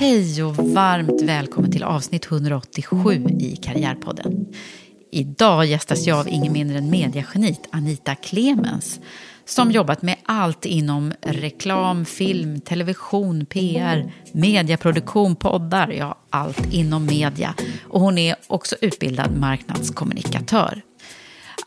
Hej 0.00 0.42
och 0.42 0.56
varmt 0.56 1.22
välkommen 1.22 1.72
till 1.72 1.82
avsnitt 1.82 2.26
187 2.26 3.26
i 3.40 3.56
Karriärpodden. 3.56 4.46
Idag 5.12 5.66
gästas 5.66 6.06
jag 6.06 6.18
av 6.18 6.28
ingen 6.28 6.52
mindre 6.52 6.78
än 6.78 6.90
mediageniet 6.90 7.68
Anita 7.70 8.14
Clemens 8.14 9.00
som 9.44 9.70
jobbat 9.70 10.02
med 10.02 10.16
allt 10.24 10.66
inom 10.66 11.12
reklam, 11.22 12.04
film, 12.04 12.60
television, 12.60 13.46
PR, 13.46 14.12
mediaproduktion, 14.32 15.36
poddar, 15.36 15.88
ja 15.88 16.18
allt 16.30 16.72
inom 16.74 17.06
media. 17.06 17.54
Och 17.88 18.00
hon 18.00 18.18
är 18.18 18.36
också 18.46 18.76
utbildad 18.80 19.36
marknadskommunikatör. 19.36 20.82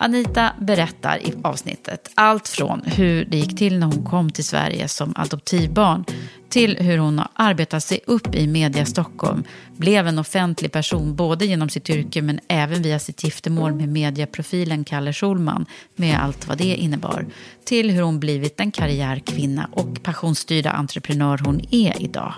Anita 0.03 0.53
berättar 0.59 1.17
i 1.17 1.33
avsnittet 1.43 2.11
allt 2.15 2.47
från 2.47 2.81
hur 2.85 3.25
det 3.25 3.37
gick 3.37 3.57
till 3.57 3.79
när 3.79 3.87
hon 3.87 4.05
kom 4.05 4.29
till 4.29 4.43
Sverige 4.43 4.87
som 4.87 5.13
adoptivbarn 5.15 6.05
till 6.49 6.77
hur 6.77 6.97
hon 6.97 7.19
har 7.19 7.27
arbetat 7.33 7.83
sig 7.83 7.99
upp 8.07 8.35
i 8.35 8.47
media 8.47 8.85
Stockholm, 8.85 9.43
blev 9.77 10.07
en 10.07 10.19
offentlig 10.19 10.71
person 10.71 11.15
både 11.15 11.45
genom 11.45 11.69
sitt 11.69 11.89
yrke 11.89 12.21
men 12.21 12.39
även 12.47 12.81
via 12.81 12.99
sitt 12.99 13.23
giftermål 13.23 13.73
med 13.73 13.89
mediaprofilen 13.89 14.83
Kalle 14.83 15.13
Schulman 15.13 15.65
med 15.95 16.19
allt 16.23 16.47
vad 16.47 16.57
det 16.57 16.75
innebar, 16.75 17.25
till 17.65 17.91
hur 17.91 18.01
hon 18.01 18.19
blivit 18.19 18.57
den 18.57 18.71
karriärkvinna 18.71 19.69
och 19.71 20.03
passionsstyrda 20.03 20.71
entreprenör 20.71 21.37
hon 21.45 21.61
är 21.71 22.01
idag. 22.01 22.33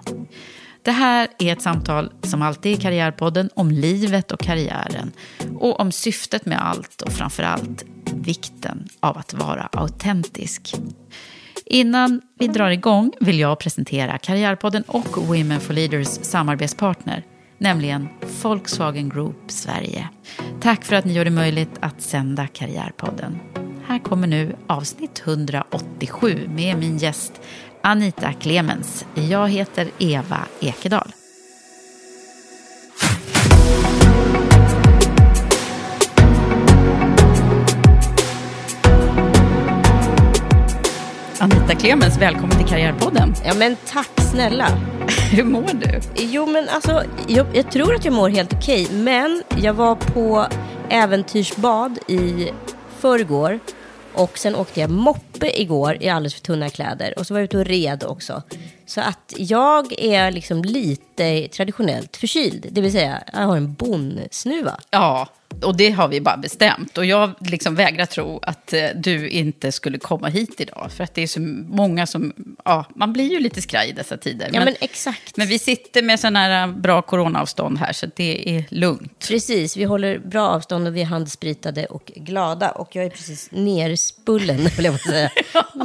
Det 0.86 0.92
här 0.92 1.28
är 1.40 1.54
ett 1.54 1.62
samtal 1.62 2.12
som 2.22 2.42
alltid 2.42 2.72
i 2.72 2.82
Karriärpodden 2.82 3.50
om 3.54 3.72
livet 3.72 4.32
och 4.32 4.40
karriären 4.40 5.12
och 5.60 5.80
om 5.80 5.92
syftet 5.92 6.46
med 6.46 6.68
allt 6.68 7.02
och 7.02 7.12
framför 7.12 7.44
allt 7.44 7.86
vikten 8.14 8.88
av 9.00 9.18
att 9.18 9.34
vara 9.34 9.70
autentisk. 9.72 10.76
Innan 11.66 12.22
vi 12.40 12.48
drar 12.48 12.70
igång 12.70 13.12
vill 13.20 13.40
jag 13.40 13.60
presentera 13.60 14.18
Karriärpodden 14.18 14.84
och 14.88 15.18
Women 15.28 15.60
for 15.60 15.74
Leaders 15.74 16.08
samarbetspartner, 16.08 17.24
nämligen 17.58 18.08
Volkswagen 18.42 19.10
Group 19.10 19.38
Sverige. 19.48 20.10
Tack 20.62 20.86
för 20.86 20.96
att 20.96 21.06
ni 21.06 21.14
gör 21.14 21.26
det 21.26 21.32
möjligt 21.32 21.78
att 21.80 22.02
sända 22.02 22.48
Karriärpodden. 22.48 23.40
Här 23.88 24.00
kommer 24.00 24.28
nu 24.28 24.56
avsnitt 24.68 25.24
187 25.26 26.50
med 26.56 26.78
min 26.78 26.98
gäst 26.98 27.42
Anita 27.88 28.34
Clemens. 28.34 29.06
Jag 29.14 29.50
heter 29.50 29.90
Eva 30.00 30.40
Ekedal. 30.60 31.12
Anita 41.40 41.76
Clemens, 41.76 42.18
välkommen 42.18 42.58
till 42.58 42.68
Karriärpodden. 42.68 43.34
Ja, 43.46 43.54
men 43.54 43.76
tack 43.88 44.22
snälla. 44.32 44.68
Hur 45.32 45.44
mår 45.44 45.72
du? 45.74 46.02
Jo, 46.16 46.46
men 46.46 46.70
alltså, 46.70 47.04
jag, 47.28 47.46
jag 47.54 47.72
tror 47.72 47.96
att 47.96 48.06
jag 48.06 48.14
mår 48.14 48.30
helt 48.30 48.54
okej, 48.54 48.88
men 48.92 49.44
jag 49.58 49.74
var 49.74 49.96
på 49.96 50.46
äventyrsbad 50.90 52.00
i 52.08 52.52
förrgår 53.00 53.60
och 54.16 54.38
sen 54.38 54.56
åkte 54.56 54.80
jag 54.80 54.90
moppe 54.90 55.62
igår 55.62 55.98
i 56.00 56.10
alldeles 56.10 56.34
för 56.34 56.42
tunna 56.42 56.70
kläder 56.70 57.20
och 57.20 57.28
så 57.28 57.34
var 57.34 57.40
jag 57.40 57.46
ute 57.46 57.58
och 57.58 57.66
red 57.66 58.04
också. 58.04 58.44
Så 58.86 59.02
att 59.02 59.34
jag 59.38 60.00
är 60.00 60.32
liksom 60.32 60.64
lite 60.64 61.48
traditionellt 61.48 62.18
förkyld, 62.18 62.68
det 62.72 62.82
vill 62.82 62.92
säga 62.92 63.24
jag 63.34 63.40
har 63.40 63.58
en 63.58 63.74
bonnsnuva. 63.74 64.78
Ja, 64.90 65.28
och 65.64 65.78
det 65.78 65.90
har 65.90 66.08
vi 66.08 66.22
bara 66.22 66.38
bestämt. 66.38 66.98
Och 66.98 67.06
jag 67.06 67.32
liksom 67.40 67.76
vägrar 67.76 68.06
tro 68.06 68.40
att 68.42 68.74
eh, 68.74 68.88
du 68.96 69.30
inte 69.30 69.72
skulle 69.72 69.98
komma 69.98 70.28
hit 70.28 70.62
idag. 70.62 70.92
För 70.98 71.04
att 71.04 71.14
det 71.14 71.22
är 71.22 71.28
så 71.28 71.40
många 71.68 72.08
som, 72.08 72.34
ja, 72.66 72.86
man 72.96 73.14
blir 73.14 73.32
ju 73.32 73.40
lite 73.40 73.62
skraj 73.62 73.90
i 73.90 73.92
dessa 73.92 74.18
tider. 74.18 74.50
Ja, 74.54 74.66
men, 74.66 74.76
exakt. 74.80 75.38
Men 75.38 75.48
vi 75.48 75.60
sitter 75.60 76.02
med 76.02 76.20
sådana 76.20 76.40
här 76.40 76.68
bra 76.68 77.02
coronaavstånd 77.02 77.78
här, 77.78 77.94
så 77.94 78.08
det 78.16 78.50
är 78.56 78.66
lugnt. 78.70 79.28
Precis, 79.28 79.78
vi 79.78 79.84
håller 79.84 80.20
bra 80.20 80.48
avstånd 80.48 80.88
och 80.88 80.96
vi 80.96 81.02
är 81.02 81.06
handspritade 81.06 81.86
och 81.86 82.12
glada. 82.16 82.70
Och 82.70 82.96
jag 82.96 83.06
är 83.06 83.10
precis 83.10 83.50
nerspullen, 83.52 84.58
vill 84.78 84.86
jag 84.86 85.00
säga. 85.00 85.30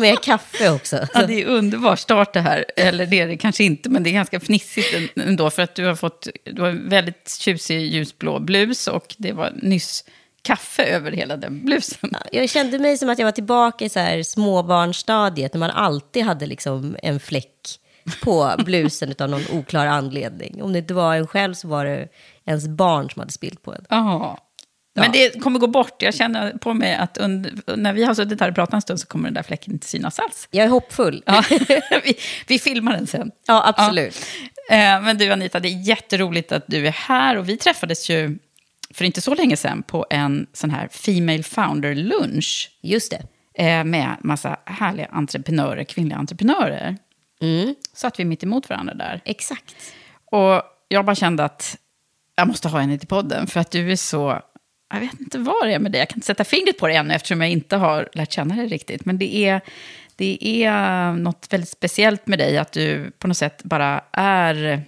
Med 0.00 0.20
kaffe 0.22 0.70
också. 0.70 1.06
Ja, 1.14 1.26
det 1.26 1.42
är 1.42 1.46
underbar 1.46 1.96
start 1.96 2.32
det 2.32 2.40
här. 2.40 2.64
Eller 2.76 3.06
det 3.06 3.20
är 3.20 3.26
det 3.26 3.36
kanske 3.36 3.64
inte, 3.64 3.88
men 3.88 4.02
det 4.02 4.10
är 4.10 4.14
ganska 4.14 4.40
fnissigt 4.40 5.12
ändå. 5.16 5.50
För 5.50 5.62
att 5.62 5.74
du 5.74 5.84
har 5.84 5.94
fått, 5.94 6.28
du 6.44 6.62
har 6.62 6.68
en 6.68 6.88
väldigt 6.88 7.36
tjusig 7.40 7.80
ljusblå 7.80 8.38
blus 8.38 8.86
och 8.88 9.14
det 9.18 9.32
var 9.32 9.52
nyss 9.62 10.04
kaffe 10.42 10.84
över 10.84 11.12
hela 11.12 11.36
den 11.36 11.64
blusen. 11.64 12.10
Jag 12.32 12.50
kände 12.50 12.78
mig 12.78 12.98
som 12.98 13.08
att 13.08 13.18
jag 13.18 13.26
var 13.26 13.32
tillbaka 13.32 13.84
i 13.84 13.88
så 13.88 14.00
här 14.00 14.22
småbarnsstadiet, 14.22 15.54
när 15.54 15.58
man 15.58 15.70
alltid 15.70 16.24
hade 16.24 16.46
liksom 16.46 16.96
en 17.02 17.20
fläck 17.20 17.80
på 18.22 18.54
blusen 18.64 19.14
av 19.18 19.30
någon 19.30 19.44
oklar 19.52 19.86
anledning. 19.86 20.62
Om 20.62 20.72
det 20.72 20.78
inte 20.78 20.94
var 20.94 21.14
en 21.14 21.26
själv 21.26 21.54
så 21.54 21.68
var 21.68 21.84
det 21.84 22.08
ens 22.44 22.68
barn 22.68 23.10
som 23.10 23.20
hade 23.20 23.32
spilt 23.32 23.62
på 23.62 23.72
en. 23.72 23.84
Aha. 23.90 24.38
Men 24.94 25.12
det 25.12 25.42
kommer 25.42 25.58
gå 25.58 25.66
bort. 25.66 26.02
Jag 26.02 26.14
känner 26.14 26.52
på 26.52 26.74
mig 26.74 26.94
att 26.94 27.18
under, 27.18 27.76
när 27.76 27.92
vi 27.92 28.04
har 28.04 28.14
suttit 28.14 28.40
här 28.40 28.48
och 28.48 28.54
pratat 28.54 28.74
en 28.74 28.82
stund 28.82 29.00
så 29.00 29.06
kommer 29.06 29.24
den 29.24 29.34
där 29.34 29.42
fläcken 29.42 29.72
inte 29.72 29.86
synas 29.86 30.18
alls. 30.18 30.48
Jag 30.50 30.64
är 30.64 30.68
hoppfull. 30.68 31.22
Ja, 31.26 31.44
vi, 32.04 32.14
vi 32.46 32.58
filmar 32.58 32.92
den 32.92 33.06
sen. 33.06 33.30
Ja, 33.46 33.62
absolut. 33.66 34.26
Ja. 34.70 35.00
Men 35.00 35.18
du 35.18 35.32
Anita, 35.32 35.60
det 35.60 35.68
är 35.68 35.88
jätteroligt 35.88 36.52
att 36.52 36.64
du 36.66 36.86
är 36.86 36.90
här. 36.90 37.36
Och 37.36 37.48
vi 37.48 37.56
träffades 37.56 38.10
ju 38.10 38.38
för 38.94 39.04
inte 39.04 39.20
så 39.20 39.34
länge 39.34 39.56
sedan 39.56 39.82
på 39.82 40.06
en 40.10 40.46
sån 40.52 40.70
här 40.70 40.88
Female 40.88 41.42
Founder-lunch. 41.42 42.70
Just 42.80 43.10
det. 43.10 43.26
Med 43.84 44.16
massa 44.20 44.56
härliga 44.64 45.06
entreprenörer, 45.06 45.84
kvinnliga 45.84 46.18
entreprenörer. 46.18 46.96
Mm. 47.40 47.74
Satt 47.92 48.20
vi 48.20 48.24
mitt 48.24 48.42
emot 48.42 48.68
varandra 48.68 48.94
där. 48.94 49.20
Exakt. 49.24 49.76
Och 50.24 50.62
jag 50.88 51.04
bara 51.04 51.14
kände 51.14 51.44
att 51.44 51.76
jag 52.36 52.48
måste 52.48 52.68
ha 52.68 52.78
henne 52.78 52.98
till 52.98 53.08
podden, 53.08 53.46
för 53.46 53.60
att 53.60 53.70
du 53.70 53.92
är 53.92 53.96
så... 53.96 54.42
Jag 54.92 55.00
vet 55.00 55.20
inte 55.20 55.38
vad 55.38 55.66
det 55.66 55.74
är 55.74 55.78
med 55.78 55.92
dig, 55.92 55.98
jag 55.98 56.08
kan 56.08 56.16
inte 56.16 56.26
sätta 56.26 56.44
fingret 56.44 56.78
på 56.78 56.86
det 56.86 56.94
ännu 56.94 57.14
eftersom 57.14 57.40
jag 57.40 57.50
inte 57.50 57.76
har 57.76 58.08
lärt 58.12 58.32
känna 58.32 58.56
dig 58.56 58.66
riktigt. 58.66 59.04
Men 59.04 59.18
det 59.18 59.36
är, 59.36 59.60
det 60.16 60.64
är 60.64 61.12
något 61.12 61.46
väldigt 61.50 61.70
speciellt 61.70 62.26
med 62.26 62.38
dig, 62.38 62.58
att 62.58 62.72
du 62.72 63.10
på 63.18 63.28
något 63.28 63.36
sätt 63.36 63.62
bara 63.62 64.04
är 64.12 64.82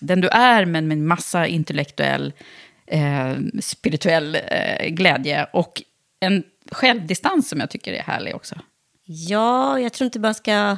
den 0.00 0.20
du 0.20 0.28
är, 0.28 0.64
men 0.64 0.88
med 0.88 0.98
en 0.98 1.06
massa 1.06 1.46
intellektuell 1.46 2.32
eh, 2.92 3.36
spirituell 3.60 4.34
eh, 4.34 4.88
glädje 4.88 5.46
och 5.52 5.82
en 6.20 6.44
självdistans 6.70 7.48
som 7.48 7.60
jag 7.60 7.70
tycker 7.70 7.92
är 7.92 8.02
härlig 8.02 8.34
också. 8.34 8.54
Ja, 9.04 9.80
jag 9.80 9.92
tror 9.92 10.04
inte 10.04 10.18
man 10.18 10.34
ska... 10.34 10.76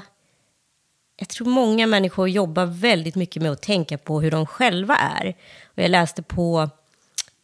Jag 1.16 1.28
tror 1.28 1.48
många 1.48 1.86
människor 1.86 2.28
jobbar 2.28 2.66
väldigt 2.66 3.14
mycket 3.14 3.42
med 3.42 3.52
att 3.52 3.62
tänka 3.62 3.98
på 3.98 4.20
hur 4.20 4.30
de 4.30 4.46
själva 4.46 4.96
är. 4.96 5.28
Och 5.64 5.82
jag 5.82 5.90
läste 5.90 6.22
på 6.22 6.60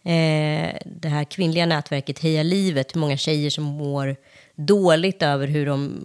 eh, 0.05 0.77
det 0.87 1.09
här 1.09 1.25
kvinnliga 1.25 1.67
nätverket 1.67 2.19
Heja 2.19 2.43
livet, 2.43 2.95
hur 2.95 3.01
många 3.01 3.17
tjejer 3.17 3.51
som 3.51 3.65
mår 3.65 4.17
dåligt 4.55 5.23
över 5.23 5.47
hur 5.47 5.67
de 5.67 6.03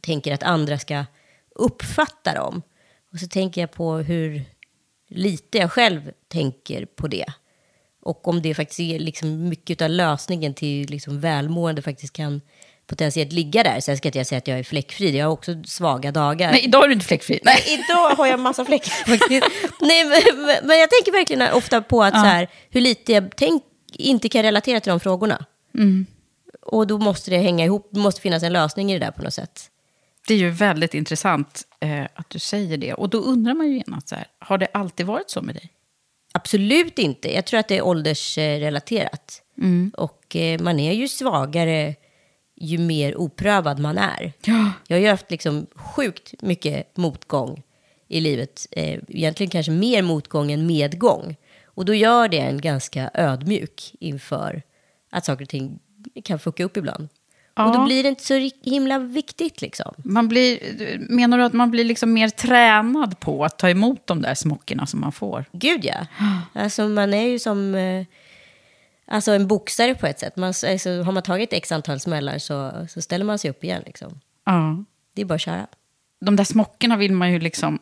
tänker 0.00 0.34
att 0.34 0.42
andra 0.42 0.78
ska 0.78 1.04
uppfatta 1.54 2.34
dem. 2.34 2.62
Och 3.12 3.18
så 3.18 3.26
tänker 3.26 3.60
jag 3.60 3.72
på 3.72 3.96
hur 3.96 4.42
lite 5.08 5.58
jag 5.58 5.72
själv 5.72 6.12
tänker 6.28 6.84
på 6.84 7.06
det. 7.06 7.26
Och 8.04 8.28
om 8.28 8.42
det 8.42 8.54
faktiskt 8.54 8.80
är 8.80 8.98
liksom 8.98 9.48
mycket 9.48 9.82
av 9.82 9.90
lösningen 9.90 10.54
till 10.54 10.90
liksom 10.90 11.20
välmående 11.20 11.82
faktiskt 11.82 12.12
kan 12.12 12.40
potentiellt 12.86 13.32
ligga 13.32 13.62
där. 13.62 13.80
Sen 13.80 13.96
ska 13.96 14.08
inte 14.08 14.18
jag 14.18 14.26
säga 14.26 14.38
att 14.38 14.48
jag 14.48 14.58
är 14.58 14.62
fläckfri, 14.62 15.18
jag 15.18 15.26
har 15.26 15.32
också 15.32 15.62
svaga 15.64 16.12
dagar. 16.12 16.52
Nej, 16.52 16.64
idag 16.64 16.84
är 16.84 16.88
du 16.88 16.94
inte 16.94 17.06
fläckfri. 17.06 17.40
Nej. 17.42 17.62
Idag 17.66 18.10
har 18.10 18.26
jag 18.26 18.40
massa 18.40 18.64
fläckar 18.64 18.90
faktiskt. 19.18 19.46
Nej, 19.80 20.04
men, 20.04 20.46
men 20.62 20.78
jag 20.78 20.90
tänker 20.90 21.12
verkligen 21.12 21.52
ofta 21.52 21.82
på 21.82 22.02
att 22.02 22.14
så 22.14 22.20
här, 22.20 22.48
hur 22.70 22.80
lite 22.80 23.12
jag 23.12 23.36
tänk, 23.36 23.62
inte 23.92 24.28
kan 24.28 24.42
relatera 24.42 24.80
till 24.80 24.90
de 24.90 25.00
frågorna. 25.00 25.44
Och 26.62 26.86
då 26.86 26.98
måste 26.98 27.30
det 27.30 27.38
hänga 27.38 27.64
ihop, 27.64 27.88
det 27.92 28.00
måste 28.00 28.20
finnas 28.20 28.42
en 28.42 28.52
lösning 28.52 28.92
i 28.92 28.98
det 28.98 29.06
där 29.06 29.12
på 29.12 29.22
något 29.22 29.34
sätt. 29.34 29.70
Det 30.28 30.34
är 30.34 30.38
ju 30.38 30.50
väldigt 30.50 30.94
intressant 30.94 31.62
eh, 31.80 32.04
att 32.14 32.30
du 32.30 32.38
säger 32.38 32.76
det. 32.76 32.94
Och 32.94 33.08
då 33.08 33.18
undrar 33.18 33.54
man 33.54 33.66
ju 33.66 33.76
genast, 33.76 34.08
så 34.08 34.14
här, 34.14 34.26
har 34.38 34.58
det 34.58 34.68
alltid 34.72 35.06
varit 35.06 35.30
så 35.30 35.42
med 35.42 35.54
dig? 35.54 35.70
Absolut 36.36 36.98
inte. 36.98 37.34
Jag 37.34 37.44
tror 37.44 37.60
att 37.60 37.68
det 37.68 37.76
är 37.76 37.82
åldersrelaterat. 37.82 39.42
Och 39.96 40.36
eh, 40.36 40.60
man 40.60 40.80
är 40.80 40.92
ju 40.92 41.08
svagare 41.08 41.94
ju 42.56 42.78
mer 42.78 43.16
oprövad 43.16 43.78
man 43.78 43.98
är. 43.98 44.32
Ja. 44.44 44.72
Jag 44.86 44.96
har 44.96 45.02
ju 45.02 45.08
haft 45.08 45.30
liksom 45.30 45.66
sjukt 45.74 46.42
mycket 46.42 46.96
motgång 46.96 47.62
i 48.08 48.20
livet. 48.20 48.66
Eh, 48.70 48.98
egentligen 49.08 49.50
kanske 49.50 49.72
mer 49.72 50.02
motgång 50.02 50.52
än 50.52 50.66
medgång. 50.66 51.36
Och 51.64 51.84
då 51.84 51.94
gör 51.94 52.28
det 52.28 52.38
en 52.38 52.60
ganska 52.60 53.10
ödmjuk 53.14 53.94
inför 54.00 54.62
att 55.10 55.24
saker 55.24 55.44
och 55.44 55.48
ting 55.48 55.78
kan 56.24 56.38
fucka 56.38 56.64
upp 56.64 56.76
ibland. 56.76 57.08
Ja. 57.56 57.64
Och 57.64 57.74
då 57.74 57.84
blir 57.84 58.02
det 58.02 58.08
inte 58.08 58.24
så 58.24 58.50
himla 58.62 58.98
viktigt 58.98 59.60
liksom. 59.60 59.94
Man 59.96 60.28
blir, 60.28 60.58
menar 61.08 61.38
du 61.38 61.44
att 61.44 61.52
man 61.52 61.70
blir 61.70 61.84
liksom 61.84 62.12
mer 62.12 62.28
tränad 62.28 63.20
på 63.20 63.44
att 63.44 63.58
ta 63.58 63.70
emot 63.70 64.06
de 64.06 64.22
där 64.22 64.34
smockorna 64.34 64.86
som 64.86 65.00
man 65.00 65.12
får? 65.12 65.44
Gud 65.52 65.84
ja. 65.84 66.06
Alltså 66.52 66.88
man 66.88 67.14
är 67.14 67.26
ju 67.26 67.38
som 67.38 67.74
eh, 67.74 68.06
alltså 69.06 69.32
en 69.32 69.46
boxare 69.46 69.94
på 69.94 70.06
ett 70.06 70.18
sätt. 70.18 70.36
Man, 70.36 70.48
alltså, 70.48 71.02
har 71.02 71.12
man 71.12 71.22
tagit 71.22 71.52
x 71.52 71.72
antal 71.72 72.00
smällar 72.00 72.38
så, 72.38 72.86
så 72.88 73.02
ställer 73.02 73.24
man 73.24 73.38
sig 73.38 73.50
upp 73.50 73.64
igen. 73.64 73.82
Liksom. 73.86 74.20
Ja. 74.46 74.84
Det 75.14 75.22
är 75.22 75.26
bara 75.26 75.34
att 75.34 75.40
köra. 75.40 75.66
De 76.20 76.36
där 76.36 76.44
smockorna 76.44 76.96
vill 76.96 77.12
man 77.12 77.32
ju 77.32 77.38
liksom 77.38 77.78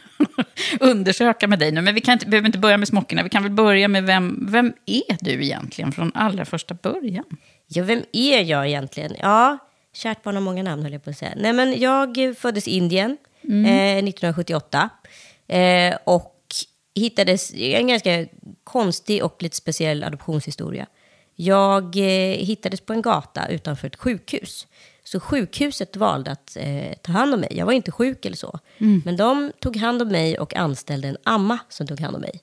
undersöka 0.80 1.48
med 1.48 1.58
dig 1.58 1.72
nu. 1.72 1.80
Men 1.80 1.94
vi 1.94 2.00
kan 2.00 2.12
inte, 2.12 2.26
behöver 2.26 2.46
inte 2.46 2.58
börja 2.58 2.76
med 2.76 2.88
smockorna. 2.88 3.22
Vi 3.22 3.28
kan 3.28 3.42
väl 3.42 3.52
börja 3.52 3.88
med 3.88 4.04
vem, 4.04 4.46
vem 4.50 4.72
är 4.86 5.16
du 5.20 5.44
egentligen 5.44 5.92
från 5.92 6.12
allra 6.14 6.44
första 6.44 6.74
början? 6.74 7.24
Ja, 7.74 7.84
vem 7.84 8.04
är 8.12 8.42
jag 8.42 8.66
egentligen? 8.66 9.16
Ja, 9.18 9.58
kärt 9.92 10.22
barn 10.22 10.34
har 10.34 10.42
många 10.42 10.62
namn 10.62 10.82
höll 10.82 10.92
jag 10.92 11.04
på 11.04 11.10
att 11.10 11.18
säga. 11.18 11.32
Nej, 11.36 11.52
men 11.52 11.80
jag 11.80 12.36
föddes 12.38 12.68
i 12.68 12.70
Indien 12.76 13.16
eh, 13.42 13.96
1978. 13.98 14.90
Eh, 15.48 15.96
och 16.04 16.38
hittades, 16.94 17.52
en 17.54 17.86
ganska 17.86 18.26
konstig 18.64 19.24
och 19.24 19.42
lite 19.42 19.56
speciell 19.56 20.04
adoptionshistoria. 20.04 20.86
Jag 21.34 21.96
eh, 21.96 22.36
hittades 22.36 22.80
på 22.80 22.92
en 22.92 23.02
gata 23.02 23.48
utanför 23.48 23.86
ett 23.86 23.96
sjukhus. 23.96 24.66
Så 25.04 25.20
sjukhuset 25.20 25.96
valde 25.96 26.30
att 26.30 26.56
eh, 26.56 26.92
ta 27.02 27.12
hand 27.12 27.34
om 27.34 27.40
mig. 27.40 27.52
Jag 27.52 27.66
var 27.66 27.72
inte 27.72 27.92
sjuk 27.92 28.24
eller 28.24 28.36
så. 28.36 28.58
Men 29.04 29.16
de 29.16 29.52
tog 29.60 29.76
hand 29.76 30.02
om 30.02 30.08
mig 30.08 30.38
och 30.38 30.56
anställde 30.56 31.08
en 31.08 31.16
amma 31.24 31.58
som 31.68 31.86
tog 31.86 32.00
hand 32.00 32.14
om 32.16 32.20
mig. 32.20 32.40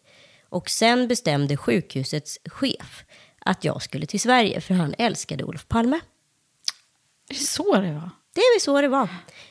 Och 0.50 0.70
sen 0.70 1.08
bestämde 1.08 1.58
sjukhusets 1.58 2.40
chef 2.46 3.06
att 3.50 3.64
jag 3.64 3.82
skulle 3.82 4.06
till 4.06 4.20
Sverige 4.20 4.62
för 4.62 4.74
han 4.74 4.96
älskade 4.98 5.44
Olof 5.44 5.68
Palme. 5.68 5.96
Är 7.30 7.34
det 7.34 7.40
så 7.40 7.76
det 7.76 7.94
var? 7.94 8.10
Det 8.34 8.42
är 8.42 8.56
väl 8.56 8.62
så 8.62 8.82
det 8.82 8.88
var. 8.88 9.10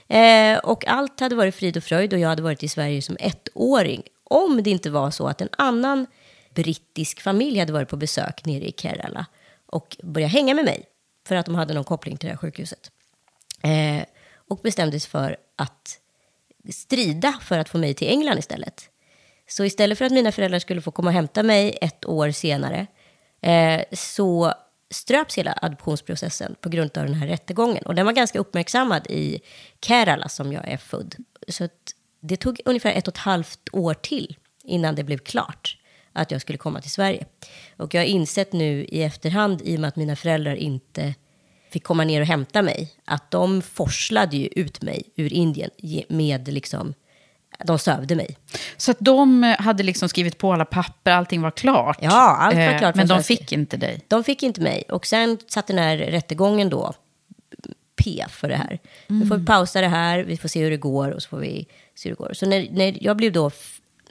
Eh, 0.09 0.59
och 0.59 0.87
allt 0.87 1.21
hade 1.21 1.35
varit 1.35 1.55
frid 1.55 1.77
och 1.77 1.85
fröjd 1.85 2.13
och 2.13 2.19
jag 2.19 2.29
hade 2.29 2.43
varit 2.43 2.63
i 2.63 2.69
Sverige 2.69 3.03
som 3.03 3.17
ettåring. 3.21 4.03
Om 4.25 4.63
det 4.63 4.71
inte 4.71 4.91
var 4.91 5.11
så 5.11 5.29
att 5.29 5.41
en 5.41 5.49
annan 5.53 6.07
brittisk 6.55 7.21
familj 7.21 7.59
hade 7.59 7.73
varit 7.73 7.89
på 7.89 7.97
besök 7.97 8.45
nere 8.45 8.65
i 8.65 8.73
Kerala 8.73 9.27
och 9.67 9.97
började 10.03 10.33
hänga 10.33 10.55
med 10.55 10.65
mig 10.65 10.85
för 11.27 11.35
att 11.35 11.47
de 11.47 11.55
hade 11.55 11.75
någon 11.75 11.85
koppling 11.85 12.17
till 12.17 12.27
det 12.27 12.33
här 12.33 12.39
sjukhuset. 12.39 12.91
Eh, 13.63 14.05
och 14.49 14.61
bestämde 14.63 15.01
sig 15.01 15.11
för 15.11 15.37
att 15.57 15.99
strida 16.71 17.39
för 17.43 17.59
att 17.59 17.69
få 17.69 17.79
mig 17.79 17.95
till 17.95 18.09
England 18.09 18.39
istället. 18.39 18.91
Så 19.49 19.65
istället 19.65 19.99
för 19.99 20.05
att 20.05 20.13
mina 20.13 20.33
föräldrar 20.33 20.59
skulle 20.59 20.81
få 20.81 20.91
komma 20.91 21.09
och 21.09 21.15
hämta 21.15 21.43
mig 21.43 21.79
ett 21.81 22.05
år 22.05 22.31
senare 22.31 22.87
eh, 23.41 23.85
så 23.93 24.55
ströps 24.91 25.39
hela 25.39 25.59
adoptionsprocessen 25.63 26.57
på 26.61 26.69
grund 26.69 26.99
av 26.99 27.05
den 27.05 27.15
här 27.15 27.27
rättegången. 27.27 27.87
Och 27.87 27.95
den 27.95 28.07
var 28.07 28.13
ganska 28.13 28.39
uppmärksammad 28.39 29.07
i 29.07 29.41
Kerala 29.81 30.29
som 30.29 30.53
jag 30.53 30.69
är 30.69 30.77
född. 30.77 31.15
Så 31.49 31.65
att 31.65 31.95
det 32.21 32.37
tog 32.37 32.61
ungefär 32.65 32.93
ett 32.93 33.09
och 33.09 33.15
ett 33.15 33.19
halvt 33.19 33.69
år 33.73 33.95
till 33.95 34.37
innan 34.65 34.95
det 34.95 35.05
blev 35.05 35.19
klart 35.19 35.77
att 36.13 36.31
jag 36.31 36.41
skulle 36.41 36.59
komma 36.59 36.81
till 36.81 36.91
Sverige. 36.91 37.27
Och 37.77 37.95
jag 37.95 38.01
har 38.01 38.07
insett 38.07 38.53
nu 38.53 38.85
i 38.85 39.03
efterhand, 39.03 39.63
i 39.65 39.77
och 39.77 39.81
med 39.81 39.89
att 39.89 39.97
mina 39.97 40.17
föräldrar 40.17 40.55
inte 40.55 41.15
fick 41.71 41.85
komma 41.85 42.05
ner 42.05 42.21
och 42.21 42.27
hämta 42.27 42.63
mig, 42.63 42.93
att 43.05 43.31
de 43.31 43.63
forslade 43.63 44.37
ju 44.37 44.47
ut 44.47 44.83
mig 44.83 45.03
ur 45.17 45.33
Indien 45.33 45.71
med 46.09 46.49
liksom, 46.49 46.95
de 47.65 47.79
sövde 47.79 48.15
mig. 48.17 48.37
Så 48.77 48.91
att 48.91 48.97
de 49.01 49.43
hade 49.59 49.83
liksom 49.83 50.09
skrivit 50.09 50.39
på 50.39 50.53
alla 50.53 50.65
papper, 50.65 51.11
allting 51.11 51.43
var 51.43 51.51
klart. 51.51 51.99
Ja, 52.01 52.37
allt 52.37 52.55
var 52.55 52.63
Eh, 52.63 52.79
klart 52.79 52.95
Men 52.95 53.09
från 53.09 53.17
de 53.19 53.25
fick 53.25 53.53
inte 53.53 53.77
dig. 53.77 54.01
De 54.09 54.25
fick 54.25 54.43
inte 54.43 54.61
mig. 54.61 54.83
Och 54.89 55.07
sen 55.07 55.39
satt 55.49 55.67
den 55.67 55.79
här 55.79 55.97
rättegången 55.97 56.71
då, 56.71 56.93
P 58.05 58.25
för 58.29 58.49
det 58.49 58.57
här. 58.57 58.79
Nu 59.07 59.27
får 59.27 59.37
vi 59.37 59.47
pausa 59.47 59.81
det 59.81 59.89
här, 59.89 60.19
vi 60.19 60.37
får 60.37 60.49
se 60.49 60.63
hur 60.63 60.71
det 60.71 60.77
går 60.77 61.11
och 61.11 61.23
så 61.23 61.29
får 61.29 61.39
vi 61.39 61.67
se 61.95 62.09
hur 62.09 62.17
det 62.17 62.23
går. 62.25 62.33
Så 62.33 62.47
när, 62.47 62.69
när 62.71 62.99
jag 63.01 63.17
blev 63.17 63.33
då, 63.33 63.51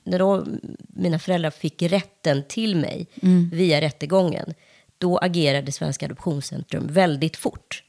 när 0.03 0.19
då 0.19 0.45
mina 0.87 1.19
föräldrar 1.19 1.49
fick 1.51 1.81
rätten 1.81 2.43
till 2.47 2.75
mig 2.75 3.07
via 3.51 3.81
rättegången, 3.81 4.53
då 4.97 5.17
agerade 5.17 5.71
Svenska 5.71 6.05
Adoptionscentrum 6.05 6.87
väldigt 6.87 7.37
fort. 7.37 7.83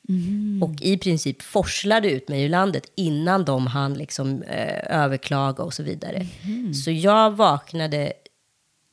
Och 0.63 0.83
i 0.83 0.99
princip 0.99 1.43
forslade 1.43 2.11
ut 2.11 2.29
mig 2.29 2.43
ur 2.45 2.49
landet 2.49 2.93
innan 2.95 3.45
de 3.45 3.67
hann 3.67 3.95
liksom, 3.95 4.43
eh, 4.43 5.03
överklaga 5.03 5.65
och 5.65 5.75
så 5.75 5.83
vidare. 5.83 6.27
Så 6.85 6.91
jag 6.91 7.31
vaknade 7.37 8.13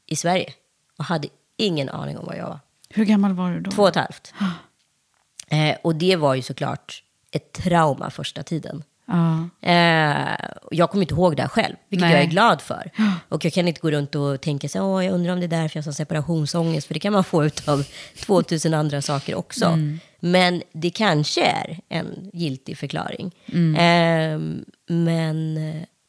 i 0.08 0.16
Sverige 0.16 0.54
och 0.98 1.06
hade 1.06 1.28
ingen 1.58 1.90
aning 1.90 2.18
om 2.18 2.26
var 2.26 2.36
jag 2.36 2.48
var. 2.48 2.60
Hur 2.90 3.06
gammal 3.06 3.34
var 3.34 3.52
du 3.52 3.60
då? 3.60 3.72
Två 3.72 3.82
och 3.82 3.90
ett 3.90 3.96
halvt. 3.96 4.34
Eh, 5.48 5.76
och 5.84 5.96
det 5.96 6.16
var 6.16 6.36
ju 6.36 6.42
såklart 6.42 7.04
ett 7.32 7.54
trauma 7.54 8.10
första 8.10 8.44
tiden. 8.44 8.84
Ja. 9.08 9.50
Eh, 9.62 10.36
jag 10.72 10.90
kommer 10.90 11.04
inte 11.04 11.14
ihåg 11.14 11.36
det 11.36 11.42
här 11.42 11.50
själv, 11.50 11.76
vilket 11.90 12.08
Nej. 12.08 12.16
jag 12.16 12.24
är 12.24 12.30
glad 12.30 12.62
för. 12.62 12.92
Och 13.30 13.46
jag 13.46 13.54
kan 13.54 13.68
inte 13.68 13.82
gå 13.82 13.92
runt 13.92 14.16
och 14.16 14.42
tänka 14.42 14.70
så 14.70 14.82
Åh, 14.82 15.06
jag 15.06 15.14
undrar 15.14 15.34
om 15.34 15.40
det 15.40 15.46
är 15.46 15.62
därför 15.62 15.80
jag 15.80 15.84
har 15.84 15.92
separationsångest, 15.92 16.88
för 16.88 16.94
det 16.94 17.00
kan 17.00 17.14
man 17.14 17.24
få 17.24 17.50
av 17.66 17.86
2000 18.20 18.74
andra 18.74 19.02
saker 19.02 19.36
också. 19.36 19.66
Mm. 19.66 20.00
Men 20.20 20.64
det 20.74 20.90
kanske 20.90 21.42
är 21.42 21.80
en 21.90 22.30
giltig 22.34 22.78
förklaring. 22.78 23.36
Mm. 23.46 23.76
Eh, 23.76 24.66
men 24.96 25.56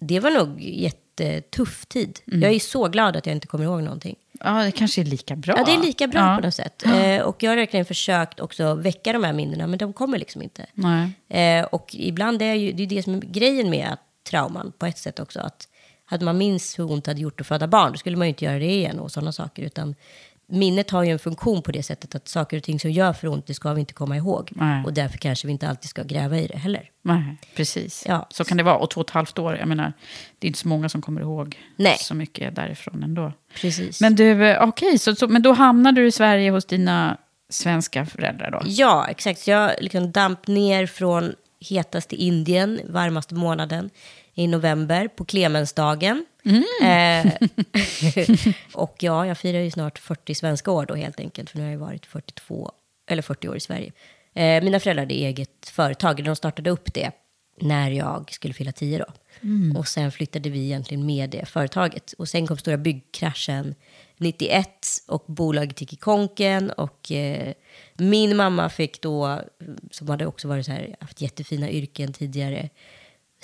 det 0.00 0.20
var 0.20 0.30
nog 0.30 0.60
jättetuff 0.62 1.86
tid. 1.86 2.18
Mm. 2.26 2.42
Jag 2.42 2.52
är 2.52 2.58
så 2.58 2.88
glad 2.88 3.16
att 3.16 3.26
jag 3.26 3.34
inte 3.34 3.46
kommer 3.46 3.64
ihåg 3.64 3.82
någonting. 3.82 4.16
Ja, 4.44 4.64
det 4.64 4.70
kanske 4.72 5.00
är 5.00 5.04
lika 5.04 5.36
bra. 5.36 5.54
Ja, 5.56 5.64
det 5.64 5.72
är 5.74 5.82
lika 5.82 6.06
bra 6.06 6.20
Ja. 6.20 6.36
på 6.36 6.46
något 6.46 6.54
sätt. 6.54 6.82
Eh, 6.86 7.20
och 7.20 7.42
jag 7.42 7.50
har 7.50 7.56
verkligen 7.56 7.86
försökt 7.86 8.40
också 8.40 8.74
väcka 8.74 9.12
de 9.12 9.24
här 9.24 9.32
minnena, 9.32 9.66
men 9.66 9.78
de 9.78 9.92
kommer 9.92 10.18
liksom 10.18 10.42
inte. 10.42 10.66
Eh, 11.28 11.64
och 11.64 11.94
ibland 11.94 12.42
är 12.42 12.54
ju, 12.54 12.72
det 12.72 12.82
är 12.82 12.86
det 12.86 13.02
som 13.02 13.14
är 13.14 13.20
grejen 13.20 13.70
med 13.70 13.88
att 13.92 14.00
trauman 14.30 14.72
på 14.78 14.86
ett 14.86 14.98
sätt 14.98 15.20
också. 15.20 15.40
Att 15.40 15.68
hade 16.04 16.24
man 16.24 16.38
minns 16.38 16.78
hur 16.78 16.90
ont 16.92 17.06
hade 17.06 17.20
gjort 17.20 17.40
att 17.40 17.46
föda 17.46 17.66
barn, 17.66 17.92
då 17.92 17.98
skulle 17.98 18.16
man 18.16 18.26
ju 18.26 18.28
inte 18.28 18.44
göra 18.44 18.58
det 18.58 18.70
igen 18.74 18.98
och 18.98 19.12
sådana 19.12 19.32
saker. 19.32 19.62
Utan 19.62 19.94
minnet 20.48 20.90
har 20.90 21.02
ju 21.02 21.10
en 21.10 21.18
funktion 21.18 21.62
på 21.62 21.72
det 21.72 21.82
sättet 21.82 22.14
att 22.14 22.28
saker 22.28 22.56
och 22.56 22.62
ting 22.62 22.80
som 22.80 22.90
gör 22.90 23.12
för 23.12 23.28
ont, 23.28 23.46
det 23.46 23.54
ska 23.54 23.72
vi 23.72 23.80
inte 23.80 23.94
komma 23.94 24.16
ihåg. 24.16 24.52
Nej. 24.54 24.84
Och 24.84 24.92
därför 24.92 25.18
kanske 25.18 25.46
vi 25.46 25.52
inte 25.52 25.68
alltid 25.68 25.90
ska 25.90 26.02
gräva 26.02 26.38
i 26.38 26.46
det 26.46 26.58
heller. 26.58 26.90
Nej, 27.02 27.36
precis. 27.56 28.04
Ja. 28.08 28.26
Så 28.30 28.44
kan 28.44 28.56
det 28.56 28.62
vara. 28.62 28.76
Och 28.76 28.90
två 28.90 29.00
och 29.00 29.08
ett 29.08 29.14
halvt 29.14 29.38
år, 29.38 29.56
jag 29.56 29.68
menar, 29.68 29.92
det 30.38 30.46
är 30.46 30.48
inte 30.48 30.58
så 30.58 30.68
många 30.68 30.88
som 30.88 31.02
kommer 31.02 31.20
ihåg 31.20 31.58
Nej. 31.76 31.96
så 31.98 32.14
mycket 32.14 32.54
därifrån 32.54 33.02
ändå. 33.02 33.32
Precis. 33.60 34.00
Men 34.00 34.14
du, 34.14 34.46
eh, 34.46 34.62
okej, 34.68 34.98
så, 34.98 35.14
så, 35.14 35.28
men 35.28 35.42
då 35.42 35.52
hamnade 35.52 36.00
du 36.00 36.06
i 36.06 36.12
Sverige 36.12 36.50
hos 36.50 36.64
dina 36.64 37.16
svenska 37.48 38.06
föräldrar 38.06 38.50
då? 38.50 38.62
Ja, 38.64 39.06
exakt. 39.08 39.40
Så 39.40 39.50
jag 39.50 39.72
liksom 39.80 40.12
damp 40.12 40.46
ner 40.46 40.86
från 40.86 41.34
hetaste 41.60 42.16
Indien, 42.16 42.80
varmaste 42.88 43.34
månaden, 43.34 43.90
i 44.34 44.46
november 44.46 45.08
på 45.08 45.24
Clemensdagen. 45.24 46.26
Eh, 46.82 47.32
och 48.72 48.96
ja, 49.00 49.26
jag 49.26 49.38
firar 49.38 49.60
ju 49.60 49.70
snart 49.70 49.98
40 49.98 50.34
svenska 50.34 50.70
år 50.70 50.86
då 50.86 50.94
helt 50.94 51.20
enkelt, 51.20 51.50
för 51.50 51.58
nu 51.58 51.64
har 51.64 51.70
jag 51.70 51.78
varit 51.78 52.06
42, 52.06 52.72
eller 53.10 53.22
40 53.22 53.48
år 53.48 53.56
i 53.56 53.60
Sverige. 53.60 53.92
Eh, 54.34 54.64
mina 54.64 54.80
föräldrar 54.80 55.02
hade 55.02 55.14
eget 55.14 55.68
företag, 55.68 56.24
de 56.24 56.36
startade 56.36 56.70
upp 56.70 56.94
det 56.94 57.10
när 57.60 57.90
jag 57.90 58.32
skulle 58.32 58.54
fylla 58.54 58.72
tio 58.72 58.98
då. 58.98 59.06
Och 59.78 59.88
sen 59.88 60.12
flyttade 60.12 60.50
vi 60.50 60.64
egentligen 60.64 61.06
med 61.06 61.30
det 61.30 61.48
företaget. 61.48 62.12
Och 62.12 62.28
sen 62.28 62.46
kom 62.46 62.56
stora 62.56 62.76
byggkraschen 62.76 63.74
91 64.16 64.68
och 65.08 65.24
bolaget 65.26 65.80
gick 65.80 65.92
i 65.92 65.96
konken 65.96 66.70
och 66.70 67.12
eh, 67.12 67.52
min 67.94 68.36
mamma 68.36 68.68
fick 68.68 69.02
då, 69.02 69.40
som 69.90 70.08
hade 70.08 70.26
också 70.26 70.48
varit 70.48 70.66
så 70.66 70.72
här, 70.72 70.96
haft 71.00 71.20
jättefina 71.20 71.70
yrken 71.70 72.12
tidigare, 72.12 72.68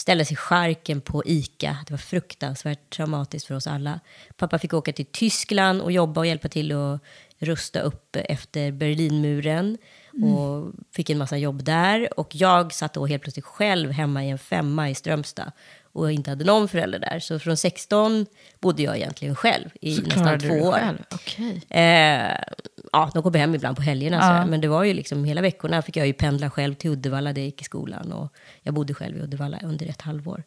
ställa 0.03 0.25
sig 0.25 0.35
i 0.35 0.37
skärken 0.37 1.01
på 1.01 1.23
ICA. 1.27 1.77
Det 1.87 1.93
var 1.93 1.99
fruktansvärt 1.99 2.91
traumatiskt 2.91 3.47
för 3.47 3.55
oss 3.55 3.67
alla. 3.67 4.01
Pappa 4.37 4.59
fick 4.59 4.75
åka 4.75 4.93
till 4.93 5.07
Tyskland 5.07 5.81
och 5.81 5.93
jobba 5.93 6.21
och 6.21 6.27
hjälpa 6.27 6.49
till 6.49 6.73
att 6.73 7.01
rusta 7.39 7.81
upp 7.81 8.17
efter 8.17 8.73
Berlinmuren. 8.73 9.79
Och 10.13 10.73
fick 10.93 11.11
en 11.11 11.19
massa 11.19 11.37
jobb 11.37 11.65
där. 11.65 12.19
Och 12.19 12.35
jag 12.35 12.73
satt 12.73 12.95
då 12.95 13.07
helt 13.07 13.23
plötsligt 13.23 13.45
själv 13.45 13.91
hemma 13.91 14.25
i 14.25 14.31
en 14.31 14.39
femma 14.39 14.91
i 14.91 14.95
Strömstad. 14.95 15.53
Och 15.95 16.13
inte 16.13 16.31
hade 16.31 16.45
någon 16.45 16.69
förälder 16.69 16.99
där. 16.99 17.19
Så 17.21 17.39
från 17.39 17.57
16 17.57 18.27
bodde 18.61 18.83
jag 18.83 18.97
egentligen 18.97 19.35
själv 19.37 19.69
i 19.81 19.95
Så 19.95 20.03
nästan 20.03 20.41
två 20.41 20.55
år. 20.55 20.73
själv? 20.73 20.99
Okej. 21.15 21.63
Eh, 21.71 22.37
ja, 22.93 23.11
de 23.15 23.23
kom 23.23 23.35
hem 23.35 23.55
ibland 23.55 23.77
på 23.77 23.83
helgerna. 23.83 24.17
Ja. 24.17 24.23
sådär. 24.23 24.47
Men 24.47 24.61
det 24.61 24.69
var 24.69 24.85
ju 24.85 24.95
liksom 24.95 25.25
hela 25.25 25.41
veckorna 25.41 25.83
fick 25.83 25.97
jag 25.97 26.07
ju 26.07 26.13
pendla 26.13 26.51
själv 26.51 26.75
till 26.75 26.91
Uddevalla 26.91 27.33
där 27.33 27.41
jag 27.43 27.47
gick 27.47 27.61
i 27.61 27.65
skolan. 27.65 28.13
Och 28.13 28.33
jag 28.63 28.75
bodde 28.75 28.95
själv 28.95 29.17
i 29.17 29.21
Uddevalla 29.21 29.59
under 29.63 29.87
ett 29.87 30.03
halvår. 30.03 30.43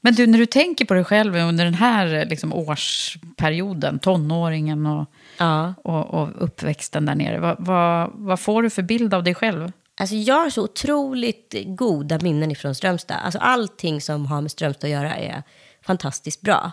Men 0.00 0.14
du, 0.14 0.26
när 0.26 0.38
du 0.38 0.46
tänker 0.46 0.84
på 0.84 0.94
dig 0.94 1.04
själv 1.04 1.36
under 1.36 1.64
den 1.64 1.74
här 1.74 2.24
liksom, 2.26 2.52
årsperioden, 2.52 3.98
tonåringen 3.98 4.86
och, 4.86 5.06
Ja. 5.38 5.74
och, 5.84 6.06
och 6.14 6.28
uppväxten 6.44 7.06
där 7.06 7.14
nere, 7.14 7.38
vad, 7.40 7.56
vad, 7.58 8.10
vad 8.14 8.40
får 8.40 8.62
du 8.62 8.70
för 8.70 8.82
bild 8.82 9.14
av 9.14 9.24
dig 9.24 9.34
själv? 9.34 9.72
Alltså 10.00 10.16
jag 10.16 10.34
har 10.34 10.50
så 10.50 10.62
otroligt 10.64 11.54
goda 11.66 12.18
minnen 12.22 12.50
ifrån 12.50 12.74
Strömstad. 12.74 13.16
Alltså 13.24 13.38
allting 13.38 14.00
som 14.00 14.26
har 14.26 14.40
med 14.40 14.50
Strömstad 14.50 14.86
att 14.86 14.92
göra 14.92 15.16
är 15.16 15.42
fantastiskt 15.82 16.40
bra. 16.40 16.70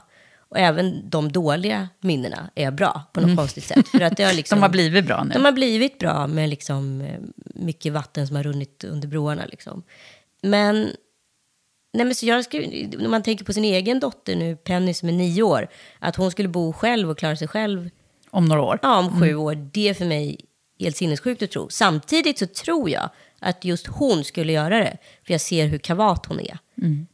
Och 0.49 0.57
även 0.59 1.09
de 1.09 1.31
dåliga 1.31 1.89
minnena 1.99 2.49
är 2.55 2.71
bra 2.71 3.03
på 3.13 3.21
något 3.21 3.37
konstigt 3.37 3.63
sätt. 3.63 3.87
För 3.87 4.01
att 4.01 4.17
det 4.17 4.23
har 4.23 4.33
liksom, 4.41 4.57
Mm. 4.57 4.61
De 4.61 4.65
har 4.65 4.71
blivit 4.71 5.05
bra 5.05 5.23
nu. 5.23 5.33
De 5.33 5.45
har 5.45 5.51
blivit 5.51 5.99
bra 5.99 6.27
med 6.27 6.49
liksom 6.49 7.01
eh, 7.01 7.19
mycket 7.55 7.93
vatten 7.93 8.27
som 8.27 8.35
har 8.35 8.43
runnit 8.43 8.83
under 8.83 9.07
broarna. 9.07 9.45
Liksom. 9.45 9.83
Men, 10.41 10.75
nej 11.93 12.05
men 12.05 12.15
så 12.15 12.25
jag 12.25 12.45
skulle, 12.45 12.87
när 12.97 13.09
man 13.09 13.23
tänker 13.23 13.45
på 13.45 13.53
sin 13.53 13.65
egen 13.65 13.99
dotter 13.99 14.35
nu, 14.35 14.55
Penny 14.55 14.93
som 14.93 15.09
är 15.09 15.13
nio 15.13 15.43
år, 15.43 15.67
att 15.99 16.15
hon 16.15 16.31
skulle 16.31 16.49
bo 16.49 16.73
själv 16.73 17.09
och 17.09 17.17
klara 17.17 17.35
sig 17.35 17.47
själv 17.47 17.89
Om 18.29 18.45
några 18.45 18.61
år. 18.61 18.79
ja, 18.81 18.99
om 18.99 19.21
sju 19.21 19.35
år, 19.35 19.55
det 19.55 19.89
är 19.89 19.93
för 19.93 20.05
mig 20.05 20.39
helt 20.79 20.97
sinnessjukt 20.97 21.43
att 21.43 21.51
tro. 21.51 21.69
Samtidigt 21.69 22.39
så 22.39 22.47
tror 22.47 22.89
jag 22.89 23.09
att 23.39 23.65
just 23.65 23.87
hon 23.87 24.23
skulle 24.23 24.53
göra 24.53 24.79
det. 24.79 24.97
För 25.25 25.33
jag 25.33 25.41
ser 25.41 25.67
hur 25.67 25.77
kavat 25.77 26.25
hon 26.25 26.39
är. 26.39 26.57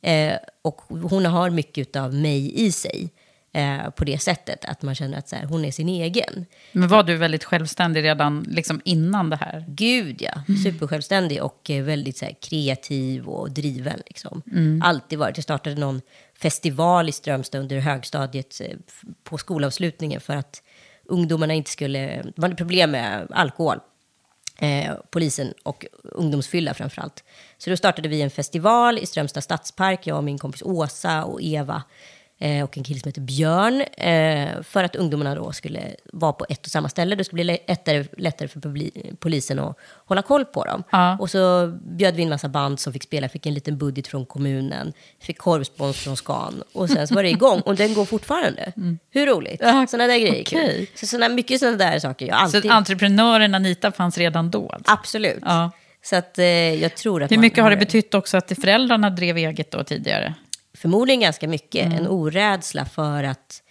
Eh, 0.02 0.38
och 0.62 0.82
hon 0.88 1.26
har 1.26 1.50
mycket 1.50 1.96
av 1.96 2.14
mig 2.14 2.66
i 2.66 2.72
sig. 2.72 3.10
Eh, 3.56 3.90
på 3.90 4.04
det 4.04 4.20
sättet 4.20 4.66
att 4.66 4.82
man 4.82 4.96
känner 4.96 5.18
att 5.18 5.30
så 5.30 5.36
här, 5.36 5.46
hon 5.46 5.66
är 5.66 5.72
sin 5.72 5.90
egen. 5.90 6.46
Men 6.72 6.88
var 6.88 7.04
du 7.04 7.18
väldigt 7.18 7.44
självständig 7.44 8.04
redan 8.04 8.46
liksom, 8.50 8.82
innan 8.86 9.30
det 9.30 9.36
här? 9.36 9.66
Gud 9.68 10.22
ja, 10.22 10.32
supersjälvständig 10.64 11.44
och 11.44 11.70
eh, 11.70 11.84
väldigt 11.84 12.18
så 12.18 12.26
här, 12.26 12.36
kreativ 12.42 13.28
och 13.28 13.52
driven. 13.52 14.02
Liksom. 14.08 14.42
Alltid 14.84 15.20
varit. 15.20 15.38
Jag 15.38 15.44
startade 15.44 15.76
någon 15.76 16.02
festival 16.38 17.10
i 17.10 17.12
Strömstad 17.12 17.62
under 17.62 17.80
högstadiet 17.80 18.62
eh, 18.62 18.78
på 19.24 19.38
skolavslutningen 19.38 20.22
för 20.22 20.36
att 20.36 20.62
ungdomarna 21.06 21.54
inte 21.54 21.72
skulle... 21.72 22.24
De 22.36 22.44
hade 22.44 22.56
problem 22.56 22.92
med 22.92 23.28
alkohol. 23.30 23.80
Eh, 24.60 24.94
polisen 25.10 25.54
och 25.64 25.86
ungdomsfylla 26.02 26.74
framför 26.74 27.02
allt. 27.02 27.24
Så 27.58 27.70
då 27.70 27.78
startade 27.78 28.10
vi 28.10 28.22
en 28.22 28.30
festival 28.30 28.98
i 28.98 29.06
Strömstad 29.06 29.44
stadspark, 29.44 30.08
jag 30.08 30.18
och 30.18 30.24
min 30.24 30.38
kompis 30.38 30.62
Åsa 30.62 31.24
och 31.24 31.42
Eva 31.42 31.76
eh, 31.76 31.82
och 32.64 32.78
en 32.78 32.84
kille 32.84 33.00
som 33.00 33.10
heter 33.10 33.22
Björn. 33.22 33.82
Eh, 33.82 34.62
för 34.64 34.84
att 34.84 34.96
ungdomarna 34.96 35.36
då 35.36 35.52
skulle 35.52 35.82
vara 36.14 36.34
på 36.34 36.46
ett 36.50 36.66
och 36.66 36.72
samma 36.72 36.90
ställe. 36.90 37.16
Det 37.16 37.24
skulle 37.24 37.44
bli 37.44 37.60
lättare, 37.68 38.06
lättare 38.18 38.48
för 38.48 38.62
polisen 39.16 39.60
att 39.60 39.78
hålla 40.06 40.22
koll 40.22 40.46
på 40.46 40.66
dem. 40.66 40.84
Ja. 40.92 41.18
Och 41.20 41.30
så 41.30 41.74
bjöd 41.84 42.16
vi 42.16 42.22
in 42.22 42.30
massa 42.30 42.50
band 42.50 42.80
som 42.80 42.94
fick 42.94 43.04
spela, 43.04 43.30
fick 43.30 43.46
en 43.46 43.54
liten 43.54 43.78
budget 43.78 44.08
från 44.08 44.26
kommunen, 44.26 44.94
fick 45.22 45.38
korvspons 45.38 45.98
från 45.98 46.18
Scan. 46.18 46.64
Och 46.74 46.90
sen 46.90 47.08
så 47.08 47.16
var 47.16 47.24
det 47.24 47.30
igång. 47.30 47.60
Och 47.62 47.76
den 47.76 47.94
går 47.94 48.06
fortfarande. 48.06 48.74
Hur 49.12 49.26
roligt? 49.26 49.62
Ja, 49.64 49.88
Sådana 49.88 50.08
där 50.08 50.20
grejer. 50.20 50.44
Kul. 50.44 50.88
Så 50.96 51.08
såna, 51.08 51.30
mycket 51.30 51.60
sådana 51.60 51.78
där 51.78 52.00
saker. 52.00 52.26
Jag 52.28 52.36
har 52.36 52.48
Så 52.48 52.58
alltid... 52.58 52.72
entreprenören 52.72 53.56
Anita 53.56 53.92
fanns 53.92 54.18
redan 54.18 54.52
då? 54.52 54.70
Alltså. 54.70 54.92
Absolut. 54.94 55.40
Ja. 55.46 55.72
Så 56.06 56.16
att 56.16 56.40
eh, 56.40 56.46
jag 56.74 56.96
tror 56.96 57.24
att 57.24 57.32
Hur 57.32 57.38
mycket 57.38 57.64
har 57.64 57.70
det 57.70 57.78
betytt 57.78 58.14
också 58.14 58.38
att 58.38 58.52
föräldrarna 58.62 59.10
drev 59.10 59.38
eget 59.38 59.72
då 59.72 59.84
tidigare? 59.84 60.34
Förmodligen 60.78 61.22
ganska 61.22 61.48
mycket. 61.48 61.86
Mm. 61.86 61.98
En 61.98 62.08
orädsla 62.08 62.86
för 62.86 63.24
att 63.24 63.64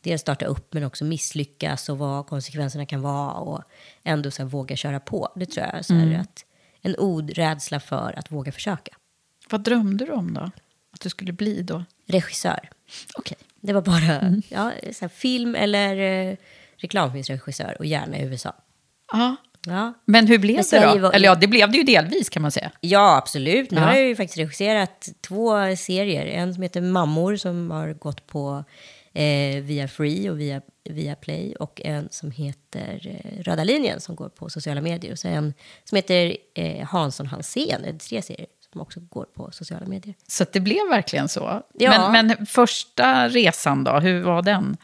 dels 0.00 0.20
starta 0.20 0.44
upp 0.46 0.72
men 0.74 0.84
också 0.84 1.04
misslyckas 1.04 1.88
och 1.88 1.98
vad 1.98 2.26
konsekvenserna 2.26 2.86
kan 2.86 3.00
vara 3.02 3.32
och 3.32 3.62
ändå 4.04 4.30
så 4.30 4.44
våga 4.44 4.76
köra 4.76 5.00
på. 5.00 5.32
Det 5.36 5.46
tror 5.46 5.66
jag. 5.72 5.84
Så 5.84 5.94
här, 5.94 6.06
Mm. 6.06 6.20
att, 6.20 6.44
en 6.82 6.94
orädsla 6.98 7.80
för 7.80 8.18
att 8.18 8.30
våga 8.32 8.52
försöka. 8.52 8.96
Vad 9.50 9.60
drömde 9.64 10.04
du 10.06 10.12
om 10.12 10.34
då? 10.34 10.50
Att 10.92 11.00
du 11.00 11.08
skulle 11.08 11.32
bli 11.32 11.62
då? 11.62 11.84
Regissör. 12.06 12.68
Okej. 13.14 13.36
Det 13.60 13.72
var 13.72 13.82
bara 13.82 14.18
Mm. 14.20 14.42
ja, 14.48 14.72
så 14.92 15.00
här, 15.00 15.08
film 15.08 15.54
eller 15.54 15.96
eh, 15.96 16.36
reklamfilmsregissör 16.76 17.76
och 17.78 17.86
gärna 17.86 18.18
i 18.18 18.22
USA. 18.24 18.54
Ja. 19.12 19.36
Ja. 19.66 19.94
Men 20.04 20.26
hur 20.26 20.38
blev 20.38 20.62
det 20.70 20.80
då? 20.92 20.98
var- 20.98 21.12
Eller 21.12 21.26
ja, 21.28 21.34
det 21.34 21.46
blev 21.46 21.70
det 21.70 21.78
ju 21.78 21.84
delvis 21.84 22.28
kan 22.28 22.42
man 22.42 22.50
säga. 22.50 22.70
Ja, 22.80 23.16
absolut. 23.16 23.70
Nu 23.70 23.80
Ja. 23.80 23.84
har 23.86 23.92
jag 23.94 24.08
ju 24.08 24.16
faktiskt 24.16 24.38
regisserat 24.38 25.08
två 25.20 25.76
serier. 25.76 26.26
En 26.26 26.54
som 26.54 26.62
heter 26.62 26.80
Mammor 26.80 27.36
som 27.36 27.70
har 27.70 27.92
gått 27.92 28.26
på 28.26 28.64
eh, 29.12 29.62
via 29.62 29.88
Free 29.88 30.30
och 30.30 30.40
via, 30.40 30.60
via 30.84 31.14
Play. 31.14 31.54
Och 31.60 31.80
en 31.84 32.08
som 32.10 32.30
heter 32.30 33.20
eh, 33.24 33.42
Röda 33.42 33.64
linjen 33.64 34.00
som 34.00 34.14
går 34.16 34.28
på 34.28 34.50
sociala 34.50 34.80
medier. 34.80 35.12
Och 35.12 35.18
sen 35.18 35.32
en 35.32 35.54
som 35.84 35.96
heter 35.96 36.36
eh, 36.54 36.86
Hansson 36.86 37.26
Hansén. 37.26 37.82
Det 37.82 37.88
är 37.88 37.92
tre 37.98 38.22
serier 38.22 38.46
som 38.72 38.80
också 38.80 39.00
går 39.00 39.24
på 39.24 39.48
sociala 39.52 39.86
medier. 39.86 40.14
Så 40.28 40.44
det 40.52 40.60
blev 40.60 40.88
verkligen 40.90 41.28
så. 41.28 41.62
Ja. 41.74 42.10
Men, 42.12 42.26
men 42.36 42.46
första 42.46 43.28
resan 43.28 43.84
då, 43.84 43.92
hur 44.00 44.22
var 44.22 44.42
den? 44.42 44.76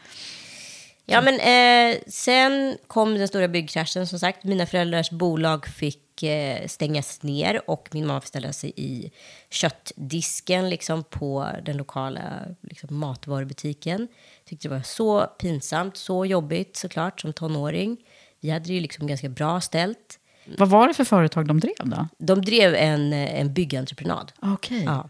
Ja, 1.09 1.21
men 1.21 1.39
eh, 1.39 1.99
sen 2.07 2.77
kom 2.87 3.15
den 3.15 3.27
stora 3.27 3.47
byggkraschen 3.47 4.07
som 4.07 4.19
sagt. 4.19 4.43
Mina 4.43 4.65
föräldrars 4.65 5.09
bolag 5.09 5.67
fick 5.67 6.23
eh, 6.23 6.67
stängas 6.67 7.23
ner 7.23 7.69
och 7.69 7.89
min 7.91 8.07
mamma 8.07 8.21
fick 8.21 8.27
ställa 8.27 8.53
sig 8.53 8.73
i 8.75 9.11
köttdisken 9.49 10.69
liksom, 10.69 11.03
på 11.03 11.47
den 11.65 11.77
lokala 11.77 12.21
liksom, 12.61 12.99
matvarubutiken. 12.99 14.07
Tyckte 14.45 14.67
det 14.67 14.75
var 14.75 14.81
så 14.81 15.21
pinsamt, 15.21 15.97
så 15.97 16.25
jobbigt 16.25 16.77
såklart 16.77 17.21
som 17.21 17.33
tonåring. 17.33 17.97
Vi 18.39 18.49
hade 18.49 18.65
det 18.65 18.73
ju 18.73 18.79
liksom 18.79 19.07
ganska 19.07 19.29
bra 19.29 19.61
ställt. 19.61 20.19
Vad 20.57 20.69
var 20.69 20.87
det 20.87 20.93
för 20.93 21.03
företag 21.03 21.47
de 21.47 21.59
drev 21.59 21.75
då? 21.83 22.07
De 22.17 22.41
drev 22.41 22.75
en, 22.75 23.13
eh, 23.13 23.39
en 23.39 23.53
byggentreprenad. 23.53 24.31
Okej. 24.41 24.83
Ja. 24.83 25.09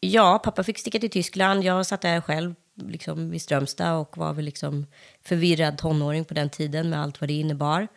ja, 0.00 0.40
pappa 0.44 0.62
fick 0.62 0.78
sticka 0.78 0.98
till 0.98 1.10
Tyskland. 1.10 1.64
Jag 1.64 1.86
satt 1.86 2.00
där 2.00 2.20
själv 2.20 2.54
liksom, 2.76 3.34
i 3.34 3.38
Strömstad 3.38 3.96
och 3.96 4.18
var 4.18 4.32
väl 4.32 4.44
liksom 4.44 4.86
förvirrad 5.22 5.78
tonåring 5.78 6.24
på 6.24 6.34
den 6.34 6.50
tiden 6.50 6.90
med 6.90 7.02
allt 7.02 7.20
vad 7.20 7.30
det 7.30 7.34
innebar. 7.34 7.88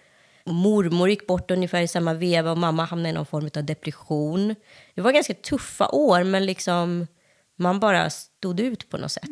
Mormor 0.45 1.09
gick 1.09 1.27
bort 1.27 1.51
ungefär 1.51 1.81
i 1.81 1.87
samma 1.87 2.13
veva 2.13 2.51
och 2.51 2.57
mamma 2.57 2.85
hamnade 2.85 3.09
i 3.09 3.13
någon 3.13 3.25
form 3.25 3.49
av 3.55 3.63
depression. 3.63 4.55
Det 4.95 5.01
var 5.01 5.11
ganska 5.11 5.33
tuffa 5.33 5.89
år, 5.89 6.23
men 6.23 6.45
liksom 6.45 7.07
man 7.55 7.79
bara 7.79 8.09
stod 8.09 8.59
ut 8.59 8.89
på 8.89 8.97
något 8.97 9.11
sätt. 9.11 9.29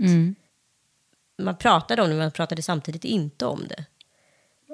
Man 1.41 1.57
pratade 1.57 2.01
om 2.01 2.07
det, 2.07 2.15
men 2.15 2.25
man 2.25 2.31
pratade 2.31 2.61
samtidigt 2.61 3.05
inte 3.05 3.45
om 3.45 3.67
det. 3.67 3.85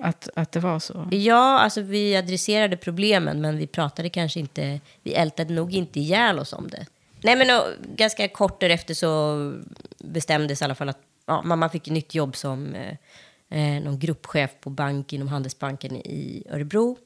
Att, 0.02 0.30
att 0.36 0.52
det 0.52 0.60
var 0.60 0.80
så? 0.80 1.08
Ja, 1.12 1.60
alltså 1.60 1.82
vi 1.82 2.16
adresserade 2.16 2.78
problemen, 2.78 3.42
men 3.42 3.58
vi 3.58 3.68
pratade 3.68 4.10
kanske 4.10 4.40
inte, 4.40 4.80
vi 5.04 5.14
ältade 5.14 5.54
nog 5.54 5.74
inte 5.74 6.00
ihjäl 6.00 6.40
oss 6.40 6.54
om 6.54 6.68
det. 6.68 6.86
Nej, 7.24 7.36
men 7.36 7.60
och, 7.60 7.66
ganska 7.96 8.28
kort 8.28 8.60
därefter 8.60 8.94
så 8.94 9.54
bestämdes 9.98 10.62
i 10.62 10.66
alla 10.66 10.76
fall 10.76 10.90
att 10.90 11.00
ja, 11.26 11.42
mamma 11.42 11.70
fick 11.70 11.88
ett 11.88 11.94
nytt 11.94 12.16
jobb 12.16 12.36
som 12.36 12.76
eh, 12.76 12.96
eh, 13.50 13.84
någon 13.84 14.00
gruppchef 14.00 14.52
på 14.62 14.70
bank 14.70 15.14
inom 15.14 15.28
Handelsbanken 15.28 15.96
i 15.96 16.44
Örebro. 16.50 16.98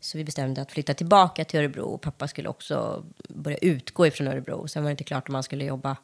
Så 0.00 0.18
vi 0.18 0.24
bestämde 0.24 0.62
att 0.62 0.72
flytta 0.72 0.94
tillbaka 0.94 1.44
till 1.44 1.60
Örebro 1.60 1.82
och 1.82 2.00
pappa 2.00 2.28
skulle 2.28 2.48
också 2.48 3.04
börja 3.28 3.56
utgå 3.56 4.06
ifrån 4.06 4.28
Örebro. 4.28 4.68
Sen 4.68 4.82
var 4.82 4.90
det 4.90 4.92
inte 4.92 5.04
klart 5.04 5.28
om 5.28 5.34
han 5.34 5.42
skulle 5.42 5.64
jobba 5.64 5.96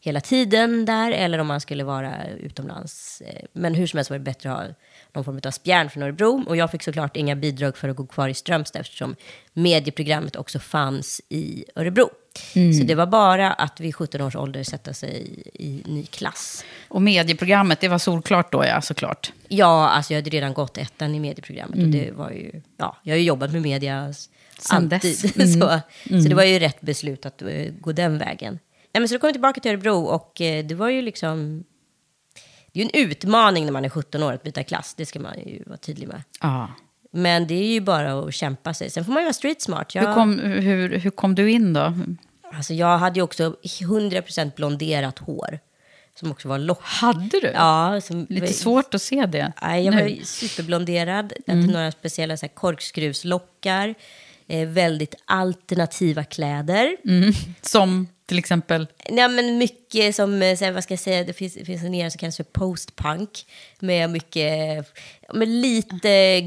hela 0.00 0.20
tiden 0.20 0.84
där 0.84 1.12
eller 1.12 1.38
om 1.38 1.50
han 1.50 1.60
skulle 1.60 1.84
vara 1.84 2.28
utomlands. 2.28 3.20
Eh, 3.26 3.44
men 3.52 3.74
hur 3.74 3.86
som 3.86 3.96
helst 3.98 4.10
var 4.10 4.18
det 4.18 4.24
bättre 4.24 4.52
att 4.52 4.58
ha 4.58 4.74
någon 5.12 5.24
form 5.24 5.40
av 5.44 5.50
spjärn 5.50 5.90
från 5.90 6.02
Örebro. 6.02 6.44
Och 6.46 6.56
jag 6.56 6.70
fick 6.70 6.82
såklart 6.82 7.16
inga 7.16 7.36
bidrag 7.36 7.76
för 7.76 7.88
att 7.88 7.96
gå 7.96 8.06
kvar 8.06 8.28
i 8.28 8.34
Strömstad 8.34 8.80
eftersom 8.80 9.16
medieprogrammet 9.52 10.36
också 10.36 10.58
fanns 10.58 11.20
i 11.28 11.64
Örebro. 11.74 12.10
Så 12.78 12.84
det 12.84 12.94
var 12.94 13.06
bara 13.06 13.52
att 13.52 13.80
vid 13.80 13.94
17 13.94 14.20
års 14.20 14.36
ålder 14.36 14.62
sätta 14.62 14.94
sig 14.94 15.42
i, 15.54 15.66
i 15.66 15.82
ny 15.86 16.06
klass. 16.06 16.64
Och 16.88 17.02
medieprogrammet, 17.02 17.80
det 17.80 17.88
var 17.88 17.98
solklart 17.98 18.52
då 18.52 18.64
ja, 18.64 18.80
såklart. 18.80 19.32
Ja, 19.48 19.88
alltså 19.88 20.12
jag 20.12 20.18
hade 20.20 20.30
redan 20.30 20.54
gått 20.54 20.78
ettan 20.78 21.14
i 21.14 21.20
medieprogrammet. 21.20 21.78
Och 21.78 21.88
det 21.88 22.10
var 22.12 22.30
ju, 22.30 22.62
ja, 22.76 22.96
jag 23.02 23.12
har 23.12 23.18
ju 23.18 23.24
jobbat 23.24 23.52
med 23.52 23.62
media 23.62 24.14
Sen 24.58 24.92
alltid. 24.92 25.32
Mm. 25.36 25.60
så, 25.60 25.80
så 26.22 26.28
det 26.28 26.34
var 26.34 26.44
ju 26.44 26.58
rätt 26.58 26.80
beslut 26.80 27.26
att 27.26 27.42
eh, 27.42 27.72
gå 27.80 27.92
den 27.92 28.18
vägen. 28.18 28.58
Nej, 28.92 29.00
men 29.00 29.08
så 29.08 29.14
då 29.14 29.18
kom 29.18 29.28
jag 29.28 29.34
tillbaka 29.34 29.60
till 29.60 29.70
Örebro 29.70 30.04
och 30.04 30.40
eh, 30.40 30.64
det 30.64 30.74
var 30.74 30.88
ju 30.88 31.02
liksom... 31.02 31.64
Det 32.72 32.80
är 32.80 32.84
ju 32.84 32.90
en 32.92 33.08
utmaning 33.08 33.64
när 33.64 33.72
man 33.72 33.84
är 33.84 33.88
17 33.88 34.22
år 34.22 34.32
att 34.32 34.42
byta 34.42 34.62
klass, 34.62 34.94
det 34.94 35.06
ska 35.06 35.20
man 35.20 35.38
ju 35.38 35.62
vara 35.66 35.76
tydlig 35.76 36.08
med. 36.08 36.22
Ja. 36.40 36.68
Men 37.10 37.46
det 37.46 37.54
är 37.54 37.72
ju 37.72 37.80
bara 37.80 38.18
att 38.18 38.34
kämpa 38.34 38.74
sig. 38.74 38.90
Sen 38.90 39.04
får 39.04 39.12
man 39.12 39.22
ju 39.22 39.24
vara 39.24 39.32
street 39.32 39.62
smart. 39.62 39.94
Jag, 39.94 40.06
Hur, 40.06 40.14
kom, 40.14 40.38
hur, 40.38 40.98
hur 40.98 41.10
kom 41.10 41.34
du 41.34 41.50
in 41.50 41.72
då? 41.72 41.92
alltså 42.54 42.74
jag 42.74 42.98
hade 42.98 43.18
ju 43.18 43.22
också 43.22 43.56
100% 43.62 44.52
blonderat 44.56 45.18
hår. 45.18 45.58
Som 46.14 46.30
också 46.30 46.48
var 46.48 46.58
lock. 46.58 46.80
Hade 46.82 47.40
du? 47.40 47.50
Ja, 47.54 48.00
som, 48.00 48.26
Lite 48.30 48.52
svårt 48.52 48.94
att 48.94 49.02
se 49.02 49.26
det 49.26 49.52
Nej, 49.62 49.84
jag 49.84 49.94
nu. 49.94 50.02
var 50.02 50.24
superblonderad. 50.24 51.32
Jag 51.46 51.54
hade 51.54 51.72
några 51.72 51.92
speciella 51.92 52.36
så 52.36 52.46
här, 52.46 52.54
korkskruvslockar. 52.54 53.94
Eh, 54.48 54.68
väldigt 54.68 55.14
alternativa 55.24 56.24
kläder. 56.24 56.96
Som 57.62 58.08
till 58.30 58.38
exempel... 58.38 58.86
Nej, 59.08 59.28
men 59.28 59.58
mycket 59.58 60.16
som, 60.16 60.42
eh, 60.42 60.56
så 60.56 60.64
här, 60.64 60.72
vad 60.72 60.84
ska 60.84 60.92
jag 60.92 61.00
säga, 61.00 61.24
det 61.24 61.32
finns, 61.32 61.54
det 61.54 61.64
finns 61.64 61.82
en 61.84 61.94
era 61.94 62.10
som 62.10 62.18
kallas 62.18 62.36
för 62.36 62.44
postpunk. 62.44 63.46
Med 63.80 64.10
mycket, 64.10 64.86
med 65.34 65.48
lite 65.48 66.40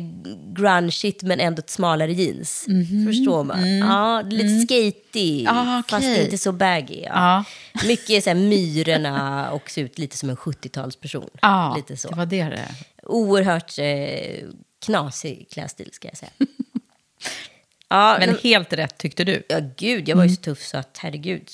grungeigt 0.54 1.24
men 1.24 1.40
ändå 1.40 1.60
ett 1.60 1.70
smalare 1.70 2.14
jeans. 2.14 2.66
Förstår 3.08 3.44
man? 3.44 3.78
Ja, 3.78 4.22
lite 4.22 4.60
skaty, 4.68 5.46
Ah, 5.48 5.80
okej. 5.80 5.90
fast 5.90 6.18
inte 6.24 6.38
så 6.38 6.52
baggy. 6.52 7.02
Ja. 7.02 7.44
Mycket 7.88 8.24
så 8.24 8.30
här, 8.30 8.38
myrorna 8.38 9.52
och 9.52 9.70
se 9.70 9.82
ut 9.82 10.00
lite 10.00 10.18
som 10.18 10.30
en 10.30 10.36
70-talsperson. 10.38 11.30
Ja, 11.42 11.74
lite 11.76 11.98
så. 11.98 12.10
det 12.10 12.16
var 12.16 12.26
det 12.26 12.44
det. 12.44 12.76
Oerhört 13.04 13.80
eh, 13.80 14.50
knasig 14.86 15.48
klädstil 15.52 15.90
ska 15.94 16.08
jag 16.08 16.18
säga. 16.18 16.32
ja, 17.94 18.16
Men 18.20 18.30
men, 18.30 18.40
helt 18.44 18.74
rätt 18.74 18.98
tyckte 18.98 19.24
du. 19.24 19.44
ja, 19.50 19.60
gud, 19.78 20.10
jag 20.10 20.16
var 20.16 20.24
ju 20.24 20.30
så 20.30 20.42
tuff 20.42 20.62
så 20.62 20.78
att 20.78 20.98
herregud. 20.98 21.50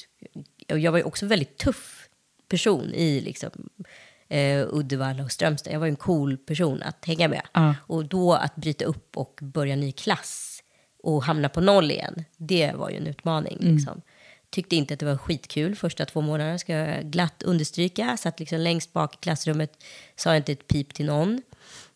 Jag 0.67 0.91
var 0.91 0.98
ju 0.98 1.03
också 1.03 1.25
väldigt 1.25 1.58
tuff 1.58 2.10
person 2.50 2.93
i 2.93 3.22
liksom, 3.22 3.69
eh, 4.29 4.67
Uddevalla 4.69 5.24
och 5.24 5.31
Strömstad. 5.31 5.74
Jag 5.74 5.79
var 5.79 5.88
ju 5.88 5.89
en 5.91 5.96
cool 5.96 6.38
person 6.38 6.84
att 6.84 7.05
hänga 7.05 7.27
med. 7.27 7.48
Ja. 7.53 7.75
Och 7.88 8.05
då 8.05 8.34
att 8.34 8.55
bryta 8.55 8.86
upp 8.86 9.17
och 9.17 9.39
börja 9.41 9.75
ny 9.75 9.91
klass 9.91 10.63
och 11.03 11.24
hamna 11.24 11.50
på 11.50 11.62
noll 11.62 11.91
igen, 11.91 12.25
det 12.38 12.72
var 12.75 12.89
ju 12.89 12.98
en 12.98 13.08
utmaning. 13.08 13.58
Liksom. 13.60 14.01
Tyckte 14.50 14.75
inte 14.75 14.93
att 14.93 15.00
det 15.00 15.05
var 15.05 15.17
skitkul 15.17 15.75
första 15.75 16.05
två 16.05 16.22
månaderna, 16.22 16.58
ska 16.60 16.74
jag 16.74 17.05
glatt 17.05 17.43
understryka. 17.43 18.17
Satt 18.17 18.39
liksom 18.39 18.60
längst 18.60 18.93
bak 18.93 19.15
i 19.15 19.17
klassrummet, 19.17 19.84
sa 20.15 20.36
inte 20.36 20.51
ett 20.51 20.67
pip 20.67 20.93
till 20.93 21.05
någon. 21.05 21.41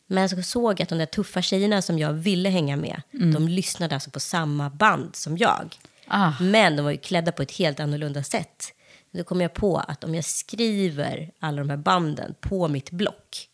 Men 0.07 0.29
så 0.29 0.41
såg 0.41 0.71
jag 0.71 0.81
att 0.81 0.89
de 0.89 0.97
där 0.97 1.05
tuffa 1.05 1.41
tjejerna 1.41 1.81
som 1.81 1.99
jag 1.99 2.13
ville 2.13 2.49
hänga 2.49 2.75
med, 2.75 3.01
de 3.11 3.47
lyssnade 3.47 3.95
alltså 3.95 4.09
på 4.11 4.19
samma 4.19 4.69
band 4.69 5.15
som 5.15 5.37
jag. 5.37 5.75
Ah. 6.07 6.33
Men 6.41 6.75
de 6.75 6.81
var 6.83 6.91
ju 6.91 6.97
klädda 6.97 7.31
på 7.31 7.41
ett 7.41 7.51
helt 7.51 7.79
annorlunda 7.79 8.23
sätt. 8.23 8.73
Då 9.11 9.23
kom 9.23 9.41
jag 9.41 9.53
på 9.53 9.77
att 9.77 10.03
om 10.03 10.15
jag 10.15 10.25
skriver 10.25 11.31
alla 11.39 11.57
de 11.57 11.69
här 11.69 11.77
banden 11.77 12.35
på 12.39 12.67
mitt 12.67 12.91
block 12.91 13.47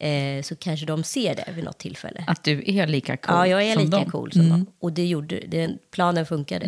eh, 0.00 0.42
så 0.42 0.56
kanske 0.56 0.86
de 0.86 1.04
ser 1.04 1.34
det 1.34 1.52
vid 1.52 1.64
något 1.64 1.78
tillfälle. 1.78 2.24
Att 2.26 2.44
du 2.44 2.62
är 2.66 2.86
lika 2.86 3.16
cool 3.16 3.34
Ja, 3.36 3.46
jag 3.46 3.62
är 3.62 3.74
som 3.74 3.84
lika 3.84 3.96
dem. 3.96 4.10
cool 4.10 4.32
som 4.32 4.48
dem. 4.48 4.66
Och 4.78 4.92
det 4.92 5.06
gjorde, 5.06 5.40
den, 5.46 5.78
planen 5.90 6.26
funkade. 6.26 6.66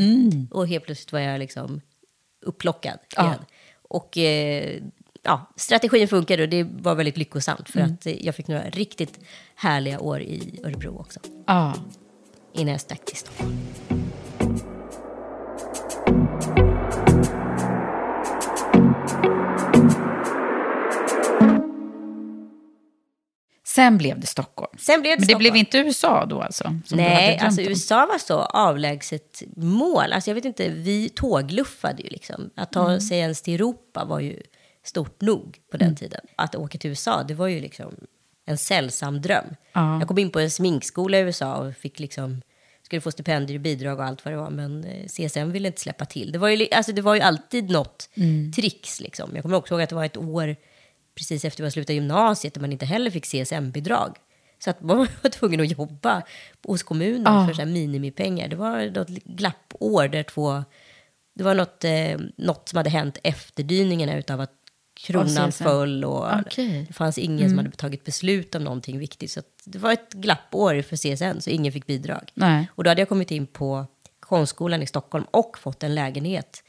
Och 0.50 0.68
helt 0.68 0.84
plötsligt 0.84 1.12
var 1.12 1.20
jag 1.20 1.38
liksom 1.38 1.80
upplockad 2.40 2.98
igen. 3.18 3.38
Och 3.88 4.18
eh, 4.18 4.82
ja, 5.22 5.52
strategin 5.56 6.08
funkade 6.08 6.42
och 6.42 6.48
det 6.48 6.62
var 6.64 6.94
väldigt 6.94 7.16
lyckosamt. 7.16 7.70
För 7.70 7.80
att 7.80 8.06
eh, 8.06 8.26
jag 8.26 8.34
fick 8.34 8.48
några 8.48 8.62
riktigt 8.70 9.18
härliga 9.54 10.00
år 10.00 10.20
i 10.20 10.60
Örebro 10.64 10.98
också. 11.00 11.20
Ja. 11.46 11.74
Innan 12.54 12.72
jag 12.72 12.80
stack 12.80 13.04
till 13.04 13.16
Stockholm. 13.16 13.62
Sen 23.66 23.98
blev 23.98 24.20
det 24.20 24.26
Stockholm. 24.26 24.70
Sen 24.78 25.00
blev 25.02 25.16
det 25.16 25.20
Men 25.20 25.28
det 25.28 25.34
blev 25.36 25.48
Stockholm. 25.50 25.56
inte 25.56 25.78
USA 25.78 26.26
då 26.26 26.40
alltså? 26.40 26.74
Nej, 26.90 27.38
alltså? 27.38 27.60
USA 27.62 28.06
var 28.06 28.18
så 28.18 28.38
avlägset 28.38 29.42
mål. 29.56 30.12
Alltså 30.12 30.30
jag 30.30 30.34
vet 30.34 30.44
inte, 30.44 30.68
vi 30.68 31.08
tågluffade 31.08 32.02
ju 32.02 32.08
liksom. 32.08 32.50
Att 32.56 32.72
ta 32.72 32.86
Mm. 32.88 33.00
sig 33.00 33.18
ens 33.18 33.42
till 33.42 33.54
Europa 33.54 34.04
var 34.04 34.20
ju 34.20 34.40
stort 34.84 35.20
nog 35.20 35.58
på 35.70 35.76
den 35.76 35.96
tiden. 35.96 36.20
Att 36.36 36.54
åka 36.54 36.78
till 36.78 36.90
USA, 36.90 37.22
det 37.22 37.34
var 37.34 37.46
ju 37.48 37.60
liksom 37.60 37.94
en 38.44 38.58
sällsam 38.58 39.20
dröm. 39.22 39.44
Ja. 39.72 39.98
Jag 39.98 40.08
kom 40.08 40.18
in 40.18 40.30
på 40.30 40.40
en 40.40 40.50
sminkskola 40.50 41.18
i 41.18 41.20
USA 41.20 41.54
och 41.56 41.74
fick 41.76 42.00
liksom, 42.00 42.42
skulle 42.82 43.00
få 43.00 43.10
stipendier 43.10 43.56
och 43.58 43.62
bidrag 43.62 43.98
och 43.98 44.04
allt 44.04 44.24
vad 44.24 44.34
det 44.34 44.38
var. 44.38 44.50
Men 44.50 44.84
eh, 44.84 45.06
CSN 45.06 45.50
ville 45.52 45.68
inte 45.68 45.80
släppa 45.80 46.04
till. 46.04 46.32
Det 46.32 46.38
var 46.38 46.48
ju, 46.48 46.68
alltså 46.72 46.92
det 46.92 47.02
var 47.02 47.14
ju 47.14 47.20
alltid 47.20 47.70
något 47.70 48.08
Mm. 48.14 48.52
tricks 48.52 49.00
liksom. 49.00 49.30
Jag 49.34 49.42
kommer 49.42 49.56
också 49.56 49.74
ihåg 49.74 49.82
att 49.82 49.88
det 49.88 49.94
var 49.94 50.04
ett 50.04 50.16
år 50.16 50.56
precis 51.14 51.44
efter 51.44 51.62
man 51.62 51.70
slutade 51.70 51.94
gymnasiet 51.94 52.54
där 52.54 52.60
man 52.60 52.72
inte 52.72 52.86
heller 52.86 53.10
fick 53.10 53.24
CSN-bidrag. 53.26 54.16
Så 54.64 54.70
att 54.70 54.82
man 54.82 54.96
var 55.22 55.30
tvungen 55.30 55.60
att 55.60 55.70
jobba 55.78 56.22
hos 56.66 56.82
kommunen 56.82 57.26
Ah. 57.26 57.46
för 57.46 57.54
så 57.54 57.62
här 57.62 57.68
minimipengar. 57.68 58.48
Det 58.48 58.56
var 58.56 58.90
något 58.90 59.08
glappår 59.08 60.08
där 60.08 60.22
två... 60.22 60.64
Det 61.34 61.44
var 61.44 61.54
något, 61.54 61.84
eh, 61.84 62.18
något 62.36 62.68
som 62.68 62.76
hade 62.76 62.90
hänt 62.90 63.18
efterdyningarna 63.22 64.16
utav 64.18 64.40
att 64.40 64.52
kronan 64.94 65.52
föll 65.52 66.04
och 66.04 66.26
Okej. 66.46 66.84
det 66.88 66.94
fanns 66.94 67.18
ingen 67.18 67.48
som 67.48 67.58
hade 67.58 67.70
tagit 67.70 68.04
beslut 68.04 68.54
om 68.54 68.64
någonting 68.64 68.98
viktigt. 68.98 69.30
Så 69.30 69.40
det 69.64 69.78
var 69.78 69.92
ett 69.92 70.12
glappår 70.12 70.82
för 70.82 70.96
CSN, 70.96 71.40
så 71.40 71.50
ingen 71.50 71.72
fick 71.72 71.86
bidrag. 71.86 72.30
Nej. 72.34 72.68
Och 72.74 72.84
då 72.84 72.90
hade 72.90 73.00
jag 73.00 73.08
kommit 73.08 73.30
in 73.30 73.46
på 73.46 73.86
konstskolan 74.20 74.82
i 74.82 74.86
Stockholm 74.86 75.24
och 75.30 75.58
fått 75.58 75.82
en 75.82 75.94
lägenhet 75.94 76.62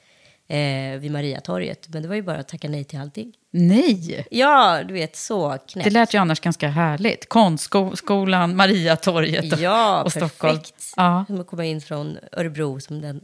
eh, 0.48 1.00
vid 1.00 1.12
Mariatorget. 1.12 1.88
Men 1.90 2.02
det 2.02 2.08
var 2.08 2.16
ju 2.16 2.22
bara 2.22 2.38
att 2.38 2.48
tacka 2.48 2.70
nej 2.70 2.84
till 2.84 3.00
allting. 3.00 3.34
Nej! 3.52 4.28
Ja, 4.32 4.84
du 4.88 4.94
vet, 4.94 5.16
så 5.16 5.58
knäppt. 5.68 5.84
Det 5.84 5.90
lät 5.90 6.14
ju 6.14 6.18
annars 6.18 6.40
ganska 6.40 6.68
härligt. 6.70 7.30
Konstskolan, 7.30 8.56
Mariatorget 8.56 9.54
och, 9.54 9.60
Ja, 9.60 10.04
och 10.04 10.12
Stockholm. 10.12 10.58
perfekt. 10.58 10.94
Ja. 10.96 11.24
Som 11.28 11.42
att 11.42 11.48
komma 11.48 11.66
in 11.66 11.82
från 11.82 12.18
Örebro 12.32 12.80
som 12.80 13.02
den 13.02 13.22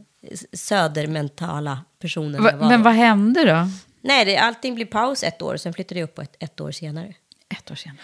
södermentala 0.52 1.78
personen 2.00 2.42
Va, 2.42 2.50
jag 2.50 2.58
var. 2.58 2.68
men 2.68 2.78
då. 2.80 2.84
vad 2.84 2.94
hände 2.94 3.44
då? 3.44 3.68
Nej, 4.00 4.24
det, 4.24 4.36
allting 4.36 4.74
blev 4.74 4.86
paus 4.86 5.22
ett 5.22 5.42
år, 5.42 5.56
sen 5.56 5.72
flyttade 5.72 6.00
jag 6.00 6.04
upp 6.04 6.14
på 6.14 6.22
ett, 6.22 6.36
ett 6.38 6.60
år 6.60 6.70
senare. 6.70 7.14
Ett 7.58 7.70
år 7.70 7.74
senare. 7.74 7.98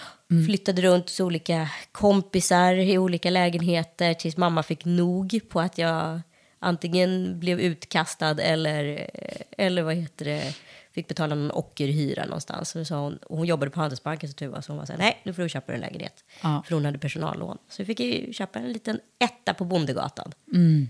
Flyttade 0.47 0.83
runt 0.83 1.05
hos 1.05 1.21
olika 1.21 1.71
kompisar 1.93 2.75
i 2.75 2.99
olika 2.99 3.31
lägenheter 3.31 4.15
tills 4.15 4.37
mamma 4.37 4.63
fick 4.63 4.85
nog 4.85 5.41
på 5.49 5.61
att 5.61 5.79
jag 5.79 6.21
antingen 6.59 7.41
blev 7.41 7.61
utkastad 7.61 8.41
eller, 8.41 9.11
eller 9.59 9.83
vad 9.83 9.95
heter 9.95 10.25
det, 10.25 10.55
fick 10.93 11.09
betala 11.09 11.35
någon 11.35 11.51
ockerhyra 11.51 12.25
någonstans. 12.25 12.71
Så 12.71 12.85
sa 12.85 13.01
hon, 13.01 13.17
och 13.17 13.37
hon 13.37 13.47
jobbade 13.47 13.71
på 13.71 13.81
Handelsbanken 13.81 14.29
så 14.29 14.35
tur 14.35 14.49
var, 14.49 14.61
så 14.61 14.73
hon 14.73 14.79
var 14.79 14.87
så 14.87 14.93
här, 14.93 14.99
nej, 14.99 15.21
nu 15.23 15.33
får 15.35 15.43
du 15.43 15.49
köpa 15.49 15.73
en 15.75 15.81
lägenhet. 15.81 16.25
Ja. 16.43 16.63
För 16.67 16.75
hon 16.75 16.85
hade 16.85 16.99
personallån. 16.99 17.59
Så 17.69 17.81
jag 17.81 17.87
fick 17.87 18.01
ju 18.01 18.33
köpa 18.33 18.59
en 18.59 18.73
liten 18.73 19.01
etta 19.19 19.55
på 19.55 19.65
Bondegatan. 19.65 20.33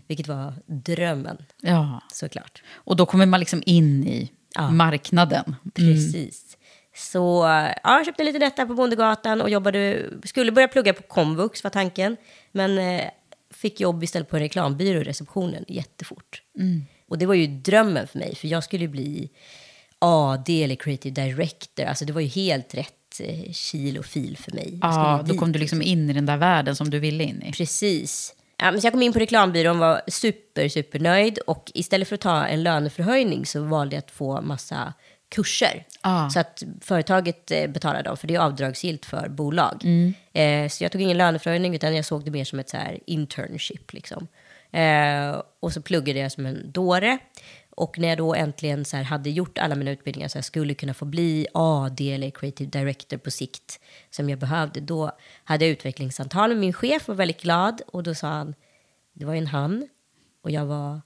Vilket 0.07 0.29
var 0.29 0.55
drömmen, 0.67 1.37
Ja. 1.63 2.01
såklart. 2.13 2.63
Och 2.75 2.97
då 2.97 3.07
kommer 3.07 3.27
man 3.27 3.41
liksom 3.41 3.63
in 3.67 4.07
i 4.07 4.31
Ja. 4.57 4.71
marknaden. 4.71 5.57
Precis. 5.75 6.57
Så 6.95 7.43
ja, 7.83 7.97
jag 7.97 8.07
köpte 8.07 8.23
en 8.23 8.27
liten 8.27 8.43
etta 8.43 8.67
på 8.67 8.75
Bondegatan 8.75 9.41
och 9.41 9.51
jobbade, 9.51 10.11
skulle 10.25 10.53
börja 10.53 10.69
plugga 10.69 10.93
på 10.93 11.03
komvux 11.03 11.65
var 11.65 11.71
tanken. 11.71 12.17
Men 12.53 12.79
eh, 12.79 13.05
fick 13.51 13.81
jobb 13.81 14.05
istället 14.05 14.29
på 14.29 14.37
en 14.37 14.43
reklambyrå 14.43 15.01
i 15.01 15.05
receptionen 15.05 15.65
jättefort. 15.69 16.43
Och 17.09 17.19
det 17.19 17.27
var 17.27 17.35
ju 17.35 17.47
drömmen 17.47 18.07
för 18.07 18.19
mig, 18.19 18.35
för 18.35 18.49
jag 18.49 18.65
skulle 18.65 18.89
bli 18.89 19.31
AD 19.99 20.65
eller 20.65 20.75
creative 20.75 21.23
director. 21.23 21.85
Alltså 21.85 22.05
det 22.05 22.13
var 22.13 22.21
ju 22.21 22.29
helt 22.29 22.75
rätt 22.75 23.21
eh, 23.21 23.53
kil 23.53 23.99
och 23.99 24.07
fil 24.07 24.37
för 24.37 24.53
mig. 24.53 24.79
Ja, 24.83 25.25
då 25.27 25.35
kom 25.35 25.53
du 25.53 25.59
liksom 25.59 25.83
in 25.83 26.11
i 26.11 26.13
den 26.13 26.27
där 26.27 26.37
världen 26.37 26.77
som 26.77 26.91
du 26.91 26.99
ville 26.99 27.25
in 27.25 27.43
i. 27.43 27.53
Precis. 27.53 28.35
Ja, 28.59 28.71
men 28.71 28.81
så 28.81 28.87
jag 28.87 28.93
kom 28.93 29.03
in 29.03 29.13
på 29.13 29.19
reklambyrån 29.19 29.79
var 29.79 30.01
super, 30.07 30.69
super 30.69 30.99
nöjd. 30.99 31.39
Och 31.39 31.71
istället 31.75 32.09
för 32.09 32.15
att 32.15 32.21
ta 32.21 32.47
en 32.47 32.63
löneförhöjning 32.63 33.47
så 33.47 33.63
valde 33.63 33.97
jag 33.97 34.03
att 34.03 34.11
få 34.11 34.41
massa 34.41 34.93
kurser. 35.29 35.85
Ah. 36.01 36.29
Så 36.29 36.41
att 36.41 36.63
företaget 36.81 37.51
eh, 37.51 37.67
betalar 37.67 38.03
dem, 38.03 38.17
för 38.17 38.27
det 38.27 38.35
är 38.35 38.39
avdragsgillt 38.39 39.07
för 39.07 39.29
bolag. 39.29 39.83
Eh, 40.33 40.69
så 40.69 40.85
jag 40.85 40.93
tog 40.93 41.03
ingen 41.03 41.19
löneförhöjning, 41.19 41.75
utan 41.75 41.97
jag 41.97 42.05
såg 42.05 42.25
det 42.25 42.31
mer 42.31 42.45
som 42.45 42.59
ett 42.59 42.69
så 42.69 42.77
här 42.77 42.99
internship. 43.07 43.93
Liksom. 43.93 44.29
Eh, 44.73 45.43
och 45.61 45.73
så 45.73 45.83
pluggade 45.83 46.19
jag 46.19 46.33
som 46.33 46.47
en 46.47 46.73
dåre. 46.73 47.19
Och 47.77 47.99
när 47.99 48.09
jag 48.09 48.19
då 48.19 48.35
äntligen 48.35 48.85
så 48.85 48.97
här 48.97 49.05
hade 49.05 49.31
gjort 49.31 49.59
alla 49.59 49.75
mina 49.75 49.91
utbildningar 49.91 50.29
så 50.29 50.39
jag 50.39 50.45
skulle 50.45 50.75
kunna 50.75 50.95
få 50.95 51.05
bli 51.05 51.47
AD 51.55 52.15
eller 52.15 52.31
creative 52.31 52.71
director 52.71 53.17
på 53.17 53.31
sikt 53.31 53.81
som 54.11 54.31
jag 54.31 54.39
behövde, 54.39 54.81
då 54.81 55.13
hade 55.45 55.65
jag 55.65 55.73
utvecklingssamtal 55.73 56.49
med 56.51 56.59
min 56.59 56.73
chef 56.73 57.03
och 57.03 57.09
var 57.09 57.15
väldigt 57.15 57.43
glad. 57.43 57.83
Och 57.87 58.03
då 58.03 58.15
sa 58.15 58.29
han, 58.29 58.55
det 59.13 59.25
var 59.25 59.33
ju 59.33 59.39
en 59.39 59.47
han 59.47 59.89
och 60.43 60.51
jag 60.51 60.67
var 60.67 61.01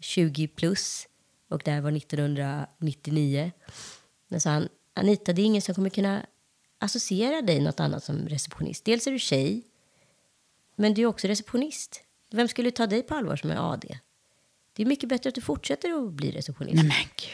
20 0.00 0.48
plus 0.48 1.08
och 1.50 1.62
det 1.64 1.70
här 1.70 1.80
var 1.80 1.96
1999. 1.96 3.52
Då 4.28 4.40
sa 4.40 4.50
han, 4.50 4.68
Anita, 4.94 5.32
det 5.32 5.42
är 5.42 5.46
ingen 5.46 5.62
som 5.62 5.74
kommer 5.74 5.90
kunna 5.90 6.26
associera 6.78 7.42
dig 7.42 7.60
något 7.60 7.80
annat 7.80 8.04
som 8.04 8.28
receptionist. 8.28 8.84
Dels 8.84 9.06
är 9.06 9.10
du 9.10 9.18
tjej, 9.18 9.62
men 10.76 10.94
du 10.94 11.02
är 11.02 11.06
också 11.06 11.28
receptionist. 11.28 12.02
Vem 12.30 12.48
skulle 12.48 12.70
ta 12.70 12.86
dig 12.86 13.02
på 13.02 13.14
allvar 13.14 13.36
som 13.36 13.50
är 13.50 13.72
AD? 13.72 13.98
Det 14.76 14.82
är 14.82 14.86
mycket 14.86 15.08
bättre 15.08 15.28
att 15.28 15.34
du 15.34 15.40
fortsätter 15.40 16.06
att 16.06 16.12
bli 16.12 16.30
receptionist. 16.30 16.74
Nej 16.74 16.84
men 16.84 16.94
gud. 17.16 17.28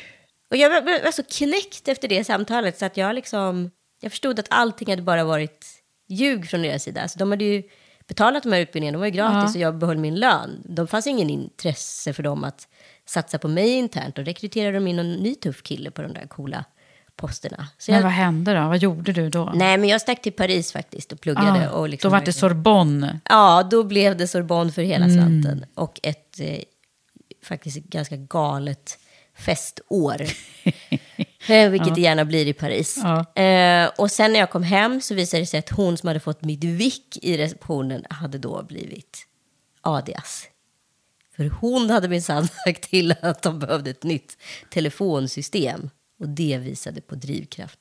Och 0.51 0.57
jag 0.57 0.71
var, 0.83 1.13
så 1.13 1.23
knäckt 1.23 1.89
efter 1.89 2.09
det 2.09 2.25
samtalet 2.25 2.79
så 2.79 2.85
att 2.87 2.97
jag 2.97 3.15
liksom, 3.15 3.71
jag 4.01 4.13
förstod 4.13 4.39
att 4.39 4.47
allting 4.51 4.91
hade 4.91 5.03
bara 5.03 5.25
varit 5.25 5.67
ljug 6.09 6.47
från 6.51 6.63
deras 6.63 6.83
sida. 6.83 7.01
Alltså 7.03 7.19
de 7.19 7.31
hade 7.31 7.45
ju 7.45 7.63
betalat 8.09 8.43
de 8.43 8.53
här 8.53 8.61
utbildningarna, 8.61 8.97
de 8.97 9.01
var 9.01 9.07
ju 9.07 9.13
gratis 9.13 9.55
och 9.55 9.61
jag 9.61 9.79
behöll 9.79 9.99
min 9.99 10.15
lön. 10.15 10.63
De 10.65 10.87
fanns 10.89 11.07
ingen 11.07 11.31
intresse 11.31 12.13
för 12.13 12.23
dem 12.23 12.45
att 12.45 12.69
satsa 13.09 13.39
på 13.39 13.49
mig 13.49 13.71
internt 13.71 14.19
och 14.19 14.25
rekryterade 14.25 14.73
de 14.73 14.87
in 14.87 14.99
en 14.99 15.13
ny 15.13 15.35
tuff 15.35 15.63
kille 15.63 15.91
på 15.91 16.03
de 16.03 16.13
där 16.13 16.27
coola 16.27 16.65
posterna. 17.17 17.69
Så 17.79 17.91
Men 17.91 17.99
jag, 17.99 18.05
vad 18.05 18.13
hände 18.13 18.55
då? 18.55 18.69
Vad 18.69 18.79
gjorde 18.79 19.13
du 19.13 19.29
då? 19.31 19.53
nej, 19.55 19.79
men 19.79 19.89
jag 19.89 20.01
stack 20.01 20.23
till 20.23 20.33
Paris 20.33 20.73
faktiskt 20.73 21.13
och 21.13 21.21
pluggade. 21.21 21.71
Ah, 21.71 21.73
och 21.73 21.89
liksom 21.89 22.11
då 22.11 22.17
var 22.17 22.25
det 22.25 22.33
Sorbonne. 22.33 23.21
Ja, 23.29 23.69
då 23.71 23.85
blev 23.85 24.17
det 24.17 24.29
Sorbonne 24.29 24.73
för 24.73 24.83
hela 24.83 25.05
Mm. 25.05 25.17
slanten. 25.17 25.65
Och 25.75 26.01
ett 26.03 26.41
eh, 26.41 26.59
faktiskt 27.43 27.77
ett 27.77 27.85
ganska 27.85 28.17
galet 28.17 28.99
festår. 29.39 30.23
Eh, 31.49 31.71
Vilket 31.71 31.95
det 31.95 32.01
gärna 32.01 32.25
blir 32.25 32.47
i 32.47 32.53
Paris. 32.53 32.99
Ja. 33.03 33.43
Eh, 33.43 33.91
och 33.99 34.11
sen 34.11 34.33
när 34.33 34.41
jag 34.41 34.51
kom 34.51 34.63
hem 34.63 35.01
så 35.01 35.15
visade 35.15 35.43
det 35.43 35.47
sig 35.47 35.59
att 35.59 35.71
hon 35.71 35.97
som 35.97 36.07
hade 36.07 36.21
fått 36.21 36.45
mitt 36.45 36.65
vick 36.65 37.19
i 37.23 37.39
receptionen 37.39 38.05
hade 38.11 38.39
då 38.39 38.63
blivit 38.63 39.27
Adias. 39.81 40.45
För 41.37 41.49
hon 41.49 41.91
hade 41.91 42.09
minsann 42.09 42.49
sagt 42.65 42.91
till 42.91 43.15
att 43.23 43.43
de 43.43 43.59
behövde 43.59 43.91
ett 43.91 44.03
nytt 44.03 44.37
telefonsystem. 44.71 45.91
Och 46.21 46.29
det 46.29 46.59
visade 46.59 47.01
på 47.01 47.15
drivkraft. 47.15 47.79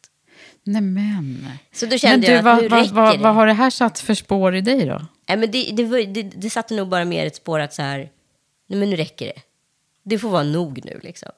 Nej 0.63 0.81
men. 0.81 1.47
Så 1.71 1.85
då 1.85 1.97
kände 1.97 2.17
men 2.17 2.21
du, 2.21 2.31
jag 2.31 2.37
att 2.37 2.45
vad, 2.45 2.61
nu 2.61 2.67
vad, 2.67 2.79
räcker 2.79 2.93
vad, 2.93 3.17
det. 3.17 3.23
vad 3.23 3.35
har 3.35 3.47
det 3.47 3.53
här 3.53 3.69
satt 3.69 3.99
för 3.99 4.13
spår 4.13 4.55
i 4.55 4.61
dig 4.61 4.85
då? 4.85 5.05
Nej, 5.27 5.37
men 5.37 5.51
det, 5.51 5.71
det, 5.73 6.05
det, 6.05 6.23
det 6.23 6.49
satte 6.49 6.75
nog 6.75 6.89
bara 6.89 7.05
mer 7.05 7.25
ett 7.25 7.35
spår 7.35 7.59
att 7.59 7.73
så 7.73 7.81
här, 7.81 7.97
nej 8.67 8.79
men 8.79 8.89
nu 8.89 8.95
räcker 8.95 9.25
det. 9.25 9.41
Det 10.09 10.19
får 10.19 10.29
vara 10.29 10.43
nog 10.43 10.85
nu 10.85 10.99
liksom. 11.03 11.31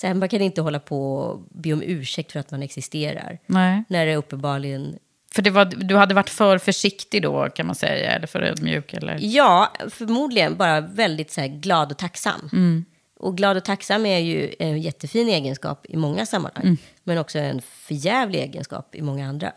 Så 0.00 0.06
här, 0.06 0.14
man 0.14 0.28
kan 0.28 0.40
inte 0.40 0.60
hålla 0.60 0.80
på 0.80 1.14
och 1.14 1.40
be 1.50 1.72
om 1.72 1.82
ursäkt 1.82 2.32
för 2.32 2.40
att 2.40 2.50
man 2.50 2.62
existerar. 2.62 3.38
Nej. 3.46 3.84
När 3.88 4.06
det 4.06 4.16
uppenbarligen... 4.16 4.98
För 5.34 5.42
det 5.42 5.50
var, 5.50 5.64
du 5.64 5.96
hade 5.96 6.14
varit 6.14 6.30
för 6.30 6.58
försiktig 6.58 7.22
då 7.22 7.48
kan 7.50 7.66
man 7.66 7.74
säga, 7.74 8.12
eller 8.12 8.26
för 8.26 8.42
ödmjuk 8.42 8.94
eller? 8.94 9.18
Ja, 9.20 9.72
förmodligen 9.90 10.56
bara 10.56 10.80
väldigt 10.80 11.30
så 11.30 11.40
här, 11.40 11.48
glad 11.48 11.90
och 11.92 11.98
tacksam. 11.98 12.50
Mm. 12.52 12.84
Och 13.16 13.36
glad 13.36 13.56
och 13.56 13.64
tacksam 13.64 14.06
är 14.06 14.18
ju 14.18 14.54
en 14.58 14.80
jättefin 14.80 15.28
egenskap 15.28 15.86
i 15.88 15.96
många 15.96 16.26
sammanhang. 16.26 16.64
Mm. 16.64 16.76
Men 17.02 17.18
också 17.18 17.38
en 17.38 17.62
förjävlig 17.62 18.40
egenskap 18.40 18.94
i 18.94 19.02
många 19.02 19.28
andra. 19.28 19.52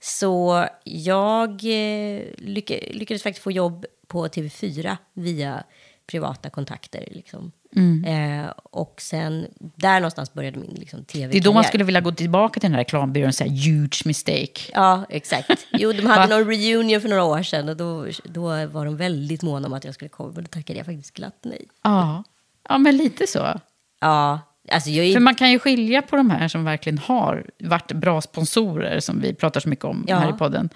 Så 0.00 0.66
jag 0.84 1.50
eh, 1.50 2.22
lyck 2.38 2.70
lyckades 2.90 3.22
faktiskt 3.22 3.44
få 3.44 3.50
jobb 3.50 3.86
på 4.06 4.26
TV4 4.26 4.96
via 5.12 5.64
privata 6.06 6.50
kontakter. 6.50 7.08
Liksom. 7.10 7.52
Eh, 7.76 8.50
och 8.62 8.94
sen, 9.00 9.46
där 9.58 10.00
någonstans 10.00 10.34
började 10.34 10.58
min 10.58 10.74
liksom, 10.74 11.04
tv 11.04 11.24
Mm. 11.24 11.30
Det 11.30 11.38
är 11.38 11.42
då 11.42 11.52
man 11.52 11.64
skulle 11.64 11.84
vilja 11.84 12.00
gå 12.00 12.12
tillbaka 12.12 12.60
till 12.60 12.68
den 12.68 12.72
här 12.72 12.78
reklambyrån 12.78 13.28
och 13.28 13.34
säga 13.34 13.50
huge 13.50 14.02
mistake. 14.04 14.60
Ja, 14.72 15.04
exakt. 15.08 15.66
Jo, 15.72 15.92
de 15.92 16.06
hade 16.06 16.36
någon 16.36 16.48
reunion 16.48 17.00
för 17.00 17.08
några 17.08 17.24
år 17.24 17.42
sedan 17.42 17.68
och 17.68 17.76
då, 17.76 18.06
då 18.24 18.42
var 18.66 18.84
de 18.84 18.96
väldigt 18.96 19.42
måna 19.42 19.66
om 19.66 19.72
att 19.72 19.84
jag 19.84 19.94
skulle 19.94 20.08
komma. 20.08 20.32
Men 20.34 20.44
då 20.44 20.48
tackade 20.48 20.78
jag 20.78 20.86
faktiskt 20.86 21.14
glatt 21.14 21.38
nej. 21.42 21.66
Ja. 21.82 22.24
ja, 22.68 22.78
men 22.78 22.96
lite 22.96 23.26
så. 23.26 23.60
Ja, 24.00 24.40
alltså 24.68 24.90
är 24.90 25.12
För 25.12 25.20
man 25.20 25.34
kan 25.34 25.50
ju 25.50 25.58
skilja 25.58 26.02
på 26.02 26.16
de 26.16 26.30
här 26.30 26.48
som 26.48 26.64
verkligen 26.64 26.98
har 26.98 27.46
varit 27.58 27.92
bra 27.92 28.20
sponsorer, 28.20 29.00
som 29.00 29.20
vi 29.20 29.34
pratar 29.34 29.60
så 29.60 29.68
mycket 29.68 29.84
om 29.84 30.04
Ja. 30.08 30.16
här 30.16 30.30
i 30.30 30.32
podden. 30.32 30.68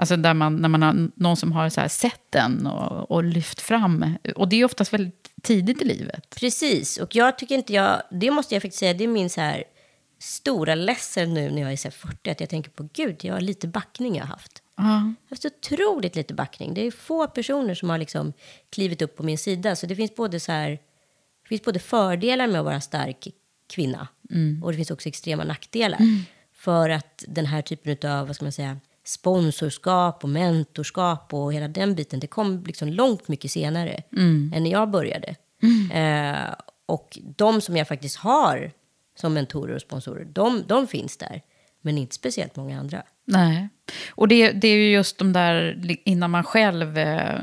Alltså 0.00 0.16
där 0.16 0.34
man, 0.34 0.56
när 0.56 0.68
man 0.68 0.82
har 0.82 1.10
någon 1.14 1.36
som 1.36 1.52
har 1.52 1.68
så 1.68 1.80
här 1.80 1.88
sett 1.88 2.22
den 2.30 2.66
och, 2.66 3.10
och 3.10 3.24
lyft 3.24 3.60
fram. 3.60 4.14
Och 4.36 4.48
det 4.48 4.56
är 4.56 4.64
oftast 4.64 4.92
väldigt 4.92 5.30
tidigt 5.42 5.82
i 5.82 5.84
livet. 5.84 6.34
Precis, 6.40 6.96
och 6.96 7.14
jag 7.14 7.38
tycker 7.38 7.54
inte 7.54 7.72
jag, 7.72 8.02
det 8.10 8.30
måste 8.30 8.54
jag 8.54 8.62
faktiskt 8.62 8.80
säga, 8.80 8.94
det 8.94 9.04
är 9.04 9.08
min 9.08 9.30
så 9.30 9.40
här 9.40 9.64
stora 10.18 10.74
ledsen 10.74 11.34
nu 11.34 11.50
när 11.50 11.62
jag 11.62 11.72
är 11.72 11.76
så 11.76 11.88
här 11.88 11.92
40, 11.92 12.30
att 12.30 12.40
jag 12.40 12.48
tänker 12.48 12.70
på 12.70 12.88
gud, 12.92 13.16
jag 13.20 13.34
har 13.34 13.40
lite 13.40 13.68
backning 13.68 14.16
jag 14.16 14.24
har 14.24 14.28
haft. 14.28 14.62
Ja. 14.76 14.82
Jag 14.82 14.90
har 14.90 15.30
haft 15.30 15.44
otroligt 15.44 16.16
lite 16.16 16.34
backning. 16.34 16.74
Det 16.74 16.86
är 16.86 16.90
få 16.90 17.26
personer 17.26 17.74
som 17.74 17.90
har 17.90 17.98
liksom 17.98 18.32
klivit 18.70 19.02
upp 19.02 19.16
på 19.16 19.22
min 19.22 19.38
sida. 19.38 19.76
Så 19.76 19.86
det 19.86 19.96
finns 19.96 20.14
både, 20.14 20.40
så 20.40 20.52
här, 20.52 20.70
det 21.42 21.48
finns 21.48 21.62
både 21.62 21.78
fördelar 21.78 22.46
med 22.46 22.58
att 22.58 22.64
vara 22.64 22.80
stark 22.80 23.28
kvinna 23.68 24.08
och 24.62 24.70
det 24.72 24.76
finns 24.76 24.90
också 24.90 25.08
extrema 25.08 25.44
nackdelar. 25.44 25.98
För 26.54 26.90
att 26.90 27.24
den 27.28 27.46
här 27.46 27.62
typen 27.62 28.10
av, 28.10 28.26
vad 28.26 28.36
ska 28.36 28.44
man 28.44 28.52
säga, 28.52 28.76
sponsorskap 29.08 30.24
och 30.24 30.28
mentorskap 30.30 31.34
och 31.34 31.52
hela 31.54 31.68
den 31.68 31.94
biten, 31.94 32.20
det 32.20 32.26
kom 32.26 32.64
liksom 32.66 32.88
långt 32.88 33.28
mycket 33.28 33.50
senare 33.50 34.02
än 34.16 34.62
när 34.62 34.70
jag 34.70 34.90
började. 34.90 35.34
Eh, 35.92 36.54
och 36.86 37.18
de 37.36 37.60
som 37.60 37.76
jag 37.76 37.88
faktiskt 37.88 38.16
har 38.16 38.72
som 39.20 39.34
mentorer 39.34 39.74
och 39.74 39.80
sponsorer, 39.80 40.24
de, 40.24 40.62
de 40.66 40.86
finns 40.86 41.16
där. 41.16 41.42
Men 41.82 41.98
inte 41.98 42.14
speciellt 42.14 42.56
många 42.56 42.80
andra. 42.80 43.02
Nej. 43.24 43.68
Och 44.10 44.28
det, 44.28 44.52
det 44.52 44.68
är 44.68 44.76
ju 44.76 44.90
just 44.90 45.18
de 45.18 45.32
där, 45.32 45.84
innan 46.04 46.30
man 46.30 46.44
själv 46.44 46.98
eh, 46.98 47.38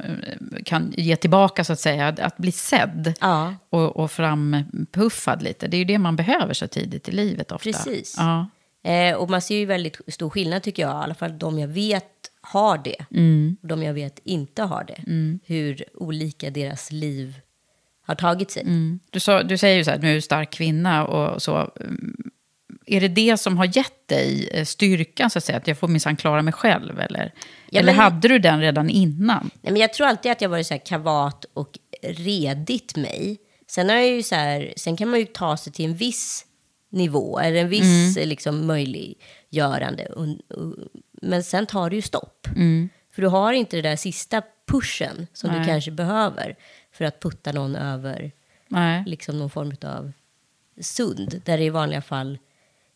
kan 0.65 0.93
ge 0.97 1.15
tillbaka 1.15 1.63
så 1.63 1.73
att 1.73 1.79
säga, 1.79 2.07
att 2.07 2.37
bli 2.37 2.51
sedd 2.51 3.13
Ja. 3.21 3.55
och, 3.69 3.97
och 3.97 4.11
frampuffad 4.11 5.41
lite. 5.41 5.67
Det 5.67 5.77
är 5.77 5.79
ju 5.79 5.85
det 5.85 5.97
man 5.97 6.15
behöver 6.15 6.53
så 6.53 6.67
tidigt 6.67 7.09
i 7.09 7.11
livet 7.11 7.51
ofta. 7.51 7.63
Precis. 7.63 8.15
Ja. 8.17 8.47
Eh, 8.85 9.15
och 9.15 9.29
man 9.29 9.41
ser 9.41 9.55
ju 9.57 9.65
väldigt 9.65 9.99
stor 10.07 10.29
skillnad 10.29 10.63
tycker 10.63 10.83
jag, 10.83 10.91
i 10.91 11.03
alla 11.03 11.15
fall 11.15 11.39
de 11.39 11.59
jag 11.59 11.67
vet 11.67 12.05
har 12.41 12.77
det. 12.77 13.05
Och 13.61 13.67
de 13.67 13.83
jag 13.83 13.93
vet 13.93 14.19
inte 14.23 14.61
har 14.63 14.83
det. 14.83 15.01
Hur 15.45 15.83
olika 15.93 16.49
deras 16.49 16.91
liv 16.91 17.33
har 18.05 18.15
tagit 18.15 18.51
sig. 18.51 18.65
Du, 19.09 19.19
sa, 19.19 19.43
du 19.43 19.57
säger 19.57 19.77
ju 19.77 19.83
så 19.83 19.91
här, 19.91 19.97
nu 19.99 20.09
är 20.09 20.13
du 20.15 20.21
stark 20.21 20.49
kvinna 20.51 21.05
och 21.07 21.41
så. 21.41 21.71
Mm, 21.79 22.15
Är 22.85 23.01
det 23.01 23.07
det 23.07 23.37
som 23.37 23.57
har 23.57 23.77
gett 23.77 24.07
dig 24.07 24.49
eh, 24.51 24.65
styrkan, 24.65 25.29
så 25.29 25.37
att 25.37 25.43
säga? 25.43 25.57
Att 25.57 25.67
jag 25.67 25.77
får 25.77 25.87
minsann 25.87 26.15
klara 26.15 26.41
mig 26.41 26.53
själv? 26.53 26.99
Eller, 26.99 27.33
Ja, 27.69 27.79
eller 27.79 27.91
men- 27.93 28.01
hade 28.01 28.27
du 28.27 28.39
den 28.39 28.61
redan 28.61 28.89
innan? 28.89 29.49
Nej, 29.61 29.71
men 29.73 29.81
jag 29.81 29.93
tror 29.93 30.07
alltid 30.07 30.31
att 30.31 30.41
jag 30.41 30.49
varit 30.49 30.67
så 30.67 30.73
här 30.73 30.81
kavat 30.85 31.45
och 31.53 31.79
redigt 32.03 32.95
mig. 32.97 33.37
Sen, 33.67 33.89
har 33.89 33.95
jag 33.95 34.07
ju 34.07 34.23
så 34.23 34.35
här, 34.35 34.73
sen 34.77 34.97
kan 34.97 35.09
man 35.09 35.19
ju 35.19 35.25
ta 35.25 35.57
sig 35.57 35.73
till 35.73 35.85
en 35.85 35.95
viss 35.95 36.45
nivå, 36.95 37.39
eller 37.39 37.61
en 37.61 37.69
viss 37.69 38.17
eh, 38.17 38.27
liksom, 38.27 38.65
möjliggörande. 38.67 40.07
Men 41.21 41.43
sen 41.43 41.65
tar 41.65 41.89
det 41.89 41.95
ju 41.95 42.01
stopp. 42.01 42.47
För 43.11 43.21
du 43.21 43.27
har 43.27 43.53
inte 43.53 43.75
det 43.75 43.81
där 43.81 43.95
sista 43.95 44.41
pushen 44.67 45.27
som 45.33 45.49
Nej. 45.49 45.59
du 45.59 45.65
kanske 45.65 45.91
behöver 45.91 46.55
för 46.91 47.05
att 47.05 47.19
putta 47.19 47.51
någon 47.51 47.75
över 47.75 48.31
Nej. 48.67 49.03
liksom 49.07 49.39
någon 49.39 49.49
form 49.49 49.73
av 49.83 50.11
sund. 50.81 51.41
Där 51.45 51.57
det 51.57 51.63
i 51.63 51.69
vanliga 51.69 52.01
fall 52.01 52.37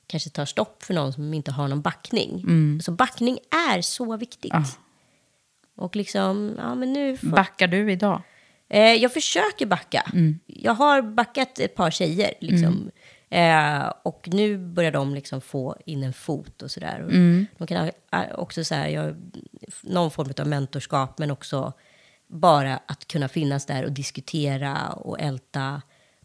kanske 0.08 0.30
tar 0.30 0.46
stopp 0.46 0.84
för 0.84 0.94
någon 0.94 1.14
som 1.14 1.34
inte 1.34 1.52
har 1.52 1.68
någon 1.68 1.82
backning. 1.82 2.44
Så 2.84 2.92
backning 2.92 3.40
är 3.70 3.82
så 3.82 4.18
viktigt. 4.18 4.52
Ja. 4.54 4.64
Och 5.76 5.96
liksom, 5.96 6.56
ja 6.58 6.76
men 6.76 6.94
nu... 6.94 7.18
Får, 7.18 7.28
Backar 7.28 7.68
du 7.68 7.92
idag? 7.92 8.22
eh, 8.70 8.94
jag 8.94 9.14
försöker 9.14 9.66
backa. 9.66 10.12
Jag 10.46 10.74
har 10.74 11.02
backat 11.02 11.60
ett 11.60 11.76
par 11.76 11.92
tjejer 11.92 12.34
liksom. 12.42 12.92
Eh, 13.30 13.94
och 14.04 14.30
nu 14.32 14.58
börjar 14.58 14.92
de 14.92 15.14
liksom 15.16 15.42
få 15.42 15.76
in 15.86 16.04
en 16.04 16.14
fot 16.14 16.62
och 16.62 16.72
sådär. 16.72 17.02
Och 17.04 17.12
De 17.58 17.68
kan 17.68 17.86
eh, 18.12 18.22
också 18.36 18.64
så 18.64 18.76
här, 18.76 18.88
jag, 18.88 19.16
någon 19.84 20.12
form 20.12 20.34
av 20.40 20.48
mentorskap 20.48 21.20
men 21.20 21.32
också 21.32 21.74
bara 22.28 22.80
att 22.86 23.08
kunna 23.08 23.28
finnas 23.28 23.66
där 23.66 23.86
och 23.86 23.92
diskutera 23.92 24.88
och 24.90 25.20
älta. 25.20 25.82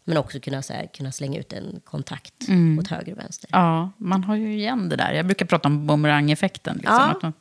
Men 0.07 0.17
också 0.17 0.39
kunna, 0.39 0.61
så 0.61 0.73
här, 0.73 0.87
kunna 0.93 1.11
slänga 1.11 1.39
ut 1.39 1.53
en 1.53 1.81
kontakt 1.83 2.33
åt 2.79 2.87
höger 2.87 3.11
och 3.13 3.19
vänster. 3.19 3.49
Ja, 3.53 3.91
man 3.97 4.23
har 4.23 4.35
ju 4.35 4.53
igen 4.55 4.89
det 4.89 4.95
där. 4.95 5.13
Jag 5.13 5.25
brukar 5.25 5.45
prata 5.45 5.67
om 5.67 5.87
bumerangeffekten. 5.87 6.75
Liksom, 6.77 7.13
Ja. 7.21 7.31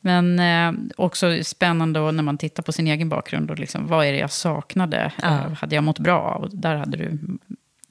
men 0.00 0.38
eh, 0.38 0.80
också 0.96 1.44
spännande 1.44 2.12
när 2.12 2.22
man 2.22 2.38
tittar 2.38 2.62
på 2.62 2.72
sin 2.72 2.86
egen 2.86 3.08
bakgrund. 3.08 3.50
Och 3.50 3.58
liksom, 3.58 3.86
vad 3.86 4.06
är 4.06 4.12
det 4.12 4.18
jag 4.18 4.30
saknade? 4.32 5.12
Ja. 5.22 5.28
Eh, 5.28 5.52
hade 5.52 5.74
jag 5.74 5.84
mått 5.84 5.98
bra 5.98 6.20
av? 6.20 6.48
Där 6.52 6.76
hade 6.76 6.96
du 6.96 7.18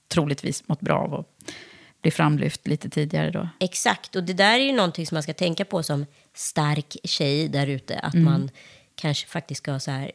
troligtvis 0.09 0.67
mått 0.67 0.81
bra 0.81 0.97
av 0.97 1.13
att 1.13 1.53
bli 2.01 2.11
framlyft 2.11 2.67
lite 2.67 2.89
tidigare 2.89 3.31
då. 3.31 3.49
Exakt, 3.59 4.15
och 4.15 4.23
det 4.23 4.33
där 4.33 4.59
är 4.59 4.63
ju 4.63 4.71
någonting 4.71 5.07
som 5.07 5.15
man 5.15 5.23
ska 5.23 5.33
tänka 5.33 5.65
på 5.65 5.83
som 5.83 6.05
stark 6.33 6.97
tjej 7.03 7.47
där 7.47 7.67
ute. 7.67 7.99
Att 7.99 8.13
man 8.13 8.49
kanske 8.95 9.27
faktiskt 9.27 9.57
ska 9.57 9.79
så 9.79 9.91
här, 9.91 10.11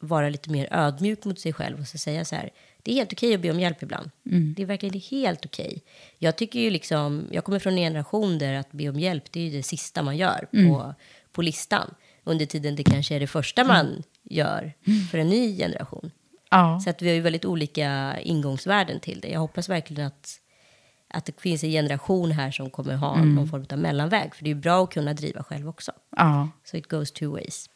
vara 0.00 0.28
lite 0.28 0.50
mer 0.50 0.68
ödmjuk 0.70 1.24
mot 1.24 1.40
sig 1.40 1.52
själv 1.52 1.80
och 1.80 1.86
så 1.86 1.98
säga 1.98 2.24
så 2.24 2.34
här, 2.34 2.50
det 2.82 2.92
är 2.92 2.94
helt 2.94 3.12
okej 3.12 3.34
att 3.34 3.40
be 3.40 3.50
om 3.50 3.60
hjälp 3.60 3.82
ibland. 3.82 4.10
Det 4.56 4.62
är 4.62 4.66
verkligen 4.66 5.00
helt 5.10 5.46
okej. 5.46 5.82
Jag 6.18 6.36
tycker 6.36 6.60
ju 6.60 6.70
liksom, 6.70 7.28
jag 7.30 7.44
kommer 7.44 7.58
från 7.58 7.72
en 7.72 7.78
generation 7.78 8.38
där 8.38 8.54
att 8.54 8.72
be 8.72 8.88
om 8.88 9.00
hjälp, 9.00 9.32
det 9.32 9.40
är 9.40 9.44
ju 9.44 9.56
det 9.56 9.62
sista 9.62 10.02
man 10.02 10.16
gör 10.16 10.48
på, 10.50 10.94
på 11.32 11.42
listan. 11.42 11.94
Under 12.24 12.46
tiden 12.46 12.76
det 12.76 12.84
kanske 12.84 13.14
är 13.14 13.20
det 13.20 13.26
första 13.26 13.64
man 13.64 14.02
gör 14.22 14.72
för 15.10 15.18
en 15.18 15.28
ny 15.28 15.56
generation. 15.56 16.10
Ja. 16.50 16.80
Så 16.80 16.90
att 16.90 17.02
vi 17.02 17.08
har 17.08 17.14
ju 17.14 17.20
väldigt 17.20 17.44
olika 17.44 18.16
ingångsvärden 18.20 19.00
till 19.00 19.20
det. 19.20 19.28
Jag 19.28 19.40
hoppas 19.40 19.68
verkligen 19.68 20.06
att, 20.06 20.30
att 21.14 21.24
det 21.26 21.40
finns 21.40 21.64
en 21.64 21.70
generation 21.70 22.30
här 22.30 22.50
som 22.50 22.70
kommer 22.70 22.94
ha 22.94 23.14
Mm. 23.16 23.34
någon 23.34 23.48
form 23.48 23.64
av 23.72 23.78
mellanväg. 23.78 24.34
För 24.34 24.44
det 24.44 24.50
är 24.50 24.54
ju 24.54 24.60
bra 24.60 24.84
att 24.84 24.90
kunna 24.90 25.14
driva 25.14 25.42
själv 25.42 25.68
också. 25.68 25.92
ja. 26.16 26.48
Så 26.64 26.76
it 26.76 26.88
goes 26.88 27.12
two 27.12 27.26
ways. 27.32 27.66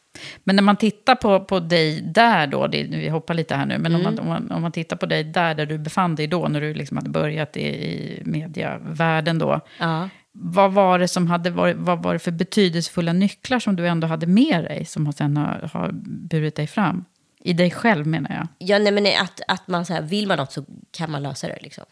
Men 0.43 0.55
när 0.55 0.63
man 0.63 0.75
tittar 0.77 1.15
på, 1.15 1.39
på 1.45 1.59
dig 1.59 2.01
där 2.01 2.47
då, 2.47 2.67
det, 2.67 2.83
vi 2.83 3.09
hoppar 3.09 3.33
lite 3.33 3.55
här 3.55 3.65
nu, 3.65 3.77
men 3.77 3.95
Mm. 3.95 4.05
om, 4.07 4.13
man, 4.15 4.19
om, 4.19 4.27
man, 4.27 4.51
om 4.51 4.61
man 4.61 4.71
tittar 4.71 4.95
på 4.97 5.05
dig 5.05 5.23
där, 5.23 5.55
där 5.55 5.65
du 5.65 5.77
befann 5.77 6.15
dig 6.15 6.27
då, 6.27 6.47
när 6.47 6.61
du 6.61 6.73
liksom 6.73 6.97
hade 6.97 7.09
börjat 7.09 7.57
i, 7.57 7.61
i 7.67 8.21
medievärlden 8.25 9.39
då. 9.39 9.59
Ja. 9.79 10.09
Vad 10.31 10.73
var 10.73 10.99
det 10.99 11.07
som 11.07 11.27
hade 11.27 11.49
varit, 11.49 11.75
vad 11.77 12.03
var 12.03 12.13
det 12.13 12.19
för 12.19 12.31
betydelsefulla 12.31 13.13
nycklar 13.13 13.59
som 13.59 13.75
du 13.75 13.87
ändå 13.87 14.07
hade 14.07 14.27
med 14.27 14.63
dig, 14.63 14.85
som 14.85 15.13
sen 15.13 15.37
har, 15.37 15.69
har 15.73 15.91
burit 16.29 16.55
dig 16.55 16.67
fram? 16.67 17.05
I 17.45 17.53
dig 17.53 17.71
själv 17.71 18.07
menar 18.07 18.31
jag. 18.35 18.47
Ja, 18.57 18.79
nej, 18.79 18.91
men 18.91 19.05
att, 19.21 19.41
att 19.47 19.67
man 19.67 19.85
så 19.85 19.93
här, 19.93 20.01
vill 20.01 20.27
man 20.27 20.37
något 20.37 20.51
så 20.51 20.65
kan 20.91 21.11
man 21.11 21.23
lösa 21.23 21.47
det. 21.47 21.57
Liksom. 21.61 21.83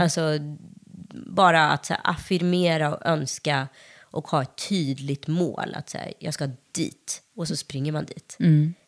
Alltså, 0.00 0.38
bara 1.26 1.70
att 1.70 1.86
så 1.86 1.92
här, 1.94 2.00
affirmera 2.04 2.94
och 2.94 3.06
önska 3.06 3.68
och 4.00 4.28
ha 4.28 4.42
ett 4.42 4.68
tydligt 4.68 5.26
mål. 5.26 5.74
Att 5.74 5.90
så 5.90 5.98
här, 5.98 6.12
jag 6.18 6.34
ska 6.34 6.48
dit. 6.72 7.22
Och 7.36 7.48
så 7.48 7.56
springer 7.56 7.92
man 7.92 8.04
dit. 8.04 8.36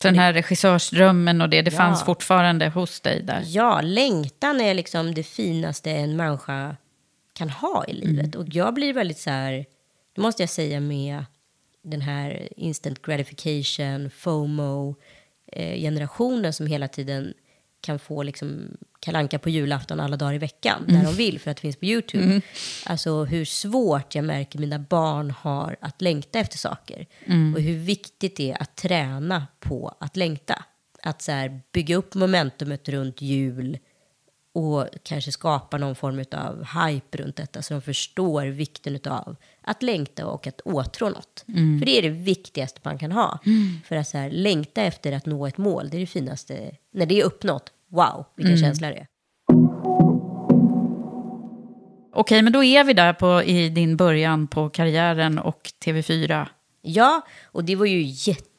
Så 0.03 0.09
den 0.09 0.19
här 0.19 0.33
regissörsdrömmen 0.33 1.41
och 1.41 1.49
det, 1.49 1.63
det 1.63 1.71
Ja. 1.73 1.77
fanns 1.79 2.05
fortfarande 2.05 2.69
hos 2.69 3.01
dig 3.01 3.23
där. 3.23 3.43
Ja, 3.47 3.81
längtan 3.81 4.61
är 4.61 4.75
liksom 4.75 5.15
det 5.15 5.23
finaste 5.23 5.91
en 5.91 6.17
människa 6.17 6.77
kan 7.33 7.51
ha 7.51 7.85
i 7.89 7.93
livet. 7.93 8.35
Och 8.35 8.45
jag 8.49 8.75
blir 8.75 8.93
väldigt 8.93 9.19
så 9.19 9.31
här, 9.31 9.65
det 10.15 10.21
måste 10.21 10.43
jag 10.43 10.51
säga 10.51 10.81
med 10.81 11.25
den 11.83 12.01
här 12.01 12.49
instant 12.57 13.03
gratification, 13.03 14.11
FOMO, 14.11 14.95
generationen 15.57 16.53
som 16.53 16.67
hela 16.67 16.89
tiden 16.89 17.35
kan 17.81 17.99
få 17.99 18.23
liksom 18.23 18.77
kalanka 19.01 19.39
på 19.39 19.51
julafton 19.51 20.01
alla 20.01 20.17
dagar 20.17 20.35
i 20.35 20.39
veckan, 20.39 20.85
när 20.89 21.05
de 21.05 21.15
vill, 21.15 21.41
för 21.41 21.51
att 21.51 21.57
det 21.57 21.61
finns 21.61 21.77
på 21.77 21.85
YouTube. 21.85 22.41
Alltså 22.87 23.25
hur 23.25 23.45
svårt 23.45 24.15
jag 24.15 24.25
märker 24.25 24.59
mina 24.59 24.79
barn 24.79 25.31
har 25.31 25.77
att 25.81 26.03
längta 26.03 26.39
efter 26.39 26.59
saker. 26.59 27.07
Och 27.55 27.61
hur 27.61 27.79
viktigt 27.79 28.37
det 28.37 28.51
är 28.51 28.63
att 28.63 28.77
träna 28.77 29.47
på 29.61 29.97
att 30.01 30.17
längta. 30.17 30.65
Att 31.03 31.23
så 31.23 31.33
här, 31.33 31.61
bygga 31.73 31.97
upp 31.97 32.15
momentumet 32.15 32.89
runt 32.89 33.21
jul 33.23 33.79
och 34.55 34.89
kanske 35.03 35.33
skapa 35.33 35.79
någon 35.79 35.95
form 35.95 36.25
av 36.33 36.65
hype 36.65 37.19
runt 37.19 37.37
detta 37.37 37.63
så 37.63 37.75
de 37.75 37.83
förstår 37.83 38.47
vikten 38.47 38.99
av 39.07 39.37
att 39.63 39.83
längta 39.83 40.27
och 40.27 40.47
att 40.47 40.61
åtrå 40.61 41.09
något. 41.09 41.45
För 41.47 41.87
det 41.87 41.99
är 41.99 42.03
det 42.03 42.09
viktigaste 42.09 42.81
man 42.83 42.99
kan 42.99 43.13
ha. 43.13 43.39
För 43.85 43.97
att 43.97 44.09
så 44.09 44.19
här, 44.19 44.31
längta 44.31 44.83
efter 44.83 45.13
att 45.13 45.27
nå 45.27 45.47
ett 45.47 45.59
mål, 45.59 45.89
det 45.91 45.97
är 45.97 46.01
det 46.01 46.07
finaste. 46.07 46.71
När 46.93 47.07
det 47.07 47.21
är 47.21 47.25
uppnått, 47.25 47.73
wow, 47.91 48.25
vilken 48.37 48.59
känsla 48.59 48.89
det 48.89 48.97
är. 48.97 49.07
Okej, 52.13 52.43
men 52.43 52.53
då 52.53 52.65
är 52.65 52.85
vi 52.85 52.93
där 52.93 53.13
på, 53.13 53.43
i 53.43 53.69
din 53.69 53.97
början 53.97 54.47
på 54.47 54.71
karriären 54.71 55.39
och 55.39 55.71
TV4. 55.85 56.47
Ja, 56.83 57.23
och 57.45 57.65
det 57.65 57.77
var 57.77 57.87
ju 57.87 58.03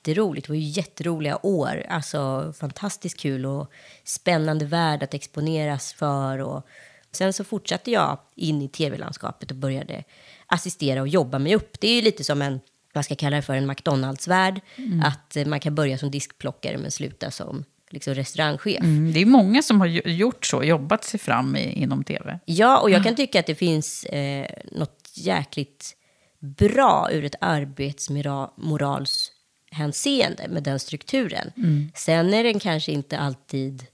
jätteroligt. 0.05 0.47
Det 0.47 0.51
var 0.51 0.57
ju 0.57 0.69
jätteroliga 0.69 1.39
år. 1.43 1.85
Alltså 1.89 2.53
fantastiskt 2.59 3.19
kul 3.19 3.45
och 3.45 3.71
spännande 4.03 4.65
värld 4.65 5.03
att 5.03 5.13
exponeras 5.13 5.93
för. 5.93 6.39
Och 6.39 6.67
sen 7.11 7.33
så 7.33 7.43
fortsatte 7.43 7.91
jag 7.91 8.17
in 8.35 8.61
i 8.61 8.69
tv-landskapet 8.69 9.51
och 9.51 9.57
började 9.57 10.03
assistera 10.47 11.01
och 11.01 11.07
jobba 11.07 11.39
mig 11.39 11.55
upp. 11.55 11.79
Det 11.79 11.87
är 11.87 11.95
ju 11.95 12.01
lite 12.01 12.23
som 12.23 12.41
en, 12.41 12.59
vad 12.93 13.05
ska 13.05 13.15
kalla 13.15 13.35
det 13.35 13.41
för, 13.41 13.55
en 13.55 13.67
McDonalds-värld. 13.67 14.61
Att 15.03 15.35
eh, 15.37 15.45
man 15.45 15.59
kan 15.59 15.75
börja 15.75 15.97
som 15.97 16.11
diskplockare 16.11 16.77
men 16.77 16.91
sluta 16.91 17.31
som 17.31 17.63
liksom, 17.89 18.13
restaurangchef. 18.13 18.83
Mm, 18.83 19.13
det 19.13 19.21
är 19.21 19.25
många 19.25 19.61
som 19.61 19.79
har 19.81 19.87
gjort 19.87 20.45
så, 20.45 20.63
jobbat 20.63 21.03
sig 21.03 21.19
fram 21.19 21.55
i, 21.55 21.81
inom 21.81 22.03
tv. 22.03 22.39
Ja, 22.45 22.79
och 22.79 22.89
jag 22.89 23.03
kan 23.03 23.15
tycka 23.15 23.39
att 23.39 23.45
det 23.45 23.55
finns 23.55 24.03
eh, 24.03 24.47
något 24.71 25.11
jäkligt 25.13 25.95
bra 26.39 27.09
ur 27.11 27.23
ett 27.23 27.35
arbetsmorals 27.41 29.31
hänseende 29.71 30.47
med 30.49 30.63
den 30.63 30.79
strukturen. 30.79 31.51
Sen 31.95 32.33
är 32.33 32.43
den 32.43 32.59
kanske 32.59 32.91
inte 32.91 33.17
alltid... 33.17 33.85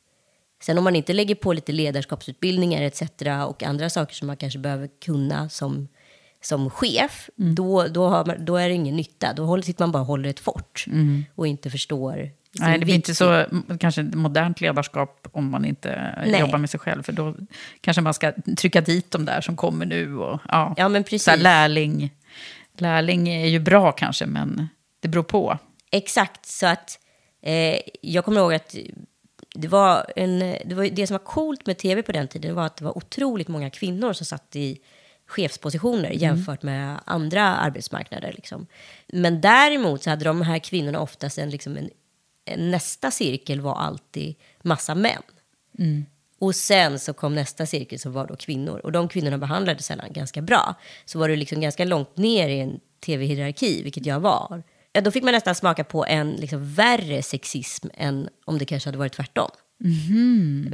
Sen 0.64 0.78
om 0.78 0.84
man 0.84 0.96
inte 0.96 1.14
lägger 1.14 1.36
på 1.36 1.54
lite 1.54 1.72
ledarskapsutbildningar 1.72 2.82
etc. 2.82 3.02
och 3.48 3.64
andra 3.64 3.90
saker 3.90 4.16
som 4.16 4.28
man 4.28 4.38
kanske 4.38 4.60
behöver 4.60 4.90
kunna 5.06 5.50
som, 5.50 5.88
som 6.42 6.70
chef, 6.70 7.30
då, 7.36 7.88
då, 7.88 8.08
har 8.08 8.26
man, 8.26 8.46
då 8.46 8.56
är 8.56 8.70
det 8.70 8.76
ingen 8.76 8.96
nytta. 8.96 9.34
Då 9.34 9.46
håller, 9.46 9.64
sitter 9.64 9.84
man 9.84 9.92
bara 9.92 10.02
och 10.02 10.08
håller 10.08 10.30
ett 10.30 10.40
fort 10.40 10.86
och 11.36 11.48
inte 11.48 11.70
förstår 11.70 12.32
Nej, 12.60 12.80
det 12.80 12.86
blir 12.86 12.96
inte 12.96 13.16
så 13.16 13.46
kanske 13.80 14.04
modernt 14.04 14.62
ledarskap 14.62 15.28
om 15.32 15.50
man 15.50 15.66
inte 15.66 16.16
Nej. 16.28 16.40
jobbar 16.40 16.58
med 16.58 16.70
sig 16.70 16.80
själv. 16.80 17.04
För 17.04 17.14
då 17.14 17.36
kanske 17.82 18.02
man 18.02 18.14
ska 18.14 18.34
trycka 18.58 18.82
dit 18.82 19.12
de 19.12 19.26
där 19.26 19.42
som 19.42 19.56
kommer 19.56 19.86
nu. 19.86 20.18
Och, 20.18 20.40
ja. 20.48 20.74
Ja, 20.78 20.90
men 20.90 21.04
Så 21.04 21.06
här, 21.06 21.10
precis. 21.10 21.44
lärling, 21.44 22.12
lärling 22.78 23.30
är 23.30 23.48
ju 23.48 23.60
bra 23.60 23.92
kanske, 23.92 24.26
men 24.26 24.68
det 25.02 25.08
beror 25.08 25.24
på. 25.24 25.58
Exakt, 25.92 26.46
så 26.46 26.68
att 26.68 27.00
eh, 27.42 27.82
jag 28.02 28.26
kommer 28.26 28.42
ihåg 28.42 28.54
att 28.54 28.76
det 29.54 29.68
var, 29.68 30.06
en, 30.16 30.40
det 30.40 30.76
var 30.76 30.86
det 30.86 31.08
som 31.08 31.14
var 31.14 31.26
coolt 31.26 31.66
med 31.66 31.78
tv 31.78 32.04
på 32.04 32.12
den 32.12 32.28
tiden 32.28 32.56
var 32.56 32.66
att 32.66 32.78
det 32.78 32.86
var 32.86 32.98
otroligt 32.98 33.48
många 33.48 33.70
kvinnor 33.70 34.14
som 34.14 34.26
satt 34.26 34.56
i 34.56 34.80
chefspositioner 35.28 36.10
jämfört 36.10 36.64
med 36.64 37.00
andra 37.06 37.56
arbetsmarknader. 37.56 38.34
Liksom. 38.34 38.68
Men 39.08 39.42
däremot 39.42 40.04
så 40.04 40.10
hade 40.10 40.26
de 40.26 40.42
här 40.42 40.60
kvinnorna 40.60 41.00
oftast 41.00 41.38
en, 41.38 41.50
liksom 41.50 41.78
en, 41.78 41.90
en 42.46 42.72
nästa 42.72 43.12
cirkel 43.12 43.62
var 43.62 43.76
alltid 43.76 44.36
massa 44.62 44.96
män. 44.96 45.22
Och 46.40 46.56
sen 46.56 47.00
så 47.00 47.14
kom 47.14 47.36
nästa 47.36 47.66
cirkel 47.66 48.00
som 48.00 48.14
var 48.14 48.28
då 48.28 48.36
kvinnor. 48.36 48.80
Och 48.80 48.92
de 48.92 49.08
kvinnorna 49.08 49.38
behandlades 49.38 49.86
sällan 49.86 50.14
ganska 50.14 50.42
bra. 50.42 50.76
Så 51.06 51.20
var 51.20 51.28
du 51.28 51.36
liksom 51.36 51.62
ganska 51.62 51.86
långt 51.86 52.18
ner 52.18 52.50
i 52.50 52.60
en 52.60 52.80
tv-hierarki, 53.06 53.84
vilket 53.84 54.06
jag 54.06 54.20
var. 54.20 54.64
Ja, 54.94 55.02
då 55.02 55.12
fick 55.12 55.24
man 55.24 55.34
nästan 55.34 55.56
smaka 55.56 55.84
på 55.84 56.06
en 56.06 56.32
liksom 56.32 56.74
värre 56.74 57.22
sexism 57.24 57.88
än 57.94 58.30
om 58.46 58.58
det 58.58 58.66
kanske 58.66 58.88
hade 58.88 58.98
varit 58.98 59.14
tvärtom. 59.14 59.50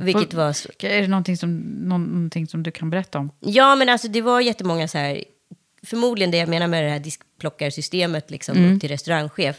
Vilket 0.02 0.34
var... 0.34 0.50
Är 0.86 1.02
det 1.02 1.08
någonting 1.08 1.38
som, 1.38 1.58
någon- 1.60 2.04
någonting 2.06 2.48
som 2.48 2.64
du 2.64 2.72
kan 2.72 2.90
berätta 2.90 3.20
om? 3.20 3.32
Ja, 3.40 3.76
men 3.76 3.90
alltså 3.90 4.08
det 4.08 4.22
var 4.22 4.42
jättemånga 4.42 4.88
så 4.88 4.98
här... 4.98 5.24
Förmodligen 5.84 6.32
det 6.32 6.38
jag 6.38 6.50
menar 6.50 6.68
med 6.68 6.84
det 6.84 6.90
här 6.90 7.00
diskplockarsystemet 7.00 8.32
liksom, 8.32 8.74
upp 8.76 8.82
till 8.82 8.90
restaurangchef. 8.90 9.56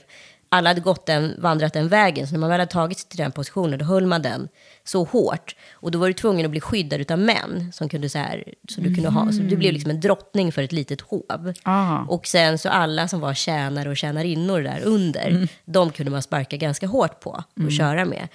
Alla 0.48 0.70
hade 0.70 0.80
gått 0.80 1.06
den, 1.06 1.34
vandrat 1.38 1.72
den 1.72 1.88
vägen, 1.88 2.26
så 2.26 2.32
när 2.32 2.40
man 2.40 2.48
väl 2.48 2.61
hade 2.61 2.72
tagit 2.72 2.98
sig 2.98 3.08
till 3.08 3.18
den 3.18 3.32
positionen, 3.32 3.78
då 3.78 3.84
höll 3.84 4.06
man 4.06 4.22
den 4.22 4.48
så 4.84 5.04
hårt. 5.04 5.56
Och 5.72 5.90
då 5.90 5.98
var 5.98 6.06
du 6.06 6.12
tvungen 6.12 6.44
att 6.44 6.50
bli 6.50 6.61
skyddad 6.61 7.11
av 7.11 7.18
män, 7.18 7.72
som 7.72 7.88
kunde 7.88 8.08
så 8.08 8.18
här, 8.18 8.54
så 8.68 8.80
du 8.80 8.94
kunde 8.94 9.08
ha, 9.08 9.32
så 9.32 9.42
du 9.42 9.56
blev 9.56 9.72
liksom 9.72 9.90
en 9.90 10.00
drottning 10.00 10.52
för 10.52 10.62
ett 10.62 10.72
litet 10.72 11.00
hov. 11.00 11.52
Ah. 11.62 11.98
Och 11.98 12.26
sen 12.26 12.58
så 12.58 12.68
alla 12.68 13.08
som 13.08 13.20
var 13.20 13.34
tjänare 13.34 13.88
och 13.88 13.96
tjänarinnor 13.96 14.61
där 14.61 14.80
under, 14.84 15.48
de 15.64 15.90
kunde 15.90 16.12
man 16.12 16.22
sparka 16.22 16.56
ganska 16.56 16.87
hårt 16.87 17.20
på 17.20 17.44
och 17.64 17.72
köra 17.72 18.04
med. 18.04 18.28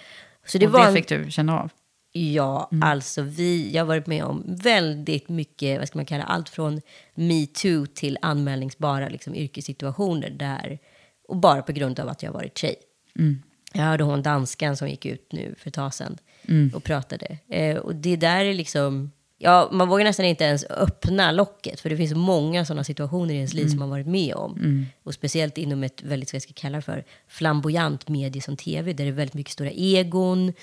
Så 0.46 0.58
det 0.58 0.66
och 0.66 0.72
var 0.72 0.88
det 0.88 0.94
fick 0.94 1.08
du 1.08 1.32
känna 1.32 1.60
av? 1.60 1.70
Ja, 2.16 2.70
alltså 2.82 3.22
vi, 3.22 3.72
jag 3.74 3.82
har 3.82 3.88
varit 3.88 4.08
med 4.08 4.24
om 4.24 4.44
väldigt 4.48 5.30
mycket, 5.30 5.80
vad 5.80 5.88
ska 5.88 5.98
man 5.98 6.06
kalla 6.06 6.24
allt 6.24 6.50
från 6.50 6.82
metoo 7.16 7.86
till 7.86 8.18
anmälningsbara 8.22 9.10
liksom, 9.10 9.36
yrkessituationer 9.36 10.30
där, 10.30 10.80
och 11.28 11.38
bara 11.38 11.62
på 11.62 11.72
grund 11.72 12.00
av 12.00 12.10
att 12.10 12.24
jag 12.24 12.32
varit 12.32 12.58
tjej. 12.58 12.76
Jag 13.74 13.84
hörde 13.84 14.04
hon 14.04 14.22
danskan 14.24 14.78
som 14.78 14.88
gick 14.90 15.06
ut 15.06 15.28
nu 15.32 15.56
för 15.58 15.68
ett 15.70 15.74
tag 15.74 15.94
sedan 15.94 16.18
och 16.76 16.84
pratade. 16.84 17.38
Eh, 17.50 17.78
och 17.78 17.96
det 17.96 18.16
där 18.16 18.46
är 18.46 18.54
liksom, 18.54 19.12
ja, 19.38 19.70
man 19.72 19.90
vågar 19.90 20.06
nästan 20.06 20.26
inte 20.26 20.44
ens 20.44 20.66
öppna 20.70 21.32
locket, 21.32 21.80
för 21.80 21.90
det 21.90 21.98
finns 21.98 22.14
många 22.14 22.66
sådana 22.66 22.84
situationer 22.84 23.34
i 23.34 23.38
ens 23.38 23.54
liv 23.54 23.68
som 23.68 23.80
man 23.80 23.90
varit 23.90 24.08
med 24.08 24.36
om. 24.36 24.52
Och 25.04 25.14
speciellt 25.14 25.58
inom 25.58 25.84
ett 25.84 26.04
väldigt, 26.04 26.34
vad 26.34 26.36
jag 26.36 26.42
ska 26.42 26.54
kalla 26.56 26.82
för, 26.82 27.04
flamboyant 27.28 28.08
medie 28.10 28.42
som 28.42 28.58
tv, 28.58 28.94
där 28.94 29.04
det 29.04 29.10
är 29.10 29.14
väldigt 29.14 29.34
mycket 29.34 29.54
stora 29.54 29.72
egon, 29.72 30.54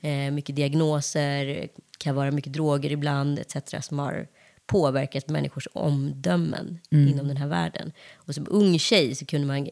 eh, 0.00 0.30
mycket 0.32 0.56
diagnoser, 0.56 1.68
kan 1.98 2.14
vara 2.14 2.30
mycket 2.30 2.52
droger 2.52 2.92
ibland, 2.92 3.38
etc. 3.38 3.74
som 3.86 3.98
har 3.98 4.26
påverkat 4.70 5.28
människors 5.28 5.68
omdömen 5.72 6.78
inom 6.90 7.28
den 7.28 7.36
här 7.36 7.48
världen. 7.48 7.92
Och 8.14 8.34
som 8.34 8.46
ung 8.50 8.78
tjej 8.78 9.14
så 9.14 9.26
kunde 9.26 9.46
man 9.46 9.68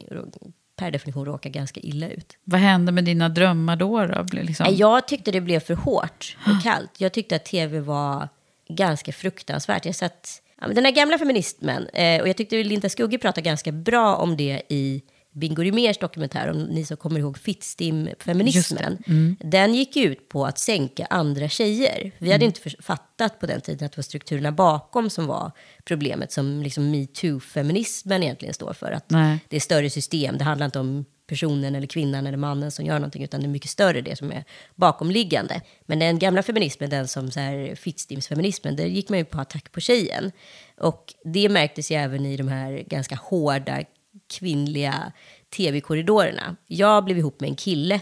per 0.77 0.91
definition 0.91 1.25
råka 1.25 1.49
ganska 1.49 1.81
illa 1.81 2.09
ut. 2.09 2.37
Vad 2.45 2.61
hände 2.61 2.93
med 2.93 3.05
dina 3.05 3.29
drömmar 3.29 3.77
då? 3.77 4.07
då? 4.07 4.25
Liksom? 4.33 4.67
Jag 4.71 5.09
tyckte 5.09 5.31
det 5.31 5.41
blev 5.41 5.61
för 5.61 5.75
hårt 5.75 6.37
och 6.47 6.63
kallt. 6.63 6.91
Jag 6.99 7.13
tyckte 7.13 7.37
att 7.37 7.45
tv 7.45 7.81
var 7.81 8.29
ganska 8.69 9.13
fruktansvärt. 9.13 9.87
Jag 9.87 9.95
satt, 9.95 10.43
den 10.75 10.85
här 10.85 10.93
gamla 10.93 11.19
feminismen, 11.19 11.89
eh, 11.89 12.21
och 12.21 12.29
jag 12.29 12.37
tyckte 12.37 12.63
Linda 12.63 12.89
Skugge 12.89 13.19
pratade 13.19 13.45
ganska 13.45 13.73
bra 13.73 14.17
om 14.17 14.37
det 14.37 14.63
i 14.69 15.03
Bingo 15.38 15.62
Rimérs 15.62 15.98
dokumentär, 15.98 16.51
om 16.51 16.59
ni 16.62 16.85
som 16.85 16.96
kommer 16.96 17.20
ihåg 17.20 17.38
Fittstim-feminismen. 17.38 18.98
Den 19.40 19.74
gick 19.74 19.96
ut 19.96 20.29
på 20.29 20.46
att 20.46 20.59
sänka 20.59 21.07
andra 21.07 21.48
tjejer. 21.48 22.12
Vi 22.18 22.33
hade 22.33 22.44
inte 22.44 22.61
för- 22.61 22.83
fattat 22.83 23.40
på 23.40 23.46
den 23.46 23.61
tiden 23.61 23.87
att 23.87 23.92
det 23.92 23.98
var 23.98 24.03
strukturerna 24.03 24.53
bakom 24.53 25.11
som 25.11 25.27
var 25.27 25.53
problemet, 25.85 26.33
som 26.33 26.62
liksom 26.62 26.90
metoo-feminismen 26.94 28.22
egentligen 28.22 28.55
står 28.55 28.72
för. 28.72 28.92
Att 28.92 29.11
Nej. 29.11 29.38
det 29.48 29.57
är 29.57 29.61
större 29.61 29.90
system, 29.90 30.38
det 30.38 30.44
handlar 30.44 30.64
inte 30.66 30.79
om 30.79 31.05
personen 31.27 31.74
eller 31.74 31.87
kvinnan 31.87 32.27
eller 32.27 32.38
mannen 32.38 32.70
som 32.70 32.85
gör 32.85 32.94
någonting, 32.98 33.24
utan 33.24 33.40
det 33.40 33.46
är 33.46 33.48
mycket 33.48 33.70
större 33.70 34.01
det 34.01 34.16
som 34.16 34.33
är 34.33 34.44
bakomliggande. 34.74 35.61
Men 35.87 35.98
den 35.98 36.18
gamla 36.18 36.42
feminismen, 36.42 36.90
den 36.90 37.09
som 37.09 37.31
så 37.31 37.40
här 37.40 37.74
Fittstimsfeminismen, 37.74 38.77
där 38.77 38.87
gick 38.87 39.09
man 39.09 39.18
ju 39.18 39.24
på 39.24 39.40
attack 39.40 39.72
på 39.72 39.81
tjejen. 39.81 40.33
Och 40.81 41.14
det 41.24 41.48
märktes 41.48 41.90
ju 41.90 41.96
även 41.96 42.27
i 42.27 42.37
de 42.37 42.48
här 42.48 42.85
ganska 42.87 43.14
hårda 43.14 43.83
kvinnliga 44.29 45.12
tv-korridorerna. 45.57 46.57
Jag 46.67 47.05
blev 47.05 47.19
ihop 47.19 47.41
med 47.41 47.49
en 47.49 47.57
kille 47.57 48.01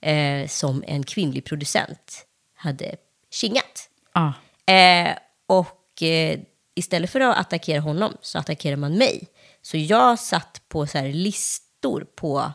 eh, 0.00 0.48
som 0.48 0.84
en 0.86 1.02
kvinnlig 1.02 1.44
producent 1.44 2.26
hade 2.54 2.96
kingat. 3.30 3.88
Ah. 4.12 4.32
Eh, 4.72 5.16
och 5.46 6.02
eh, 6.02 6.40
istället 6.74 7.10
för 7.10 7.20
att 7.20 7.38
attackera 7.38 7.80
honom 7.80 8.16
så 8.20 8.38
attackerar 8.38 8.76
man 8.76 8.98
mig. 8.98 9.28
Så 9.62 9.76
jag 9.76 10.18
satt 10.18 10.62
på 10.68 10.86
så 10.86 11.02
listor 11.02 12.06
på 12.14 12.52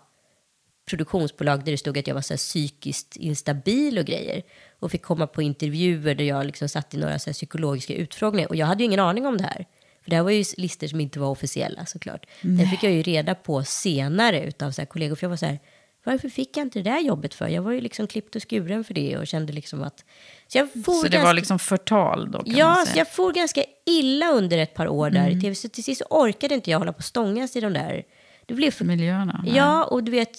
produktionsbolag 0.85 1.65
där 1.65 1.71
det 1.71 1.77
stod 1.77 1.97
att 1.97 2.07
jag 2.07 2.15
var 2.15 2.21
så 2.21 2.37
psykiskt 2.37 3.15
instabil 3.15 3.97
och 3.99 4.05
grejer. 4.05 4.43
Och 4.79 4.91
fick 4.91 5.01
komma 5.01 5.27
på 5.27 5.41
intervjuer 5.41 6.15
där 6.15 6.25
jag 6.25 6.45
liksom 6.45 6.69
satt 6.69 6.93
i 6.93 6.97
några 6.97 7.19
så 7.19 7.33
psykologiska 7.33 7.93
utfrågningar. 7.93 8.49
Och 8.49 8.55
jag 8.55 8.65
hade 8.65 8.83
ju 8.83 8.85
ingen 8.85 8.99
aning 8.99 9.25
om 9.25 9.37
det 9.37 9.43
här. 9.43 9.65
För 10.05 10.09
det 10.09 10.15
här 10.15 10.23
var 10.23 10.31
ju 10.31 10.43
listor 10.57 10.87
som 10.87 10.99
inte 10.99 11.19
var 11.19 11.27
officiella 11.27 11.85
såklart. 11.85 12.25
Det 12.41 12.67
fick 12.67 12.83
jag 12.83 12.91
ju 12.93 13.01
reda 13.01 13.35
på 13.35 13.63
senare 13.63 14.43
utav 14.43 14.71
så 14.71 14.81
här 14.81 14.85
kollegor. 14.85 15.15
För 15.15 15.23
jag 15.25 15.29
var 15.29 15.37
så 15.37 15.45
här, 15.45 15.59
varför 16.03 16.29
fick 16.29 16.57
jag 16.57 16.65
inte 16.65 16.79
det 16.79 16.89
där 16.89 16.99
jobbet 16.99 17.33
för? 17.33 17.47
Jag 17.47 17.61
var 17.61 17.71
ju 17.71 17.81
liksom 17.81 18.07
klippt 18.07 18.35
och 18.35 18.49
skuren 18.49 18.83
för 18.83 18.93
det 18.93 19.17
och 19.17 19.27
kände 19.27 19.53
liksom 19.53 19.83
att... 19.83 20.05
Så, 20.47 20.57
jag 20.57 20.71
for 20.71 20.93
Så 20.93 21.03
det 21.03 21.09
ganska- 21.09 21.23
var 21.25 21.33
liksom 21.33 21.59
förtal 21.59 22.31
då? 22.31 22.43
Ja, 22.45 22.85
så 22.87 22.99
jag 22.99 23.11
for 23.11 23.33
ganska 23.33 23.63
illa 23.85 24.31
under 24.31 24.57
ett 24.57 24.73
par 24.73 24.87
år 24.87 25.09
där 25.09 25.29
i 25.29 25.41
tv. 25.41 25.55
Så 25.55 25.69
till 25.69 25.83
sist 25.83 26.01
orkade 26.09 26.55
inte 26.55 26.71
jag 26.71 26.79
hålla 26.79 26.93
på 26.93 26.97
och 26.97 27.03
stångas 27.03 27.55
i 27.55 27.59
de 27.59 27.73
där... 27.73 28.03
Det 28.45 28.53
blev 28.53 28.71
för... 28.71 28.85
Miljöerna? 28.85 29.43
Ja, 29.47 29.83
och 29.83 30.03
du 30.03 30.11
vet... 30.11 30.37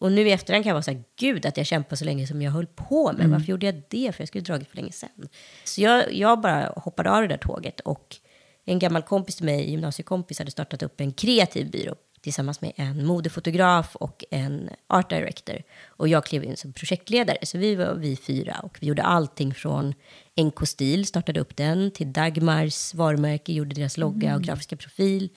Och 0.00 0.12
nu 0.12 0.28
i 0.28 0.32
efterhand 0.32 0.64
kan 0.64 0.68
jag 0.68 0.74
vara 0.74 0.82
så 0.82 0.90
här, 0.90 1.02
gud 1.18 1.46
att 1.46 1.56
jag 1.56 1.66
kämpade 1.66 1.96
så 1.96 2.04
länge 2.04 2.26
som 2.26 2.42
jag 2.42 2.52
höll 2.52 2.66
på 2.66 3.12
med. 3.12 3.28
Varför 3.28 3.46
gjorde 3.46 3.66
jag 3.66 3.82
det? 3.88 4.12
För 4.14 4.22
jag 4.22 4.28
skulle 4.28 4.44
dragit 4.44 4.68
för 4.68 4.76
länge 4.76 4.92
sedan. 4.92 5.28
Så 5.64 5.80
jag, 5.80 6.12
jag 6.14 6.40
bara 6.40 6.72
hoppade 6.76 7.10
av 7.10 7.22
det 7.22 7.28
där 7.28 7.36
tåget. 7.36 7.80
Och 7.80 8.16
en 8.64 8.78
gammal 8.78 9.02
kompis 9.02 9.36
till 9.36 9.44
mig, 9.44 9.70
gymnasiekompis, 9.70 10.38
hade 10.38 10.50
startat 10.50 10.82
upp 10.82 11.00
en 11.00 11.12
kreativ 11.12 11.70
byrå 11.70 11.94
tillsammans 12.24 12.60
med 12.60 12.72
en 12.76 13.06
modefotograf 13.06 13.96
och 13.96 14.24
en 14.30 14.70
art 14.86 15.10
director. 15.10 15.62
Och 15.86 16.08
jag 16.08 16.24
klev 16.24 16.44
in 16.44 16.56
som 16.56 16.72
projektledare. 16.72 17.38
Så 17.42 17.58
vi 17.58 17.74
var 17.74 17.94
vi 17.94 18.16
fyra 18.16 18.60
och 18.62 18.78
vi 18.80 18.86
gjorde 18.86 19.02
allting 19.02 19.54
från 19.54 19.94
NK 20.40 20.68
Stil, 20.68 21.06
startade 21.06 21.40
upp 21.40 21.56
den, 21.56 21.90
till 21.90 22.12
Dagmars 22.12 22.94
varumärke, 22.94 23.52
gjorde 23.52 23.74
deras 23.74 23.96
logga 23.96 24.34
och 24.34 24.42
grafiska 24.42 24.76
profil. 24.76 25.28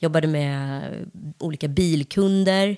Jobbade 0.00 0.26
med 0.26 0.82
olika 1.38 1.68
bilkunder. 1.68 2.76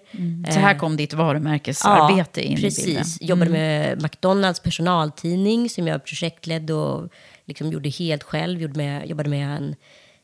Så 0.52 0.60
här 0.60 0.78
kom 0.78 0.96
ditt 0.96 1.12
varumärkesarbete 1.12 2.42
in 2.42 2.58
i 2.58 2.60
precis. 2.60 2.84
bilden. 2.86 3.04
Jobbade 3.20 3.50
med 3.50 4.02
McDonalds 4.02 4.60
personaltidning 4.60 5.70
som 5.70 5.86
jag 5.86 6.04
projektledde 6.04 6.74
och 6.74 7.10
liksom 7.50 7.72
gjorde 7.72 7.88
helt 7.88 8.22
själv. 8.22 8.60
Gjorde 8.60 8.76
med, 8.76 9.06
jobbade 9.06 9.30
med 9.30 9.56
en 9.56 9.74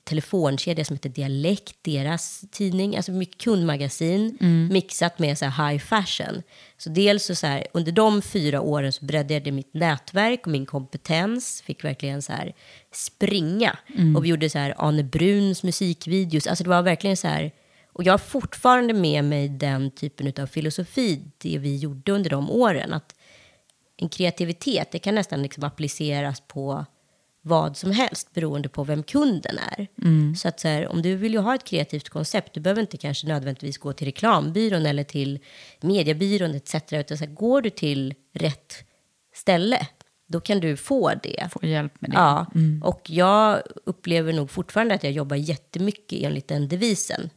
telefonkedja 0.04 0.84
som 0.84 0.96
heter 0.96 1.08
Dialekt, 1.08 1.76
deras 1.82 2.44
tidning. 2.50 2.96
Alltså 2.96 3.12
mycket 3.12 3.40
kundmagasin 3.40 4.38
mixat 4.70 5.18
med 5.18 5.38
så 5.38 5.44
här 5.44 5.70
high 5.70 5.84
fashion. 5.84 6.42
Så 6.78 6.90
dels 6.90 7.24
så, 7.24 7.34
så 7.34 7.46
här, 7.46 7.66
under 7.72 7.92
de 7.92 8.22
fyra 8.22 8.60
åren 8.60 8.92
så 8.92 9.04
breddade 9.04 9.48
jag 9.48 9.54
mitt 9.54 9.74
nätverk 9.74 10.46
och 10.46 10.52
min 10.52 10.66
kompetens. 10.66 11.62
Fick 11.66 11.84
verkligen 11.84 12.22
så 12.22 12.32
här 12.32 12.54
springa. 12.92 13.78
Och 14.16 14.24
vi 14.24 14.28
gjorde 14.28 14.50
så 14.50 14.58
här 14.58 14.74
Arne 14.78 15.02
Bruns 15.02 15.62
musikvideos. 15.62 16.46
Alltså 16.46 16.64
det 16.64 16.70
var 16.70 16.82
verkligen 16.82 17.16
så 17.16 17.28
här 17.28 17.52
och 17.96 18.04
jag 18.04 18.12
har 18.12 18.18
fortfarande 18.18 18.94
med 18.94 19.24
mig 19.24 19.48
den 19.48 19.90
typen 19.90 20.32
av 20.42 20.46
filosofi, 20.46 21.22
det 21.38 21.58
vi 21.58 21.76
gjorde 21.76 22.12
under 22.12 22.30
de 22.30 22.50
åren. 22.50 22.92
Att 22.92 23.14
en 23.96 24.08
kreativitet, 24.08 24.92
det 24.92 24.98
kan 24.98 25.14
nästan 25.14 25.42
liksom 25.42 25.64
appliceras 25.64 26.40
på 26.40 26.86
vad 27.46 27.76
som 27.76 27.90
helst 27.90 28.34
beroende 28.34 28.68
på 28.68 28.84
vem 28.84 29.02
kunden 29.02 29.58
är. 29.58 29.86
Så 30.36 30.48
att 30.48 30.60
så 30.60 30.68
här, 30.68 30.88
om 30.88 31.02
du 31.02 31.16
vill 31.16 31.32
ju 31.32 31.38
ha 31.38 31.54
ett 31.54 31.64
kreativt 31.64 32.08
koncept, 32.08 32.54
du 32.54 32.60
behöver 32.60 32.80
inte 32.80 32.96
kanske 32.96 33.26
nödvändigtvis 33.26 33.78
gå 33.78 33.92
till 33.92 34.06
reklambyrån 34.06 34.86
eller 34.86 35.04
till 35.04 35.38
mediebyrån 35.80 36.54
etc. 36.54 36.74
Utan 36.92 37.18
så 37.18 37.24
här, 37.24 37.32
går 37.32 37.62
du 37.62 37.70
till 37.70 38.14
rätt 38.32 38.74
ställe, 39.34 39.86
då 40.26 40.40
kan 40.40 40.60
du 40.60 40.76
få 40.76 41.12
det. 41.22 41.48
Få 41.52 41.66
hjälp 41.66 42.00
med 42.00 42.10
det. 42.10 42.16
Ja, 42.16 42.46
och 42.82 43.10
jag 43.10 43.62
upplever 43.84 44.32
nog 44.32 44.50
fortfarande 44.50 44.94
att 44.94 45.04
jag 45.04 45.12
jobbar 45.12 45.36
jättemycket 45.36 46.22
enligt 46.22 46.48
den 46.48 46.68
devisen. 46.68 47.30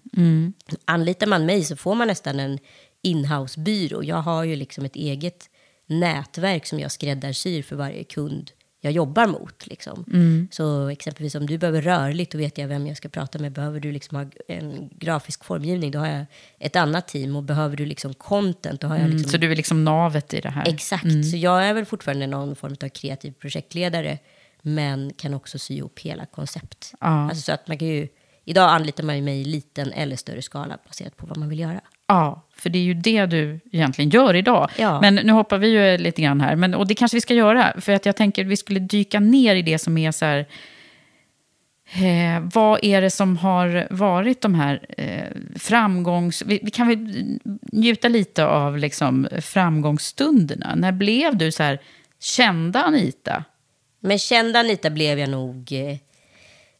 Anlitar 0.86 1.28
man 1.28 1.45
mig 1.45 1.63
så 1.63 1.76
får 1.76 1.95
man 1.95 2.08
nästan 2.08 2.39
en 2.39 2.60
inhousebyrå. 3.02 4.04
Jag 4.04 4.22
har 4.22 4.43
ju 4.43 4.56
liksom 4.56 4.86
ett 4.86 4.95
eget 4.95 5.50
nätverk 5.88 6.65
som 6.65 6.80
jag 6.80 6.91
skräddarsyr 6.91 7.63
för 7.63 7.76
varje 7.76 8.04
kund 8.04 8.52
jag 8.82 8.94
jobbar 8.94 9.28
mot. 9.28 9.68
Liksom. 9.68 10.06
Så 10.52 10.88
exempelvis 10.88 11.36
om 11.36 11.46
du 11.46 11.58
behöver 11.58 11.82
rörligt, 11.82 12.32
då 12.32 12.38
vet 12.38 12.58
jag 12.58 12.68
vem 12.68 12.88
jag 12.88 12.98
ska 12.98 13.10
prata 13.10 13.39
med. 13.39 13.52
Behöver 13.52 13.80
du 13.80 13.92
liksom 13.92 14.18
ha 14.18 14.26
en 14.48 14.89
grafisk 14.92 15.44
formgivning, 15.44 15.92
då 15.92 16.00
har 16.00 16.08
jag 16.08 16.26
ett 16.60 16.76
annat 16.76 17.08
team. 17.08 17.36
Och 17.36 17.44
behöver 17.44 17.78
du 17.78 17.86
liksom 17.86 18.13
content, 18.13 18.82
då 18.82 18.88
har 18.88 18.96
jag 18.96 19.06
Mm, 19.06 19.18
liksom 19.18 19.32
Så 19.32 19.38
du 19.38 19.52
är 19.52 19.56
liksom 19.56 19.84
navet 19.84 20.34
i 20.34 20.42
det 20.42 20.50
här? 20.50 20.68
Exakt, 20.68 21.26
så 21.32 21.38
jag 21.38 21.65
är 21.65 21.74
väl 21.74 21.86
fortfarande 21.86 22.28
någon 22.28 22.56
form 22.56 22.76
av 22.84 22.89
kreativ 22.89 23.32
projektledare, 23.32 24.18
men 24.62 25.13
kan 25.18 25.34
också 25.34 25.60
sy 25.60 25.76
ihop 25.76 26.00
hela 26.00 26.26
koncept. 26.26 26.94
Ja. 27.00 27.08
Alltså 27.08 27.42
så 27.42 27.52
att 27.52 27.68
man 27.68 27.78
kan 27.78 27.88
ju, 27.88 28.08
idag 28.46 28.70
anlitar 28.70 29.04
man 29.04 29.15
ju 29.15 29.22
mig 29.22 29.42
i 29.42 29.46
liten 29.46 29.92
eller 29.92 30.15
större 30.15 30.42
skala 30.42 30.78
baserat 30.88 31.18
på 31.18 31.26
vad 31.26 31.38
man 31.38 31.50
vill 31.50 31.60
göra. 31.60 31.82
Ja, 32.08 32.48
för 32.60 32.69
det 32.69 32.80
är 32.80 32.84
ju 32.84 32.93
det 32.93 33.26
du 33.26 33.60
egentligen 33.72 34.10
gör 34.10 34.36
idag. 34.36 34.69
Ja. 34.78 35.02
Men 35.02 35.15
nu 35.15 35.32
hoppar 35.32 35.58
vi 35.58 35.67
ju 35.67 35.98
lite 35.98 36.22
grann 36.22 36.41
här, 36.41 36.56
men, 36.56 36.74
och 36.74 36.88
det 36.88 36.95
kanske 36.95 37.17
vi 37.17 37.22
ska 37.22 37.34
göra. 37.34 37.74
För 37.82 37.91
att 37.91 38.06
jag 38.06 38.15
tänker 38.15 38.41
att 38.41 38.52
vi 38.52 38.58
skulle 38.58 38.80
dyka 38.80 39.19
ner 39.19 39.56
i 39.56 39.62
det 39.62 39.80
som 39.80 39.98
är 39.98 40.12
så 40.12 40.26
här... 40.26 40.45
Eh, 41.93 42.43
vad 42.54 42.80
är 42.84 43.02
det 43.02 43.10
som 43.10 43.38
har 43.38 43.88
varit 43.89 44.41
de 44.41 44.56
här 44.56 44.86
eh, 44.98 45.60
framgångs... 45.60 46.43
Vi, 46.45 46.60
vi 46.63 46.72
kan 46.72 46.88
väl 46.88 47.39
njuta 47.62 48.08
lite 48.08 48.45
av 48.45 48.78
liksom, 48.78 49.28
framgångsstunderna. 49.41 50.76
När 50.76 50.91
blev 50.91 51.38
du 51.38 51.52
så 51.52 51.63
här 51.63 51.80
kända 52.19 52.84
Anita? 52.84 53.43
Men 54.00 54.19
känd 54.19 54.56
Anita 54.56 54.89
blev 54.89 55.19
jag 55.19 55.30
nog 55.30 55.72
eh, 55.72 55.98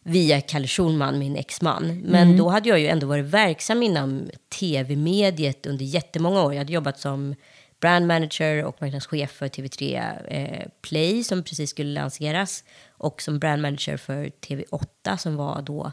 via 0.04 0.42
Kalle 0.42 0.68
Schulman, 0.68 1.20
min 1.20 1.36
exman. 1.36 2.02
Men 2.06 2.38
då 2.38 2.50
hade 2.50 2.70
jag 2.70 2.80
ju 2.80 2.88
ändå 2.88 3.08
varit 3.08 3.26
verksam 3.26 3.84
inom 3.84 4.30
tv-mediet 4.60 5.66
under 5.66 5.86
jättemånga 5.86 6.44
år. 6.44 6.54
Jag 6.54 6.60
hade 6.60 6.74
jobbat 6.74 7.00
som 7.00 7.36
brand 7.80 8.08
manager 8.08 8.66
och 8.66 8.82
marknadschef 8.82 9.32
för 9.32 9.48
TV3 9.48 10.12
eh, 10.28 10.68
Play 10.82 11.24
som 11.24 11.44
precis 11.44 11.70
skulle 11.70 11.94
lanseras. 11.94 12.64
Och 12.90 13.22
som 13.22 13.40
brand 13.40 13.62
manager 13.62 13.98
för 13.98 14.26
TV8 14.26 15.18
som 15.18 15.36
var 15.36 15.62
då 15.62 15.92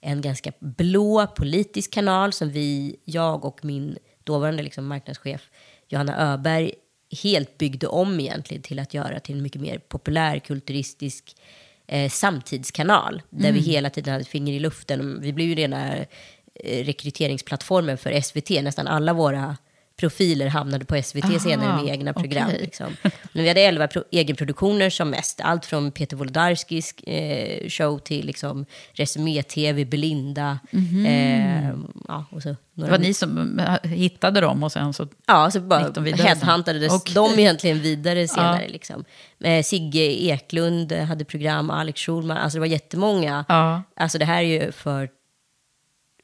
en 0.00 0.20
ganska 0.20 0.52
blå 0.58 1.26
politisk 1.26 1.90
kanal 1.92 2.32
som 2.32 2.50
vi, 2.50 2.96
jag 3.04 3.44
och 3.44 3.64
min 3.64 3.98
dåvarande 4.24 4.62
liksom, 4.62 4.86
marknadschef 4.86 5.50
Johanna 5.88 6.32
Öberg 6.32 6.72
helt 7.22 7.58
byggde 7.58 7.86
om 7.86 8.20
egentligen 8.20 8.62
till 8.62 8.78
att 8.78 8.94
göra 8.94 9.20
till 9.20 9.36
en 9.36 9.42
mycket 9.42 9.60
mer 9.60 9.78
populär 9.78 10.38
kulturistisk 10.38 11.36
eh, 11.86 12.10
samtidskanal. 12.10 13.22
Där 13.30 13.52
vi 13.52 13.60
hela 13.60 13.90
tiden 13.90 14.12
hade 14.12 14.22
ett 14.22 14.28
finger 14.28 14.52
i 14.52 14.58
luften. 14.58 15.20
Vi 15.20 15.32
blev 15.32 15.48
ju 15.48 15.54
rena 15.54 15.96
eh, 15.96 16.84
rekryteringsplattformen 16.84 17.98
för 17.98 18.20
SVT. 18.20 18.50
Nästan 18.50 18.86
alla 18.86 19.12
våra 19.12 19.56
profiler 19.96 20.46
hamnade 20.46 20.84
på 20.84 21.02
SVT 21.02 21.24
Aha, 21.24 21.38
senare 21.38 21.82
med 21.82 21.92
egna 21.94 22.12
program. 22.12 22.48
okej. 22.48 22.60
Liksom. 22.60 22.96
Men 23.32 23.42
vi 23.42 23.48
hade 23.48 23.60
elva 23.60 23.88
pro- 23.88 24.04
egenproduktioner 24.10 24.90
som 24.90 25.10
mest. 25.10 25.40
Allt 25.40 25.66
från 25.66 25.92
Peter 25.92 26.16
Wolodarskis 26.16 26.94
eh, 26.98 27.68
show 27.68 27.98
till 27.98 28.26
liksom 28.26 28.66
Resumé-TV, 28.92 29.84
Belinda. 29.84 30.58
Eh, 31.06 31.68
ja, 32.08 32.24
och 32.30 32.42
så 32.42 32.48
Det 32.48 32.56
några 32.74 32.90
var 32.90 32.98
ni 32.98 33.14
som 33.14 33.58
eh, 33.58 33.90
hittade 33.90 34.40
dem 34.40 34.62
och 34.62 34.72
sen 34.72 34.92
så... 34.92 35.08
Ja, 35.26 35.50
så 35.50 35.60
bara 35.60 35.80
headhuntades 36.16 36.92
Okej. 36.92 37.14
de 37.14 37.38
egentligen 37.38 37.80
vidare 37.80 38.28
senare. 38.28 38.68
Liksom. 38.68 39.04
Eh, 39.40 39.62
Sigge 39.62 40.24
Eklund 40.24 40.92
hade 40.92 41.24
program, 41.24 41.70
Alex 41.70 42.00
Schulman, 42.00 42.36
alltså 42.36 42.56
det 42.56 42.60
var 42.60 42.66
jättemånga. 42.66 43.44
Ja. 43.48 43.82
Alltså 43.96 44.18
det 44.18 44.24
här 44.24 44.38
är 44.42 44.64
ju 44.64 44.72
för 44.72 45.08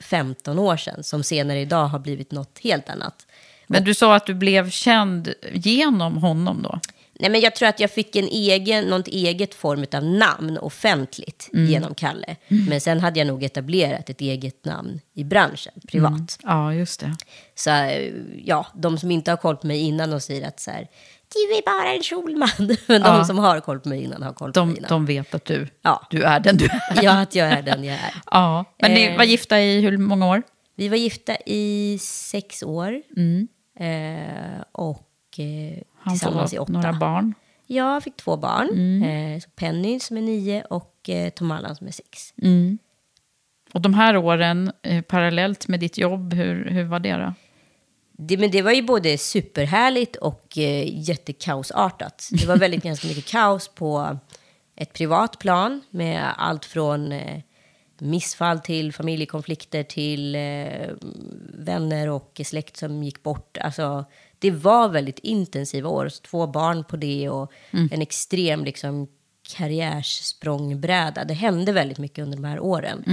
15 0.00 0.58
år 0.58 0.76
sedan, 0.76 1.02
som 1.04 1.22
senare 1.22 1.60
idag 1.60 1.86
har 1.86 1.98
blivit 1.98 2.30
något 2.32 2.58
helt 2.62 2.88
annat. 2.88 3.26
Men 3.72 3.84
du 3.84 3.94
sa 3.94 4.14
att 4.16 4.26
du 4.26 4.34
blev 4.34 4.70
känd 4.70 5.34
genom 5.52 6.16
honom 6.16 6.62
då? 6.62 6.80
Nej, 7.20 7.30
men 7.30 7.40
jag 7.40 7.54
tror 7.54 7.68
att 7.68 7.80
jag 7.80 7.90
fick 7.90 8.16
en 8.16 8.28
egen, 8.28 8.84
något 8.84 9.08
eget 9.08 9.54
form 9.54 9.84
av 9.92 10.04
namn 10.04 10.58
offentligt 10.58 11.50
Mm. 11.52 11.70
genom 11.70 11.94
Kalle. 11.94 12.36
Men 12.48 12.80
sen 12.80 13.00
hade 13.00 13.18
jag 13.20 13.26
nog 13.26 13.42
etablerat 13.42 14.10
ett 14.10 14.20
eget 14.20 14.64
namn 14.64 15.00
i 15.14 15.24
branschen, 15.24 15.72
privat. 15.88 16.38
Ja, 16.42 16.74
just 16.74 17.00
det. 17.00 17.16
Så 17.54 17.70
eh, 17.70 18.12
ja, 18.44 18.66
de 18.74 18.98
som 18.98 19.10
inte 19.10 19.30
har 19.30 19.36
koll 19.36 19.56
på 19.56 19.66
mig 19.66 19.80
innan 19.80 20.12
och 20.12 20.22
säger 20.22 20.48
att 20.48 20.60
så 20.60 20.70
här, 20.70 20.86
du 21.34 21.38
är 21.56 21.62
bara 21.82 21.92
en 21.94 22.02
Schulman. 22.02 22.48
Men 22.86 23.02
de 23.02 23.08
Ja. 23.08 23.24
som 23.24 23.38
har 23.38 23.60
koll 23.60 23.80
på 23.80 23.88
mig 23.88 24.02
innan 24.02 24.22
har 24.22 24.32
koll 24.32 24.52
på 24.52 24.64
mig 24.64 24.74
De, 24.74 24.78
innan. 24.78 24.88
de 24.88 25.06
vet 25.06 25.34
att 25.34 25.44
du, 25.44 25.68
Ja. 25.82 26.06
du 26.10 26.22
är 26.22 26.40
den 26.40 26.56
du 26.56 26.64
är. 26.90 27.02
Ja, 27.02 27.20
att 27.20 27.34
jag 27.34 27.48
är 27.48 27.62
den 27.62 27.84
jag 27.84 27.94
är. 27.96 28.14
Ja, 28.30 28.64
men 28.82 28.94
ni 28.94 29.02
Eh. 29.04 29.16
var 29.16 29.24
gifta 29.24 29.60
i 29.60 29.80
hur 29.80 29.96
många 29.96 30.28
år? 30.28 30.42
Vi 30.76 30.88
var 30.88 30.96
gifta 30.96 31.36
i 31.46 31.98
sex 32.00 32.62
år. 32.62 33.02
Eh, 33.80 34.62
och 34.72 35.38
eh. 35.38 35.82
Han 35.98 36.14
tillsammans 36.14 36.54
i 36.54 36.58
åtta. 36.58 36.72
några 36.72 36.92
barn. 36.92 37.34
Jag 37.66 38.02
fick 38.02 38.16
två 38.16 38.36
barn. 38.36 38.68
Mm. 38.72 39.02
Eh, 39.36 39.42
Penny 39.56 40.00
som 40.00 40.16
är 40.16 40.20
nio 40.20 40.62
och 40.62 41.08
eh, 41.08 41.32
Allan 41.40 41.76
som 41.76 41.86
är 41.86 41.90
sex. 41.90 42.34
Mm. 42.42 42.78
Och 43.72 43.80
de 43.80 43.94
här 43.94 44.16
åren, 44.16 44.72
eh, 44.82 45.02
parallellt 45.02 45.68
med 45.68 45.80
ditt 45.80 45.98
jobb, 45.98 46.34
hur, 46.34 46.70
hur 46.70 46.84
var 46.84 47.00
det 47.00 47.12
då? 47.16 47.34
Det, 48.12 48.36
men 48.36 48.50
det 48.50 48.62
var 48.62 48.72
ju 48.72 48.82
både 48.82 49.18
superhärligt 49.18 50.16
och 50.16 50.58
eh, 50.58 51.08
jättekaosartat. 51.08 52.28
Det 52.32 52.46
var 52.46 52.56
väldigt 52.56 52.82
ganska 52.84 53.08
mycket 53.08 53.26
kaos 53.26 53.68
på 53.68 54.18
ett 54.76 54.92
privat 54.92 55.38
plan 55.38 55.80
med 55.90 56.24
allt 56.36 56.64
från 56.64 57.12
eh, 57.12 57.42
missfall 58.00 58.58
till 58.58 58.92
familjekonflikter 58.92 59.82
till 59.82 60.34
eh, 60.34 60.90
vänner 61.54 62.08
och 62.08 62.40
släkt 62.44 62.76
som 62.76 63.02
gick 63.02 63.22
bort. 63.22 63.58
Alltså, 63.58 64.04
det 64.38 64.50
var 64.50 64.88
väldigt 64.88 65.18
intensiva 65.18 65.88
år. 65.88 66.08
Två 66.08 66.46
barn 66.46 66.84
på 66.84 66.96
det 66.96 67.28
och 67.28 67.52
en 67.70 68.02
extrem 68.02 68.64
liksom, 68.64 69.08
karriärssprångbräda. 69.56 71.24
Det 71.24 71.34
hände 71.34 71.72
väldigt 71.72 71.98
mycket 71.98 72.22
under 72.22 72.36
de 72.36 72.44
här 72.44 72.60
åren. 72.60 73.04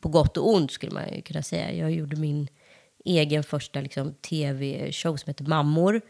På 0.00 0.08
gott 0.08 0.36
och 0.36 0.54
ont 0.54 0.70
skulle 0.72 0.92
man 0.92 1.14
ju 1.14 1.22
kunna 1.22 1.42
säga. 1.42 1.72
Jag 1.72 1.90
gjorde 1.90 2.16
min 2.16 2.48
egen 3.04 3.42
första 3.42 3.80
liksom, 3.80 4.14
tv-show 4.14 5.16
som 5.16 5.30
heter 5.30 5.44
Mammor. 5.44 6.00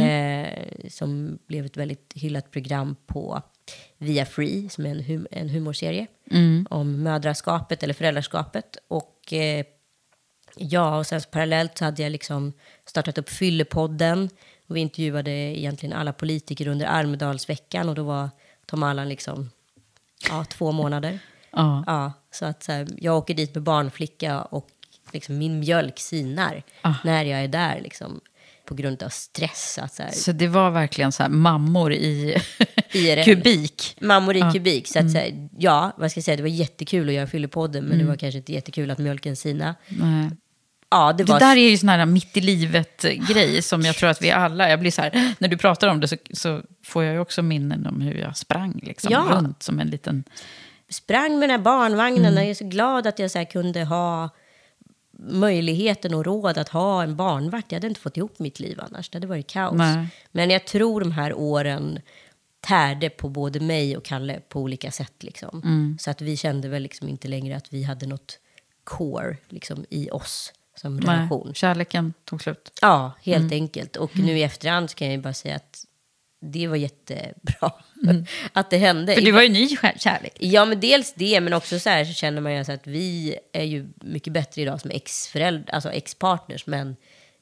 Eh, 0.00 0.48
som 0.88 1.38
blev 1.46 1.66
ett 1.66 1.76
väldigt 1.76 2.12
hyllat 2.14 2.50
program 2.50 2.96
på 3.06 3.42
Via 3.98 4.26
Free, 4.26 4.68
som 4.68 4.86
är 4.86 4.90
en, 4.90 5.00
hum- 5.02 5.26
en 5.30 5.48
humorserie. 5.48 6.06
Om 6.70 7.02
mödraskapet 7.02 7.82
eller 7.82 7.94
föräldraskapet. 7.94 8.76
Och 8.88 9.32
eh, 9.32 9.64
ja, 10.56 10.98
och 10.98 11.06
sen 11.06 11.20
parallellt 11.30 11.78
så 11.78 11.84
hade 11.84 12.02
jag 12.02 12.12
liksom 12.12 12.52
startat 12.84 13.18
upp 13.18 13.28
Fyllepodden. 13.28 14.30
Och 14.68 14.76
vi 14.76 14.80
intervjuade 14.80 15.30
egentligen 15.30 15.92
alla 15.96 16.12
politiker 16.12 16.68
under 16.68 16.86
Almedalsveckan. 16.86 17.88
Och 17.88 17.94
då 17.94 18.02
var 18.02 18.30
Tom 18.66 18.82
Allan 18.82 19.08
liksom 19.08 19.50
ja, 20.28 20.44
två 20.44 20.72
månader. 20.72 21.18
Ja. 21.50 21.84
Ja, 21.86 22.12
så 22.30 22.44
att 22.46 22.62
så 22.62 22.72
här, 22.72 22.88
jag 22.98 23.16
åker 23.16 23.34
dit 23.34 23.54
med 23.54 23.62
barnflicka 23.62 24.42
och 24.42 24.68
liksom, 25.12 25.38
min 25.38 25.58
mjölk 25.60 25.98
sinar 25.98 26.62
Ah. 26.82 26.94
när 27.04 27.24
jag 27.24 27.40
är 27.44 27.48
där. 27.48 27.80
Liksom, 27.80 28.20
på 28.64 28.74
grund 28.74 29.02
av 29.02 29.08
stress. 29.08 29.78
Att, 29.82 29.94
så 29.94 30.02
här, 30.02 30.10
Så 30.10 30.32
det 30.32 30.48
var 30.48 30.70
verkligen 30.70 31.12
så 31.12 31.22
här 31.22 31.30
mammor 31.30 31.92
i 31.92 32.36
IRL. 32.96 33.24
kubik. 33.24 33.96
Mammor 34.00 34.36
i 34.36 34.38
Ja. 34.38 34.52
kubik. 34.52 34.88
Så 34.88 34.98
att, 34.98 35.10
så 35.12 35.18
här, 35.18 35.48
ja, 35.58 35.92
vad 35.96 36.10
ska 36.10 36.18
jag 36.18 36.24
säga, 36.24 36.36
det 36.36 36.42
var 36.42 36.50
jättekul 36.50 37.08
att 37.08 37.14
göra 37.14 37.26
Fyllepodden. 37.26 37.84
Men 37.84 37.98
det 37.98 38.04
var 38.04 38.16
kanske 38.16 38.38
inte 38.38 38.52
jättekul 38.52 38.90
att 38.90 38.98
mjölken 38.98 39.36
sina. 39.36 39.74
Nej. 39.88 40.30
Ja, 40.90 41.12
det 41.12 41.24
Det 41.24 41.32
var... 41.32 41.40
där 41.40 41.56
är 41.56 41.70
ju 41.70 41.78
sån 41.78 41.88
här 41.88 42.06
mitt 42.06 42.36
i 42.36 42.40
livet-grej 42.40 43.62
som 43.62 43.82
jag 43.82 43.96
tror 43.96 44.08
att 44.08 44.22
vi 44.22 44.30
alla, 44.30 44.70
jag 44.70 44.80
blir 44.80 44.90
så 44.90 45.02
här, 45.02 45.34
när 45.38 45.48
du 45.48 45.56
pratar 45.56 45.88
om 45.88 46.00
det 46.00 46.08
så, 46.08 46.16
så 46.32 46.62
får 46.84 47.04
jag 47.04 47.14
ju 47.14 47.20
också 47.20 47.42
minnen 47.42 47.86
om 47.86 48.00
hur 48.00 48.14
jag 48.14 48.36
sprang 48.36 48.80
liksom, 48.82 49.12
Ja. 49.12 49.26
runt 49.30 49.62
som 49.62 49.80
en 49.80 49.86
liten... 49.88 50.24
sprang 50.88 51.38
med 51.38 51.48
den 51.48 51.50
här 51.58 51.64
barnvagnen 51.64 52.24
Mm. 52.24 52.36
jag 52.36 52.46
är 52.50 52.54
så 52.54 52.64
glad 52.64 53.06
att 53.06 53.18
jag 53.18 53.30
så 53.30 53.44
kunde 53.44 53.84
ha 53.84 54.30
möjligheten 55.18 56.14
och 56.14 56.24
råd 56.24 56.58
att 56.58 56.68
ha 56.68 57.02
en 57.02 57.16
barnvakt. 57.16 57.72
Jag 57.72 57.76
hade 57.76 57.86
inte 57.86 58.00
fått 58.00 58.16
ihop 58.16 58.38
mitt 58.38 58.60
liv 58.60 58.80
annars. 58.80 59.08
Det 59.10 59.16
hade 59.16 59.26
varit 59.26 59.46
kaos. 59.46 59.74
Nej. 59.76 60.06
Men 60.32 60.50
jag 60.50 60.64
tror 60.66 61.00
de 61.00 61.12
här 61.12 61.34
åren 61.34 62.00
tärde 62.66 63.10
på 63.10 63.28
både 63.28 63.60
mig 63.60 63.96
och 63.96 64.04
Kalle 64.04 64.40
på 64.48 64.60
olika 64.60 64.90
sätt. 64.90 65.22
Liksom. 65.22 65.62
Mm. 65.64 65.96
Så 66.00 66.10
att 66.10 66.20
vi 66.20 66.36
kände 66.36 66.68
väl 66.68 66.82
liksom 66.82 67.08
inte 67.08 67.28
längre 67.28 67.56
att 67.56 67.72
vi 67.72 67.82
hade 67.82 68.06
något 68.06 68.38
core 68.84 69.36
liksom, 69.48 69.84
i 69.90 70.10
oss 70.10 70.52
som 70.80 70.96
Nej, 70.96 71.16
relation. 71.16 71.54
kärleken 71.54 72.14
tog 72.24 72.42
slut. 72.42 72.78
Ja, 72.82 73.12
helt 73.22 73.36
Mm. 73.52 73.52
enkelt. 73.52 73.96
Och 73.96 74.18
nu 74.18 74.38
i 74.38 74.42
efterhand 74.42 74.94
kan 74.94 75.06
jag 75.08 75.16
ju 75.16 75.22
bara 75.22 75.34
säga 75.34 75.56
att 75.56 75.84
det 76.40 76.66
var 76.66 76.76
jättebra 76.76 77.72
att 78.52 78.70
det 78.70 78.76
hände. 78.78 79.02
Mm. 79.12 79.14
För 79.14 79.22
det 79.22 79.32
var 79.32 79.42
ju 79.42 79.48
ny 79.48 79.66
kär- 79.68 79.98
kärlek. 79.98 80.36
Ja, 80.40 80.64
men 80.64 80.80
dels 80.80 81.14
det, 81.14 81.40
men 81.40 81.52
också 81.52 81.78
så 81.78 81.90
här 81.90 82.04
så 82.04 82.12
känner 82.12 82.40
man 82.40 82.52
ju 82.54 82.58
att 82.72 82.86
vi 82.86 83.36
är 83.52 83.64
ju 83.64 83.88
mycket 83.96 84.32
bättre 84.32 84.62
idag 84.62 84.80
som 84.80 84.90
ex-föräldrar, 84.90 85.74
alltså 85.74 85.90
ex-partners, 85.92 86.66
men 86.66 86.96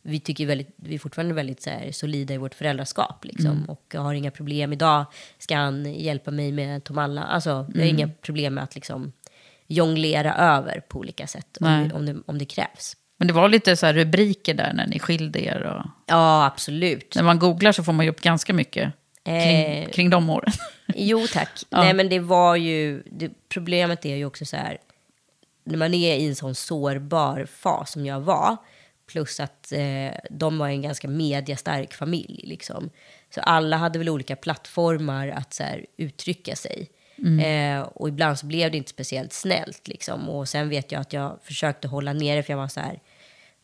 vi 0.06 0.20
tycker 0.20 0.46
väldigt, 0.46 0.68
vi 0.76 0.94
är 0.94 0.98
fortfarande 0.98 1.34
väldigt 1.34 1.62
så 1.62 1.70
här 1.70 1.92
solida 1.92 2.34
i 2.34 2.36
vårt 2.36 2.54
föräldraskap 2.54 3.24
liksom, 3.24 3.50
Mm. 3.50 3.64
och 3.64 3.94
har 3.98 4.14
inga 4.14 4.30
problem. 4.30 4.72
Idag 4.72 5.04
ska 5.38 5.56
han 5.56 5.94
hjälpa 5.94 6.30
mig 6.30 6.52
med 6.52 6.84
Tom 6.84 6.98
Alla, 6.98 7.22
alltså 7.22 7.50
jag 7.50 7.56
har 7.56 7.70
Mm. 7.74 7.88
inga 7.88 8.08
problem 8.08 8.54
med 8.54 8.64
att 8.64 8.74
liksom 8.74 9.12
jonglera 9.66 10.34
över 10.34 10.80
på 10.88 10.98
olika 10.98 11.26
sätt 11.26 11.56
om 11.60 11.90
om, 11.94 12.06
det, 12.06 12.16
om 12.26 12.38
det 12.38 12.44
krävs. 12.44 12.96
Men 13.18 13.28
det 13.28 13.34
var 13.34 13.48
lite 13.48 13.76
så 13.76 13.86
här 13.86 13.94
rubriker 13.94 14.54
där 14.54 14.72
när 14.72 14.86
ni 14.86 14.98
skilde 14.98 15.44
er. 15.44 15.62
Och 15.62 15.86
Ja, 16.06 16.46
absolut. 16.46 17.14
när 17.16 17.22
man 17.22 17.38
googlar 17.38 17.72
så 17.72 17.84
får 17.84 17.92
man 17.92 18.04
ju 18.06 18.10
upp 18.10 18.20
ganska 18.20 18.52
mycket 18.52 18.92
kring, 19.24 19.34
Eh, 19.36 19.88
kring 19.90 20.10
de 20.10 20.30
åren. 20.30 20.52
Jo 20.94 21.26
tack. 21.32 21.48
Ja. 21.68 21.80
Nej 21.80 21.94
men 21.94 22.08
det 22.08 22.18
var 22.18 22.56
ju, 22.56 23.02
det, 23.10 23.30
problemet 23.48 24.04
är 24.04 24.16
ju 24.16 24.24
också 24.24 24.44
så 24.44 24.56
här, 24.56 24.78
när 25.64 25.76
man 25.76 25.94
är 25.94 26.16
i 26.16 26.26
en 26.28 26.36
sån 26.36 26.54
sårbar 26.54 27.46
fas 27.46 27.92
som 27.92 28.06
jag 28.06 28.20
var, 28.20 28.56
plus 29.06 29.40
att 29.40 29.72
eh, 29.72 30.14
de 30.30 30.58
var 30.58 30.68
en 30.68 30.82
ganska 30.82 31.08
mediastark 31.08 31.94
familj 31.94 32.40
liksom. 32.44 32.90
Så 33.34 33.40
alla 33.40 33.76
hade 33.76 33.98
väl 33.98 34.08
olika 34.08 34.36
plattformar 34.36 35.28
att 35.28 35.54
så 35.54 35.62
här, 35.62 35.86
uttrycka 35.96 36.56
sig. 36.56 36.90
Eh, 37.40 37.80
och 37.80 38.08
ibland 38.08 38.38
så 38.38 38.46
blev 38.46 38.70
det 38.70 38.76
inte 38.76 38.90
speciellt 38.90 39.32
snällt 39.32 39.88
liksom. 39.88 40.28
Och 40.28 40.48
sen 40.48 40.68
vet 40.68 40.92
jag 40.92 41.00
att 41.00 41.12
jag 41.12 41.38
försökte 41.42 41.88
hålla 41.88 42.12
nere 42.12 42.42
för 42.42 42.52
jag 42.52 42.58
var 42.58 42.68
så 42.68 42.80
här, 42.80 43.00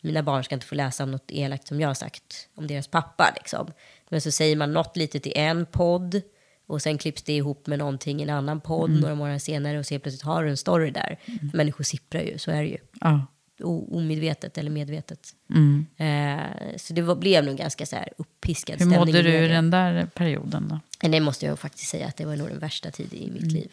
mina 0.00 0.22
barn 0.22 0.44
ska 0.44 0.54
inte 0.54 0.66
få 0.66 0.74
läsa 0.74 1.04
om 1.04 1.10
något 1.10 1.30
elakt 1.30 1.66
som 1.66 1.80
jag 1.80 1.88
har 1.88 1.94
sagt 1.94 2.48
om 2.54 2.66
deras 2.66 2.88
pappa. 2.88 3.32
Liksom. 3.36 3.72
Men 4.08 4.20
så 4.20 4.30
säger 4.30 4.56
man 4.56 4.72
något 4.72 4.96
litet 4.96 5.26
i 5.26 5.32
en 5.38 5.66
podd 5.66 6.22
och 6.66 6.82
sen 6.82 6.98
klipps 6.98 7.22
det 7.22 7.32
ihop 7.32 7.66
med 7.66 7.78
någonting 7.78 8.20
i 8.20 8.22
en 8.22 8.30
annan 8.30 8.60
podd 8.60 8.90
några 8.90 9.14
månader 9.14 9.38
senare 9.38 9.78
och 9.78 9.86
så 9.86 9.94
helt 9.94 10.02
plötsligt 10.02 10.22
har 10.22 10.44
du 10.44 10.50
en 10.50 10.56
story 10.56 10.90
där. 10.90 11.18
För 11.50 11.56
människor 11.56 11.84
sipprar 11.84 12.20
ju, 12.22 12.38
så 12.38 12.50
är 12.50 12.62
det 12.62 12.68
ju. 12.68 12.78
Ja. 13.00 13.26
Omedvetet 13.64 14.58
eller 14.58 14.70
medvetet. 14.70 15.34
Mm. 15.50 15.86
Eh, 15.96 16.76
så 16.76 16.92
det 16.92 17.02
var, 17.02 17.14
blev 17.14 17.44
nog 17.44 17.56
ganska 17.56 17.86
så 17.86 17.96
här 17.96 18.08
uppiskad 18.16 18.78
Hur 18.78 18.86
stämning. 18.86 18.98
mådde 18.98 19.18
i 19.18 19.22
du 19.22 19.44
i 19.44 19.48
den 19.48 19.70
där 19.70 20.06
perioden 20.06 20.68
då? 20.68 21.08
Det 21.08 21.20
måste 21.20 21.46
jag 21.46 21.58
faktiskt 21.58 21.90
säga 21.90 22.06
att 22.06 22.16
det 22.16 22.24
var 22.24 22.36
nog 22.36 22.48
den 22.48 22.58
värsta 22.58 22.90
tiden 22.90 23.18
i 23.18 23.30
mitt 23.30 23.52
liv. 23.52 23.70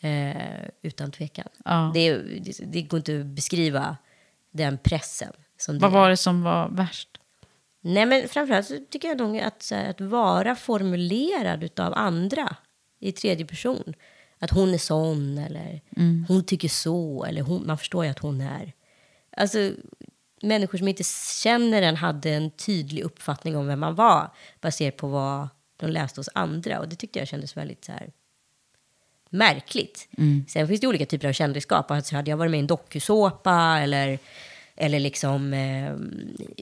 Eh, 0.00 0.68
utan 0.82 1.10
tvekan. 1.10 1.48
Ja. 1.64 1.90
Det, 1.94 2.16
det, 2.18 2.58
det 2.72 2.82
går 2.82 2.98
inte 2.98 3.20
att 3.20 3.26
beskriva 3.26 3.96
den 4.50 4.78
pressen. 4.78 5.32
Som 5.58 5.78
Vad 5.78 5.90
det 5.90 5.94
var 5.94 6.10
det 6.10 6.16
som 6.16 6.42
var 6.42 6.68
värst? 6.68 7.08
Nej, 7.80 8.06
men 8.06 8.28
framförallt 8.28 8.66
så 8.66 8.78
tycker 8.90 9.08
jag 9.08 9.18
nog 9.18 9.38
att, 9.38 9.68
här, 9.70 9.90
att 9.90 10.00
vara 10.00 10.56
formulerad 10.56 11.80
av 11.80 11.94
andra 11.94 12.56
i 13.00 13.12
tredje 13.12 13.46
person. 13.46 13.94
Att 14.44 14.50
hon 14.50 14.74
är 14.74 14.78
sån 14.78 15.38
eller 15.38 15.80
hon 16.28 16.44
tycker 16.44 16.68
så 16.68 17.24
eller 17.24 17.42
hon, 17.42 17.66
man 17.66 17.78
förstår 17.78 18.04
ju 18.04 18.10
att 18.10 18.18
hon 18.18 18.40
är. 18.40 18.72
Alltså 19.36 19.72
människor 20.42 20.78
som 20.78 20.88
inte 20.88 21.04
känner 21.42 21.82
en 21.82 21.96
hade 21.96 22.30
en 22.30 22.50
tydlig 22.50 23.02
uppfattning 23.02 23.56
om 23.56 23.66
vem 23.66 23.80
man 23.80 23.94
var 23.94 24.30
baserat 24.60 24.96
på 24.96 25.08
vad 25.08 25.48
de 25.76 25.86
läste 25.86 26.20
hos 26.20 26.28
andra 26.34 26.80
och 26.80 26.88
det 26.88 26.96
tyckte 26.96 27.18
jag 27.18 27.28
kändes 27.28 27.56
väldigt 27.56 27.84
så 27.84 27.92
här 27.92 28.10
märkligt. 29.30 30.08
Sen 30.48 30.68
finns 30.68 30.80
det 30.80 30.86
olika 30.86 31.06
typer 31.06 31.28
av 31.28 31.32
kändisskap. 31.32 31.90
Alltså 31.90 32.16
hade 32.16 32.30
jag 32.30 32.36
varit 32.36 32.50
med 32.50 32.58
i 32.58 32.60
en 32.60 32.66
dokusåpa 32.66 33.78
eller, 33.80 34.18
eller 34.76 35.00
liksom 35.00 35.52
eh, 35.52 35.92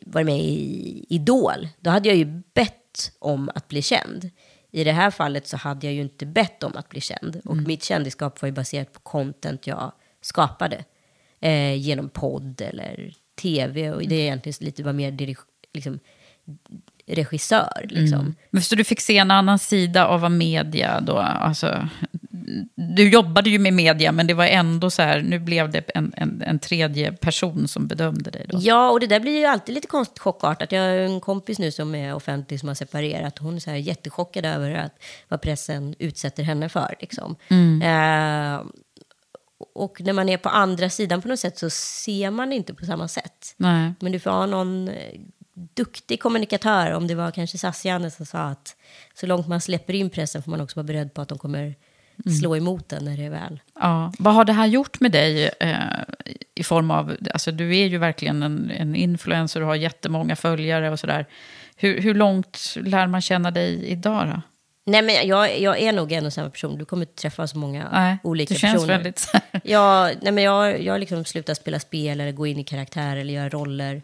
varit 0.03 0.27
med 0.27 0.39
i 0.39 1.07
Idol, 1.09 1.69
då 1.81 1.91
hade 1.91 2.09
jag 2.09 2.17
ju 2.19 2.43
bett 2.55 3.13
om 3.19 3.51
att 3.55 3.69
bli 3.69 3.83
känd. 3.83 4.31
I 4.73 4.85
det 4.85 4.93
här 4.93 5.11
fallet 5.11 5.47
så 5.47 5.57
hade 5.57 5.87
jag 5.87 5.95
ju 5.95 6.01
inte 6.03 6.27
bett 6.27 6.63
om 6.63 6.77
att 6.77 6.89
bli 6.89 7.01
känd. 7.01 7.41
Och 7.45 7.57
mitt 7.57 7.85
kändisskap 7.85 8.43
var 8.43 8.47
ju 8.47 8.53
baserat 8.53 8.93
på 8.93 9.01
content 9.01 9.67
jag 9.67 9.93
skapade. 10.21 10.85
Eh, 11.41 11.75
genom 11.75 12.09
podd 12.09 12.61
eller 12.61 13.13
tv. 13.35 13.93
Och 13.93 14.03
det 14.03 14.15
är 14.15 14.21
egentligen 14.21 14.57
lite 14.61 14.83
var 14.83 14.93
mer 14.93 15.37
liksom, 15.73 15.99
regissör. 17.07 17.87
Liksom. 17.89 18.35
Men 18.51 18.63
så 18.63 18.75
du 18.75 18.85
fick 18.85 19.01
se 19.01 19.19
en 19.19 19.31
annan 19.31 19.59
sida 19.59 20.07
av 20.07 20.21
vad 20.21 20.31
media 20.31 21.01
då, 21.01 21.17
alltså, 21.19 21.89
du 22.75 23.09
jobbade 23.09 23.51
ju 23.51 23.59
med 23.59 23.73
media, 23.73 24.13
men 24.13 24.27
det 24.27 24.35
var 24.35 24.47
ändå 24.47 24.91
så 24.91 25.03
här, 25.03 25.23
nu 25.23 25.39
blev 25.39 25.71
det 25.71 25.91
en, 25.95 26.13
en, 26.17 26.43
en 26.47 26.59
tredje 26.59 27.13
person 27.13 27.69
som 27.69 27.87
bedömde 27.87 28.31
dig 28.31 28.47
då. 28.49 28.59
Ja, 28.61 28.91
och 28.91 29.01
det 29.01 29.07
där 29.07 29.21
blir 29.21 29.39
ju 29.39 29.45
alltid 29.45 29.75
lite 29.75 29.87
konstigt 29.87 30.19
chockartat. 30.19 30.73
Jag 30.73 30.83
har 30.83 30.89
en 30.89 31.21
kompis 31.21 31.59
nu 31.59 31.71
som 31.71 31.95
är 31.95 32.15
offentlig 32.15 32.61
som 32.61 32.69
har 32.69 32.75
separerat. 32.75 33.39
Hon 33.39 33.57
är 33.57 33.61
så 33.61 33.71
här 33.71 33.77
jättechockad 33.77 34.47
över 34.47 34.75
att, 34.75 35.03
vad 35.29 35.41
pressen 35.41 35.95
utsätter 35.99 36.43
henne 36.43 36.69
för. 36.69 36.95
Liksom. 37.01 37.37
Eh, 37.83 38.65
och 39.75 40.01
när 40.01 40.13
man 40.13 40.29
är 40.29 40.37
på 40.37 40.49
andra 40.49 40.91
sidan 40.91 41.23
på 41.23 41.29
något 41.29 41.41
sätt 41.41 41.59
så 41.59 41.71
ser 41.71 42.31
man 42.31 42.53
inte 42.53 42.75
på 42.75 42.85
samma 42.85 43.09
sätt. 43.09 43.55
Nej. 43.57 43.95
Men 44.01 44.13
du 44.13 44.19
får 44.19 44.31
ha 44.31 44.47
någon 44.47 44.89
eh, 44.89 45.21
duktig 45.75 46.21
kommunikatör, 46.21 46.93
om 46.93 47.07
det 47.07 47.15
var 47.15 47.31
kanske 47.31 47.59
Sassiane 47.59 48.11
som 48.11 48.27
sa 48.27 48.39
att 48.39 48.77
så 49.15 49.27
långt 49.27 49.49
man 49.49 49.61
släpper 49.61 49.95
in 49.95 50.11
pressen 50.11 50.43
får 50.43 50.51
man 50.51 50.61
också 50.61 50.77
vara 50.77 50.87
beredd 50.87 51.15
på 51.15 51.23
att 51.23 51.29
de 51.29 51.39
kommer 51.39 51.75
slå 52.41 52.57
emot 52.57 52.89
den 52.89 53.05
när 53.05 53.17
det 53.17 53.25
är 53.25 53.31
väl. 53.31 53.61
Ja. 53.81 54.13
Vad 54.19 54.35
har 54.35 54.45
det 54.45 54.53
här 54.53 54.67
gjort 54.67 55.01
med 55.01 55.13
dig 55.13 55.51
eh, 55.61 55.77
i 56.55 56.63
form 56.63 56.91
av... 56.91 57.17
Alltså, 57.33 57.51
du 57.53 57.77
är 57.79 57.87
ju 57.87 57.99
verkligen 57.99 58.43
en, 58.43 58.71
en 58.71 58.95
influencer 58.95 59.61
och 59.61 59.67
har 59.67 59.75
jättemånga 59.75 60.37
följare 60.37 60.91
och 60.91 61.01
sådär. 61.01 61.27
Hur, 61.77 62.01
hur 62.01 62.15
långt 62.15 62.77
lär 62.81 63.07
man 63.07 63.21
känna 63.21 63.51
dig 63.51 63.85
idag 63.87 64.27
då? 64.29 64.43
Nej, 64.85 65.03
men 65.03 65.29
jag, 65.29 65.61
jag 65.61 65.79
är 65.81 65.93
nog 65.93 66.13
en 66.13 66.27
och 66.27 66.33
samma 66.33 66.51
person. 66.51 66.79
Du 66.79 66.85
kommer 66.85 67.03
inte 67.03 67.23
träffa 67.23 67.47
så 67.47 67.59
många 67.59 67.89
Nej, 67.93 68.17
olika 68.23 68.55
det 68.55 68.61
känns 68.61 68.75
personer. 68.75 68.95
väldigt 68.95 69.19
så 69.19 69.31
här. 69.33 69.61
Jag, 69.65 70.17
nej, 70.23 70.33
men 70.33 70.45
jag, 70.45 70.83
jag 70.83 70.93
har 70.93 70.99
liksom 70.99 71.25
slutat 71.25 71.57
spela 71.57 71.79
spel 71.79 72.21
eller 72.21 72.33
gå 72.33 72.47
in 72.47 72.59
i 72.59 72.65
karaktär 72.65 73.17
eller 73.17 73.35
göra 73.35 73.49
roller. 73.49 74.03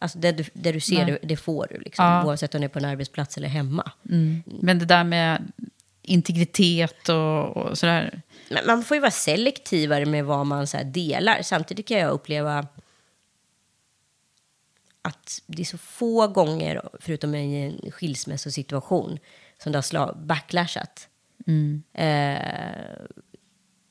Alltså 0.00 0.18
det 0.18 0.32
du, 0.32 0.44
det 0.52 0.72
du 0.72 0.80
ser, 0.80 1.06
det, 1.06 1.18
det 1.22 1.36
får 1.36 1.66
du. 1.70 1.80
Liksom, 1.80 2.04
Ja. 2.04 2.24
Oavsett 2.24 2.54
om 2.54 2.60
det 2.60 2.66
är 2.66 2.68
på 2.68 2.78
en 2.78 2.84
arbetsplats 2.84 3.36
eller 3.36 3.48
hemma. 3.48 3.90
Men 4.44 4.78
det 4.78 4.84
där 4.84 5.04
med 5.04 5.52
integritet 6.02 7.08
och, 7.08 7.56
och 7.56 7.78
sådär. 7.78 8.22
Men 8.50 8.66
man 8.66 8.84
får 8.84 8.94
ju 8.94 9.00
vara 9.00 9.10
selektivare 9.10 10.06
med 10.06 10.24
vad 10.24 10.46
man 10.46 10.66
så 10.66 10.78
delar. 10.84 11.42
Samtidigt 11.42 11.88
kan 11.88 11.98
jag 11.98 12.10
uppleva 12.10 12.66
att 15.02 15.42
det 15.46 15.62
är 15.62 15.66
så 15.66 15.78
få 15.78 16.28
gånger, 16.28 16.82
förutom 17.00 17.34
i 17.34 17.62
en 17.62 17.90
skilsmässosituation, 17.90 19.18
som 19.62 19.72
det 19.72 19.78
har 19.78 20.14
backlashat. 20.14 21.08
Eh, 21.92 22.38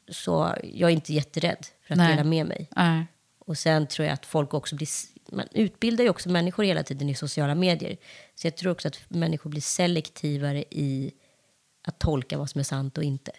så 0.10 0.56
jag 0.64 0.90
är 0.90 0.94
inte 0.94 1.14
jätterädd 1.14 1.66
för 1.88 1.94
att 1.94 1.98
Nej. 1.98 2.12
dela 2.12 2.24
med 2.24 2.46
mig. 2.46 2.70
Nej. 2.76 3.06
Och 3.40 3.58
sen 3.58 3.88
tror 3.88 4.08
jag 4.08 4.14
att 4.14 4.26
folk 4.26 4.54
också 4.54 4.76
blir... 4.76 4.88
Man 5.32 5.48
utbildar 5.52 6.04
ju 6.04 6.10
också 6.10 6.30
människor 6.30 6.64
hela 6.64 6.84
tiden 6.84 7.10
i 7.10 7.16
sociala 7.16 7.56
medier. 7.56 7.98
Så 8.36 8.48
jag 8.48 8.58
tror 8.58 8.72
också 8.72 8.88
att 8.88 9.00
människor 9.08 9.50
blir 9.50 9.62
selektivare 9.62 10.64
i 10.70 11.12
att 11.84 12.00
tolka 12.00 12.38
vad 12.38 12.50
som 12.50 12.60
är 12.60 12.64
sant 12.64 12.98
och 12.98 13.04
inte. 13.04 13.32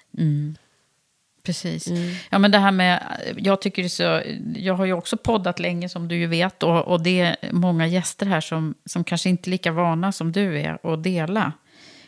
Precis. 1.43 1.88
Ja, 2.30 2.38
men 2.38 2.51
det 2.51 2.59
här 2.59 2.72
med, 2.72 3.03
jag, 3.36 3.61
tycker 3.62 3.82
det 3.82 3.88
så, 3.88 4.22
jag 4.57 4.74
har 4.74 4.84
ju 4.84 4.93
också 4.93 5.16
poddat 5.16 5.59
länge 5.59 5.88
som 5.88 6.09
du 6.09 6.16
ju 6.16 6.26
vet. 6.26 6.62
Och, 6.62 6.88
och 6.88 7.03
det 7.03 7.20
är 7.20 7.36
många 7.53 7.86
gäster 7.86 8.26
här 8.26 8.40
som, 8.40 8.74
som 8.84 9.05
kanske 9.05 9.28
inte 9.28 9.49
är 9.49 9.51
lika 9.51 9.72
vana 9.72 10.12
som 10.12 10.32
du 10.32 10.61
är 10.61 10.93
att 10.93 11.03
dela. 11.03 11.53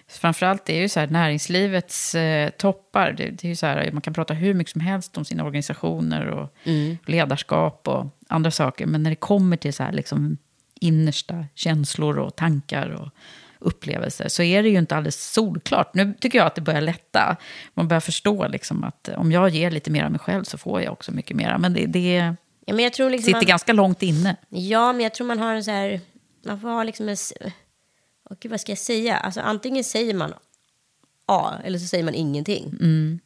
Framförallt 0.08 0.70
är 0.70 0.80
ju 0.80 0.88
så 0.88 1.00
här 1.00 1.06
näringslivets 1.06 2.14
eh, 2.14 2.50
toppar. 2.50 3.12
Det, 3.12 3.30
det 3.30 3.44
är 3.44 3.48
ju 3.48 3.56
så 3.56 3.66
här, 3.66 3.92
man 3.92 4.02
kan 4.02 4.14
prata 4.14 4.34
hur 4.34 4.54
mycket 4.54 4.72
som 4.72 4.80
helst 4.80 5.16
om 5.16 5.24
sina 5.24 5.44
organisationer 5.44 6.26
och 6.26 6.56
ledarskap 7.06 7.88
och 7.88 8.06
andra 8.28 8.50
saker. 8.50 8.86
Men 8.86 9.02
när 9.02 9.10
det 9.10 9.16
kommer 9.16 9.56
till 9.56 9.74
så 9.74 9.82
här 9.82 9.92
liksom 9.92 10.36
innersta 10.80 11.46
känslor 11.54 12.18
och 12.18 12.36
tankar 12.36 12.88
och 12.88 13.08
upplevelser 13.64 14.28
så 14.28 14.42
är 14.42 14.62
det 14.62 14.68
ju 14.68 14.78
inte 14.78 14.96
alldeles 14.96 15.32
solklart. 15.32 15.94
Nu 15.94 16.14
tycker 16.20 16.38
jag 16.38 16.46
att 16.46 16.54
det 16.54 16.60
börjar 16.60 16.80
lätta. 16.80 17.36
Man 17.74 17.88
börjar 17.88 18.00
förstå 18.00 18.48
liksom 18.48 18.84
att 18.84 19.08
om 19.16 19.32
jag 19.32 19.48
ger 19.48 19.70
lite 19.70 19.90
mer 19.90 20.04
av 20.04 20.10
mig 20.10 20.20
själv 20.20 20.44
så 20.44 20.58
får 20.58 20.82
jag 20.82 20.92
också 20.92 21.12
mycket 21.12 21.36
mer. 21.36 21.58
Men 21.58 21.72
det, 21.72 21.86
det 21.86 22.34
Ja, 22.66 22.74
men 22.74 22.84
liksom 22.84 23.18
sitter 23.18 23.32
man, 23.32 23.44
ganska 23.44 23.72
långt 23.72 24.02
inne. 24.02 24.36
Ja, 24.48 24.92
men 24.92 25.00
jag 25.00 25.14
tror 25.14 25.26
man 25.26 25.38
har 25.38 25.54
en 25.54 25.64
så 25.64 25.70
här... 25.70 26.00
Man 26.46 26.60
får 26.60 26.68
ha 26.68 26.84
liksom 26.84 27.08
en... 27.08 27.16
gud, 28.40 28.50
vad 28.50 28.60
ska 28.60 28.72
jag 28.72 28.78
säga? 28.78 29.16
Alltså, 29.16 29.40
antingen 29.40 29.84
säger 29.84 30.14
man 30.14 30.34
A 31.26 31.52
eller 31.64 31.78
så 31.78 31.86
säger 31.86 32.04
man 32.04 32.14
ingenting. 32.14 32.74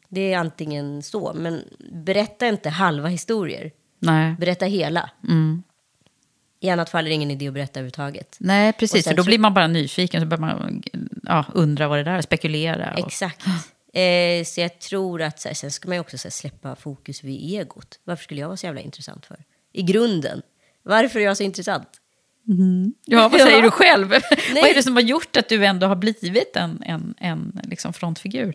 Det 0.09 0.33
är 0.33 0.39
antingen 0.39 1.03
så. 1.03 1.33
Men 1.35 1.65
berätta 1.93 2.49
inte 2.49 2.69
halva 2.69 3.09
historier. 3.09 3.71
Nej, 3.99 4.37
Berätta 4.39 4.65
hela. 4.65 5.11
I 6.61 6.71
annat 6.71 6.91
fall 6.91 7.05
är 7.05 7.09
det 7.09 7.15
ingen 7.15 7.31
idé 7.31 7.49
att 7.49 7.55
berätta 7.55 7.81
överhuvudtaget. 7.81 8.37
Nej 8.41 8.73
precis. 8.73 9.05
För 9.07 9.15
då 9.15 9.25
blir 9.25 9.39
man 9.39 9.55
bara 9.55 9.67
nyfiken. 9.67 10.21
Så 10.21 10.27
börjar 10.27 10.41
man 10.41 10.83
ja, 11.23 11.45
undra 11.55 11.89
vad 11.89 11.99
det 11.99 12.03
där 12.05 12.13
är, 12.15 12.21
spekulera. 12.23 12.93
Och, 12.93 13.07
Exakt. 13.07 13.45
Eh, 13.93 14.45
så 14.45 14.61
jag 14.61 14.79
tror 14.79 15.23
att 15.23 15.41
så 15.41 15.49
här, 15.49 15.55
sen 15.55 15.71
ska 15.71 15.89
man 15.89 15.97
ju 15.97 16.01
också 16.01 16.19
så 16.19 16.29
här, 16.29 16.31
släppa 16.31 16.77
fokus 16.77 17.25
vid 17.25 17.55
egot. 17.61 17.99
Varför 18.05 18.25
skulle 18.25 18.41
jag 18.41 18.49
vara 18.49 18.57
så 18.57 18.67
jävla 18.67 18.81
intressant 18.81 19.27
för? 19.27 19.37
I 19.73 19.83
grunden. 19.83 20.43
Varför 20.83 21.21
är 21.21 21.25
jag 21.25 21.37
så 21.37 21.43
intressant? 21.43 21.89
ja, 23.05 23.29
vad 23.33 23.41
säger 23.41 23.57
Ja. 23.57 23.63
du 23.63 23.71
själv? 23.71 24.09
vad 24.09 24.71
är 24.71 24.75
det 24.75 24.83
som 24.83 24.95
har 24.97 25.03
gjort 25.03 25.37
att 25.37 25.49
du 25.49 25.65
ändå 25.67 25.87
har 25.87 25.97
blivit 25.97 26.57
en, 26.57 26.83
en, 26.87 27.15
en 27.19 27.61
liksom 27.65 27.93
frontfigur? 27.93 28.55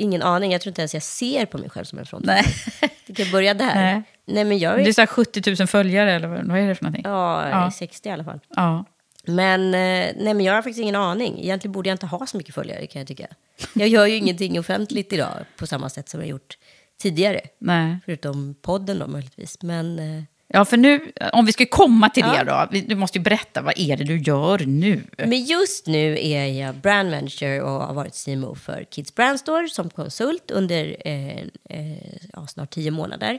Ingen 0.00 0.22
aning. 0.22 0.52
Jag 0.52 0.60
tror 0.60 0.70
inte 0.70 0.80
ens 0.82 0.94
jag 0.94 1.02
ser 1.02 1.46
på 1.46 1.58
mig 1.58 1.70
själv 1.70 1.84
som 1.84 1.98
en 1.98 2.06
front. 2.06 2.24
Nej. 2.26 2.44
Vi 3.06 3.14
kan 3.14 3.30
börja 3.32 3.54
där. 3.54 3.74
Nej. 3.74 4.02
Nej, 4.26 4.44
men 4.44 4.58
jag 4.58 4.78
Det 4.78 4.82
är, 4.82 4.88
är 4.88 4.92
så 4.92 5.00
här 5.00 5.06
70 5.06 5.56
000 5.58 5.66
följare, 5.66 6.12
eller 6.12 6.28
vad 6.28 6.46
vad 6.46 6.58
är 6.58 6.68
det 6.68 6.74
för 6.74 6.84
någonting? 6.84 7.02
ja, 7.04 7.48
Ja. 7.48 7.70
60 7.70 8.08
i 8.08 8.12
alla 8.12 8.24
fall. 8.24 8.40
Ja. 8.56 8.84
Men, 9.24 9.64
eh, 9.66 10.12
nej, 10.16 10.34
men 10.34 10.40
jag 10.40 10.54
har 10.54 10.62
faktiskt 10.62 10.80
ingen 10.80 10.96
aning. 10.96 11.38
Egentligen 11.40 11.72
borde 11.72 11.88
jag 11.88 11.94
inte 11.94 12.06
ha 12.06 12.26
så 12.26 12.36
mycket 12.36 12.54
följare 12.54 12.86
kan 12.86 13.00
jag 13.00 13.08
tycka. 13.08 13.26
Jag 13.74 13.88
gör 13.88 14.06
ju 14.06 14.16
ingenting 14.16 14.58
offentligt 14.60 15.12
idag 15.12 15.30
på 15.56 15.66
samma 15.66 15.88
sätt 15.88 16.08
som 16.08 16.20
jag 16.20 16.28
gjort 16.28 16.58
tidigare. 17.02 17.40
Nej. 17.58 17.98
Förutom 18.04 18.54
podden 18.62 18.98
då 18.98 19.06
möjligtvis. 19.06 19.62
Men 19.62 19.98
eh, 19.98 20.22
Ja, 20.52 20.64
för 20.64 20.76
nu, 20.76 21.12
om 21.32 21.46
vi 21.46 21.52
ska 21.52 21.66
komma 21.66 22.08
till 22.08 22.24
Ja. 22.26 22.44
det 22.44 22.78
då. 22.80 22.80
Du 22.88 22.94
måste 22.94 23.18
ju 23.18 23.24
berätta, 23.24 23.62
vad 23.62 23.74
är 23.78 23.96
det 23.96 24.04
du 24.04 24.18
gör 24.18 24.58
nu? 24.58 25.02
Men 25.18 25.44
just 25.44 25.86
nu 25.86 26.18
är 26.20 26.46
jag 26.46 26.74
brand 26.74 27.10
manager 27.10 27.62
och 27.62 27.70
har 27.70 27.94
varit 27.94 28.24
CMO 28.24 28.54
för 28.54 28.84
Kids 28.90 29.14
Brand 29.14 29.40
Store 29.40 29.68
som 29.68 29.90
konsult 29.90 30.50
under 30.50 30.96
eh, 31.04 31.38
eh, 31.38 32.46
snart 32.48 32.70
tio 32.70 32.90
månader. 32.90 33.38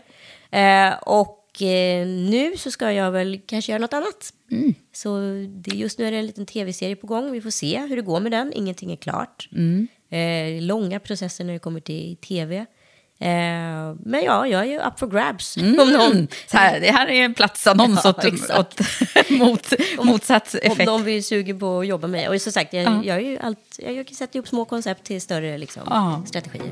Eh, 0.51 0.93
och 1.01 1.61
eh, 1.61 2.07
nu 2.07 2.57
så 2.57 2.71
ska 2.71 2.91
jag 2.91 3.11
väl 3.11 3.39
kanske 3.45 3.71
göra 3.71 3.81
något 3.81 3.93
annat. 3.93 4.33
Så 4.93 5.17
det, 5.49 5.75
just 5.75 5.99
nu 5.99 6.05
är 6.07 6.11
det 6.11 6.17
en 6.17 6.25
liten 6.25 6.45
tv-serie 6.45 6.95
på 6.95 7.07
gång. 7.07 7.31
Vi 7.31 7.41
får 7.41 7.49
se 7.49 7.79
hur 7.79 7.95
det 7.95 8.01
går 8.01 8.19
med 8.19 8.31
den. 8.31 8.53
Ingenting 8.55 8.91
är 8.91 8.95
klart. 8.95 9.49
Eh, 10.09 10.61
långa 10.61 10.99
processer 10.99 11.43
när 11.43 11.53
det 11.53 11.59
kommer 11.59 11.79
till 11.79 12.17
tv. 12.17 12.65
Eh, 13.21 13.95
men 14.05 14.23
ja, 14.23 14.47
jag 14.47 14.61
är 14.61 14.65
ju 14.65 14.79
up 14.79 14.99
for 14.99 15.07
grabs. 15.07 15.57
Om 15.57 15.71
någon, 15.73 16.27
Så 16.47 16.57
här, 16.57 16.79
det 16.79 16.91
här 16.91 17.07
är 17.07 17.25
en 17.25 17.33
platsannons 17.33 18.01
Ja, 18.05 18.09
åt, 18.09 18.25
åt 18.59 18.79
mot, 19.29 19.73
motsatt 20.03 20.53
Om 20.53 20.59
effekt. 20.71 20.85
de 20.85 21.03
vill 21.03 21.23
suga 21.23 21.55
på 21.55 21.79
att 21.79 21.87
jobba 21.87 22.07
med. 22.07 22.29
Och 22.29 22.41
som 22.41 22.51
sagt, 22.51 22.73
jag, 22.73 22.83
Ja. 22.85 23.01
jag, 23.03 23.17
är 23.17 23.21
ju 23.21 23.37
allt, 23.39 23.59
jag 23.77 24.15
sätter 24.15 24.35
ihop 24.35 24.47
små 24.47 24.65
koncept 24.65 25.03
till 25.03 25.21
större 25.21 25.57
liksom, 25.57 25.83
Ja. 25.89 26.23
strategier. 26.27 26.71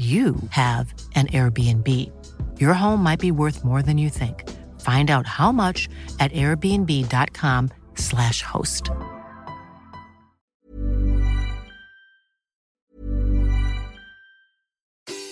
you 0.00 0.36
have 0.48 0.94
an 1.14 1.26
Airbnb. 1.26 1.86
Your 2.58 2.72
home 2.72 3.02
might 3.02 3.20
be 3.20 3.30
worth 3.30 3.62
more 3.62 3.82
than 3.82 3.98
you 3.98 4.08
think. 4.08 4.48
Find 4.80 5.10
out 5.10 5.26
how 5.26 5.52
much 5.52 5.90
at 6.18 6.32
airbnb.com/slash 6.32 8.42
host. 8.42 8.88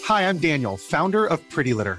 Hi, 0.04 0.28
I'm 0.28 0.36
Daniel, 0.36 0.76
founder 0.76 1.24
of 1.24 1.40
Pretty 1.48 1.72
Litter. 1.72 1.98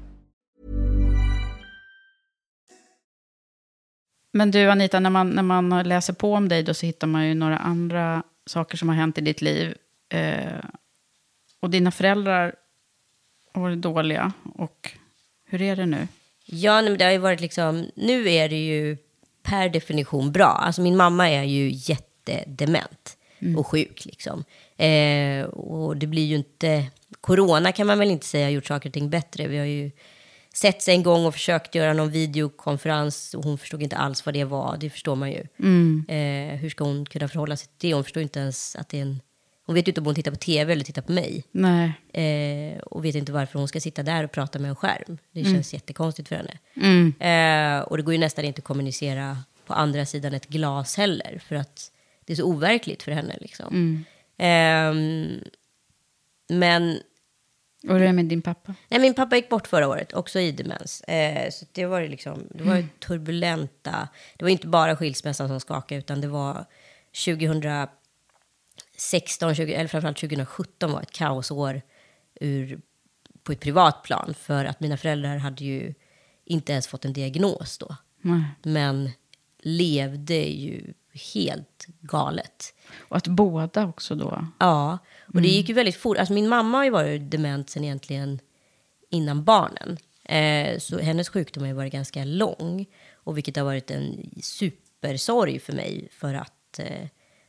Men 4.31 4.51
du 4.51 4.69
Anita, 4.69 4.99
när 4.99 5.09
man, 5.09 5.29
när 5.29 5.43
man 5.43 5.69
läser 5.69 6.13
på 6.13 6.33
om 6.33 6.49
dig 6.49 6.63
då 6.63 6.73
så 6.73 6.85
hittar 6.85 7.07
man 7.07 7.27
ju 7.27 7.33
några 7.33 7.57
andra 7.57 8.23
saker 8.45 8.77
som 8.77 8.89
har 8.89 8.95
hänt 8.95 9.17
i 9.17 9.21
ditt 9.21 9.41
liv. 9.41 9.75
Eh, 10.09 10.63
och 11.59 11.69
dina 11.69 11.91
föräldrar 11.91 12.55
har 13.53 13.61
varit 13.61 13.81
dåliga. 13.81 14.33
Och 14.55 14.91
hur 15.45 15.61
är 15.61 15.75
det 15.75 15.85
nu? 15.85 16.07
Ja, 16.45 16.81
men 16.81 16.97
det 16.97 17.05
har 17.05 17.11
ju 17.11 17.17
varit 17.17 17.41
liksom, 17.41 17.85
nu 17.95 18.29
är 18.29 18.49
det 18.49 18.65
ju 18.65 18.97
per 19.43 19.69
definition 19.69 20.31
bra. 20.31 20.47
Alltså 20.47 20.81
min 20.81 20.97
mamma 20.97 21.29
är 21.29 21.43
ju 21.43 21.71
jättedement 21.73 23.17
och 23.57 23.67
sjuk 23.67 24.05
liksom. 24.05 24.43
Eh, 24.77 25.45
och 25.45 25.97
det 25.97 26.07
blir 26.07 26.25
ju 26.25 26.35
inte, 26.35 26.85
corona 27.21 27.71
kan 27.71 27.87
man 27.87 27.99
väl 27.99 28.11
inte 28.11 28.25
säga 28.25 28.45
har 28.45 28.51
gjort 28.51 28.65
saker 28.65 28.89
och 28.89 28.93
ting 28.93 29.09
bättre. 29.09 29.47
Vi 29.47 29.57
har 29.57 29.65
ju 29.65 29.91
sett 30.53 30.81
sig 30.81 30.95
en 30.95 31.03
gång 31.03 31.25
och 31.25 31.33
försökt 31.33 31.75
göra 31.75 31.93
någon 31.93 32.09
videokonferens 32.09 33.33
och 33.33 33.43
hon 33.43 33.57
förstod 33.57 33.83
inte 33.83 33.97
alls 33.97 34.25
vad 34.25 34.33
det 34.33 34.43
var. 34.43 34.77
Det 34.79 34.89
förstår 34.89 35.15
man 35.15 35.31
ju. 35.31 35.43
Eh, 36.07 36.55
hur 36.55 36.69
ska 36.69 36.83
hon 36.83 37.05
kunna 37.05 37.27
förhålla 37.27 37.57
sig 37.57 37.67
till 37.77 37.89
det? 37.89 37.95
Hon 37.95 38.03
förstår 38.03 38.23
inte 38.23 38.39
ens 38.39 38.75
att 38.75 38.89
det 38.89 38.97
är 38.97 39.01
en... 39.01 39.21
Hon 39.65 39.75
vet 39.75 39.87
ju 39.87 39.89
inte 39.89 40.01
om 40.01 40.05
hon 40.05 40.15
tittar 40.15 40.31
på 40.31 40.37
tv 40.37 40.73
eller 40.73 40.83
tittar 40.83 41.01
på 41.01 41.11
mig. 41.11 41.43
Eh, 42.13 42.79
och 42.79 43.05
vet 43.05 43.15
inte 43.15 43.31
varför 43.31 43.59
hon 43.59 43.67
ska 43.67 43.79
sitta 43.79 44.03
där 44.03 44.23
och 44.23 44.31
prata 44.31 44.59
med 44.59 44.69
en 44.69 44.75
skärm. 44.75 45.17
Det 45.31 45.43
känns 45.43 45.73
jättekonstigt 45.73 46.29
för 46.29 46.35
henne. 46.35 46.57
Mm. 46.75 47.13
Eh, 47.19 47.83
och 47.83 47.97
det 47.97 48.03
går 48.03 48.13
ju 48.13 48.19
nästan 48.19 48.45
inte 48.45 48.59
att 48.59 48.65
kommunicera 48.65 49.37
på 49.65 49.73
andra 49.73 50.05
sidan 50.05 50.33
ett 50.33 50.47
glas 50.47 50.97
heller. 50.97 51.41
För 51.47 51.55
att 51.55 51.91
det 52.25 52.33
är 52.33 52.37
så 52.37 52.43
overkligt 52.43 53.03
för 53.03 53.11
henne. 53.11 53.37
Liksom. 53.41 54.05
Ehm, 54.37 55.39
men 56.49 56.99
Och 57.83 57.93
hur 57.93 58.01
är 58.01 58.07
det 58.07 58.13
med 58.13 58.25
din 58.25 58.41
pappa? 58.41 58.75
nej, 58.89 58.99
min 58.99 59.13
pappa 59.13 59.35
gick 59.35 59.49
bort 59.49 59.67
förra 59.67 59.87
året, 59.87 60.13
också 60.13 60.39
i 60.39 60.51
demens. 60.51 61.01
Eh, 61.01 61.51
så 61.51 61.65
det 61.71 61.85
var 61.85 62.01
liksom, 62.01 62.47
det 62.49 62.63
var 62.63 62.75
ju 62.75 62.87
turbulenta. 62.99 64.07
Det 64.37 64.45
var 64.45 64.49
inte 64.49 64.67
bara 64.67 64.95
skilsmässan 64.95 65.47
som 65.47 65.59
skakade, 65.59 65.99
utan 65.99 66.21
det 66.21 66.27
var 66.27 66.65
2016, 67.25 69.55
20, 69.55 69.73
eller 69.73 69.87
framförallt 69.87 70.17
2017 70.17 70.91
var 70.91 71.01
ett 71.01 71.11
kaosår 71.11 71.81
ur, 72.35 72.81
på 73.43 73.51
ett 73.51 73.59
privat 73.59 74.03
plan. 74.03 74.33
För 74.37 74.65
att 74.65 74.79
mina 74.79 74.97
föräldrar 74.97 75.37
hade 75.37 75.63
ju 75.63 75.93
inte 76.45 76.71
ens 76.71 76.87
fått 76.87 77.05
en 77.05 77.13
diagnos 77.13 77.77
då. 77.77 77.95
Nej. 78.21 78.43
Men 78.63 79.09
levde 79.59 80.35
ju 80.35 80.93
helt 81.33 81.85
galet. 82.01 82.73
Och 82.97 83.17
att 83.17 83.27
båda 83.27 83.85
också 83.85 84.15
då... 84.15 84.47
Ja, 84.59 84.97
och 85.33 85.41
det 85.41 85.47
gick 85.47 85.69
ju 85.69 85.75
väldigt 85.75 85.95
fort. 85.95 86.17
Alltså 86.17 86.33
min 86.33 86.49
mamma 86.49 86.77
har 86.77 86.85
ju 86.85 86.89
varit 86.89 87.31
dement 87.31 87.69
sen 87.69 87.83
egentligen 87.83 88.39
innan 89.09 89.43
barnen. 89.43 89.97
Eh, 90.23 90.79
så 90.79 90.99
hennes 90.99 91.29
sjukdom 91.29 91.63
har 91.63 91.67
ju 91.67 91.73
varit 91.73 91.93
ganska 91.93 92.23
lång. 92.23 92.85
Och 93.13 93.37
vilket 93.37 93.55
har 93.55 93.63
varit 93.63 93.91
en 93.91 94.29
supersorg 94.41 95.59
för 95.59 95.73
mig. 95.73 96.07
För 96.11 96.33
att 96.33 96.79
eh, 96.79 97.07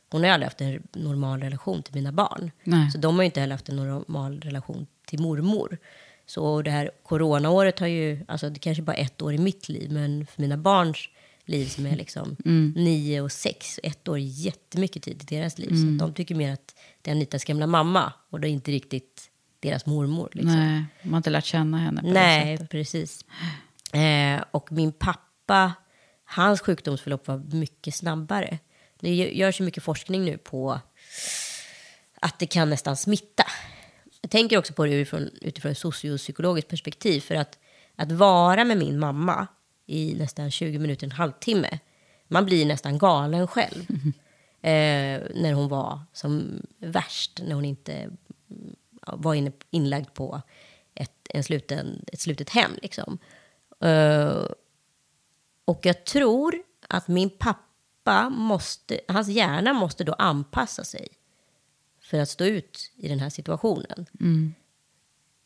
hon 0.09 0.21
har 0.21 0.27
ju 0.27 0.33
aldrig 0.33 0.45
haft 0.45 0.61
en 0.61 0.87
normal 0.93 1.41
relation 1.41 1.83
till 1.83 1.95
mina 1.95 2.11
barn. 2.11 2.51
Nej. 2.63 2.91
Så 2.91 2.97
de 2.97 3.15
har 3.15 3.23
ju 3.23 3.25
inte 3.25 3.39
heller 3.39 3.53
haft 3.53 3.69
en 3.69 3.75
normal 3.75 4.41
relation 4.41 4.87
till 5.05 5.19
mormor. 5.19 5.77
Så 6.25 6.61
det 6.61 6.71
här 6.71 6.91
coronaåret 7.03 7.79
har 7.79 7.87
ju, 7.87 8.25
alltså 8.27 8.49
det 8.49 8.59
kanske 8.59 8.83
bara 8.83 8.95
ett 8.95 9.21
år 9.21 9.33
i 9.33 9.37
mitt 9.37 9.69
liv. 9.69 9.91
Men 9.91 10.25
för 10.25 10.41
mina 10.41 10.57
barns 10.57 11.09
liv 11.45 11.65
som 11.65 11.85
är 11.85 11.95
liksom 11.95 12.35
nio 12.75 13.21
och 13.21 13.31
sex. 13.31 13.79
Ett 13.83 14.07
år 14.07 14.15
är 14.15 14.21
jättemycket 14.21 15.03
tid 15.03 15.21
i 15.31 15.35
deras 15.35 15.57
liv. 15.57 15.75
Så 15.75 15.87
att 15.87 15.99
de 15.99 16.13
tycker 16.13 16.35
mer 16.35 16.53
att 16.53 16.75
det 17.01 17.11
är 17.11 17.15
Anitas 17.15 17.43
gamla 17.43 17.67
mamma. 17.67 18.13
Och 18.29 18.39
det 18.39 18.47
är 18.47 18.49
inte 18.49 18.71
riktigt 18.71 19.29
deras 19.59 19.85
mormor. 19.85 20.29
Liksom. 20.33 20.55
Nej, 20.55 20.85
man 21.03 21.13
har 21.13 21.17
inte 21.17 21.29
lärt 21.29 21.45
känna 21.45 21.77
henne 21.77 22.01
på 22.01 22.07
det 22.07 22.13
Nej, 22.13 22.57
sättet. 22.57 22.69
precis. 22.71 23.25
Eh, 23.93 24.43
och 24.51 24.71
min 24.71 24.91
pappa, 24.91 25.73
hans 26.25 26.61
sjukdomsförlopp 26.61 27.27
var 27.27 27.37
mycket 27.55 27.95
snabbare. 27.95 28.59
Det 28.99 29.09
gö- 29.09 29.31
görs 29.33 29.61
ju 29.61 29.65
mycket 29.65 29.83
forskning 29.83 30.25
nu 30.25 30.37
på 30.37 30.79
att 32.21 32.39
det 32.39 32.45
kan 32.45 32.69
nästan 32.69 32.97
smitta. 32.97 33.43
tänker 34.29 34.57
också 34.57 34.73
på 34.73 34.85
det 34.85 34.93
utifrån, 34.93 35.29
utifrån 35.41 35.71
ett 35.71 35.77
sociopsykologiskt 35.77 36.69
perspektiv. 36.69 37.21
För 37.21 37.35
att, 37.35 37.59
att 37.95 38.11
vara 38.11 38.63
med 38.65 38.77
min 38.77 38.99
mamma 38.99 39.47
i 39.85 40.15
nästan 40.15 40.51
20 40.51 40.79
minuter, 40.79 41.07
en 41.07 41.11
halvtimme. 41.11 41.79
Man 42.27 42.45
blir 42.45 42.65
nästan 42.65 42.97
galen 42.97 43.47
själv. 43.47 43.85
Eh, 44.65 45.21
när 45.35 45.53
hon 45.53 45.67
var 45.67 45.99
som 46.13 46.61
värst, 46.79 47.41
när 47.43 47.55
hon 47.55 47.65
inte 47.65 48.09
var 49.01 49.33
inne, 49.33 49.51
inlagd 49.69 50.13
på 50.13 50.41
ett, 50.95 51.27
en 51.29 51.43
sluten, 51.43 52.05
ett 52.07 52.19
slutet 52.19 52.49
hem. 52.49 52.71
Liksom. 52.81 53.17
Eh, 53.79 54.45
och 55.65 55.85
jag 55.85 56.05
tror 56.05 56.55
att 56.89 57.07
min 57.07 57.29
pappa 57.29 58.29
måste, 58.29 58.99
hans 59.07 59.27
hjärna 59.27 59.73
måste 59.73 60.03
då 60.03 60.13
anpassa 60.13 60.83
sig 60.83 61.07
för 62.01 62.19
att 62.19 62.29
stå 62.29 62.45
ut 62.45 62.91
i 62.95 63.07
den 63.07 63.19
här 63.19 63.29
situationen. 63.29 64.05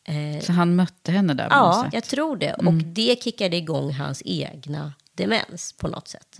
Eh, 0.08 0.40
Så 0.40 0.52
han 0.52 0.76
mötte 0.76 1.12
henne 1.12 1.34
där 1.34 1.46
Ja, 1.50 1.88
jag 1.92 2.04
tror 2.04 2.36
det. 2.36 2.52
Och 2.54 2.72
det 2.74 3.22
kickade 3.22 3.56
igång 3.56 3.92
hans 3.92 4.22
egna 4.24 4.92
demens 5.14 5.72
på 5.72 5.88
något 5.88 6.08
sätt. 6.08 6.38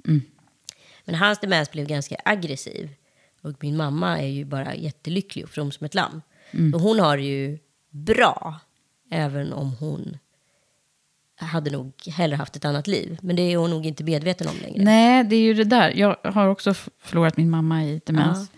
Men 1.05 1.15
hans 1.15 1.39
demens 1.41 1.71
blev 1.71 1.87
ganska 1.87 2.17
aggressiv. 2.25 2.89
Och 3.43 3.53
min 3.61 3.77
mamma 3.77 4.19
är 4.23 4.27
ju 4.27 4.45
bara 4.45 4.75
jättelycklig 4.75 5.45
och 5.45 5.51
from 5.51 5.73
som 5.73 5.85
ett 5.85 5.95
lamm. 5.95 6.23
Så 6.73 6.79
hon 6.79 6.99
har 7.01 7.17
det 7.17 7.23
ju 7.23 7.59
bra, 7.91 8.61
även 9.11 9.53
om 9.53 9.73
hon 9.81 10.19
hade 11.37 11.71
nog 11.71 11.93
hellre 12.07 12.37
haft 12.37 12.57
ett 12.57 12.65
annat 12.65 12.87
liv. 12.87 13.19
Men 13.23 13.37
det 13.37 13.43
är 13.43 13.57
hon 13.57 13.71
nog 13.71 13.87
inte 13.87 14.05
medveten 14.05 14.49
om 14.49 14.57
längre. 14.63 14.83
Nej, 14.85 15.25
det 15.25 15.37
är 15.37 15.41
ju 15.41 15.55
det 15.55 15.65
där. 15.65 15.91
Jag 15.91 16.17
har 16.25 16.49
också 16.49 16.75
förlorat 16.75 17.37
min 17.37 17.51
mamma 17.51 17.85
i 17.85 18.01
demens. 18.07 18.51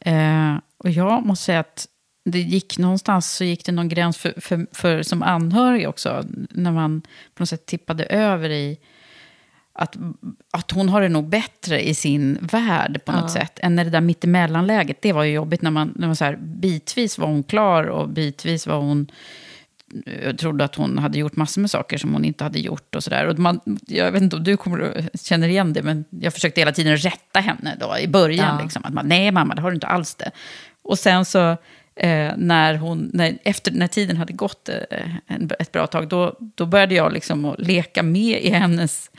Eh, 0.00 0.56
och 0.76 0.90
jag 0.90 1.26
måste 1.26 1.44
säga 1.44 1.60
att 1.60 1.86
det 2.24 2.40
gick 2.40 2.78
någonstans 2.78 3.32
så 3.32 3.44
gick 3.44 3.64
det 3.64 3.72
någon 3.72 3.88
gräns 3.88 4.16
för, 4.18 4.40
för, 4.40 4.66
för 4.72 5.02
som 5.02 5.22
anhörig 5.22 5.88
också. 5.88 6.24
När 6.50 6.72
man 6.72 7.02
på 7.34 7.42
något 7.42 7.48
sätt 7.48 7.66
tippade 7.66 8.04
över 8.04 8.50
i 8.50 8.78
att, 9.72 9.96
att 10.50 10.70
hon 10.70 10.88
har 10.88 11.00
det 11.00 11.08
nog 11.08 11.28
bättre 11.28 11.88
i 11.88 11.94
sin 11.94 12.38
värld 12.40 13.00
på 13.04 13.12
något 13.12 13.30
sätt. 13.30 13.58
Än 13.62 13.76
när 13.76 13.84
det 13.84 13.90
där 13.90 14.00
mittemellanläget, 14.00 15.02
det 15.02 15.12
var 15.12 15.24
ju 15.24 15.32
jobbigt 15.32 15.62
när 15.62 15.70
man, 15.70 15.92
när 15.96 16.06
man 16.06 16.16
så 16.16 16.24
här, 16.24 16.36
bitvis 16.36 17.18
var 17.18 17.26
hon 17.26 17.42
klar 17.42 17.84
och 17.84 18.08
bitvis 18.08 18.66
var 18.66 18.76
hon 18.76 19.10
jag 20.24 20.38
trodde 20.38 20.64
att 20.64 20.74
hon 20.74 20.98
hade 20.98 21.18
gjort 21.18 21.36
massor 21.36 21.60
med 21.60 21.70
saker 21.70 21.98
som 21.98 22.12
hon 22.12 22.24
inte 22.24 22.44
hade 22.44 22.58
gjort. 22.58 22.94
och 22.94 23.04
så 23.04 23.10
där. 23.10 23.26
Och 23.26 23.38
man, 23.38 23.60
Jag 23.86 24.12
vet 24.12 24.22
inte 24.22 24.36
om 24.36 24.44
du 24.44 24.56
kommer 24.56 24.80
att 24.80 25.20
känner 25.20 25.48
igen 25.48 25.72
det, 25.72 25.82
men 25.82 26.04
jag 26.10 26.34
försökte 26.34 26.60
hela 26.60 26.72
tiden 26.72 26.96
rätta 26.96 27.40
henne 27.40 27.76
då, 27.80 27.98
i 27.98 28.08
början. 28.08 28.56
Ja. 28.56 28.62
Liksom, 28.62 28.84
att 28.84 28.92
man, 28.92 29.06
Nej 29.06 29.30
mamma, 29.30 29.54
det 29.54 29.62
har 29.62 29.70
du 29.70 29.74
inte 29.74 29.86
alls 29.86 30.14
det. 30.14 30.30
Och 30.82 30.98
sen 30.98 31.24
så, 31.24 31.56
eh, 32.00 32.32
när, 32.36 32.74
hon, 32.74 33.10
när, 33.12 33.38
efter, 33.42 33.72
när 33.72 33.86
tiden 33.86 34.16
hade 34.16 34.32
gått 34.32 34.68
eh, 34.68 35.16
en, 35.26 35.50
ett 35.58 35.72
bra 35.72 35.86
tag, 35.86 36.08
då, 36.08 36.36
då 36.40 36.66
började 36.66 36.94
jag 36.94 37.12
liksom 37.12 37.54
leka 37.58 38.02
med 38.02 38.42
i 38.42 38.50
hennes 38.50 39.10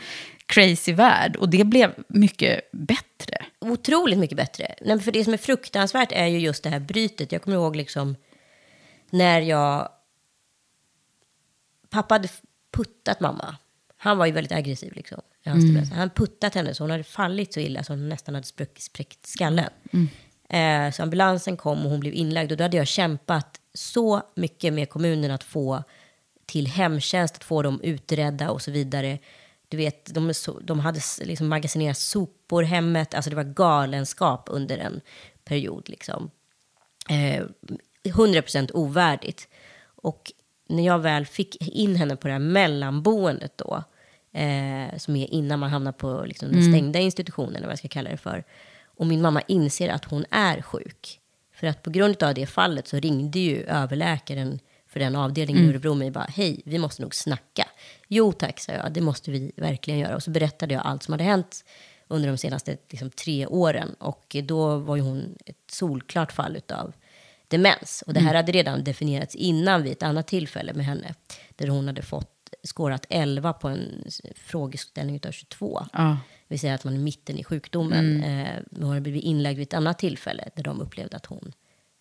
crazy 0.46 0.94
värld. 0.94 1.36
Och 1.36 1.50
det 1.50 1.64
blev 1.64 1.94
mycket 2.08 2.72
bättre. 2.72 3.46
otroligt 3.60 4.20
mycket 4.20 4.38
bättre. 4.38 4.76
Nej, 4.82 5.00
för 5.00 5.12
det 5.12 5.24
som 5.24 5.34
är 5.34 5.38
fruktansvärt 5.38 6.12
är 6.12 6.28
ju 6.28 6.40
just 6.40 6.64
det 6.64 6.70
här 6.70 6.80
brytet. 6.80 7.32
Jag 7.32 7.42
kommer 7.42 7.58
ihåg 7.58 7.76
liksom 7.76 8.16
när 9.10 9.42
jag... 9.42 9.90
Pappa 11.90 12.16
hade 12.16 12.28
puttat 12.72 13.20
mamma. 13.20 13.56
Han 13.98 14.18
var 14.18 14.26
ju 14.26 14.32
väldigt 14.32 14.52
aggressiv 14.52 14.94
liksom. 14.96 15.22
demens. 15.44 15.92
Han 15.92 16.10
puttat 16.10 16.56
henne 16.56 16.74
så 16.74 16.84
hon 16.84 16.92
hade 16.92 17.04
fallit 17.04 17.54
så 17.54 17.60
illa 17.60 17.84
så 17.84 17.94
hon 17.94 18.10
nästan 18.10 18.36
hade 18.36 18.48
spräckt, 18.78 19.28
skallen. 19.28 19.70
Eh, 20.54 20.92
så 20.92 21.04
ambulansen 21.04 21.58
kom 21.58 21.86
och 21.86 21.92
hon 21.92 22.00
blev 22.00 22.14
inlagd 22.14 22.52
och 22.52 22.58
då 22.58 22.64
hade 22.64 22.78
jag 22.78 22.88
kämpat 22.88 23.60
så 23.74 24.22
mycket 24.36 24.74
med 24.74 24.90
kommunen 24.90 25.32
att 25.32 25.44
få 25.44 25.84
till 26.46 26.68
hemtjänst, 26.68 27.36
att 27.36 27.44
få 27.44 27.62
dem 27.62 27.82
utredda 27.84 28.50
och 28.52 28.62
så 28.62 28.72
vidare. 28.72 29.20
Du 29.68 29.78
vet, 29.78 30.14
de, 30.14 30.34
de 30.62 30.80
hade 30.80 31.00
liksom 31.22 31.48
magasinerat 31.48 31.98
sopor 31.98 32.64
hemmet. 32.64 33.14
Alltså 33.14 33.30
det 33.30 33.36
var 33.36 33.44
galenskap 33.44 34.48
under 34.52 34.78
en 34.78 35.02
period. 35.44 35.90
Liksom. 35.90 36.32
Eh, 37.10 37.46
100% 38.04 38.72
ovärdigt. 38.74 39.48
Och 39.84 40.32
när 40.70 40.86
jag 40.86 41.00
väl 41.00 41.26
fick 41.26 41.68
in 41.68 41.96
henne 41.96 42.16
på 42.16 42.28
det 42.28 42.34
här 42.34 42.40
mellanboendet 42.40 43.58
då, 43.58 43.84
eh, 44.40 44.98
som 44.98 45.16
är 45.16 45.34
innan 45.34 45.60
man 45.60 45.70
hamnar 45.70 45.92
på 45.92 46.24
liksom, 46.26 46.52
den 46.52 46.64
stängda 46.64 47.00
institutionen, 47.00 47.56
eller 47.56 47.68
vad 47.68 47.72
jag 47.72 47.80
ska 47.80 47.88
kalla 47.88 48.10
det 48.10 48.18
för. 48.18 48.44
Och 49.02 49.08
min 49.08 49.22
mamma 49.22 49.42
inser 49.42 49.90
att 49.90 50.06
hon 50.06 50.26
är 50.32 50.62
sjuk. 50.62 51.20
För 51.54 51.68
att 51.68 51.84
på 51.84 51.90
grund 51.90 52.24
av 52.24 52.34
det 52.34 52.46
fallet 52.46 52.88
så 52.88 52.98
ringde 53.00 53.40
ju 53.40 53.64
överläkaren 53.64 54.60
för 54.88 55.00
den 55.00 55.16
avdelningen 55.16 55.66
i 55.66 55.70
Örebro 55.70 55.94
mig 55.94 56.12
bara, 56.12 56.28
hej, 56.30 56.62
vi 56.66 56.78
måste 56.78 57.02
nog 57.02 57.16
snacka. 57.16 57.68
Jo 58.08 58.32
tack, 58.32 58.60
sa 58.60 58.72
jag, 58.72 58.92
det 58.92 59.02
måste 59.02 59.32
vi 59.32 59.52
verkligen 59.56 60.00
göra. 60.00 60.16
Och 60.16 60.24
så 60.24 60.32
berättade 60.32 60.74
jag 60.74 60.86
allt 60.86 61.04
som 61.04 61.12
hade 61.12 61.24
hänt 61.24 61.66
under 62.08 62.30
de 62.30 62.38
senaste 62.38 62.78
liksom, 62.90 63.10
tre 63.10 63.48
åren. 63.48 63.96
Och 64.00 64.36
då 64.44 64.78
var 64.78 64.96
ju 64.96 65.02
hon 65.02 65.36
ett 65.46 65.72
solklart 65.72 66.32
fall 66.32 66.56
utav 66.56 66.94
demens. 67.48 68.04
Och 68.08 68.14
det 68.14 68.20
här 68.20 68.36
hade 68.36 68.52
redan 68.52 68.84
definierats 68.84 69.36
innan 69.36 69.84
vid 69.84 69.92
ett 69.92 70.04
annat 70.04 70.28
tillfälle 70.28 70.74
med 70.74 70.86
henne. 70.86 71.16
Där 71.56 71.68
hon 71.68 71.88
hade 71.88 72.02
fått 72.02 72.54
skårat 72.64 73.06
11 73.10 73.54
på 73.54 73.68
en 73.68 74.06
frågeställning 74.36 75.16
utav 75.16 75.32
22. 75.32 75.86
Ja. 75.94 76.18
Vill 76.52 76.60
säga 76.60 76.74
att 76.74 76.84
man 76.84 76.94
är 76.94 77.00
mitten 77.00 77.38
i 77.38 77.44
sjukdomen. 77.44 78.24
Eh, 78.24 78.56
men 78.72 78.82
hon 78.82 78.90
hade 78.90 79.02
blivit 79.02 79.24
inlagd 79.24 79.58
vid 79.58 79.68
ett 79.68 79.74
annat 79.74 80.00
tillfälle 80.00 80.50
där 80.56 80.64
de 80.64 80.82
upplevde 80.82 81.16
att 81.18 81.26
hon 81.26 81.52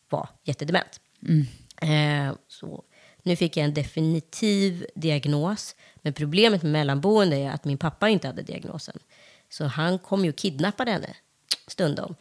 var 0.08 0.28
jättedement. 0.44 1.00
Eh, 1.82 2.34
så 2.48 2.84
nu 3.22 3.36
fick 3.36 3.56
jag 3.56 3.64
en 3.64 3.74
definitiv 3.74 4.86
diagnos. 4.94 5.76
Men 6.02 6.12
problemet 6.12 6.62
med 6.62 6.72
mellanboende 6.72 7.36
är 7.36 7.50
att 7.50 7.64
min 7.64 7.78
pappa 7.78 8.08
inte 8.08 8.26
hade 8.26 8.42
diagnosen. 8.42 8.98
Så 9.50 9.64
han 9.64 9.98
kom 9.98 10.24
ju 10.24 10.30
och 10.30 10.36
kidnappade 10.36 10.90
henne 10.90 11.14
stundom. 11.66 12.14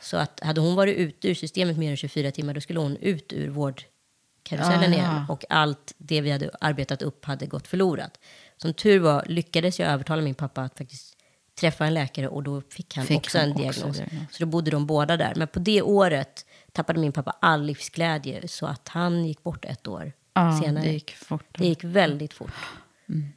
Så 0.00 0.16
att 0.16 0.40
hade 0.40 0.60
hon 0.60 0.74
varit 0.74 0.96
ute 0.96 1.28
ur 1.28 1.34
systemet 1.34 1.78
mer 1.78 1.90
än 1.90 1.96
24 1.96 2.30
timmar 2.30 2.54
då 2.54 2.60
skulle 2.60 2.80
hon 2.80 2.96
ut 2.96 3.32
ur 3.32 3.48
vårdkarusellen 3.48 4.92
Ah. 4.92 4.94
igen. 4.94 5.24
Och 5.28 5.44
allt 5.48 5.94
det 5.98 6.20
vi 6.20 6.30
hade 6.30 6.50
arbetat 6.60 7.02
upp 7.02 7.24
hade 7.24 7.46
gått 7.46 7.66
förlorat. 7.66 8.18
Som 8.56 8.74
tur 8.74 8.98
var 8.98 9.24
lyckades 9.28 9.78
jag 9.80 9.90
övertala 9.92 10.22
min 10.22 10.34
pappa 10.34 10.62
att 10.62 10.78
faktiskt 10.78 11.15
träffa 11.60 11.86
en 11.86 11.94
läkare 11.94 12.28
och 12.28 12.42
då 12.42 12.62
fick 12.70 12.96
han 12.96 13.06
Fick 13.06 13.16
också 13.16 13.38
han 13.38 13.46
en 13.46 13.52
också 13.52 13.62
diagnos. 13.62 13.96
diagnos. 13.96 14.26
Så 14.30 14.44
då 14.44 14.46
bodde 14.46 14.70
de 14.70 14.86
båda 14.86 15.16
där. 15.16 15.32
Men 15.36 15.48
på 15.48 15.58
det 15.58 15.82
året 15.82 16.46
tappade 16.72 17.00
min 17.00 17.12
pappa 17.12 17.36
all 17.40 17.62
livsglädje 17.62 18.48
så 18.48 18.66
att 18.66 18.88
han 18.88 19.26
gick 19.26 19.42
bort 19.42 19.64
ett 19.64 19.88
år 19.88 20.12
Ja, 20.34 20.60
senare. 20.62 20.84
det 20.84 20.92
gick 20.92 21.10
fort. 21.14 21.58
Det 21.58 21.66
gick 21.66 21.84
väldigt 21.84 22.34
fort. 22.34 22.50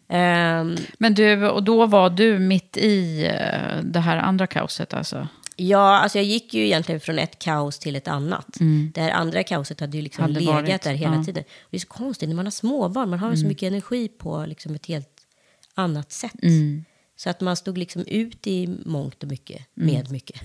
Ehm, 0.07 0.75
Men 0.97 1.13
du, 1.13 1.49
och 1.49 1.63
då 1.63 1.85
var 1.85 2.09
du 2.09 2.39
mitt 2.39 2.77
i 2.77 3.25
eh, 3.25 3.83
det 3.83 3.99
här 3.99 4.17
andra 4.17 4.47
kaoset 4.47 4.93
alltså? 4.93 5.27
ja, 5.55 5.99
alltså 5.99 6.17
jag 6.17 6.25
gick 6.25 6.53
ju 6.53 6.65
egentligen 6.65 7.01
från 7.01 7.19
ett 7.19 7.39
kaos 7.39 7.79
till 7.79 7.95
ett 7.95 8.07
annat. 8.07 8.47
Det 8.93 9.01
här 9.01 9.11
andra 9.11 9.43
kaoset 9.43 9.79
hade 9.79 9.97
ju 9.97 10.03
liksom 10.03 10.21
Hade 10.21 10.39
legat 10.39 10.53
varit, 10.55 10.81
där 10.81 10.93
hela 10.93 11.15
ja. 11.15 11.23
tiden. 11.23 11.43
Det 11.69 11.77
är 11.77 11.79
så 11.79 11.87
konstigt 11.87 12.29
när 12.29 12.35
man 12.35 12.45
har 12.45 12.51
småbarn. 12.51 13.09
Man 13.09 13.19
har 13.19 13.35
så 13.35 13.45
mycket 13.47 13.67
energi 13.67 14.07
på 14.07 14.45
liksom 14.47 14.75
ett 14.75 14.85
helt 14.85 15.09
annat 15.73 16.11
sätt. 16.11 16.33
Så 17.19 17.29
att 17.29 17.41
man 17.41 17.55
stod 17.55 17.77
liksom 17.77 18.05
ut 18.07 18.47
i 18.47 18.77
mångt 18.85 19.23
och 19.23 19.29
mycket 19.29 19.61
med 19.73 20.11
mycket. 20.11 20.41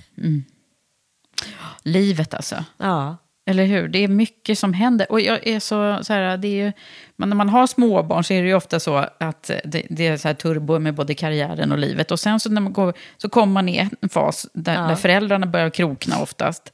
Livet 1.83 2.35
alltså. 2.35 2.64
Ja, 2.77 3.16
Eller 3.47 3.64
hur? 3.64 3.89
Det 3.89 3.99
är 3.99 4.09
mycket 4.09 4.59
som 4.59 4.72
händer. 4.72 5.12
Och 5.12 5.20
jag 5.20 5.47
är 5.47 5.61
så, 5.61 5.99
så 6.05 6.12
här, 6.12 6.37
det 6.37 6.49
är 6.49 6.64
ju, 6.64 6.72
men 7.16 7.29
när 7.29 7.37
man 7.37 7.49
har 7.49 7.66
småbarn 7.66 8.25
så 8.25 8.35
är 8.35 8.43
det 8.43 8.49
ju 8.49 8.55
ofta 8.55 8.81
så 8.81 8.97
att 9.18 9.51
det, 9.64 9.87
det 9.91 10.07
är 10.07 10.16
så 10.16 10.29
här 10.29 10.35
turbo 10.35 10.79
med 10.79 10.95
både 10.95 11.14
karriären 11.14 11.72
och 11.72 11.79
livet. 11.79 12.11
Och 12.11 12.20
sen 12.20 12.41
så, 12.41 12.51
när 12.51 12.61
man 12.61 12.72
går, 12.72 12.95
så 13.16 13.29
kommer 13.29 13.53
man 13.53 13.68
i 13.68 13.91
en 14.01 14.09
fas 14.09 14.47
där, 14.55 14.89
där 14.89 14.95
föräldrarna 14.95 15.47
börjar 15.47 15.70
krokna 15.70 16.18
oftast. 16.22 16.72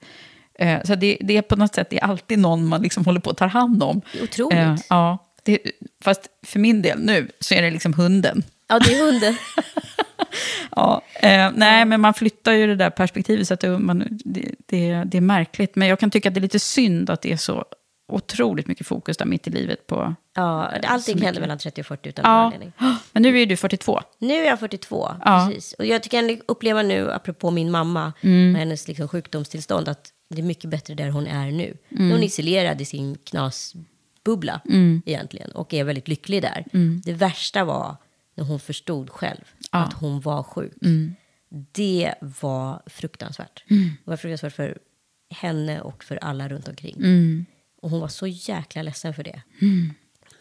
Eh, 0.59 0.83
så 0.85 0.95
det, 0.95 1.19
det 1.21 1.37
är 1.37 1.43
på 1.43 1.57
något 1.57 1.75
sätt 1.75 1.91
det 1.91 1.99
är 1.99 2.05
alltid 2.05 2.39
någon 2.39 2.67
man 2.67 2.83
liksom 2.83 3.05
håller 3.05 3.21
på 3.21 3.31
att 3.31 3.37
ta 3.37 3.47
hand 3.47 3.83
om. 3.83 4.01
Otroligt. 4.23 4.59
Eh, 4.59 4.77
ja, 4.89 5.19
det, 5.43 5.59
fast 6.05 6.27
för 6.47 6.59
min 6.59 6.83
del 6.83 6.99
nu 7.01 7.31
så 7.41 7.55
är 7.55 7.63
det 7.63 7.71
liksom 7.71 7.95
hunden. 7.95 8.43
Ja 8.71 8.79
det 8.79 8.95
är 8.95 9.07
hunden. 9.07 9.37
Ja, 10.77 11.03
eh, 11.15 11.51
nej, 11.55 11.85
men 11.85 12.01
man 12.01 12.15
flyttar 12.15 12.53
ju 12.53 12.67
det 12.67 12.75
där 12.77 12.91
perspektivet 12.91 13.49
så 13.49 13.55
att 13.55 13.61
det, 13.61 13.79
man, 13.79 14.19
det, 14.25 14.55
det, 14.67 15.03
det 15.07 15.17
är 15.17 15.21
märkligt. 15.21 15.77
Men 15.77 15.89
jag 15.89 15.99
kan 15.99 16.11
tycka 16.11 16.29
att 16.29 16.35
det 16.35 16.39
är 16.39 16.43
lite 16.43 16.59
synd 16.59 17.11
att 17.11 17.23
det 17.23 17.33
är 17.33 17.37
så 17.37 17.65
otroligt 18.13 18.67
mycket 18.67 18.87
fokus 18.87 19.17
där 19.17 19.27
mitt 19.27 19.47
i 19.47 19.51
livet 19.51 19.87
på... 19.87 20.15
Ja, 20.37 20.67
allting 20.85 21.15
mycket. 21.15 21.27
händer 21.27 21.41
mellan 21.41 21.59
30 21.59 21.81
och 21.81 21.87
40 21.87 22.09
utan 22.09 22.25
Ja, 22.25 22.31
anledning. 22.31 22.73
men 23.13 23.23
nu 23.23 23.41
är 23.41 23.47
du 23.47 23.57
42. 23.57 24.01
Nu 24.19 24.35
är 24.35 24.47
jag 24.47 24.61
42, 24.61 25.09
Ja. 25.25 25.47
precis. 25.49 25.73
Och 25.73 25.87
jag 25.87 26.03
tycker 26.03 26.23
jag 26.23 26.41
upplever 26.49 26.83
nu, 26.83 27.13
apropå 27.13 27.51
min 27.51 27.71
mamma, 27.71 28.13
Mm. 28.21 28.53
med 28.53 28.59
hennes 28.61 28.89
liksom 28.89 29.09
sjukdomstillstånd, 29.09 29.89
att 29.89 30.09
det 30.35 30.41
är 30.41 30.47
mycket 30.47 30.71
bättre 30.71 30.95
där 30.95 31.11
hon 31.11 31.27
är 31.27 31.51
nu. 31.51 31.77
Är 31.89 32.11
hon 32.11 32.23
isolerad 32.23 32.81
i 32.81 32.85
sin 32.85 33.19
knasbubbla 33.25 34.61
Mm. 34.69 35.03
egentligen, 35.07 35.51
och 35.51 35.75
är 35.75 35.85
väldigt 35.85 36.09
lycklig 36.09 36.43
där. 36.43 36.65
Det 37.05 37.13
värsta 37.13 37.65
var 37.65 37.97
när 38.41 38.47
hon 38.47 38.61
förstod 38.61 39.11
själv 39.11 39.45
att 39.71 39.93
hon 39.93 40.21
var 40.21 40.43
sjuk. 40.43 40.73
Mm. 40.83 41.15
Det 41.73 42.15
var 42.21 42.83
fruktansvärt. 42.87 43.65
Det 43.69 43.97
var 44.05 44.17
fruktansvärt 44.17 44.53
för 44.53 44.79
henne 45.31 45.81
och 45.81 46.05
för 46.05 46.17
alla 46.17 46.49
runt 46.49 46.69
omkring. 46.69 46.97
Mm. 46.97 47.47
Och 47.83 47.91
hon 47.91 48.01
var 48.01 48.09
så 48.09 48.27
jäkla 48.27 48.83
ledsen 48.83 49.15
för 49.15 49.25
det. 49.25 49.43
Mm. 49.63 49.93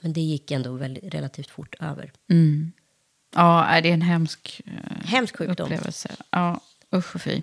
Men 0.02 0.14
det 0.14 0.22
gick 0.22 0.52
ändå 0.52 0.74
väldigt, 0.74 1.14
relativt 1.14 1.50
fort 1.50 1.76
över. 1.80 2.12
Mm. 2.30 2.72
Ja, 3.36 3.66
nej, 3.70 3.82
det 3.82 3.90
är 3.90 3.94
en 3.94 4.02
hemsk 4.02 4.62
eh, 4.66 5.08
Hemsk 5.08 5.38
sjukdom. 5.38 5.66
upplevelse. 5.66 6.10
Ja, 6.30 6.62
usch 6.96 7.16
och 7.16 7.22
fy. 7.22 7.42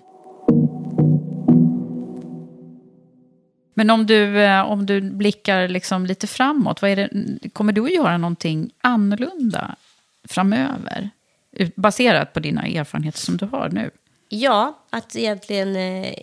Men 3.73 3.89
om 3.89 4.05
du, 4.05 4.39
eh, 4.43 4.61
om 4.61 4.85
du 4.85 5.01
blickar 5.01 5.67
liksom 5.67 6.05
lite 6.05 6.27
framåt, 6.27 6.81
vad 6.81 6.91
är 6.91 6.95
det, 6.95 7.49
kommer 7.49 7.73
du 7.73 7.83
att 7.83 7.93
göra 7.95 8.17
någonting 8.17 8.71
annorlunda 8.81 9.75
framöver? 10.29 11.09
Baserat 11.75 12.33
på 12.33 12.39
dina 12.39 12.65
erfarenheter 12.67 13.19
som 13.19 13.37
du 13.37 13.45
har 13.45 13.69
nu. 13.69 13.91
Ja, 14.29 14.85
att 14.89 15.15
egentligen 15.15 15.75
eh, 15.75 16.13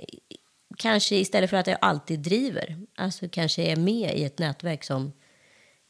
kanske 0.78 1.16
istället 1.16 1.50
för 1.50 1.57
att 1.57 1.66
jag 1.66 1.78
alltid 1.80 2.20
driver, 2.20 2.76
alltså 2.96 3.28
kanske 3.28 3.62
är 3.62 3.76
med 3.76 4.18
i 4.18 4.24
ett 4.24 4.38
nätverk 4.38 4.84
som 4.84 5.12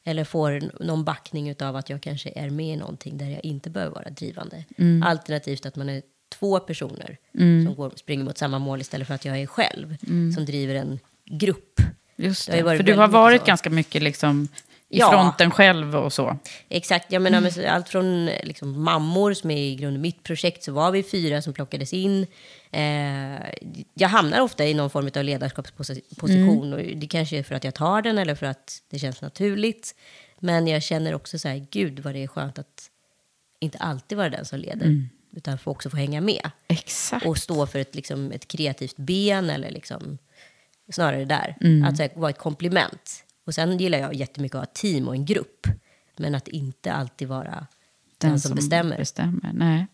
eller 0.06 0.24
får 0.24 0.62
någon 0.84 1.04
backning 1.04 1.54
av 1.62 1.76
att 1.76 1.90
jag 1.90 2.00
kanske 2.02 2.32
är 2.36 2.50
med 2.50 2.66
i 2.66 2.76
någonting 2.76 3.18
där 3.18 3.26
jag 3.26 3.44
inte 3.44 3.70
behöver 3.70 3.94
vara 3.94 4.10
drivande. 4.10 4.64
Mm. 4.78 5.02
Alternativt 5.02 5.66
att 5.66 5.76
man 5.76 5.88
är 5.88 6.02
två 6.38 6.60
personer 6.60 7.18
Mm. 7.38 7.66
som 7.66 7.74
går, 7.74 7.92
springer 7.96 8.24
mot 8.24 8.38
samma 8.38 8.58
mål 8.58 8.80
istället 8.80 9.06
för 9.06 9.14
att 9.14 9.24
jag 9.24 9.38
är 9.40 9.46
själv 9.46 9.96
Mm. 10.06 10.32
som 10.32 10.44
driver 10.44 10.74
en 10.74 10.98
grupp. 11.24 11.80
Just 12.16 12.46
Det 12.50 12.62
det, 12.62 12.76
för 12.76 12.82
du 12.82 12.94
har 12.94 13.08
varit 13.08 13.40
så. 13.40 13.46
ganska 13.46 13.70
mycket 13.70 14.02
liksom 14.02 14.48
i 14.90 14.98
Ja. 14.98 15.10
fronten 15.10 15.50
själv 15.50 15.96
och 15.96 16.12
så. 16.12 16.38
Exakt, 16.68 17.12
jag 17.12 17.22
menar 17.22 17.40
med 17.40 17.58
allt 17.68 17.88
från 17.88 18.26
liksom, 18.26 18.82
mammor 18.82 19.34
som 19.34 19.50
är 19.50 19.56
i 19.56 19.76
grunden 19.76 20.02
mitt 20.02 20.22
projekt 20.22 20.62
så 20.62 20.72
var 20.72 20.90
vi 20.90 21.02
fyra 21.02 21.42
som 21.42 21.52
plockades 21.52 21.92
in. 21.92 22.26
Eh, 22.70 23.38
jag 23.94 24.08
hamnar 24.08 24.40
ofta 24.40 24.66
i 24.66 24.74
någon 24.74 24.90
form 24.90 25.10
av 25.16 25.24
ledarskapsposition 25.24 26.72
och 26.72 26.78
det 26.78 27.06
kanske 27.06 27.38
är 27.38 27.42
för 27.42 27.54
att 27.54 27.64
jag 27.64 27.74
tar 27.74 28.02
den 28.02 28.18
eller 28.18 28.34
för 28.34 28.46
att 28.46 28.82
det 28.90 28.98
känns 28.98 29.22
naturligt. 29.22 29.94
Men 30.40 30.66
jag 30.66 30.82
känner 30.82 31.14
också 31.14 31.38
så 31.38 31.48
här, 31.48 31.66
gud 31.70 32.00
vad 32.00 32.14
det 32.14 32.22
är 32.22 32.26
skönt 32.26 32.58
att 32.58 32.90
inte 33.60 33.78
alltid 33.78 34.18
vara 34.18 34.30
den 34.30 34.44
som 34.44 34.58
leder. 34.58 34.86
Mm. 34.86 35.08
Utan 35.36 35.58
få 35.58 35.70
också 35.70 35.90
få 35.90 35.96
hänga 35.96 36.20
med. 36.20 36.50
Exakt. 36.68 37.26
Och 37.26 37.38
stå 37.38 37.66
för 37.66 37.78
ett, 37.78 37.94
liksom, 37.94 38.32
ett 38.32 38.48
kreativt 38.48 38.96
ben 38.96 39.50
eller 39.50 39.70
liksom, 39.70 40.18
snarare 40.92 41.24
där. 41.24 41.56
Mm. 41.60 41.84
Att 41.84 41.98
här, 41.98 42.10
vara 42.14 42.30
ett 42.30 42.38
komplement. 42.38 43.23
Och 43.46 43.54
sen 43.54 43.78
gillar 43.78 43.98
jag 43.98 44.14
jättemycket 44.14 44.54
att 44.56 44.60
ha 44.68 44.72
team 44.74 45.08
och 45.08 45.14
en 45.14 45.24
grupp. 45.24 45.66
Men 46.16 46.34
att 46.34 46.48
inte 46.48 46.92
alltid 46.92 47.28
vara 47.28 47.66
den, 48.18 48.40
som, 48.40 48.54
bestämmer. 48.56 48.96
bestämmer. 48.98 49.50
Nej. 49.54 49.86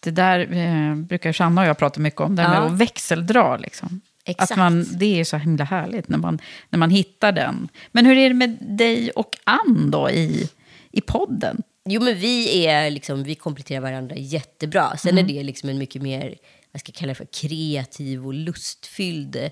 Det 0.00 0.10
där 0.10 0.52
eh, 0.52 0.94
brukar 0.94 1.32
Shanna 1.32 1.60
och 1.60 1.66
jag 1.66 1.78
prata 1.78 2.00
mycket 2.00 2.20
om, 2.20 2.36
det 2.36 2.42
här 2.42 2.54
Ja. 2.54 2.60
med 2.60 2.72
att 2.72 2.78
växeldra. 2.78 3.56
Liksom. 3.56 4.00
Exakt. 4.24 4.50
Att 4.52 4.58
man, 4.58 4.86
det 4.98 5.20
är 5.20 5.24
så 5.24 5.36
himla 5.36 5.64
härligt 5.64 6.08
när 6.08 6.18
man, 6.18 6.38
när 6.70 6.78
man 6.78 6.90
hittar 6.90 7.32
den. 7.32 7.68
Men 7.92 8.06
hur 8.06 8.16
är 8.16 8.28
det 8.28 8.34
med 8.34 8.56
dig 8.60 9.10
och 9.10 9.36
Ann 9.44 9.90
då 9.90 10.10
i, 10.10 10.48
i 10.90 11.00
podden? 11.00 11.62
Jo, 11.84 12.02
men 12.02 12.18
vi, 12.18 12.66
är 12.66 12.90
liksom, 12.90 13.22
vi 13.22 13.34
kompletterar 13.34 13.80
varandra 13.80 14.16
jättebra. 14.16 14.96
Sen 14.96 15.10
Mm. 15.18 15.24
är 15.24 15.28
det 15.34 15.42
liksom 15.42 15.68
en 15.68 15.78
mycket 15.78 16.02
mer, 16.02 16.34
vad 16.72 16.80
ska 16.80 16.90
jag 16.90 16.94
kalla 16.96 17.10
det 17.10 17.14
för, 17.14 17.26
kreativ 17.48 18.26
och 18.26 18.34
lustfylld 18.34 19.50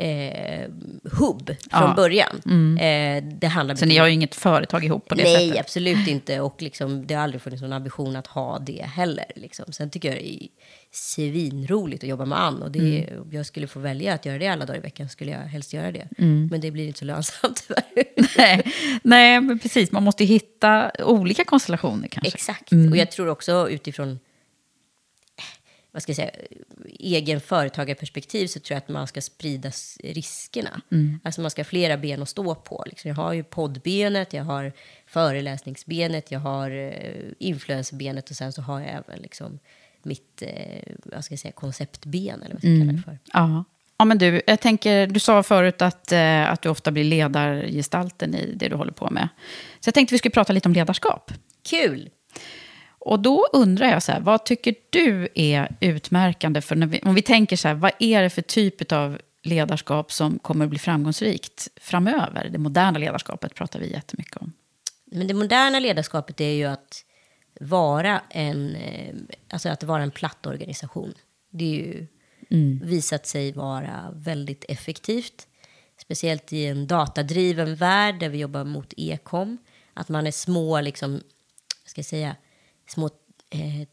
eh, 0.00 0.68
hubb 1.12 1.46
från 1.46 1.56
Ja. 1.88 1.92
början. 1.96 2.40
Mm. 2.46 2.76
Eh, 3.26 3.30
det 3.38 3.46
handlar 3.46 3.74
Så 3.74 3.86
ni 3.86 3.96
har 3.96 4.06
ju 4.06 4.12
inget 4.12 4.34
företag 4.34 4.84
ihop 4.84 5.08
på 5.08 5.14
det 5.14 5.22
Nej, 5.22 5.48
sättet? 5.48 5.60
absolut 5.60 6.08
inte. 6.08 6.40
Och 6.40 6.62
liksom, 6.62 7.06
det 7.06 7.14
har 7.14 7.22
aldrig 7.22 7.42
funnits 7.42 7.62
någon 7.62 7.72
ambition 7.72 8.16
att 8.16 8.26
ha 8.26 8.58
det 8.58 8.82
heller. 8.94 9.24
Liksom. 9.36 9.72
Sen 9.72 9.90
tycker 9.90 10.08
jag 10.08 10.18
det 10.18 10.44
är 10.44 10.48
svinroligt 10.92 12.02
att 12.04 12.08
jobba 12.10 12.24
med 12.24 12.40
Ann. 12.40 12.62
Och 12.62 12.70
det, 12.70 13.04
Mm. 13.08 13.22
om 13.22 13.28
jag 13.32 13.46
skulle 13.46 13.66
få 13.66 13.80
välja 13.80 14.14
att 14.14 14.26
göra 14.26 14.38
det 14.38 14.46
alla 14.46 14.66
dagar 14.66 14.78
i 14.78 14.82
veckan 14.82 15.08
skulle 15.08 15.30
jag 15.30 15.38
helst 15.38 15.72
göra 15.72 15.92
det. 15.92 16.08
Mm. 16.18 16.48
Men 16.50 16.60
det 16.60 16.70
blir 16.70 16.86
inte 16.86 16.98
så 16.98 17.04
lönsamt 17.04 17.64
tyvärr. 17.66 18.04
Nej, 18.38 18.72
nej, 19.02 19.40
men 19.40 19.58
precis. 19.58 19.92
Man 19.92 20.02
måste 20.02 20.24
ju 20.24 20.28
hitta 20.28 20.90
olika 21.04 21.44
konstellationer 21.44 22.08
kanske. 22.08 22.34
Exakt. 22.34 22.72
Mm. 22.72 22.92
Och 22.92 22.96
jag 22.96 23.10
tror 23.10 23.28
också 23.28 23.70
utifrån 23.70 24.18
vad 25.92 26.02
ska 26.02 26.10
jag 26.10 26.16
säga, 26.16 26.30
egen 26.98 27.40
företagarperspektiv 27.40 28.46
så 28.46 28.60
tror 28.60 28.74
jag 28.74 28.78
att 28.78 28.88
man 28.88 29.06
ska 29.06 29.20
sprida 29.20 29.70
riskerna. 30.04 30.80
Mm. 30.90 31.20
Alltså 31.24 31.40
man 31.40 31.50
ska 31.50 31.60
ha 31.60 31.64
flera 31.64 31.96
ben 31.96 32.22
att 32.22 32.28
stå 32.28 32.54
på. 32.54 32.84
Liksom 32.86 33.08
jag 33.08 33.16
har 33.16 33.32
ju 33.32 33.42
poddbenet, 33.42 34.32
jag 34.32 34.44
har 34.44 34.72
föreläsningsbenet, 35.06 36.30
jag 36.30 36.40
har 36.40 36.70
eh, 36.70 37.24
influencerbenet 37.38 38.30
och 38.30 38.36
sen 38.36 38.52
så 38.52 38.62
har 38.62 38.80
jag 38.80 38.88
även 38.88 39.22
liksom 39.22 39.58
mitt 40.02 40.42
eh, 40.42 40.82
vad 41.04 41.24
ska 41.24 41.32
jag 41.32 41.38
säga, 41.38 41.52
konceptben 41.52 42.42
eller 42.42 42.54
vad 42.54 42.60
ska 42.60 42.68
jag 42.68 42.80
kalla 42.80 42.92
det 42.92 43.02
för. 43.02 43.18
Ja. 43.32 43.64
ja, 43.98 44.04
men 44.04 44.18
du, 44.18 44.42
jag 44.46 44.60
tänker, 44.60 45.06
du 45.06 45.20
sa 45.20 45.42
förut 45.42 45.82
att, 45.82 46.12
eh, 46.12 46.52
att 46.52 46.62
du 46.62 46.68
ofta 46.68 46.90
blir 46.90 47.04
ledargestalten 47.04 48.34
i 48.34 48.54
det 48.56 48.68
du 48.68 48.76
håller 48.76 48.92
på 48.92 49.10
med. 49.10 49.28
Så 49.80 49.88
jag 49.88 49.94
tänkte 49.94 50.14
vi 50.14 50.18
skulle 50.18 50.32
prata 50.32 50.52
lite 50.52 50.68
om 50.68 50.72
ledarskap. 50.72 51.32
Kul! 51.62 52.10
Och 53.08 53.20
då 53.20 53.48
undrar 53.52 53.86
jag, 53.86 54.02
så 54.02 54.12
här, 54.12 54.20
vad 54.20 54.44
tycker 54.44 54.74
du 54.90 55.28
är 55.34 55.76
utmärkande 55.80 56.60
för, 56.60 56.76
när 56.76 56.86
vi, 56.86 57.00
om 57.04 57.14
vi 57.14 57.22
tänker 57.22 57.56
så 57.56 57.68
här, 57.68 57.74
vad 57.74 57.92
är 57.98 58.22
det 58.22 58.30
för 58.30 58.42
typ 58.42 58.92
av 58.92 59.18
ledarskap 59.42 60.12
som 60.12 60.38
kommer 60.38 60.64
att 60.64 60.70
bli 60.70 60.78
framgångsrikt 60.78 61.68
framöver? 61.76 62.48
Det 62.48 62.58
moderna 62.58 62.98
ledarskapet 62.98 63.54
pratar 63.54 63.80
vi 63.80 63.92
jättemycket 63.92 64.36
om. 64.36 64.52
Men 65.04 65.26
det 65.26 65.34
moderna 65.34 65.78
ledarskapet 65.80 66.40
är 66.40 66.50
ju 66.50 66.64
att 66.64 67.04
vara 67.60 68.20
en, 68.30 68.74
eh, 68.76 69.14
alltså 69.50 69.68
att 69.68 69.82
vara 69.82 70.02
en 70.02 70.10
platt 70.10 70.46
organisation. 70.46 71.14
Det 71.50 71.64
är 71.64 71.74
ju 71.74 72.06
Mm. 72.50 72.80
visat 72.82 73.26
sig 73.26 73.52
vara 73.52 74.12
väldigt 74.14 74.64
effektivt. 74.68 75.46
Speciellt 76.00 76.52
i 76.52 76.66
en 76.66 76.86
datadriven 76.86 77.76
värld 77.76 78.20
där 78.20 78.28
vi 78.28 78.38
jobbar 78.38 78.64
mot 78.64 78.94
e-com. 78.96 79.58
Att 79.94 80.08
man 80.08 80.26
är 80.26 80.30
små, 80.30 80.80
liksom, 80.80 81.20
ska 81.86 81.98
jag 81.98 82.06
säga, 82.06 82.36
små 82.88 83.06
eh, 83.50 83.88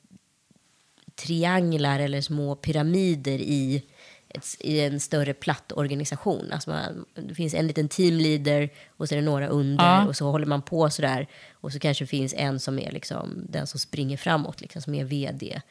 trianglar 1.15 1.99
eller 1.99 2.21
små 2.21 2.55
pyramider 2.55 3.39
i, 3.39 3.83
ett, 4.29 4.45
i 4.59 4.79
en 4.79 4.99
större 4.99 5.33
platt 5.33 5.71
organisation. 5.75 6.51
Alltså 6.51 6.69
man, 6.69 7.05
det 7.15 7.35
finns 7.35 7.53
en 7.53 7.67
liten 7.67 7.89
teamleader 7.89 8.69
och 8.87 9.09
så 9.09 9.15
är 9.15 9.19
det 9.19 9.25
några 9.25 9.47
under 9.47 9.83
Ja. 9.85 10.05
och 10.07 10.15
så 10.15 10.31
håller 10.31 10.45
man 10.45 10.61
på 10.61 10.89
sådär. 10.89 11.27
Och 11.53 11.73
så 11.73 11.79
kanske 11.79 12.03
det 12.03 12.07
finns 12.07 12.33
en 12.37 12.59
som 12.59 12.79
är 12.79 12.91
liksom 12.91 13.45
den 13.49 13.67
som 13.67 13.79
springer 13.79 14.17
framåt, 14.17 14.61
liksom, 14.61 14.81
som 14.81 14.95
är 14.95 15.03
vd. 15.05 15.61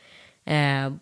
Eh, 0.45 0.93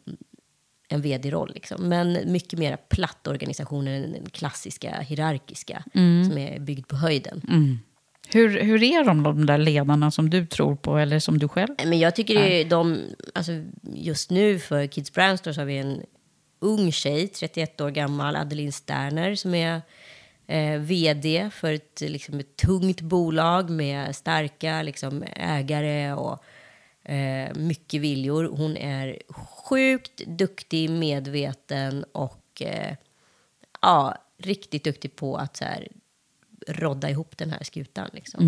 en 0.89 1.03
vd-roll. 1.03 1.53
Liksom. 1.55 1.89
Men 1.89 2.33
mycket 2.33 2.59
mer 2.59 2.77
platt 2.89 3.27
organisation 3.27 3.89
än 3.89 4.13
den 4.13 4.31
klassiska 4.31 5.01
hierarkiska 5.01 5.85
Mm. 5.95 6.25
som 6.29 6.39
är 6.39 6.59
byggd 6.61 6.87
på 6.89 6.97
höjden. 6.97 7.43
Hur, 8.35 8.61
hur 8.61 8.83
är 8.83 9.05
de, 9.05 9.23
de 9.23 9.47
där 9.47 9.59
ledarna 9.59 10.11
som 10.11 10.31
du 10.31 10.47
tror 10.47 10.77
på, 10.77 10.99
eller 10.99 11.19
som 11.19 11.39
du 11.39 11.49
själv? 11.49 11.75
Men 11.85 11.99
jag 11.99 12.17
tycker 12.17 12.37
är 12.37 12.65
de, 12.65 13.01
alltså 13.35 13.53
just 13.83 14.31
nu 14.31 14.59
för 14.59 14.87
Kids 14.87 15.13
Brandstore 15.13 15.55
så 15.55 15.61
har 15.61 15.67
vi 15.67 15.79
en 15.79 16.03
ung 16.61 16.93
tjej, 16.93 17.29
31 17.29 17.81
år 17.81 17.91
gammal, 17.91 18.37
Adeline 18.37 18.73
Sterner, 18.73 19.35
som 19.35 19.55
är 19.55 19.83
eh, 20.47 20.79
vd 20.81 21.51
för 21.53 21.73
ett, 21.73 22.01
liksom, 22.01 22.41
ett 22.41 22.57
tungt 22.57 23.01
bolag 23.01 23.71
med 23.71 24.17
starka 24.17 24.83
liksom, 24.83 25.25
ägare 25.37 26.13
och 26.13 26.45
eh, 27.13 27.55
mycket 27.55 28.01
viljor. 28.01 28.45
Hon 28.45 28.77
är 28.77 29.19
sjukt 29.29 30.27
duktig, 30.27 30.91
medveten 30.91 32.05
och 32.13 32.63
eh, 32.63 32.97
ja, 33.83 34.17
riktigt 34.39 34.85
duktig 34.85 35.17
på 35.17 35.37
att 35.37 35.57
så 35.57 35.65
här, 35.65 35.89
rodda 36.69 37.11
ihop 37.11 37.39
den 37.39 37.51
här 37.51 37.63
skutan. 37.63 38.11
Liksom. 38.13 38.43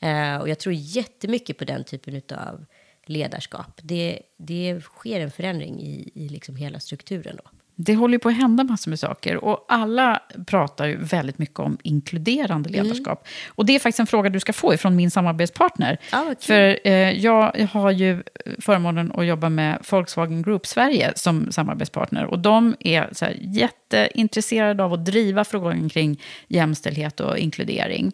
Eh, 0.00 0.36
och 0.36 0.48
jag 0.48 0.58
tror 0.58 0.74
jättemycket 0.74 1.58
på 1.58 1.64
den 1.64 1.84
typen 1.84 2.22
av 2.38 2.66
ledarskap. 3.06 3.80
Det, 3.82 4.22
det 4.36 4.80
sker 4.80 5.20
en 5.20 5.30
förändring 5.30 5.80
i, 5.80 6.10
i 6.14 6.28
liksom 6.28 6.56
hela 6.56 6.80
strukturen 6.80 7.36
då. 7.44 7.50
Det 7.78 7.94
håller 7.94 8.14
ju 8.14 8.18
på 8.18 8.28
att 8.28 8.36
hända 8.36 8.64
massor 8.64 8.90
med 8.90 8.98
saker. 8.98 9.44
Och 9.44 9.64
alla 9.68 10.20
pratar 10.46 10.86
ju 10.86 10.96
väldigt 10.96 11.38
mycket 11.38 11.58
om 11.58 11.78
inkluderande 11.82 12.70
ledarskap. 12.70 13.26
Och 13.48 13.66
det 13.66 13.74
är 13.74 13.78
faktiskt 13.78 14.00
en 14.00 14.06
fråga 14.06 14.30
du 14.30 14.40
ska 14.40 14.52
få 14.52 14.74
ifrån 14.74 14.96
min 14.96 15.10
samarbetspartner. 15.10 15.98
Vad 16.12 16.26
kul. 16.26 16.36
För 16.40 16.78
eh, 16.84 17.10
jag 17.10 17.68
har 17.72 17.90
ju 17.90 18.22
förmånen 18.60 19.12
att 19.14 19.26
jobba 19.26 19.48
med 19.48 19.84
Volkswagen 19.90 20.42
Group 20.42 20.66
Sverige 20.66 21.12
som 21.16 21.52
samarbetspartner. 21.52 22.24
Och 22.24 22.38
de 22.38 22.76
är 22.80 23.08
så 23.12 23.24
här 23.24 23.36
jätteintresserade 23.40 24.84
av 24.84 24.92
att 24.92 25.04
driva 25.04 25.44
frågan 25.44 25.88
kring 25.88 26.22
jämställdhet 26.48 27.20
och 27.20 27.38
inkludering. 27.38 28.12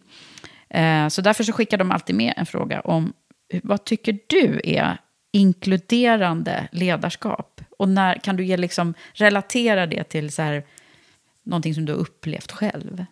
Eh, 0.70 1.08
så 1.08 1.22
därför 1.22 1.44
så 1.44 1.52
skickar 1.52 1.78
de 1.78 1.90
alltid 1.90 2.16
med 2.16 2.34
en 2.36 2.46
fråga 2.46 2.80
om 2.80 3.12
vad 3.62 3.84
tycker 3.84 4.18
du 4.26 4.60
är 4.64 4.98
inkluderande 5.32 6.68
ledarskap? 6.72 7.51
Och 7.78 7.88
när 7.88 8.14
kan 8.14 8.36
du 8.36 8.44
ge 8.44 8.56
liksom, 8.56 8.94
relatera 9.12 9.86
det 9.86 10.04
till 10.04 10.32
så 10.32 10.42
här, 10.42 10.66
någonting 11.42 11.74
som 11.74 11.84
du 11.84 11.92
har 11.92 12.00
upplevt 12.00 12.52
själv? 12.52 13.04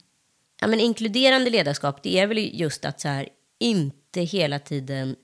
Ja, 0.61 0.67
men 0.67 0.81
inkluderande 0.81 1.51
ledarskap, 1.51 2.03
det 2.03 2.19
är 2.19 2.27
väl 2.27 2.61
just 2.61 2.85
att 2.85 3.01
så 3.01 3.09
här, 3.09 3.29
inte 3.59 4.21
hela 4.21 4.59
tiden 4.59 5.17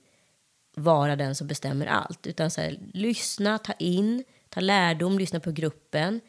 vara 0.75 1.15
den 1.15 1.35
som 1.35 1.47
bestämmer 1.47 1.85
allt. 1.85 2.27
Utan 2.27 2.51
så 2.51 2.61
här, 2.61 2.79
lyssna, 2.93 3.57
ta 3.57 3.73
in, 3.73 4.23
ta 4.49 4.59
lärdom, 4.59 5.19
lyssna 5.19 5.39
på 5.39 5.51
gruppen. 5.51 6.21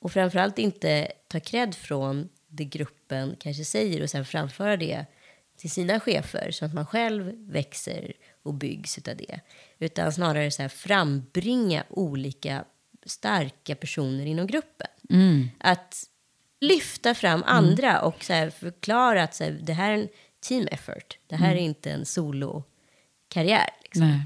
Och 0.00 0.12
framförallt 0.12 0.58
inte 0.58 1.12
ta 1.28 1.40
cred 1.40 1.74
från 1.74 2.28
det 2.48 2.64
gruppen 2.64 3.36
kanske 3.40 3.64
säger 3.64 4.02
och 4.02 4.10
sen 4.10 4.24
framföra 4.24 4.76
det 4.76 5.06
till 5.56 5.70
sina 5.70 6.00
chefer 6.00 6.50
så 6.50 6.64
att 6.64 6.74
man 6.74 6.86
själv 6.86 7.32
växer 7.52 8.12
och 8.46 8.54
byggs 8.54 8.98
av 8.98 9.16
det. 9.16 9.40
Utan 9.78 10.12
snarare 10.12 10.50
så 10.50 10.62
här 10.62 10.68
frambringa 10.68 11.84
olika 11.88 12.64
starka 13.06 13.74
personer 13.74 14.26
inom 14.26 14.46
gruppen. 14.46 14.88
Mm. 15.10 15.48
Att 15.58 16.04
lyfta 16.60 17.14
fram 17.14 17.42
andra 17.46 18.00
och 18.00 18.24
så 18.24 18.32
här 18.32 18.50
förklara 18.50 19.22
att 19.22 19.34
så 19.34 19.44
här, 19.44 19.50
det 19.62 19.72
här 19.72 19.90
är 19.90 19.94
en 19.94 20.08
team 20.40 20.68
effort. 20.70 21.18
Det 21.26 21.36
här 21.36 21.52
är 21.52 21.60
inte 21.60 21.90
en 21.90 22.06
solokarriär. 22.06 23.70
Liksom. 23.82 24.22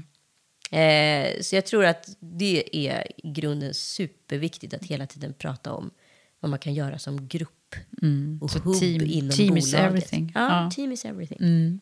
Eh, 0.71 1.41
så 1.41 1.55
jag 1.55 1.65
tror 1.65 1.85
att 1.85 2.15
det 2.19 2.77
är 2.87 3.11
i 3.17 3.31
grunden 3.31 3.73
superviktigt 3.73 4.73
att 4.73 4.85
hela 4.85 5.07
tiden 5.07 5.33
prata 5.33 5.73
om 5.73 5.91
vad 6.39 6.49
man 6.49 6.59
kan 6.59 6.73
göra 6.73 6.99
som 6.99 7.27
grupp. 7.27 7.60
Och 8.41 8.51
Så 8.51 8.59
team- 8.59 9.05
inom 9.05 9.29
team 9.29 9.57
is 9.57 9.71
bolaget. 9.71 9.89
everything. 9.89 10.31
Ja, 10.35 10.63
Ja. 10.63 10.71
team 10.71 10.91
is 10.91 11.05
everything. 11.05 11.37
Mm. 11.41 11.79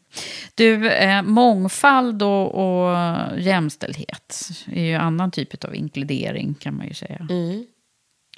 Du, 0.55 0.89
eh, 0.89 1.21
mångfald 1.21 2.23
och, 2.23 2.55
och 2.55 2.95
jämställdhet 3.39 4.49
är 4.71 4.83
ju 4.83 4.93
annan 4.95 5.31
typ 5.31 5.63
av 5.63 5.75
inkludering 5.75 6.53
kan 6.53 6.77
man 6.77 6.87
ju 6.87 6.93
säga. 6.93 7.27
Mm. 7.29 7.65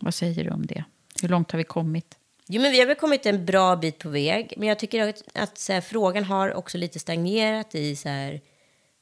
Vad 0.02 0.14
säger 0.14 0.44
du 0.44 0.50
om 0.50 0.66
det? 0.66 0.84
Hur 1.22 1.30
långt 1.30 1.52
har 1.52 1.58
vi 1.58 1.64
kommit? 1.64 2.18
Jo, 2.48 2.62
men 2.62 2.72
vi 2.72 2.80
har 2.80 2.88
väl 2.88 2.96
kommit 2.96 3.26
en 3.26 3.46
bra 3.46 3.76
bit 3.76 3.98
på 4.00 4.10
väg. 4.10 4.54
Men 4.58 4.68
jag 4.68 4.80
tycker 4.80 5.08
att, 5.10 5.24
att 5.34 5.66
här, 5.70 5.82
frågan 5.82 6.24
har 6.24 6.54
också 6.54 6.78
lite 6.78 7.00
stagnerat 7.00 7.76
i 7.76 7.96
så 7.96 8.10
här, 8.10 8.42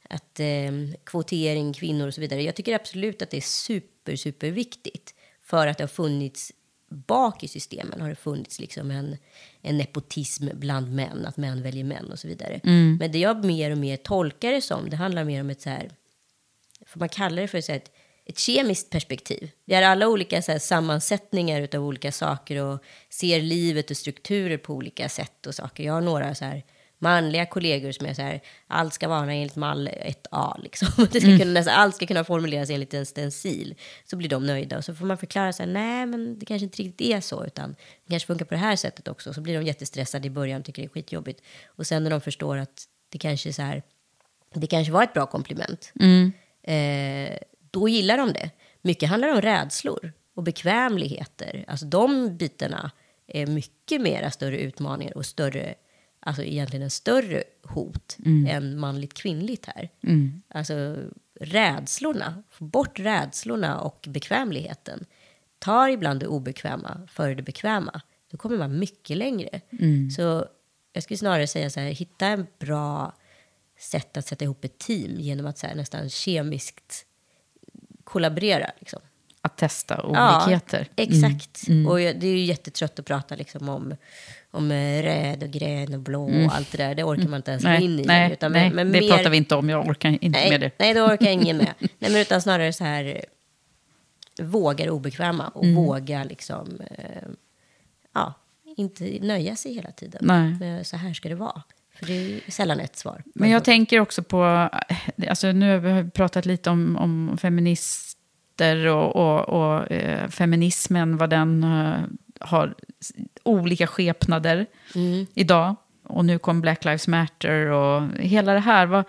att 0.09 0.39
eh, 0.39 0.71
kvotering, 1.05 1.73
kvinnor 1.73 2.07
och 2.07 2.13
så 2.13 2.21
vidare. 2.21 2.43
Jag 2.43 2.55
tycker 2.55 2.75
absolut 2.75 3.21
att 3.21 3.29
det 3.29 3.37
är 3.37 3.41
super, 3.41 4.15
super 4.15 4.51
viktigt. 4.51 5.13
För 5.43 5.67
att 5.67 5.77
det 5.77 5.83
har 5.83 5.87
funnits 5.87 6.51
bak 6.89 7.43
i 7.43 7.47
systemen 7.47 8.01
har 8.01 8.09
det 8.09 8.15
funnits 8.15 8.59
liksom 8.59 8.91
en, 8.91 9.17
en 9.61 9.77
nepotism 9.77 10.47
bland 10.53 10.95
män, 10.95 11.25
att 11.25 11.37
män 11.37 11.63
väljer 11.63 11.83
män 11.83 12.11
och 12.11 12.19
så 12.19 12.27
vidare. 12.27 12.59
Men 12.99 13.11
det 13.11 13.19
jag 13.19 13.45
mer 13.45 13.71
och 13.71 13.77
mer 13.77 13.97
tolkar 13.97 14.51
det 14.51 14.61
som, 14.61 14.89
det 14.89 14.95
handlar 14.95 15.23
mer 15.23 15.41
om 15.41 15.49
ett 15.49 15.61
så 15.61 15.69
här, 15.69 15.89
får 16.85 16.99
man 16.99 17.09
kalla 17.09 17.41
det 17.41 17.47
för 17.47 17.61
så 17.61 17.71
här, 17.71 17.79
ett, 17.79 17.91
ett 18.25 18.39
kemiskt 18.39 18.89
perspektiv. 18.89 19.51
Vi 19.65 19.75
har 19.75 19.81
alla 19.81 20.07
olika 20.07 20.41
så 20.41 20.51
här, 20.51 20.59
sammansättningar 20.59 21.67
av 21.75 21.85
olika 21.85 22.11
saker 22.11 22.63
och 22.63 22.83
ser 23.09 23.41
livet 23.41 23.91
och 23.91 23.97
strukturer 23.97 24.57
på 24.57 24.73
olika 24.73 25.09
sätt 25.09 25.45
och 25.47 25.55
saker. 25.55 25.83
Jag 25.83 25.93
har 25.93 26.01
några 26.01 26.35
så 26.35 26.45
här 26.45 26.63
manliga 26.99 27.45
kollegor 27.45 27.91
som 27.91 28.05
är 28.05 28.13
så 28.13 28.21
här, 28.21 28.41
allt 28.67 28.93
ska 28.93 29.07
vara 29.07 29.33
enligt 29.33 29.55
mall 29.55 29.87
1A 29.87 30.63
liksom. 30.63 30.87
Det 31.11 31.21
ska 31.21 31.37
kunna, 31.37 31.51
nästan, 31.51 31.73
allt 31.73 31.95
ska 31.95 32.05
kunna 32.05 32.23
formuleras 32.23 32.69
enligt 32.69 32.93
en 32.93 33.05
stencil. 33.05 33.75
Så 34.05 34.15
blir 34.15 34.29
de 34.29 34.45
nöjda 34.45 34.77
och 34.77 34.85
så 34.85 34.95
får 34.95 35.05
man 35.05 35.17
förklara 35.17 35.53
så 35.53 35.63
här, 35.63 35.69
nej 35.69 36.05
men 36.05 36.39
det 36.39 36.45
kanske 36.45 36.63
inte 36.63 36.83
riktigt 36.83 37.01
är 37.07 37.21
så 37.21 37.45
utan 37.45 37.75
det 38.05 38.09
kanske 38.09 38.27
funkar 38.27 38.45
på 38.45 38.53
det 38.53 38.59
här 38.59 38.75
sättet 38.75 39.07
också. 39.07 39.33
Så 39.33 39.41
blir 39.41 39.53
de 39.53 39.65
jättestressade 39.65 40.27
i 40.27 40.29
början, 40.29 40.63
tycker 40.63 40.81
det 40.81 40.85
är 40.85 40.89
skitjobbigt. 40.89 41.41
Och 41.67 41.87
sen 41.87 42.03
när 42.03 42.09
de 42.09 42.21
förstår 42.21 42.57
att 42.57 42.83
det 43.09 43.17
kanske 43.17 43.53
så 43.53 43.61
här, 43.61 43.83
det 44.53 44.67
kanske 44.67 44.93
var 44.93 45.03
ett 45.03 45.13
bra 45.13 45.25
komplement. 45.25 45.91
Eh, 46.63 47.37
då 47.71 47.89
gillar 47.89 48.17
de 48.17 48.33
det. 48.33 48.49
Mycket 48.81 49.09
handlar 49.09 49.29
om 49.29 49.41
rädslor 49.41 50.11
och 50.35 50.43
bekvämligheter. 50.43 51.65
Alltså 51.67 51.85
de 51.85 52.37
bitarna 52.37 52.91
är 53.27 53.45
mycket 53.45 54.01
mera 54.01 54.31
större 54.31 54.57
utmaningar 54.57 55.17
och 55.17 55.25
större, 55.25 55.75
alltså 56.29 56.43
egentligen 56.43 56.83
en 56.83 56.89
större 56.89 57.43
hot 57.63 58.17
än 58.47 58.79
manligt 58.79 59.13
kvinnligt 59.13 59.65
här. 59.65 59.89
Alltså 60.47 60.95
rädslorna, 61.39 62.43
få 62.49 62.63
bort 62.63 62.99
rädslorna 62.99 63.79
och 63.79 64.05
bekvämligheten. 64.09 65.05
Tar 65.59 65.89
ibland 65.89 66.19
det 66.19 66.27
obekväma 66.27 67.07
före 67.07 67.35
det 67.35 67.43
bekväma. 67.43 68.01
Då 68.31 68.37
kommer 68.37 68.57
man 68.57 68.79
mycket 68.79 69.17
längre. 69.17 69.61
Så 70.17 70.45
jag 70.93 71.03
skulle 71.03 71.17
snarare 71.17 71.47
säga 71.47 71.69
så 71.69 71.79
här, 71.79 71.87
hitta 71.89 72.27
en 72.27 72.47
bra 72.59 73.15
sätt 73.79 74.17
att 74.17 74.27
sätta 74.27 74.45
ihop 74.45 74.63
ett 74.63 74.77
team 74.77 75.19
genom 75.19 75.45
att 75.45 75.57
så 75.57 75.67
här, 75.67 75.75
nästan 75.75 76.09
kemiskt 76.09 77.05
kollaborera. 78.03 78.71
Liksom. 78.79 78.99
Att 79.41 79.57
testa 79.57 80.01
olikheter. 80.03 80.87
Ja, 80.95 81.03
exakt. 81.03 81.61
Och 81.89 82.01
jag, 82.01 82.19
det 82.19 82.27
är 82.27 82.31
ju 82.31 82.43
jättetrött 82.45 82.99
att 82.99 83.05
prata 83.05 83.35
liksom 83.35 83.69
om, 83.69 83.95
om 84.51 84.71
eh, 84.71 85.03
röd 85.03 85.43
och 85.43 85.49
grön 85.49 85.93
och 85.93 85.99
blå 85.99 86.23
och 86.45 86.55
allt 86.55 86.71
det 86.71 86.77
där. 86.77 86.95
Det 86.95 87.03
orkar 87.03 87.27
man 87.27 87.37
inte 87.37 87.51
ens 87.51 87.63
gå 87.63 87.69
Nej, 87.69 87.83
in 87.83 87.99
i. 87.99 88.03
nej, 88.05 88.31
utan 88.33 88.51
nej 88.51 88.69
men 88.71 88.91
det 88.91 89.01
mer- 89.01 89.09
pratar 89.09 89.29
vi 89.29 89.37
inte 89.37 89.55
om. 89.55 89.69
Jag 89.69 89.87
orkar 89.87 90.09
inte 90.09 90.29
nej, 90.39 90.49
med 90.49 90.61
det. 90.61 90.71
Nej, 90.79 90.93
då 90.93 91.01
orkar 91.05 91.29
ingen 91.29 91.57
med. 91.57 91.73
nej, 91.79 92.11
men 92.11 92.15
utan 92.15 92.41
snarare 92.41 92.73
så 92.73 92.83
här, 92.83 93.05
eh, 93.05 94.45
våga 94.45 94.85
det 94.85 94.91
obekväma 94.91 95.47
och 95.47 95.63
Mm. 95.63 95.75
våga 95.75 96.23
liksom, 96.23 96.81
eh, 96.91 97.27
ja, 98.13 98.33
inte 98.77 99.03
nöja 99.21 99.55
sig 99.55 99.73
hela 99.73 99.91
tiden. 99.91 100.21
Nej. 100.23 100.53
Med, 100.59 100.87
så 100.87 100.97
här 100.97 101.13
ska 101.13 101.29
det 101.29 101.35
vara. 101.35 101.61
För 101.95 102.05
det 102.05 102.13
är 102.47 102.51
sällan 102.51 102.79
ett 102.79 102.95
svar. 102.95 103.23
Men 103.35 103.45
en 103.45 103.51
jag 103.53 103.63
tänker 103.63 103.99
också 103.99 104.23
på, 104.23 104.69
alltså 105.29 105.51
nu 105.51 105.69
har 105.71 106.01
vi 106.03 106.09
pratat 106.09 106.45
lite 106.45 106.69
om, 106.69 106.97
om 106.97 107.37
feminister 108.59 108.87
och, 108.87 109.15
och, 109.15 109.49
och 109.49 109.91
eh, 109.91 110.29
feminismen, 110.29 111.17
vad 111.17 111.29
den 111.29 111.63
eh, 111.63 111.99
har 112.39 112.75
olika 113.43 113.87
skepnader 113.87 114.65
idag. 115.33 115.75
Och 116.03 116.25
nu 116.25 116.39
kom 116.39 116.61
Black 116.61 116.85
Lives 116.85 117.07
Matter 117.07 117.67
och 117.67 118.01
hela 118.19 118.53
det 118.53 118.59
här. 118.59 118.85
Vad, 118.85 119.03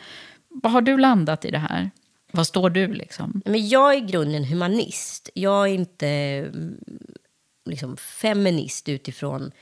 vad 0.48 0.72
har 0.72 0.80
du 0.80 0.98
landat 0.98 1.44
i 1.44 1.50
det 1.50 1.58
här? 1.58 1.90
Vad 2.32 2.46
står 2.46 2.70
du 2.70 2.94
liksom? 2.94 3.42
Men 3.44 3.68
jag 3.68 3.94
är 3.94 3.98
i 3.98 4.00
grunden 4.00 4.44
humanist. 4.44 5.30
Jag 5.34 5.68
är 5.68 5.74
inte 5.74 6.08
mm, 6.08 6.76
liksom, 7.66 7.96
feminist 7.96 8.88
utifrån 8.88 9.52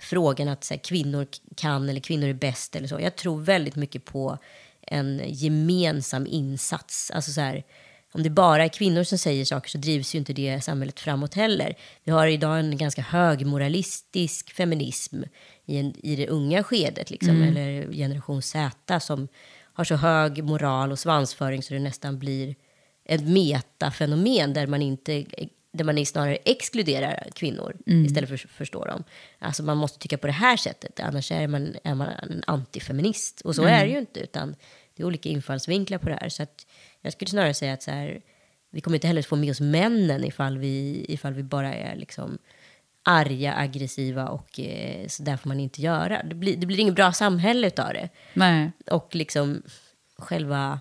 frågan 0.00 0.48
att 0.48 0.64
så 0.64 0.74
här, 0.74 0.80
kvinnor 0.80 1.26
kan 1.56 1.88
eller 1.88 2.00
kvinnor 2.00 2.28
är 2.28 2.34
bäst 2.34 2.76
eller 2.76 2.88
så. 2.88 3.00
Jag 3.00 3.16
tror 3.16 3.40
väldigt 3.40 3.76
mycket 3.76 4.04
på 4.04 4.38
en 4.82 5.22
gemensam 5.26 6.26
insats. 6.26 7.10
Alltså 7.10 7.32
så 7.32 7.40
här, 7.40 7.64
om 8.14 8.22
det 8.22 8.30
bara 8.30 8.64
är 8.64 8.68
kvinnor 8.68 9.02
som 9.02 9.18
säger 9.18 9.44
saker 9.44 9.70
så 9.70 9.78
drivs 9.78 10.14
ju 10.14 10.18
inte 10.18 10.32
det 10.32 10.60
samhället 10.60 11.00
framåt 11.00 11.34
heller. 11.34 11.74
Vi 12.04 12.12
har 12.12 12.26
idag 12.26 12.58
en 12.58 12.76
ganska 12.76 13.02
hög 13.02 13.46
moralistisk 13.46 14.52
feminism 14.52 15.22
i, 15.64 15.76
en, 15.76 15.94
i 16.06 16.16
det 16.16 16.28
unga 16.28 16.62
skedet, 16.62 17.10
liksom, 17.10 17.42
eller 17.42 17.92
generation 17.92 18.42
Z, 18.42 19.00
som 19.00 19.28
har 19.72 19.84
så 19.84 19.94
hög 19.94 20.44
moral 20.44 20.92
och 20.92 20.98
svansföring 20.98 21.62
så 21.62 21.74
det 21.74 21.80
nästan 21.80 22.18
blir 22.18 22.54
ett 23.04 23.28
metafenomen 23.28 24.52
där 24.52 24.66
man 24.66 24.82
inte 24.82 25.24
där 25.72 25.84
man 25.84 26.06
snarare 26.06 26.36
exkluderar 26.36 27.28
kvinnor 27.34 27.76
istället 27.86 28.28
för 28.28 28.34
att 28.34 28.40
förstå 28.40 28.84
dem. 28.84 29.04
Alltså 29.38 29.62
man 29.62 29.76
måste 29.76 29.98
tycka 29.98 30.18
på 30.18 30.26
det 30.26 30.32
här 30.32 30.56
sättet, 30.56 31.00
annars 31.00 31.32
är 31.32 31.46
man, 31.46 31.76
är 31.84 31.94
man 31.94 32.08
en 32.08 32.44
antifeminist. 32.46 33.40
Och 33.40 33.54
så 33.54 33.64
är 33.64 33.84
det 33.84 33.90
ju 33.90 33.98
inte, 33.98 34.20
utan 34.20 34.56
det 34.94 35.02
är 35.02 35.06
olika 35.06 35.28
infallsvinklar 35.28 35.98
på 35.98 36.08
det 36.08 36.18
här. 36.20 36.28
Så 36.28 36.42
att 36.42 36.66
jag 37.06 37.12
skulle 37.12 37.30
snarare 37.30 37.54
säga 37.54 37.72
att 37.72 37.82
så 37.82 37.90
här, 37.90 38.20
vi 38.70 38.80
kommer 38.80 38.96
inte 38.96 39.06
heller 39.06 39.22
få 39.22 39.36
med 39.36 39.50
oss 39.50 39.60
männen 39.60 40.24
ifall 40.24 40.58
vi, 40.58 41.06
ifall 41.08 41.32
vi 41.32 41.42
bara 41.42 41.74
är 41.74 41.96
liksom 41.96 42.38
arga, 43.02 43.54
aggressiva 43.54 44.28
och 44.28 44.60
eh, 44.60 45.06
så 45.08 45.22
där 45.22 45.36
får 45.36 45.48
man 45.48 45.60
inte 45.60 45.82
göra. 45.82 46.22
Det 46.22 46.34
blir, 46.34 46.56
det 46.56 46.66
blir 46.66 46.80
inget 46.80 46.94
bra 46.94 47.12
samhälle 47.12 47.66
utav 47.66 47.92
det. 47.92 48.08
Nej. 48.34 48.70
Och 48.86 49.14
liksom 49.14 49.62
själva, 50.18 50.80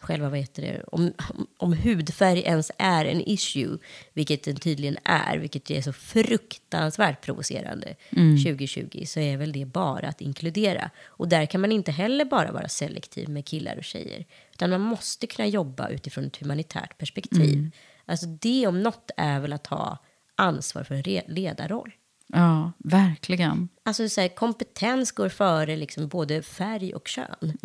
själva 0.00 0.28
vad 0.28 0.38
heter 0.38 0.62
det, 0.62 0.82
om, 0.82 1.12
om, 1.56 1.72
hudfärg 1.72 2.40
ens 2.40 2.70
är 2.78 3.04
en 3.04 3.28
issue, 3.28 3.78
vilket 4.12 4.44
den 4.44 4.56
tydligen 4.56 4.98
är, 5.04 5.38
vilket 5.38 5.70
är 5.70 5.82
så 5.82 5.92
fruktansvärt 5.92 7.20
provocerande 7.24 7.94
2020, 8.10 9.04
så 9.06 9.20
är 9.20 9.36
väl 9.36 9.52
det 9.52 9.64
bara 9.64 10.08
att 10.08 10.20
inkludera. 10.20 10.90
Och 11.06 11.28
där 11.28 11.46
kan 11.46 11.60
man 11.60 11.72
inte 11.72 11.92
heller 11.92 12.24
bara 12.24 12.52
vara 12.52 12.68
selektiv 12.68 13.28
med 13.28 13.46
killar 13.46 13.76
och 13.76 13.84
tjejer, 13.84 14.24
utan 14.58 14.70
man 14.70 14.80
måste 14.80 15.26
kunna 15.26 15.48
jobba 15.48 15.88
utifrån 15.88 16.24
ett 16.24 16.36
humanitärt 16.36 16.98
perspektiv. 16.98 17.70
Alltså 18.06 18.26
det 18.26 18.66
om 18.66 18.82
något 18.82 19.10
är 19.16 19.40
väl 19.40 19.52
att 19.52 19.66
ha 19.66 19.98
ansvar 20.36 20.84
för 20.84 20.94
en 20.94 21.22
ledarroll. 21.34 21.92
Ja, 22.26 22.72
verkligen. 22.78 23.68
Alltså 23.84 24.08
så 24.08 24.20
här, 24.20 24.28
kompetens 24.28 25.12
går 25.12 25.28
före 25.28 25.76
liksom 25.76 26.08
både 26.08 26.42
färg 26.42 26.94
och 26.94 27.08
kön. 27.08 27.58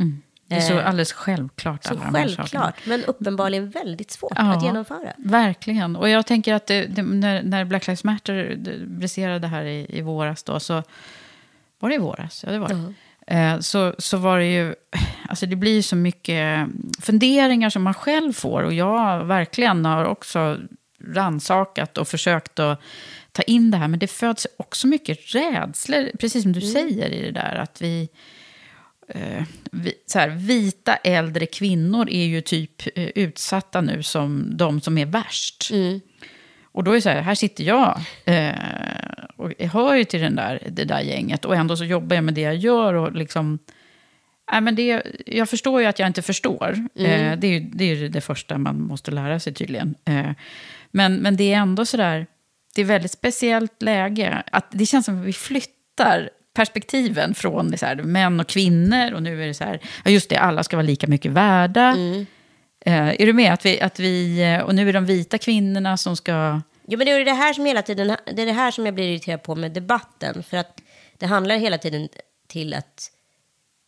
Det 0.47 0.55
är 0.55 0.61
så 0.61 0.73
Eh, 0.73 0.87
alldeles 0.87 1.13
självklart. 1.13 1.83
Så 1.83 1.93
alla 1.93 2.11
självklart, 2.11 2.85
men 2.85 3.03
uppenbarligen 3.03 3.69
väldigt 3.69 4.11
svårt 4.11 4.33
Ja, 4.35 4.53
att 4.53 4.63
genomföra. 4.63 5.13
Verkligen. 5.17 5.95
Och 5.95 6.09
jag 6.09 6.25
tänker 6.25 6.53
att 6.53 6.67
det, 6.67 6.85
det, 6.85 7.01
när, 7.01 7.43
när 7.43 7.65
Black 7.65 7.87
Lives 7.87 8.03
Matter 8.03 8.55
briserade 8.85 9.47
här 9.47 9.65
i, 9.65 9.97
i 9.97 10.01
våras 10.01 10.43
då, 10.43 10.59
så 10.59 10.83
var 11.79 11.89
det 11.89 11.95
i 11.95 11.97
våras? 11.97 12.43
Ja, 12.43 12.51
det 12.51 12.59
var 12.59 12.69
det. 12.69 12.75
Eh, 12.75 12.89
så, 13.59 13.95
så 13.97 14.17
var 14.17 14.39
det 14.39 14.45
ju, 14.45 14.75
alltså 15.29 15.45
det 15.45 15.55
blir 15.55 15.81
så 15.81 15.95
mycket 15.95 16.67
funderingar 17.01 17.69
som 17.69 17.83
man 17.83 17.93
själv 17.93 18.33
får. 18.33 18.63
Och 18.63 18.73
jag 18.73 19.25
verkligen 19.25 19.85
har 19.85 20.05
också 20.05 20.57
ransakat 21.07 21.97
och 21.97 22.07
försökt 22.07 22.59
att 22.59 22.81
ta 23.31 23.41
in 23.41 23.71
det 23.71 23.77
här. 23.77 23.87
Men 23.87 23.99
det 23.99 24.07
föds 24.07 24.47
också 24.57 24.87
mycket 24.87 25.35
rädslor, 25.35 26.17
precis 26.17 26.43
som 26.43 26.53
du 26.53 26.61
säger 26.61 27.09
i 27.09 27.21
det 27.21 27.31
där. 27.31 27.55
Att 27.55 27.81
vi, 27.81 28.09
eh, 29.07 29.43
vi, 29.71 29.93
så 30.05 30.19
här, 30.19 30.29
vita 30.29 30.95
äldre 30.95 31.45
kvinnor 31.45 32.09
är 32.09 32.25
ju 32.25 32.41
typ 32.41 32.97
eh, 32.97 33.09
utsatta 33.15 33.81
nu 33.81 34.03
som 34.03 34.57
de 34.57 34.81
som 34.81 34.97
är 34.97 35.05
värst. 35.05 35.71
Och 36.63 36.83
då 36.83 36.91
är 36.91 36.95
det 36.95 37.01
så 37.01 37.09
här, 37.09 37.21
här 37.21 37.35
sitter 37.35 37.63
jag 37.63 38.01
eh, 38.25 38.53
och 39.35 39.53
jag 39.57 39.67
hör 39.67 39.95
ju 39.95 40.03
till 40.03 40.21
den 40.21 40.35
där, 40.35 40.67
det 40.71 40.83
där 40.83 41.01
gänget 41.01 41.45
och 41.45 41.55
ändå 41.55 41.77
så 41.77 41.85
jobbar 41.85 42.15
jag 42.15 42.23
med 42.23 42.33
det 42.33 42.41
jag 42.41 42.55
gör. 42.55 42.93
Och 42.93 43.11
liksom, 43.11 43.59
nej, 44.51 44.61
men 44.61 44.75
det, 44.75 45.03
jag 45.25 45.49
förstår 45.49 45.81
ju 45.81 45.87
att 45.87 45.99
jag 45.99 46.07
inte 46.07 46.21
förstår. 46.21 46.87
Mm. 46.95 47.11
Eh, 47.11 47.39
det 47.39 47.47
är 47.47 47.59
det, 47.73 47.85
är 47.85 48.09
det 48.09 48.21
första 48.21 48.57
man 48.57 48.81
måste 48.81 49.11
lära 49.11 49.39
sig 49.39 49.53
tydligen. 49.53 49.95
Eh, 50.05 50.31
men, 50.91 51.15
men 51.15 51.37
det 51.37 51.53
är 51.53 51.57
ändå 51.57 51.85
sådär, 51.85 52.27
det 52.75 52.81
är 52.81 52.85
väldigt 52.85 53.11
speciellt 53.11 53.81
läge. 53.81 54.43
Att 54.51 54.65
det 54.71 54.85
känns 54.85 55.05
som 55.05 55.19
att 55.19 55.25
vi 55.27 55.33
flyttar 55.33 56.29
perspektiven 56.55 57.33
från 57.33 57.71
det 57.71 57.77
så 57.77 57.85
här, 57.85 57.95
män 57.95 58.39
och 58.39 58.47
kvinnor 58.47 59.13
och 59.13 59.23
nu 59.23 59.43
är 59.43 59.47
det 59.47 59.53
så 59.53 59.63
här, 59.63 59.79
ja 60.05 60.11
just 60.11 60.29
det, 60.29 60.37
alla 60.37 60.63
ska 60.63 60.75
vara 60.75 60.87
lika 60.87 61.07
mycket 61.07 61.31
värda. 61.31 61.91
Mm. 61.91 62.25
Eh, 62.85 63.21
är 63.21 63.25
du 63.25 63.33
med? 63.33 63.53
Att 63.53 63.65
vi, 63.65 63.81
att 63.81 63.99
vi, 63.99 64.61
och 64.65 64.75
nu 64.75 64.89
är 64.89 64.93
de 64.93 65.05
vita 65.05 65.37
kvinnorna 65.37 65.97
som 65.97 66.15
ska... 66.15 66.61
Jo, 66.87 66.97
men 66.97 67.05
det 67.05 67.11
är 67.11 67.25
det 67.25 67.33
här 67.33 67.53
som 67.53 67.65
hela 67.65 67.81
tiden, 67.81 68.07
det 68.07 68.41
är 68.41 68.45
det 68.45 68.51
här 68.51 68.71
som 68.71 68.85
jag 68.85 68.95
blir 68.95 69.09
irriterad 69.09 69.43
på 69.43 69.55
med 69.55 69.71
debatten. 69.71 70.43
För 70.43 70.57
att 70.57 70.81
det 71.17 71.25
handlar 71.25 71.57
hela 71.57 71.77
tiden 71.77 72.09
till 72.47 72.73
att 72.73 73.11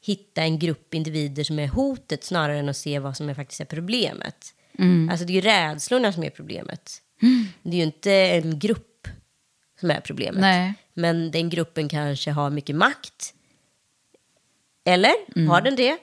hitta 0.02 0.42
en 0.42 0.60
grupp 0.60 0.94
individer 0.94 1.44
som 1.44 1.60
är 1.60 1.68
hotet 1.68 2.24
snarare 2.24 2.60
än 2.60 2.70
att 2.70 2.78
se 2.78 3.00
vad 3.00 3.18
som 3.18 3.30
är 3.30 3.34
faktiskt 3.34 3.62
är 3.62 3.66
problemet. 3.66 4.54
Mm. 4.80 5.10
Alltså 5.10 5.26
det 5.26 5.34
är 5.34 5.36
ju 5.36 5.42
rädslorna 5.42 6.14
som 6.14 6.24
är 6.24 6.30
problemet. 6.30 7.02
Det 7.64 7.70
är 7.70 7.80
ju 7.80 7.84
inte 7.84 8.12
en 8.12 8.60
grupp 8.60 9.08
som 9.80 9.92
är 9.92 10.00
problemet. 10.00 10.42
Nej. 10.42 10.74
Men 10.94 11.32
den 11.32 11.50
gruppen 11.50 11.90
kanske 11.90 12.32
har 12.32 12.50
mycket 12.50 12.76
makt. 12.76 13.34
Eller? 14.86 15.14
Mm. 15.36 15.50
Har 15.50 15.62
den 15.62 15.76
det? 15.76 15.98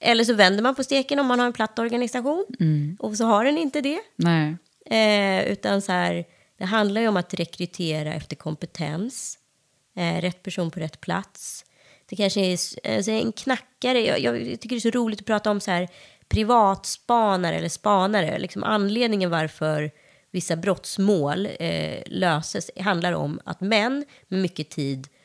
Eller 0.00 0.24
så 0.24 0.34
vänder 0.34 0.62
man 0.62 0.74
på 0.74 0.84
steken 0.84 1.18
om 1.18 1.26
man 1.26 1.38
har 1.38 1.46
en 1.46 1.52
platt 1.52 1.78
organisation. 1.78 2.46
Mm. 2.60 2.96
Och 3.00 3.16
så 3.16 3.24
har 3.24 3.44
den 3.44 3.58
inte 3.58 3.80
det. 3.80 4.00
Nej. 4.16 4.56
Eh, 4.86 5.44
utan 5.44 5.82
så 5.82 5.92
här, 5.92 6.24
det 6.58 6.64
handlar 6.64 7.00
ju 7.00 7.08
om 7.08 7.16
att 7.16 7.34
rekrytera 7.34 8.14
efter 8.14 8.36
kompetens. 8.36 9.38
Eh, 9.96 10.20
rätt 10.20 10.42
person 10.42 10.70
på 10.70 10.80
rätt 10.80 11.00
plats. 11.00 11.64
Det 12.06 12.16
kanske 12.16 12.40
är 12.40 12.52
alltså 12.96 13.10
en 13.10 13.32
knackare. 13.32 14.00
Jag, 14.00 14.20
jag 14.20 14.60
tycker 14.60 14.68
det 14.68 14.76
är 14.76 14.90
så 14.92 14.98
roligt 14.98 15.20
att 15.20 15.26
prata 15.26 15.50
om 15.50 15.60
så 15.60 15.70
här 15.70 15.88
privatspanare 16.28 17.56
eller 17.56 17.68
spanare. 17.68 18.38
Liksom 18.38 18.64
anledningen 18.64 19.30
varför 19.30 19.90
vissa 20.30 20.56
brottsmål 20.56 21.48
eh, 21.58 22.02
löses 22.06 22.70
handlar 22.80 23.12
om 23.12 23.40
att 23.44 23.60
män 23.60 24.04
med 24.28 24.40
mycket 24.40 24.70
tid 24.70 25.06
eh, 25.06 25.21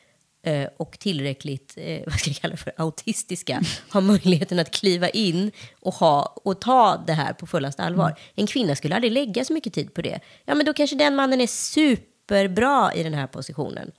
och 0.76 0.98
tillräckligt, 0.98 1.74
eh, 1.76 2.00
vad 2.06 2.14
ska 2.14 2.30
jag 2.30 2.36
kalla 2.36 2.56
för, 2.56 2.72
autistiska 2.76 3.62
har 3.88 4.00
möjligheten 4.00 4.58
att 4.58 4.70
kliva 4.70 5.08
in 5.08 5.52
och, 5.80 5.94
ha, 5.94 6.22
och 6.44 6.60
ta 6.60 7.04
det 7.06 7.12
här 7.12 7.32
på 7.32 7.46
fullaste 7.46 7.82
allvar. 7.82 8.18
En 8.34 8.46
kvinna 8.46 8.76
skulle 8.76 8.94
aldrig 8.94 9.12
lägga 9.12 9.44
så 9.44 9.52
mycket 9.52 9.74
tid 9.74 9.94
på 9.94 10.02
det. 10.02 10.20
Ja, 10.44 10.54
men 10.54 10.66
då 10.66 10.72
kanske 10.72 10.96
den 10.96 11.14
mannen 11.14 11.40
är 11.40 11.46
superbra 11.46 12.94
i 12.94 13.02
den 13.02 13.14
här 13.14 13.26
positionen. 13.26 13.90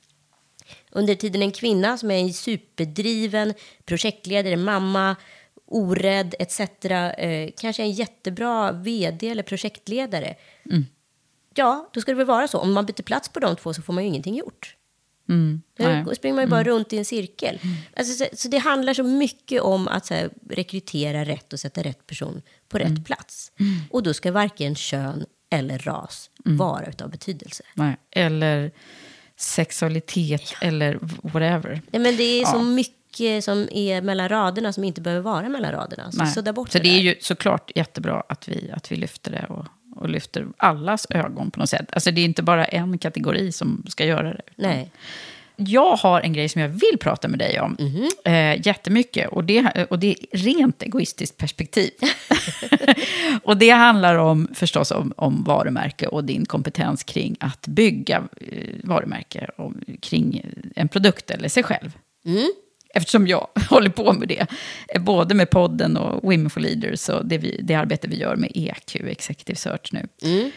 Under 0.91 1.15
tiden 1.15 1.41
en 1.41 1.51
kvinna 1.51 1.97
som 1.97 2.11
är 2.11 2.19
en 2.19 2.33
superdriven 2.33 3.53
projektledare, 3.85 4.57
mamma, 4.57 5.15
orädd 5.65 6.35
etc. 6.39 6.59
Eh, 6.59 7.49
kanske 7.57 7.83
en 7.83 7.91
jättebra 7.91 8.71
vd 8.71 9.29
eller 9.29 9.43
projektledare. 9.43 10.35
Ja, 11.55 11.89
då 11.93 12.01
ska 12.01 12.11
det 12.11 12.17
väl 12.17 12.25
vara 12.25 12.47
så. 12.47 12.59
Om 12.59 12.73
man 12.73 12.85
byter 12.85 13.03
plats 13.03 13.29
på 13.29 13.39
de 13.39 13.55
två 13.55 13.73
så 13.73 13.81
får 13.81 13.93
man 13.93 14.03
ju 14.03 14.09
ingenting 14.09 14.35
gjort. 14.35 14.75
Mm. 15.29 15.61
Nej. 15.79 16.15
springer 16.15 16.35
man 16.35 16.43
ju 16.43 16.49
bara 16.49 16.63
runt 16.63 16.93
i 16.93 16.97
en 16.97 17.05
cirkel. 17.05 17.59
Alltså, 17.95 18.13
så, 18.13 18.29
så 18.37 18.47
det 18.47 18.57
handlar 18.57 18.93
så 18.93 19.03
mycket 19.03 19.61
om 19.61 19.87
att 19.87 20.05
så 20.05 20.13
här, 20.13 20.29
rekrytera 20.49 21.25
rätt 21.25 21.53
och 21.53 21.59
sätta 21.59 21.83
rätt 21.83 22.07
person 22.07 22.41
på 22.69 22.77
rätt 22.77 23.05
plats. 23.05 23.51
Och 23.89 24.03
då 24.03 24.13
ska 24.13 24.31
varken 24.31 24.75
kön 24.75 25.25
eller 25.51 25.79
ras 25.79 26.29
vara 26.43 26.85
utav 26.85 27.09
betydelse. 27.09 27.63
Nej. 27.73 27.97
Eller 28.11 28.71
sexualitet 29.37 30.53
eller 30.61 30.99
whatever. 31.21 31.81
Nej, 31.91 32.01
men 32.01 32.17
det 32.17 32.23
är 32.41 32.45
så 32.45 32.57
Ja. 32.57 32.61
mycket 32.63 33.43
som 33.43 33.67
är 33.71 34.01
mellan 34.01 34.29
raderna 34.29 34.73
som 34.73 34.83
inte 34.83 35.01
behöver 35.01 35.21
vara 35.21 35.49
mellan 35.49 35.71
raderna. 35.71 36.11
Så 36.11 36.17
Nej. 36.23 36.33
sudda 36.33 36.53
bort 36.53 36.71
Så 36.71 36.77
det 36.77 36.83
det 36.83 36.89
är 36.89 36.99
ju 37.01 37.15
såklart 37.21 37.71
jättebra 37.75 38.23
att 38.29 38.47
vi, 38.47 38.71
att 38.71 38.91
vi 38.91 38.95
lyfter 38.95 39.31
det 39.31 39.45
och, 39.49 39.65
och 39.99 40.09
lyfter 40.09 40.47
allas 40.57 41.07
ögon 41.09 41.51
på 41.51 41.59
något 41.59 41.69
sätt. 41.69 41.85
Alltså 41.91 42.11
det 42.11 42.21
är 42.21 42.25
inte 42.25 42.43
bara 42.43 42.65
en 42.65 42.97
kategori 42.97 43.51
som 43.51 43.83
ska 43.89 44.05
göra 44.05 44.33
det. 44.33 44.41
Nej. 44.55 44.91
Jag 45.61 45.95
har 45.95 46.21
en 46.21 46.33
grej 46.33 46.49
som 46.49 46.61
jag 46.61 46.69
vill 46.69 46.97
prata 46.99 47.27
med 47.27 47.39
dig 47.39 47.59
om 47.59 47.77
Mhm. 47.79 48.09
eh, 48.25 48.67
jättemycket. 48.67 49.29
Och 49.29 49.43
det, 49.43 49.85
och 49.89 49.99
det 49.99 50.07
är 50.07 50.37
rent 50.37 50.81
egoistiskt 50.83 51.37
perspektiv. 51.37 51.91
och 53.43 53.57
det 53.57 53.69
handlar 53.69 54.15
om, 54.15 54.47
förstås 54.53 54.91
om, 54.91 55.13
om 55.17 55.43
varumärke 55.43 56.07
och 56.07 56.23
din 56.23 56.45
kompetens 56.45 57.03
kring 57.03 57.35
att 57.39 57.67
bygga 57.67 58.23
eh, 58.41 58.63
varumärke 58.83 59.49
och 59.57 59.73
kring 60.01 60.45
en 60.75 60.87
produkt 60.87 61.31
eller 61.31 61.49
sig 61.49 61.63
själv. 61.63 61.91
Mm. 62.25 62.47
Eftersom 62.93 63.27
jag 63.27 63.47
håller 63.69 63.89
på 63.89 64.13
med 64.13 64.27
det, 64.27 64.47
eh, 64.87 65.01
både 65.01 65.35
med 65.35 65.49
podden 65.49 65.97
och 65.97 66.23
Women 66.23 66.49
for 66.49 66.61
Leaders 66.61 67.09
och 67.09 67.25
det, 67.25 67.37
vi, 67.37 67.61
det 67.63 67.75
arbete 67.75 68.07
vi 68.07 68.17
gör 68.17 68.35
med 68.35 68.51
EQ, 68.55 68.95
Executive 68.95 69.55
Search 69.55 69.93
nu. 69.93 70.07
Mm. 70.21 70.51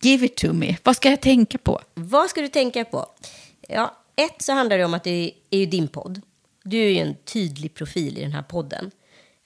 Give 0.00 0.26
it 0.26 0.36
to 0.36 0.52
me, 0.52 0.76
vad 0.82 0.96
ska 0.96 1.10
jag 1.10 1.20
tänka 1.20 1.58
på? 1.58 1.80
Vad 1.94 2.30
ska 2.30 2.40
du 2.40 2.48
tänka 2.48 2.84
på? 2.84 3.06
Ja, 3.68 3.96
ett 4.16 4.42
så 4.42 4.52
handlar 4.52 4.78
det 4.78 4.84
om 4.84 4.94
att 4.94 5.04
det 5.04 5.32
är 5.50 5.58
ju 5.58 5.66
din 5.66 5.88
podd. 5.88 6.20
Du 6.64 6.78
är 6.78 6.88
ju 6.88 6.98
en 6.98 7.14
tydlig 7.24 7.74
profil 7.74 8.18
i 8.18 8.20
den 8.20 8.32
här 8.32 8.42
podden. 8.42 8.90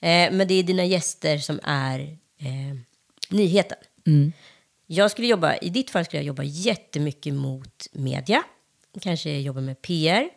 Eh, 0.01 0.31
men 0.31 0.47
det 0.47 0.53
är 0.53 0.63
dina 0.63 0.85
gäster 0.85 1.37
som 1.37 1.59
är 1.63 1.99
eh, 2.39 2.77
nyheten. 3.29 3.77
Jag 4.87 5.11
skulle 5.11 5.27
jobba, 5.27 5.55
i 5.55 5.69
ditt 5.69 5.89
fall 5.89 6.05
skulle 6.05 6.19
jag 6.19 6.27
jobba 6.27 6.43
jättemycket 6.43 7.33
mot 7.33 7.87
media. 7.91 8.43
Kanske 9.01 9.39
jobba 9.39 9.61
med 9.61 9.81
PR. 9.81 10.29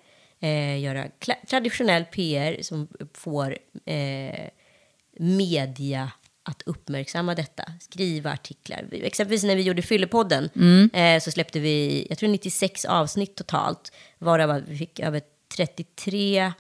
Eh, 0.43 0.79
göra 0.81 1.07
traditionell 1.51 2.05
PR 2.05 2.63
som 2.63 2.89
får 3.15 3.59
eh, 3.85 4.49
media 5.19 6.11
att 6.43 6.63
uppmärksamma 6.67 7.35
detta. 7.35 7.65
Skriva 7.81 8.33
artiklar. 8.33 8.85
Vi- 8.91 9.07
Exempelvis 9.07 9.45
när 9.45 9.57
vi 9.57 9.63
gjorde 9.63 9.83
Fyllepodden 9.83 10.49
eh, 10.93 11.21
så 11.21 11.31
släppte 11.31 11.61
vi, 11.61 12.07
jag 12.09 12.19
tror 12.19 12.29
96 12.29 12.85
avsnitt 12.85 13.35
totalt. 13.37 13.93
Varav 14.19 14.63
vi 14.69 14.77
fick 14.77 15.01
över 15.01 15.23
33 15.57 16.53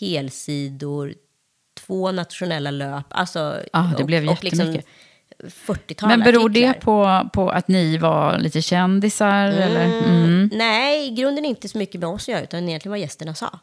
helsidor, 0.00 1.14
två 1.86 2.12
nationella 2.12 2.70
löp. 2.70 3.04
Alltså, 3.10 3.62
Ja, 3.72 3.92
det 3.98 4.04
blev 4.04 4.28
och 4.28 4.44
liksom 4.44 4.66
jättemycket. 5.44 5.66
40-tal 5.66 6.08
Men 6.08 6.20
beror 6.20 6.48
det 6.48 6.66
artiklar. 6.66 7.22
på, 7.24 7.30
på 7.30 7.50
att 7.50 7.68
ni 7.68 7.98
var 7.98 8.38
lite 8.38 8.62
kändisar? 8.62 9.46
Eller? 9.46 9.84
Mm. 9.84 10.50
Nej, 10.52 11.08
i 11.08 11.10
grunden 11.10 11.44
inte 11.44 11.68
så 11.68 11.78
mycket 11.78 12.00
med 12.00 12.08
oss 12.08 12.22
att 12.22 12.28
göra, 12.28 12.42
utan 12.42 12.68
egentligen 12.68 12.90
vad 12.90 12.98
gästerna 13.00 13.34
sa. 13.34 13.58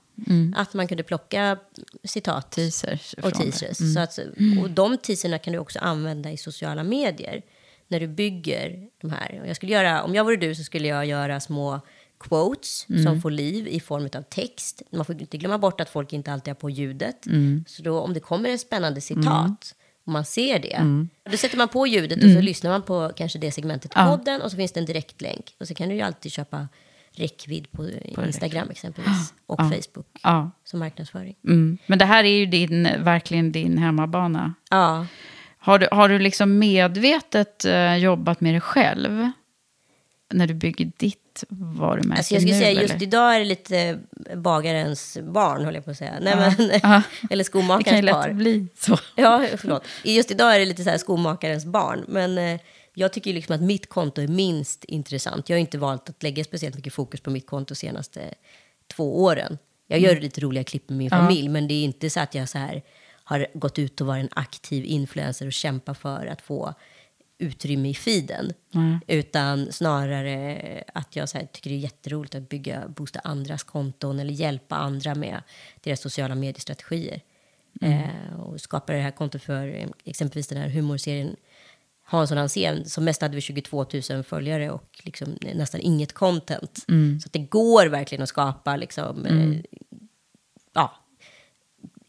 Att 0.55 0.73
man 0.73 0.87
kunde 0.87 1.03
plocka 1.03 1.57
citat 2.03 2.51
Teasers 2.51 3.13
och 3.13 3.31
det. 3.31 3.37
teasers. 3.37 3.93
Så 3.93 3.99
att, 3.99 4.19
och 4.61 4.69
de 4.69 4.97
teaserna 4.97 5.37
kan 5.37 5.53
du 5.53 5.59
också 5.59 5.79
använda 5.79 6.31
i 6.31 6.37
sociala 6.37 6.83
medier 6.83 7.41
när 7.87 7.99
du 7.99 8.07
bygger 8.07 8.87
de 9.01 9.09
här. 9.11 9.39
Och 9.41 9.47
jag 9.47 9.55
skulle 9.55 9.71
göra, 9.71 10.03
om 10.03 10.15
jag 10.15 10.23
vore 10.23 10.35
du 10.35 10.55
så 10.55 10.63
skulle 10.63 10.87
jag 10.87 11.05
göra 11.05 11.39
små 11.39 11.79
quotes 12.19 12.85
som 13.03 13.21
får 13.21 13.31
liv 13.31 13.67
i 13.67 13.79
form 13.79 14.09
av 14.15 14.21
text. 14.21 14.81
Man 14.91 15.05
får 15.05 15.21
inte 15.21 15.37
glömma 15.37 15.57
bort 15.57 15.81
att 15.81 15.89
folk 15.89 16.13
inte 16.13 16.33
alltid 16.33 16.51
har 16.51 16.55
på 16.55 16.69
ljudet. 16.69 17.25
Så 17.67 17.83
då, 17.83 17.99
om 17.99 18.13
det 18.13 18.19
kommer 18.19 18.49
en 18.49 18.59
spännande 18.59 19.01
citat 19.01 19.49
och 19.61 19.82
man 20.11 20.25
ser 20.25 20.59
det, 20.59 21.07
då 21.31 21.37
sätter 21.37 21.57
man 21.57 21.67
på 21.67 21.87
ljudet 21.87 22.23
och 22.23 22.29
så 22.29 22.41
lyssnar 22.41 22.71
man 22.71 22.81
på 22.81 23.11
kanske 23.15 23.39
det 23.39 23.51
segmentet 23.51 23.91
i 23.91 23.95
podden 23.95 24.41
och 24.41 24.51
så 24.51 24.57
finns 24.57 24.71
det 24.71 24.79
en 24.79 24.85
direktlänk. 24.85 25.55
Och 25.59 25.67
så 25.67 25.73
kan 25.73 25.89
du 25.89 25.95
ju 25.95 26.01
alltid 26.01 26.31
köpa 26.31 26.67
räckvidd 27.15 27.71
på, 27.71 27.89
Instagram 28.25 28.69
exempelvis 28.69 29.33
och 29.45 29.59
Facebook 29.59 30.07
Ja. 30.23 30.51
som 30.63 30.79
marknadsföring. 30.79 31.35
Mm. 31.47 31.77
Men 31.85 31.99
det 31.99 32.05
här 32.05 32.23
är 32.23 32.37
ju 32.37 32.45
din, 32.45 32.89
verkligen 32.99 33.51
din 33.51 33.77
hemmabana. 33.77 34.53
Ja. 34.69 35.05
Har 35.57 35.79
du, 35.79 35.87
har 35.91 36.09
du 36.09 36.19
liksom 36.19 36.59
medvetet 36.59 37.65
eh, 37.65 37.95
jobbat 37.95 38.41
med 38.41 38.53
dig 38.53 38.61
själv? 38.61 39.31
När 40.33 40.47
du 40.47 40.53
bygger 40.53 40.91
ditt 40.97 41.43
varumärke 41.49 42.17
Alltså 42.17 42.33
jag 42.33 42.41
skulle 42.41 42.55
nu, 42.55 42.61
säga 42.61 42.81
just 42.81 42.93
eller? 42.93 43.03
idag 43.03 43.35
är 43.35 43.39
det 43.39 43.45
lite 43.45 43.99
bagarens 44.35 45.17
barn, 45.21 45.65
håller 45.65 45.77
jag 45.77 45.85
på 45.85 45.91
att 45.91 45.97
säga. 45.97 46.13
Nej, 46.21 46.33
Ja. 46.37 46.53
men, 46.57 46.79
Ja. 46.83 47.01
eller 47.21 47.21
Det 47.21 47.27
kan 47.29 47.37
ju 47.37 47.43
skomakarens 47.43 48.03
lätt 48.05 48.13
barn. 48.13 48.37
bli 48.37 48.67
så. 48.79 48.97
Ja, 49.15 49.45
förlåt. 49.57 49.83
Just 50.03 50.31
idag 50.31 50.55
är 50.55 50.59
det 50.59 50.65
lite 50.65 50.83
så 50.83 50.89
här 50.89 50.97
skomakarens 50.97 51.65
barn. 51.65 52.05
Men 52.07 52.37
eh, 52.37 52.59
jag 52.93 53.13
tycker 53.13 53.33
liksom 53.33 53.55
att 53.55 53.61
mitt 53.61 53.89
konto 53.89 54.21
är 54.21 54.27
minst 54.27 54.83
intressant. 54.83 55.49
Jag 55.49 55.55
har 55.57 55.59
inte 55.61 55.77
valt 55.77 56.09
att 56.09 56.23
lägga 56.23 56.43
speciellt 56.43 56.75
mycket 56.75 56.93
fokus 56.93 57.21
på 57.21 57.29
mitt 57.29 57.47
konto 57.47 57.71
de 57.73 57.75
senaste 57.75 58.33
två 58.95 59.23
åren. 59.23 59.57
Jag 59.87 59.99
gör 59.99 60.15
lite 60.15 60.41
roliga 60.41 60.63
klipp 60.63 60.89
med 60.89 60.97
min 60.97 61.09
familj, 61.09 61.49
men 61.49 61.67
det 61.67 61.73
är 61.73 61.83
inte 61.83 62.09
så 62.09 62.19
att 62.19 62.35
jag 62.35 62.49
så 62.49 62.57
här 62.57 62.81
har 63.23 63.47
gått 63.53 63.79
ut 63.79 64.01
och 64.01 64.07
varit 64.07 64.23
en 64.23 64.29
aktiv 64.31 64.85
influencer 64.85 65.45
och 65.47 65.53
kämpa 65.53 65.93
för 65.93 66.25
att 66.25 66.41
få 66.41 66.73
utrymme 67.43 67.89
i 67.89 67.93
feeden. 67.93 68.53
Utan 69.07 69.71
snarare 69.71 70.83
att 70.93 71.15
jag 71.15 71.29
så 71.29 71.37
här, 71.37 71.45
tycker 71.45 71.69
det 71.69 71.75
är 71.75 71.79
jätteroligt 71.79 72.35
att 72.35 72.49
bygga, 72.49 72.87
boosta 72.87 73.19
andras 73.19 73.63
konton 73.63 74.19
eller 74.19 74.33
hjälpa 74.33 74.75
andra 74.75 75.15
med 75.15 75.41
deras 75.81 76.01
sociala 76.01 76.35
mediestrategier. 76.35 77.21
Eh, 77.81 78.39
och 78.39 78.61
skapa 78.61 78.93
det 78.93 78.99
här 78.99 79.11
kontot 79.11 79.43
för 79.43 79.67
eh, 79.67 79.87
exempelvis 80.03 80.47
den 80.47 80.57
här 80.57 80.69
humorserien 80.69 81.35
Hansson 82.03 82.37
Hansén, 82.37 82.85
som 82.85 83.03
mest 83.03 83.21
hade 83.21 83.35
vi 83.35 83.41
22 83.41 83.85
000 84.09 84.23
följare 84.23 84.71
och 84.71 85.01
liksom 85.03 85.37
nästan 85.41 85.81
inget 85.81 86.13
content. 86.13 86.85
Mm. 86.87 87.19
Så 87.19 87.29
det 87.31 87.39
går 87.39 87.85
verkligen 87.85 88.21
att 88.23 88.29
skapa 88.29 88.75
liksom, 88.75 89.25
eh, 89.25 89.81
ja, 90.73 90.95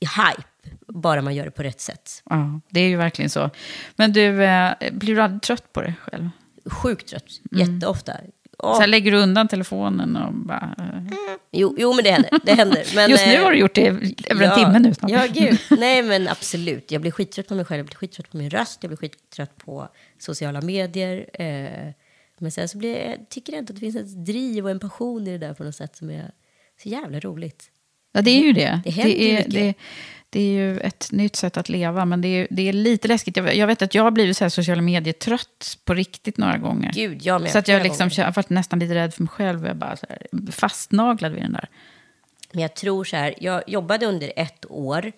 hype, 0.01 0.49
bara 0.95 1.23
man 1.23 1.35
gör 1.35 1.45
det 1.45 1.51
på 1.51 1.63
rätt 1.63 1.81
sätt. 1.81 2.23
Ja, 2.31 2.61
det 2.71 2.81
är 2.81 2.89
ju 2.89 2.97
verkligen 2.97 3.31
så. 3.31 3.51
Men 3.97 4.13
du, 4.13 4.45
eh, 4.45 4.73
blir 4.93 5.15
du 5.15 5.23
aldrig 5.23 5.43
trött 5.43 5.73
på 5.73 5.81
dig 5.83 5.95
själv? 6.01 6.29
Sjukt 6.67 7.09
trött, 7.09 7.25
Mm. 7.53 7.75
jätteofta. 7.75 8.13
Så 8.59 8.81
här, 8.81 8.87
lägger 8.87 9.11
du 9.13 9.17
undan 9.19 9.49
telefonen 9.49 10.17
och 10.17 10.35
bara... 10.35 10.75
eh, 10.79 11.15
Jo, 11.53 11.75
jo 11.79 11.93
men 11.95 12.05
det 12.05 12.11
händer. 12.11 12.31
Det 12.45 12.55
händer. 12.55 12.85
Men, 12.95 13.11
Just 13.11 13.27
nu 13.27 13.33
eh, 13.35 13.43
har 13.45 13.53
du 13.53 13.59
gjort 13.59 13.75
det 13.75 13.87
över 13.87 14.43
en 14.45 14.51
ja, 14.51 14.55
timme 14.57 14.79
nu 14.79 14.95
snart. 14.95 15.11
Ja, 15.11 15.27
gud. 15.33 15.59
Nej, 15.71 16.03
men 16.03 16.29
absolut. 16.29 16.91
Jag 16.91 17.01
blir 17.01 17.11
skittrött 17.11 17.49
på 17.49 17.55
mig 17.55 17.65
själv. 17.65 17.79
Jag 17.79 17.87
blir 17.87 17.97
skittrött 17.97 18.31
på 18.31 18.37
min 18.37 18.51
röst. 18.51 18.79
Jag 18.83 18.91
blir 18.91 18.97
skittrött 18.97 19.57
på 19.57 19.89
sociala 20.19 20.61
medier. 20.61 21.27
Eh, 21.43 21.93
men 22.39 22.51
sen 22.53 22.69
så 22.69 22.79
blir 22.79 22.97
jag, 23.07 23.29
tycker 23.29 23.53
jag 23.53 23.63
inte 23.63 23.71
att 23.73 23.75
det 23.77 23.81
finns 23.81 23.97
ett 23.97 24.25
driv 24.27 24.65
och 24.65 24.71
en 24.71 24.79
passion 24.81 25.27
i 25.29 25.31
det 25.39 25.47
där 25.47 25.55
på 25.55 25.65
något 25.65 25.77
sätt 25.77 25.97
som 25.97 26.11
är 26.11 26.31
så 26.83 26.89
jävla 26.89 27.21
roligt. 27.21 27.71
Ja, 28.13 28.23
det 28.23 28.31
är 28.31 28.43
ju 28.43 28.53
det. 28.53 28.81
Det 28.85 28.91
händer 28.91 29.17
är, 29.17 29.45
det, 29.49 29.75
det 30.35 30.41
är 30.41 30.53
ju 30.53 30.79
ett 30.79 31.13
nytt 31.13 31.37
sätt 31.37 31.57
att 31.57 31.69
leva, 31.69 32.05
men 32.05 32.21
det 32.21 32.29
är, 32.29 32.47
det 32.51 32.69
är 32.69 32.73
lite 32.73 33.09
läskigt. 33.09 33.37
Jag, 33.37 33.57
jag 33.57 33.67
vet 33.67 33.83
att 33.83 33.95
jag 33.95 34.03
har 34.03 34.11
blivit 34.11 34.37
så 34.37 34.45
här 34.45 34.49
sociala 34.49 34.83
medier-trött 34.83 35.79
på 35.85 35.95
riktigt 35.95 36.39
några 36.39 36.59
gånger. 36.59 36.93
Gud, 36.95 37.23
jag 37.23 37.43
med. 37.43 37.51
så 37.51 37.59
att 37.59 37.69
jag 37.69 37.83
liksom, 37.83 38.11
jag 38.13 38.25
har 38.25 38.33
varit 38.33 38.51
nästan 38.51 38.79
lite 38.79 38.95
rädd 38.95 39.15
för 39.15 39.23
mig 39.23 39.29
själv. 39.29 39.67
Jag 39.67 39.77
bara 39.77 39.97
så 39.97 40.07
här, 40.09 40.53
fastnaglad 40.53 41.33
vid 41.33 41.43
den 41.43 41.53
där. 41.53 41.69
Men 42.53 42.63
jag 42.63 42.75
tror 42.75 43.05
så 43.05 43.17
här, 43.17 43.35
jag 43.39 43.63
jobbade 43.67 44.07
under 44.07 44.33
ett 44.37 44.71
år 44.71 45.13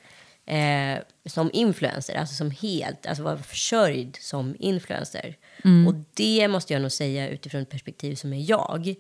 eh, 0.47 0.99
som 1.27 1.51
influencer, 1.53 2.15
alltså 2.15 2.35
som 2.35 2.51
helt, 2.51 3.07
alltså 3.07 3.23
var 3.23 3.37
försörjd 3.37 4.17
som 4.21 4.57
influencer. 4.59 5.37
Mm. 5.65 5.87
Och 5.89 5.95
det 6.15 6.49
måste 6.49 6.73
jag 6.73 6.83
nog 6.83 6.93
säga 6.93 7.29
utifrån 7.29 7.63
ett 7.63 7.71
perspektiv 7.71 8.15
som 8.15 8.33
är 8.33 8.51
jag, 8.51 8.95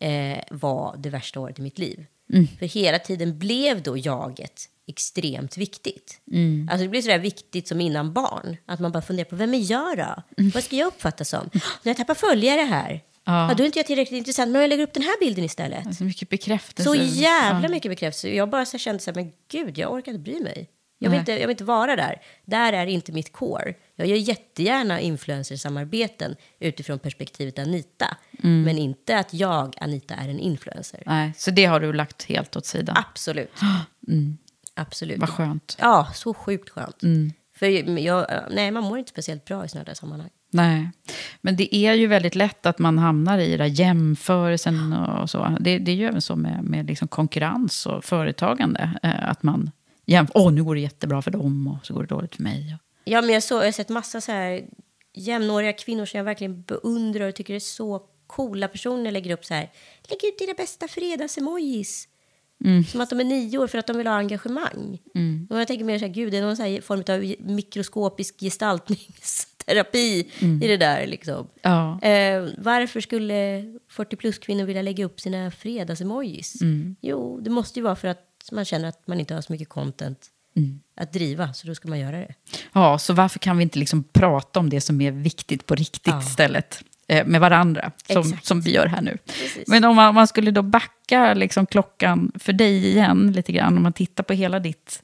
eh, 0.00 0.38
var 0.50 0.96
det 0.98 1.10
värsta 1.10 1.40
året 1.40 1.58
i 1.58 1.62
mitt 1.62 1.78
liv. 1.78 2.06
Mm. 2.32 2.46
För 2.58 2.66
hela 2.66 2.98
tiden 2.98 3.38
blev 3.38 3.82
då 3.82 3.96
jaget 3.96 4.68
extremt 4.88 5.56
viktigt. 5.56 6.20
Mm. 6.32 6.68
Alltså 6.70 6.82
det 6.84 6.88
blir 6.88 7.02
sådär 7.02 7.18
viktigt 7.18 7.68
som 7.68 7.80
innan 7.80 8.12
barn. 8.12 8.56
Att 8.66 8.80
man 8.80 8.92
bara 8.92 9.02
funderar 9.02 9.28
på, 9.28 9.36
vem 9.36 9.54
är 9.54 9.70
jag 9.70 9.98
då? 9.98 10.22
Vad 10.54 10.64
ska 10.64 10.76
jag 10.76 10.86
uppfattas 10.86 11.28
som? 11.28 11.50
När 11.52 11.60
jag 11.82 11.96
tappar 11.96 12.14
följare 12.14 12.60
här, 12.60 13.00
Ja. 13.24 13.48
ja. 13.48 13.54
då 13.54 13.62
är 13.62 13.66
inte 13.66 13.78
jag 13.78 13.86
tillräckligt 13.86 14.18
intressant, 14.18 14.50
men 14.50 14.60
jag 14.60 14.68
lägger 14.68 14.82
upp 14.84 14.92
den 14.92 15.02
här 15.02 15.20
bilden 15.20 15.44
istället. 15.44 15.96
Så 15.96 16.04
mycket 16.04 16.28
bekräftelse. 16.28 16.90
Så 16.90 16.94
jävla 16.96 17.62
Ja. 17.62 17.68
mycket 17.68 17.90
bekräftelse. 17.90 18.28
Jag 18.28 18.50
bara 18.50 18.64
så 18.64 18.78
kände 18.78 19.02
så 19.02 19.10
här, 19.10 19.14
men 19.14 19.32
gud, 19.50 19.78
jag 19.78 19.92
orkar 19.92 20.12
inte 20.12 20.22
bry 20.22 20.40
mig. 20.40 20.68
Jag 21.00 21.10
vill, 21.10 21.16
Nej. 21.16 21.20
inte, 21.20 21.32
jag 21.32 21.40
vill 21.40 21.50
inte 21.50 21.64
vara 21.64 21.96
där. 21.96 22.22
Där 22.44 22.72
är 22.72 22.86
inte 22.86 23.12
mitt 23.12 23.32
core. 23.32 23.74
Jag 23.96 24.06
gör 24.06 24.16
jättegärna 24.16 25.00
influencersamarbeten 25.00 26.36
utifrån 26.60 26.98
perspektivet 26.98 27.58
Anita. 27.58 28.16
Mm. 28.44 28.62
Men 28.62 28.78
inte 28.78 29.18
att 29.18 29.34
jag, 29.34 29.74
Anita, 29.80 30.14
är 30.14 30.28
en 30.28 30.38
influencer. 30.38 31.02
Nej, 31.06 31.32
så 31.36 31.50
det 31.50 31.64
har 31.64 31.80
du 31.80 31.92
lagt 31.92 32.24
helt 32.24 32.56
åt 32.56 32.66
sidan. 32.66 32.96
Absolut. 32.98 33.52
Mm. 34.08 34.38
Absolut. 34.78 35.18
Vad 35.18 35.28
skönt. 35.28 35.76
Ja, 35.80 36.08
så 36.14 36.34
sjukt 36.34 36.70
skönt. 36.70 37.02
Mm. 37.02 37.32
För 37.56 37.66
jag, 37.98 38.26
nej, 38.50 38.70
man 38.70 38.82
mår 38.84 38.98
inte 38.98 39.10
speciellt 39.10 39.44
bra 39.44 39.64
i 39.64 39.68
sådana 39.68 39.84
där 39.84 39.94
sammanhang. 39.94 40.30
Nej, 40.50 40.90
men 41.40 41.56
det 41.56 41.74
är 41.76 41.94
ju 41.94 42.06
väldigt 42.06 42.34
lätt 42.34 42.66
att 42.66 42.78
man 42.78 42.98
hamnar 42.98 43.38
i 43.38 43.56
där 43.56 43.64
jämförelsen 43.64 44.92
och 44.92 45.30
så. 45.30 45.56
Det, 45.60 45.78
det 45.78 45.92
är 45.92 45.96
ju 45.96 46.06
även 46.06 46.20
så 46.20 46.36
med, 46.36 46.64
med 46.64 46.86
liksom 46.86 47.08
konkurrens 47.08 47.86
och 47.86 48.04
företagande. 48.04 48.90
eh, 49.02 49.28
Att 49.30 49.42
man 49.42 49.70
jämför, 50.06 50.32
åh 50.38 50.52
nu 50.52 50.64
går 50.64 50.74
det 50.74 50.80
jättebra 50.80 51.22
för 51.22 51.30
dem 51.30 51.66
och 51.80 51.86
så 51.86 51.94
går 51.94 52.00
det 52.02 52.08
dåligt 52.08 52.36
för 52.36 52.42
mig. 52.42 52.76
Ja, 53.04 53.20
men 53.20 53.30
jag, 53.34 53.42
så, 53.42 53.54
jag 53.54 53.64
har 53.64 53.72
sett 53.72 53.88
massa 53.88 54.20
så 54.20 54.32
här 54.32 54.64
jämnåriga 55.14 55.72
kvinnor 55.72 56.04
som 56.04 56.18
jag 56.18 56.24
verkligen 56.24 56.62
beundrar 56.62 57.28
och 57.28 57.34
tycker 57.34 57.54
är 57.54 57.60
så 57.60 58.02
coola 58.26 58.68
personer 58.68 59.10
lägger 59.12 59.32
upp 59.34 59.44
så 59.44 59.54
här. 59.54 59.70
Lägg 60.08 60.24
ut 60.24 60.38
dina 60.38 60.54
bästa 60.56 60.88
fredagsemojis. 60.88 62.08
Mm. 62.64 62.84
Som 62.84 63.00
att 63.00 63.10
de 63.10 63.20
är 63.20 63.24
nio 63.24 63.58
år 63.58 63.66
för 63.66 63.78
att 63.78 63.86
de 63.86 63.96
vill 63.96 64.06
ha 64.06 64.14
engagemang. 64.14 64.98
Mm. 65.14 65.46
Och 65.50 65.60
jag 65.60 65.66
tänker 65.68 65.84
mer 65.84 65.98
så 65.98 66.04
här, 66.06 66.12
gud, 66.12 66.32
det 66.32 66.38
är 66.38 66.42
någon 66.42 66.56
så 66.56 66.78
form 66.82 67.02
av 67.08 67.34
mikroskopisk 67.54 68.40
gestaltningsterapi 68.40 70.30
Mm. 70.40 70.62
i 70.62 70.66
det 70.68 70.76
där 70.76 71.06
liksom. 71.06 71.48
Ja. 71.62 72.00
Eh, 72.02 72.48
varför 72.58 73.00
skulle 73.00 73.64
40 73.90 74.16
plus 74.16 74.38
kvinnor 74.38 74.64
vilja 74.64 74.82
lägga 74.82 75.04
upp 75.04 75.20
sina 75.20 75.50
fredagsemojis? 75.50 76.60
Mm. 76.62 76.96
Jo, 77.00 77.40
det 77.40 77.50
måste 77.50 77.78
ju 77.78 77.82
vara 77.84 77.96
för 77.96 78.08
att 78.08 78.24
man 78.52 78.64
känner 78.64 78.88
att 78.88 79.06
man 79.06 79.20
inte 79.20 79.34
har 79.34 79.40
så 79.40 79.52
mycket 79.52 79.68
content 79.68 80.18
Mm. 80.56 80.80
att 80.96 81.12
driva, 81.12 81.52
så 81.52 81.66
då 81.66 81.74
ska 81.74 81.88
man 81.88 81.98
göra 81.98 82.16
det. 82.18 82.34
Ja, 82.72 82.98
så 82.98 83.12
varför 83.12 83.38
kan 83.38 83.56
vi 83.56 83.62
inte 83.62 83.78
liksom 83.78 84.04
prata 84.04 84.60
om 84.60 84.70
det 84.70 84.80
som 84.80 85.00
är 85.00 85.10
viktigt 85.12 85.66
på 85.66 85.74
riktigt 85.74 86.06
Ja. 86.14 86.20
istället? 86.22 86.82
Eh, 87.08 87.26
med 87.26 87.40
varandra, 87.40 87.92
som, 88.12 88.20
Exakt. 88.20 88.46
som 88.46 88.60
vi 88.60 88.74
gör 88.74 88.86
här 88.86 89.00
nu. 89.00 89.18
Precis. 89.26 89.68
Men 89.68 89.84
om 89.84 89.96
man, 89.96 90.08
om 90.08 90.14
man 90.14 90.26
skulle 90.26 90.50
då 90.50 90.62
backa 90.62 91.34
liksom 91.34 91.66
klockan 91.66 92.32
för 92.34 92.52
dig 92.52 92.86
igen 92.86 93.32
lite 93.32 93.52
grann, 93.52 93.76
om 93.76 93.82
man 93.82 93.92
tittar 93.92 94.24
på 94.24 94.32
hela 94.32 94.60
ditt, 94.60 95.02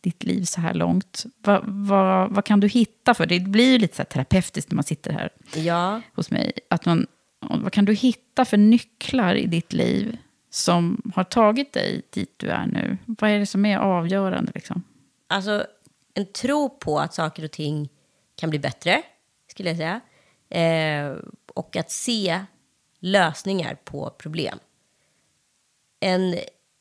ditt 0.00 0.24
liv 0.24 0.44
så 0.44 0.60
här 0.60 0.74
långt. 0.74 1.24
Vad, 1.38 1.62
vad, 1.66 2.30
vad 2.30 2.44
kan 2.44 2.60
du 2.60 2.68
hitta 2.68 3.14
för? 3.14 3.26
Det 3.26 3.40
blir 3.40 3.72
ju 3.72 3.78
lite 3.78 3.96
så 3.96 4.02
här 4.02 4.06
terapeutiskt 4.06 4.70
när 4.70 4.74
man 4.74 4.84
sitter 4.84 5.12
här 5.12 5.30
Ja, 5.54 6.00
hos 6.14 6.30
mig. 6.30 6.52
Att 6.70 6.84
man, 6.84 7.06
vad 7.40 7.72
kan 7.72 7.84
du 7.84 7.94
hitta 7.94 8.44
för 8.44 8.56
nycklar 8.56 9.34
i 9.34 9.46
ditt 9.46 9.72
liv 9.72 10.16
som 10.50 11.12
har 11.14 11.24
tagit 11.24 11.72
dig 11.72 12.02
dit 12.10 12.34
du 12.36 12.48
är 12.48 12.66
nu? 12.66 12.98
Vad 13.06 13.30
är 13.30 13.38
det 13.38 13.46
som 13.46 13.64
är 13.64 13.78
avgörande? 13.78 14.52
Liksom? 14.54 14.82
alltså 15.32 15.66
en 16.14 16.26
tro 16.26 16.68
på 16.68 16.98
att 16.98 17.14
saker 17.14 17.44
och 17.44 17.50
ting 17.50 17.88
kan 18.36 18.50
bli 18.50 18.58
bättre, 18.58 19.02
skulle 19.50 19.68
jag 19.70 19.76
säga. 19.76 20.00
Eh, 20.52 21.16
och 21.54 21.76
att 21.76 21.90
se 21.90 22.40
lösningar 23.00 23.78
på 23.84 24.10
problem. 24.10 24.58
En, 26.00 26.38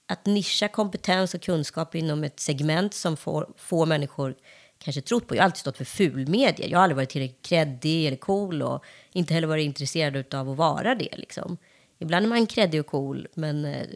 att 0.07 0.26
nischa 0.26 0.68
kompetens 0.68 1.34
och 1.34 1.41
kunskap 1.41 1.95
inom 1.95 2.23
ett 2.23 2.39
segment 2.39 2.93
som 2.93 3.18
får, 3.18 3.53
få 3.57 3.85
människor 3.85 4.35
kanske 4.77 5.02
trott 5.02 5.27
på. 5.27 5.35
Jag 5.35 5.41
har 5.41 5.45
alltid 5.45 5.60
stått 5.60 5.77
för 5.77 5.85
fulmedier. 5.85 6.69
Jag 6.69 6.77
har 6.77 6.84
aldrig 6.84 6.95
varit 6.95 7.10
tillräckligt 7.10 7.45
kreddig 7.45 8.07
eller 8.07 8.18
cool 8.18 8.61
och 8.61 8.85
inte 9.11 9.34
heller 9.34 9.48
varit 9.48 9.65
intresserad 9.65 10.34
av 10.34 10.49
att 10.49 10.57
vara 10.57 10.95
det. 10.95 11.18
Liksom. 11.18 11.57
Ibland 11.99 12.26
är 12.26 12.30
man 12.30 12.45
kreddig 12.45 12.80
och 12.80 12.88
cool, 12.88 13.27
men 13.34 13.65
eh, 13.65 13.88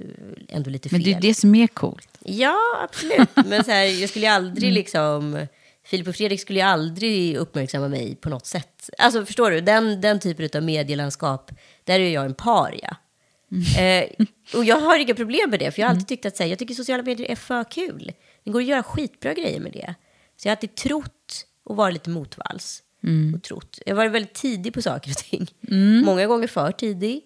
ändå 0.49 0.69
lite 0.69 0.89
fel. 0.89 0.99
Men 0.99 1.03
det 1.03 1.13
är 1.13 1.21
det 1.21 1.33
som 1.33 1.55
är 1.55 1.67
coolt. 1.67 2.09
Ja, 2.19 2.57
absolut. 2.83 3.29
Men 3.45 3.63
så 3.63 3.71
här, 3.71 3.83
jag 3.83 4.09
skulle 4.09 4.25
ju 4.25 4.31
aldrig 4.31 4.73
liksom... 4.73 5.47
Filip 5.85 6.07
och 6.07 6.15
Fredrik 6.15 6.41
skulle 6.41 6.59
ju 6.59 6.65
aldrig 6.65 7.35
uppmärksamma 7.35 7.87
mig 7.87 8.15
på 8.15 8.29
något 8.29 8.45
sätt. 8.45 8.89
Alltså 8.97 9.25
förstår 9.25 9.51
du, 9.51 9.61
den, 9.61 10.01
den 10.01 10.19
typen 10.19 10.49
av 10.55 10.63
medielandskap, 10.63 11.51
där 11.83 11.99
är 11.99 12.09
jag 12.09 12.25
en 12.25 12.33
paria. 12.33 12.97
Eh, 13.77 14.25
och 14.57 14.65
jag 14.65 14.79
har 14.79 14.99
inga 14.99 15.15
problem 15.15 15.49
med 15.49 15.59
det, 15.59 15.71
för 15.71 15.81
jag 15.81 15.87
har 15.87 15.93
alltid 15.93 16.07
tyckt 16.07 16.25
att 16.25 16.39
här, 16.39 16.45
jag 16.45 16.59
tycker 16.59 16.73
sociala 16.73 17.03
medier 17.03 17.31
är 17.31 17.35
för 17.35 17.63
kul. 17.71 18.11
Det 18.43 18.51
går 18.51 18.59
att 18.59 18.65
göra 18.67 18.83
skitbra 18.83 19.33
grejer 19.33 19.59
med 19.59 19.71
det. 19.71 19.95
Så 20.37 20.47
jag 20.47 20.51
har 20.51 20.55
alltid 20.55 20.75
trott 20.75 21.45
och 21.63 21.75
varit 21.75 21.93
lite 21.93 22.09
motvalls. 22.09 22.83
Och 23.35 23.43
trott. 23.43 23.79
Jag 23.85 23.95
har 23.95 23.97
varit 23.97 24.11
väldigt 24.11 24.33
tidig 24.33 24.73
på 24.73 24.81
saker 24.81 25.11
och 25.11 25.17
ting. 25.17 25.47
Många 26.05 26.25
gånger 26.27 26.47
för 26.47 26.71
tidig. 26.71 27.21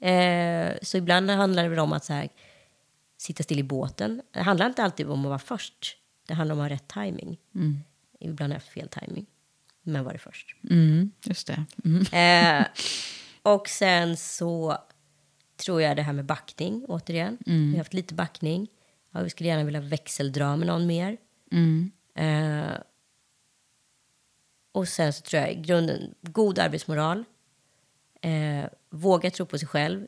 Eh, 0.00 0.72
så 0.82 0.96
ibland 0.96 1.30
handlar 1.30 1.62
det 1.62 1.68
väl 1.68 1.78
om 1.78 1.92
att 1.92 2.04
så 2.04 2.12
här, 2.12 2.28
sitta 3.18 3.42
still 3.42 3.58
i 3.58 3.62
båten. 3.62 4.22
Det 4.32 4.40
handlar 4.40 4.66
inte 4.66 4.82
alltid 4.82 5.06
om 5.06 5.20
att 5.20 5.28
vara 5.28 5.38
först. 5.38 5.96
Det 6.28 6.34
handlar 6.34 6.54
om 6.54 6.60
att 6.60 6.70
ha 6.70 6.74
rätt 6.74 6.88
timing. 6.88 7.38
Ibland 8.20 8.52
har 8.52 8.56
jag 8.56 8.60
haft 8.60 8.72
fel 8.72 8.88
timing. 8.88 9.26
Men 9.82 10.04
var 10.04 10.12
det 10.12 10.18
först. 10.18 10.56
Mm, 10.70 11.10
just 11.22 11.46
det. 11.46 11.64
Mm. 11.84 12.60
Eh, 12.60 12.66
och 13.42 13.68
sen 13.68 14.16
så 14.16 14.78
tror 15.56 15.82
jag 15.82 15.96
det 15.96 16.02
här 16.02 16.12
med 16.12 16.24
backning, 16.24 16.84
återigen. 16.88 17.38
Vi 17.46 17.70
har 17.70 17.78
haft 17.78 17.94
lite 17.94 18.14
backning. 18.14 18.68
Ja, 19.10 19.20
vi 19.20 19.30
skulle 19.30 19.48
gärna 19.48 19.64
vilja 19.64 19.80
växeldra 19.80 20.56
med 20.56 20.66
någon 20.66 20.86
mer. 20.86 21.16
Mm. 21.52 21.90
Eh, 22.14 22.78
och 24.72 24.88
sen 24.88 25.12
så 25.12 25.22
tror 25.22 25.42
jag 25.42 25.52
i 25.52 25.54
grunden 25.54 26.14
god 26.22 26.58
arbetsmoral. 26.58 27.24
Eh, 28.20 28.64
våga 28.90 29.30
tro 29.30 29.46
på 29.46 29.58
sig 29.58 29.68
själv. 29.68 30.06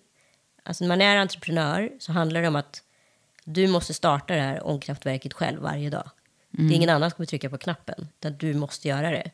Alltså 0.62 0.85
när 0.85 0.89
man 0.89 1.01
är 1.01 1.16
entreprenör 1.16 1.93
så 1.98 2.12
handlar 2.12 2.43
det 2.43 2.48
om 2.48 2.56
att 2.56 2.82
du 3.44 3.68
måste 3.68 3.94
starta 3.94 4.35
det 4.35 4.40
här 4.40 4.66
ångkraftverket 4.66 5.32
själv 5.32 5.60
varje 5.60 5.90
dag. 5.90 6.10
Det 6.50 6.62
är 6.62 6.76
ingen 6.76 6.90
annan 6.90 7.10
som 7.10 7.16
kommer 7.16 7.26
trycka 7.26 7.50
på 7.50 7.58
knappen, 7.58 8.08
utan 8.18 8.36
du 8.36 8.54
måste 8.54 8.88
göra 8.88 9.10
det. 9.10 9.30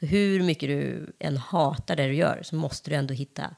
Så 0.00 0.06
hur 0.06 0.42
mycket 0.42 0.68
du 0.68 1.12
än 1.18 1.36
hatar 1.36 1.96
det 1.96 2.06
du 2.06 2.14
gör 2.14 2.40
så 2.42 2.56
måste 2.56 2.90
du 2.90 2.96
ändå 2.96 3.14
hitta 3.14 3.54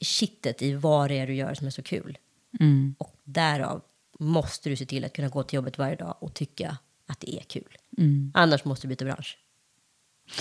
kittet 0.00 0.62
i 0.62 0.74
vad 0.74 1.10
det 1.10 1.18
är 1.18 1.26
du 1.26 1.34
gör 1.34 1.54
som 1.54 1.66
är 1.66 1.70
så 1.70 1.82
kul. 1.82 2.18
Mm. 2.60 2.94
Och 2.98 3.16
därav 3.24 3.82
måste 4.18 4.68
du 4.68 4.76
se 4.76 4.86
till 4.86 5.04
att 5.04 5.12
kunna 5.12 5.28
gå 5.28 5.42
till 5.42 5.56
jobbet 5.56 5.78
varje 5.78 5.96
dag 5.96 6.16
och 6.20 6.34
tycka 6.34 6.78
att 7.06 7.20
det 7.20 7.34
är 7.36 7.42
kul. 7.42 7.78
Mm. 7.98 8.32
Annars 8.34 8.64
måste 8.64 8.86
du 8.86 8.88
byta 8.88 9.04
bransch. 9.04 9.38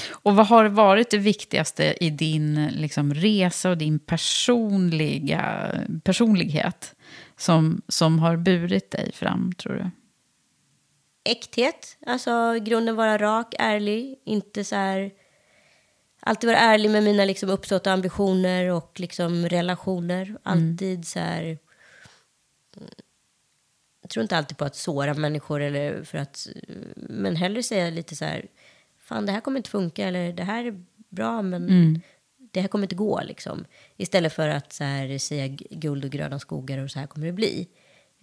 Och 0.10 0.36
vad 0.36 0.48
har 0.48 0.66
varit 0.66 1.10
det 1.10 1.18
viktigaste 1.18 1.96
i 2.02 2.10
din 2.10 2.68
liksom, 2.68 3.14
resa 3.14 3.70
och 3.70 3.78
din 3.78 4.00
personliga, 4.00 5.72
personlighet 6.04 6.96
som, 7.38 7.82
som 7.88 8.20
har 8.20 8.38
burit 8.38 8.92
dig 8.92 9.12
fram, 9.14 9.54
tror 9.54 9.74
du? 9.74 9.92
Äkthet, 11.24 11.98
alltså 12.06 12.54
grunden 12.62 12.96
vara 12.96 13.18
rak, 13.18 13.56
ärlig, 13.60 14.20
inte 14.24 14.64
så 14.64 14.76
här 14.76 15.12
alltid 16.20 16.48
vara 16.48 16.60
ärlig 16.60 16.90
med 16.92 17.04
mina 17.04 17.26
liksom, 17.26 17.50
uppsåt 17.50 17.88
och 17.88 17.94
ambitioner 17.94 18.70
och 18.70 19.00
liksom, 19.00 19.46
relationer. 19.50 20.38
Alltid 20.44 21.08
så 21.08 21.20
här... 21.20 21.44
mm, 21.44 22.90
Jag 24.02 24.10
tror 24.10 24.24
inte 24.24 24.38
alltid 24.38 24.58
på 24.58 24.66
att 24.66 24.76
såra 24.76 25.14
människor, 25.14 25.62
eller 25.62 26.04
för 26.04 26.18
att, 26.18 26.48
men 26.96 27.36
hellre 27.36 27.64
säga 27.64 27.90
lite 27.90 28.16
så 28.16 28.26
här... 28.26 28.46
Fan, 29.00 29.26
det 29.26 29.32
här 29.32 29.42
kommer 29.42 29.60
inte 29.60 29.70
funka, 29.70 30.08
eller 30.08 30.34
det 30.34 30.44
här 30.44 30.66
är 30.66 30.84
bra, 31.10 31.42
men 31.42 31.64
Mm. 31.70 32.02
det 32.38 32.62
här 32.62 32.68
kommer 32.68 32.84
inte 32.86 32.96
gå. 32.96 33.22
Liksom. 33.24 33.66
Istället 33.98 34.34
för 34.34 34.50
att 34.50 34.74
så 34.74 34.84
här, 34.84 35.18
säga 35.18 35.48
guld 35.70 36.06
och 36.06 36.12
gröna 36.12 36.40
skogar 36.40 36.78
och 36.78 36.92
så 36.92 37.00
här 37.00 37.08
kommer 37.08 37.26
det 37.28 37.34
bli. 37.34 37.68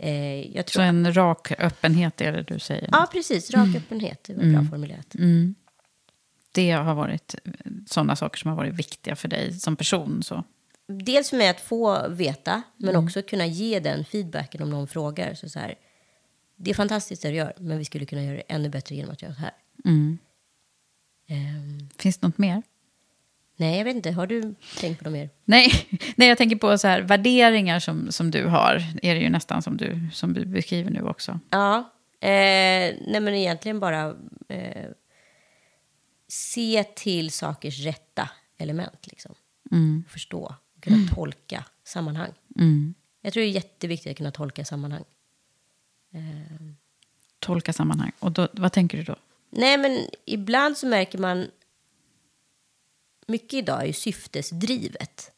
Eh, 0.02 0.56
jag 0.56 0.68
Så 0.68 0.72
tror, 0.72 0.84
en 0.84 1.14
rak 1.14 1.52
öppenhet 1.58 2.20
är 2.20 2.32
det 2.32 2.42
du 2.42 2.58
säger? 2.58 2.88
Ja, 2.92 3.08
precis. 3.12 3.50
Rak 3.50 3.76
öppenhet. 3.76 4.24
Det 4.24 4.34
var 4.34 4.44
bra 4.44 4.64
formulerat. 4.70 5.14
Mm. 5.14 5.54
Det 6.52 6.70
har 6.70 6.94
varit 6.94 7.34
sådana 7.86 8.16
saker 8.16 8.38
som 8.38 8.48
har 8.48 8.56
varit 8.56 8.74
viktiga 8.74 9.16
för 9.16 9.28
dig 9.28 9.52
som 9.60 9.76
person? 9.76 10.22
Så. 10.22 10.44
dels 10.88 11.30
för 11.30 11.36
mig 11.36 11.48
att 11.48 11.60
få 11.60 12.08
veta, 12.08 12.62
men 12.76 12.96
också 12.96 13.22
kunna 13.22 13.46
ge 13.46 13.80
den 13.80 14.04
feedbacken 14.04 14.62
om 14.62 14.70
någon 14.70 14.88
frågar. 14.88 15.34
Så 15.34 15.48
så 15.48 15.58
här, 15.58 15.74
det 16.56 16.70
är 16.70 16.74
fantastiskt 16.74 17.22
det 17.22 17.28
du 17.28 17.34
gör, 17.36 17.52
men 17.58 17.78
vi 17.78 17.84
skulle 17.84 18.06
kunna 18.06 18.22
göra 18.24 18.36
det 18.36 18.42
ännu 18.48 18.68
bättre 18.68 18.94
genom 18.94 19.10
att 19.12 19.22
göra 19.22 19.34
så 19.34 19.40
här. 19.40 19.52
Mm. 19.84 20.18
Ehm, 21.28 21.88
Finns 21.98 22.18
det 22.18 22.26
något 22.26 22.38
mer? 22.38 22.62
Nej, 23.60 23.78
jag 23.78 23.84
vet 23.84 23.96
inte. 23.96 24.10
Har 24.10 24.26
du 24.26 24.54
tänkt 24.80 24.98
på 24.98 25.04
något 25.04 25.12
mer? 25.12 25.30
Nej, 25.44 25.72
nej 26.16 26.28
jag 26.28 26.38
tänker 26.38 26.56
på 26.56 26.78
så 26.78 26.88
här, 26.88 27.00
värderingar 27.00 27.78
som, 27.78 28.12
som 28.12 28.30
du 28.30 28.46
har. 28.46 28.84
Är 29.02 29.14
det 29.14 29.20
ju 29.20 29.30
nästan 29.30 29.62
som 29.62 29.76
du, 29.76 30.08
som 30.12 30.32
du 30.32 30.44
beskriver 30.44 30.90
nu 30.90 31.02
också. 31.02 31.40
Ja, 31.50 31.78
eh, 32.20 32.94
nej 33.06 33.20
men 33.20 33.28
egentligen 33.28 33.80
bara 33.80 34.16
eh, 34.48 34.90
se 36.28 36.84
till 36.84 37.30
sakers 37.30 37.80
rätta 37.80 38.30
element. 38.58 39.06
Liksom. 39.06 39.34
Förstå, 40.08 40.54
kunna 40.80 41.08
tolka 41.14 41.64
sammanhang. 41.84 42.32
Jag 43.22 43.32
tror 43.32 43.42
det 43.42 43.48
är 43.48 43.52
jätteviktigt 43.52 44.10
att 44.10 44.16
kunna 44.16 44.30
tolka 44.30 44.64
sammanhang. 44.64 45.04
Tolka 47.38 47.72
sammanhang. 47.72 48.12
Och 48.18 48.32
då, 48.32 48.48
vad 48.52 48.72
tänker 48.72 48.98
du 48.98 49.04
då? 49.04 49.16
Nej, 49.50 49.78
men 49.78 49.98
ibland 50.24 50.76
så 50.76 50.86
märker 50.86 51.18
man... 51.18 51.46
Mycket 53.30 53.54
idag 53.54 53.82
är 53.82 53.86
ju 53.86 53.92
syftesdrivet. 53.92 55.30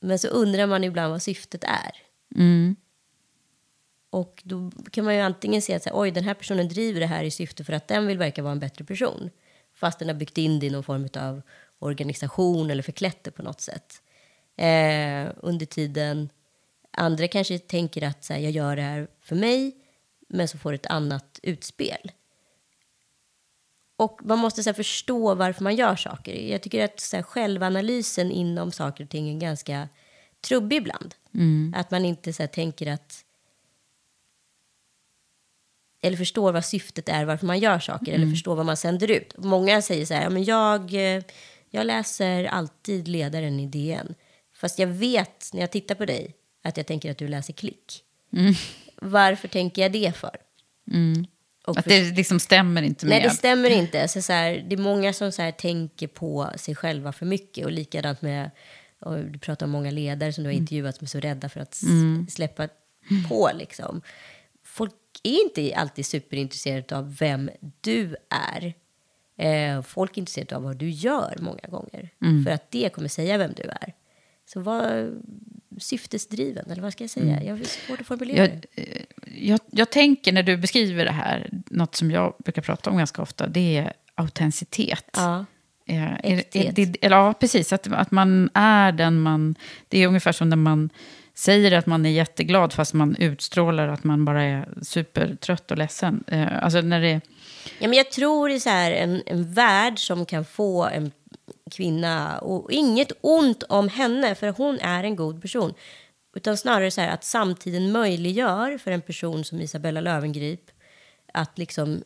Men 0.00 0.18
så 0.18 0.28
undrar 0.28 0.66
man 0.66 0.84
ibland 0.84 1.12
vad 1.12 1.22
syftet 1.22 1.64
är. 1.64 1.92
Och 4.10 4.42
då 4.44 4.70
kan 4.90 5.04
man 5.04 5.14
ju 5.14 5.20
antingen 5.20 5.62
se 5.62 5.74
att 5.74 5.82
så 5.82 5.88
här, 5.88 6.00
oj, 6.00 6.10
den 6.10 6.24
här 6.24 6.34
personen 6.34 6.68
driver 6.68 7.00
det 7.00 7.06
här 7.06 7.24
i 7.24 7.30
syfte 7.30 7.64
för 7.64 7.72
att 7.72 7.88
den 7.88 8.06
vill 8.06 8.18
verka 8.18 8.42
vara 8.42 8.52
en 8.52 8.60
bättre 8.60 8.84
person. 8.84 9.30
Fast 9.74 9.98
den 9.98 10.08
har 10.08 10.14
byggt 10.14 10.38
in 10.38 10.60
det 10.60 10.66
i 10.66 10.70
någon 10.70 10.84
form 10.84 11.08
av 11.16 11.42
organisation 11.78 12.70
eller 12.70 12.82
förklätt 12.82 13.24
det 13.24 13.30
på 13.30 13.42
något 13.42 13.60
sätt. 13.60 14.02
Eh, 14.56 15.32
under 15.36 15.66
tiden, 15.66 16.28
andra 16.90 17.28
kanske 17.28 17.58
tänker 17.58 18.02
att 18.02 18.24
så 18.24 18.32
här, 18.32 18.40
jag 18.40 18.52
gör 18.52 18.76
det 18.76 18.82
här 18.82 19.08
för 19.20 19.36
mig, 19.36 19.76
men 20.28 20.48
så 20.48 20.58
får 20.58 20.72
ett 20.72 20.86
annat 20.86 21.40
utspel. 21.42 22.10
Och 23.96 24.20
man 24.24 24.38
måste 24.38 24.62
så 24.62 24.74
förstå 24.74 25.34
varför 25.34 25.62
man 25.64 25.76
gör 25.76 25.96
saker. 25.96 26.34
Jag 26.34 26.62
tycker 26.62 26.84
att 26.84 27.00
så 27.00 27.16
här, 27.16 27.22
självanalysen 27.22 28.30
inom 28.30 28.72
saker 28.72 29.04
och 29.04 29.10
ting 29.10 29.28
är 29.28 29.40
ganska 29.40 29.88
trubbig 30.40 30.76
ibland. 30.76 31.14
Att 31.74 31.90
man 31.90 32.04
inte 32.04 32.32
så 32.32 32.42
här, 32.42 32.48
tänker 32.48 32.86
att... 32.92 33.22
Eller 36.02 36.16
förstår 36.16 36.52
vad 36.52 36.64
syftet 36.64 37.08
är, 37.08 37.24
varför 37.24 37.46
man 37.46 37.58
gör 37.58 37.78
saker. 37.78 38.12
Eller 38.12 38.30
förstår 38.30 38.56
vad 38.56 38.66
man 38.66 38.76
sänder 38.76 39.10
ut. 39.10 39.34
Många 39.38 39.82
säger 39.82 40.06
så 40.06 40.14
här, 40.14 40.22
ja, 40.22 40.30
men 40.30 40.44
jag, 40.44 40.94
eh, 40.94 41.22
jag 41.70 41.86
läser 41.86 42.44
alltid 42.44 43.08
ledaren 43.08 43.60
i 43.60 43.66
DN. 43.66 44.14
Fast 44.54 44.78
jag 44.78 44.86
vet 44.86 45.50
när 45.52 45.60
jag 45.60 45.70
tittar 45.72 45.94
på 45.94 46.04
dig 46.04 46.34
att 46.62 46.76
jag 46.76 46.86
tänker 46.86 47.10
att 47.10 47.18
du 47.18 47.28
läser 47.28 47.52
klick. 47.52 48.02
Varför 48.96 49.48
tänker 49.48 49.82
jag 49.82 49.92
det 49.92 50.16
för? 50.16 50.36
Att 51.76 51.84
för- 51.84 51.90
det 51.90 52.16
liksom 52.16 52.40
stämmer 52.40 52.82
inte 52.82 53.06
med... 53.06 53.10
Nej, 53.18 53.22
det 53.28 53.30
stämmer 53.34 53.70
inte. 53.70 54.08
Så 54.08 54.22
så 54.22 54.32
här, 54.32 54.64
det 54.68 54.74
är 54.74 54.80
många 54.80 55.12
som 55.12 55.32
så 55.32 55.42
här, 55.42 55.50
tänker 55.52 56.06
på 56.06 56.50
sig 56.56 56.74
själva 56.74 57.12
för 57.12 57.26
mycket. 57.26 57.64
Och 57.64 57.72
likadant 57.72 58.22
med, 58.22 58.50
och 59.00 59.18
du 59.24 59.38
pratar 59.38 59.66
om 59.66 59.72
många 59.72 59.90
ledare 59.90 60.32
som 60.32 60.44
du 60.44 60.50
har 60.50 60.54
intervjuat 60.54 60.96
som 60.96 61.04
är 61.04 61.08
så 61.08 61.20
rädda 61.20 61.48
för 61.48 61.60
att 61.60 61.74
s- 61.74 61.82
släppa 62.34 62.68
på. 63.28 63.50
Liksom. 63.54 64.02
Folk 64.64 64.92
är 65.22 65.42
inte 65.44 65.76
alltid 65.76 66.06
superintresserade 66.06 66.96
av 66.96 67.16
vem 67.16 67.50
du 67.80 68.16
är. 68.30 68.74
Eh, 69.38 69.82
folk 69.82 70.16
är 70.16 70.18
intresserade 70.18 70.56
av 70.56 70.62
vad 70.62 70.76
du 70.76 70.90
gör 70.90 71.36
många 71.40 71.68
gånger. 71.68 72.10
För 72.44 72.50
att 72.50 72.70
det 72.70 72.88
kommer 72.94 73.08
säga 73.08 73.38
vem 73.38 73.52
du 73.56 73.62
är. 73.62 73.92
Så 74.52 74.60
var 74.60 75.10
syftesdriven, 75.78 76.70
eller 76.70 76.82
vad 76.82 76.92
ska 76.92 77.04
jag 77.04 77.10
säga? 77.10 77.42
Jag 77.42 77.56
har 77.56 77.64
svårt 77.64 78.00
att 78.00 78.06
formulera 78.06 78.36
Jag, 78.38 78.50
eh, 78.74 79.02
jag, 79.34 79.60
jag 79.70 79.90
tänker 79.90 80.32
när 80.32 80.42
du 80.42 80.56
beskriver 80.56 81.04
det 81.04 81.10
här, 81.12 81.48
något 81.66 81.94
som 81.96 82.10
jag 82.10 82.34
brukar 82.44 82.62
prata 82.62 82.90
om 82.90 82.96
ganska 82.98 83.22
ofta, 83.22 83.46
det 83.46 83.76
är 83.76 83.92
autenticitet. 84.14 85.10
Ja. 85.16 85.44
Eh, 85.88 86.02
är- 86.04 86.18
Äkthet. 86.22 86.78
är 86.78 86.86
det- 86.86 87.04
eller, 87.06 87.16
ja, 87.16 87.32
precis. 87.40 87.72
Att, 87.72 87.92
att 87.92 88.10
man 88.10 88.50
är 88.54 88.92
den 88.92 89.20
man... 89.20 89.54
Det 89.88 89.98
är 90.02 90.06
ungefär 90.08 90.32
som 90.32 90.48
när 90.48 90.56
man 90.56 90.90
säger 91.34 91.72
att 91.72 91.86
man 91.86 92.06
är 92.06 92.10
jätteglad 92.10 92.72
fast 92.72 92.94
man 92.94 93.16
utstrålar 93.16 93.88
att 93.88 94.04
man 94.04 94.24
bara 94.24 94.42
är 94.42 94.68
supertrött 94.82 95.70
och 95.70 95.78
ledsen. 95.78 96.24
Eh, 96.26 96.64
alltså 96.64 96.80
när 96.80 97.00
det... 97.00 97.20
Ja, 97.78 97.88
men 97.88 97.92
jag 97.92 98.10
tror 98.10 98.50
i 98.50 98.60
så 98.60 98.68
här 98.70 98.92
en, 98.92 99.22
en 99.26 99.52
värld 99.52 99.98
som 99.98 100.26
kan 100.26 100.44
få 100.44 100.84
en 100.84 101.10
kvinna, 101.70 102.38
och 102.38 102.72
inget 102.72 103.12
ont 103.20 103.62
om 103.62 103.88
henne, 103.88 104.34
för 104.34 104.48
hon 104.48 104.78
är 104.80 105.04
en 105.04 105.16
god 105.16 105.42
person. 105.42 105.74
Utan 106.36 106.56
snarare 106.56 106.90
så 106.90 107.00
här 107.00 107.08
att 107.08 107.24
samtiden 107.24 107.92
möjliggör 107.92 108.78
för 108.78 108.90
en 108.90 109.02
person 109.02 109.44
som 109.44 109.60
Isabella 109.60 110.00
Löwengrip 110.00 110.70
att 111.32 111.58
liksom 111.58 112.02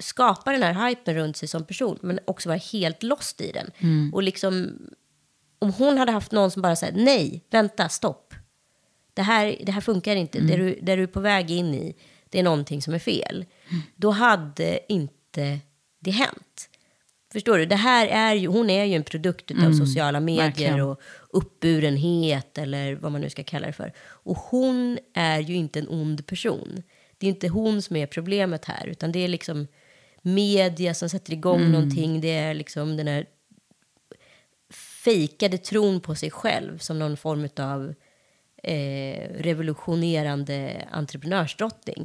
skapa 0.00 0.52
den 0.52 0.62
här 0.62 0.88
hypen 0.88 1.14
runt 1.14 1.36
sig 1.36 1.48
som 1.48 1.64
person, 1.64 1.98
men 2.02 2.20
också 2.24 2.48
vara 2.48 2.58
helt 2.72 3.02
lost 3.02 3.40
i 3.40 3.52
den. 3.52 3.70
Och 4.12 4.22
liksom, 4.22 4.78
om 5.58 5.72
hon 5.72 5.98
hade 5.98 6.12
haft 6.12 6.32
någon 6.32 6.50
som 6.50 6.62
bara 6.62 6.76
säger 6.76 7.04
nej, 7.04 7.44
vänta, 7.50 7.88
stopp. 7.88 8.34
Det 9.14 9.22
här, 9.22 9.56
det 9.62 9.72
här 9.72 9.80
funkar 9.80 10.16
inte. 10.16 10.38
Det, 10.40 10.56
du, 10.56 10.78
det 10.82 10.96
du 10.96 11.02
är 11.02 11.06
på 11.06 11.20
väg 11.20 11.50
in 11.50 11.74
i, 11.74 11.96
det 12.28 12.38
är 12.38 12.42
någonting 12.42 12.82
som 12.82 12.94
är 12.94 12.98
fel. 12.98 13.44
Då 13.96 14.10
hade 14.10 14.92
inte 14.92 15.58
det 15.98 16.10
hänt. 16.10 16.51
Förstår 17.32 17.58
du? 17.58 17.66
Det 17.66 17.76
här 17.76 18.06
är 18.06 18.34
ju, 18.34 18.46
hon 18.46 18.70
är 18.70 18.84
ju 18.84 18.94
en 18.94 19.04
produkt 19.04 19.50
av 19.66 19.72
sociala 19.72 20.20
medier 20.20 20.44
verkligen. 20.44 20.80
och 20.80 21.00
uppburenhet 21.30 22.58
eller 22.58 22.94
vad 22.94 23.12
man 23.12 23.20
nu 23.20 23.30
ska 23.30 23.44
kalla 23.44 23.66
det 23.66 23.72
för. 23.72 23.92
Och 24.00 24.36
hon 24.36 24.98
är 25.14 25.40
ju 25.40 25.54
inte 25.54 25.78
en 25.78 25.88
ond 25.88 26.26
person. 26.26 26.82
Det 27.18 27.26
är 27.26 27.28
inte 27.28 27.48
hon 27.48 27.82
som 27.82 27.96
är 27.96 28.06
problemet 28.06 28.64
här, 28.64 28.86
utan 28.86 29.12
det 29.12 29.18
är 29.18 29.28
liksom 29.28 29.66
media 30.22 30.94
som 30.94 31.08
sätter 31.08 31.32
igång 31.32 31.70
någonting. 31.72 32.20
Det 32.20 32.30
är 32.30 32.54
liksom 32.54 32.96
den 32.96 33.08
här 33.08 33.26
fejkade 35.04 35.58
tron 35.58 36.00
på 36.00 36.14
sig 36.14 36.30
själv 36.30 36.78
som 36.78 36.98
någon 36.98 37.16
form 37.16 37.48
av 37.56 37.94
eh, 38.62 39.28
revolutionerande 39.34 40.88
entreprenörsdrottning. 40.90 42.04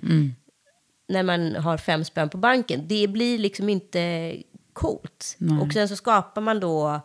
När 1.07 1.23
man 1.23 1.55
har 1.55 1.77
fem 1.77 2.03
spänn 2.05 2.29
på 2.29 2.37
banken. 2.37 2.87
Det 2.87 3.07
blir 3.07 3.37
liksom 3.37 3.69
inte 3.69 4.33
coolt. 4.77 5.37
Och 5.61 5.73
sen 5.73 5.87
så 5.89 5.95
skapar 5.95 6.41
man 6.41 6.59
då 6.59 7.01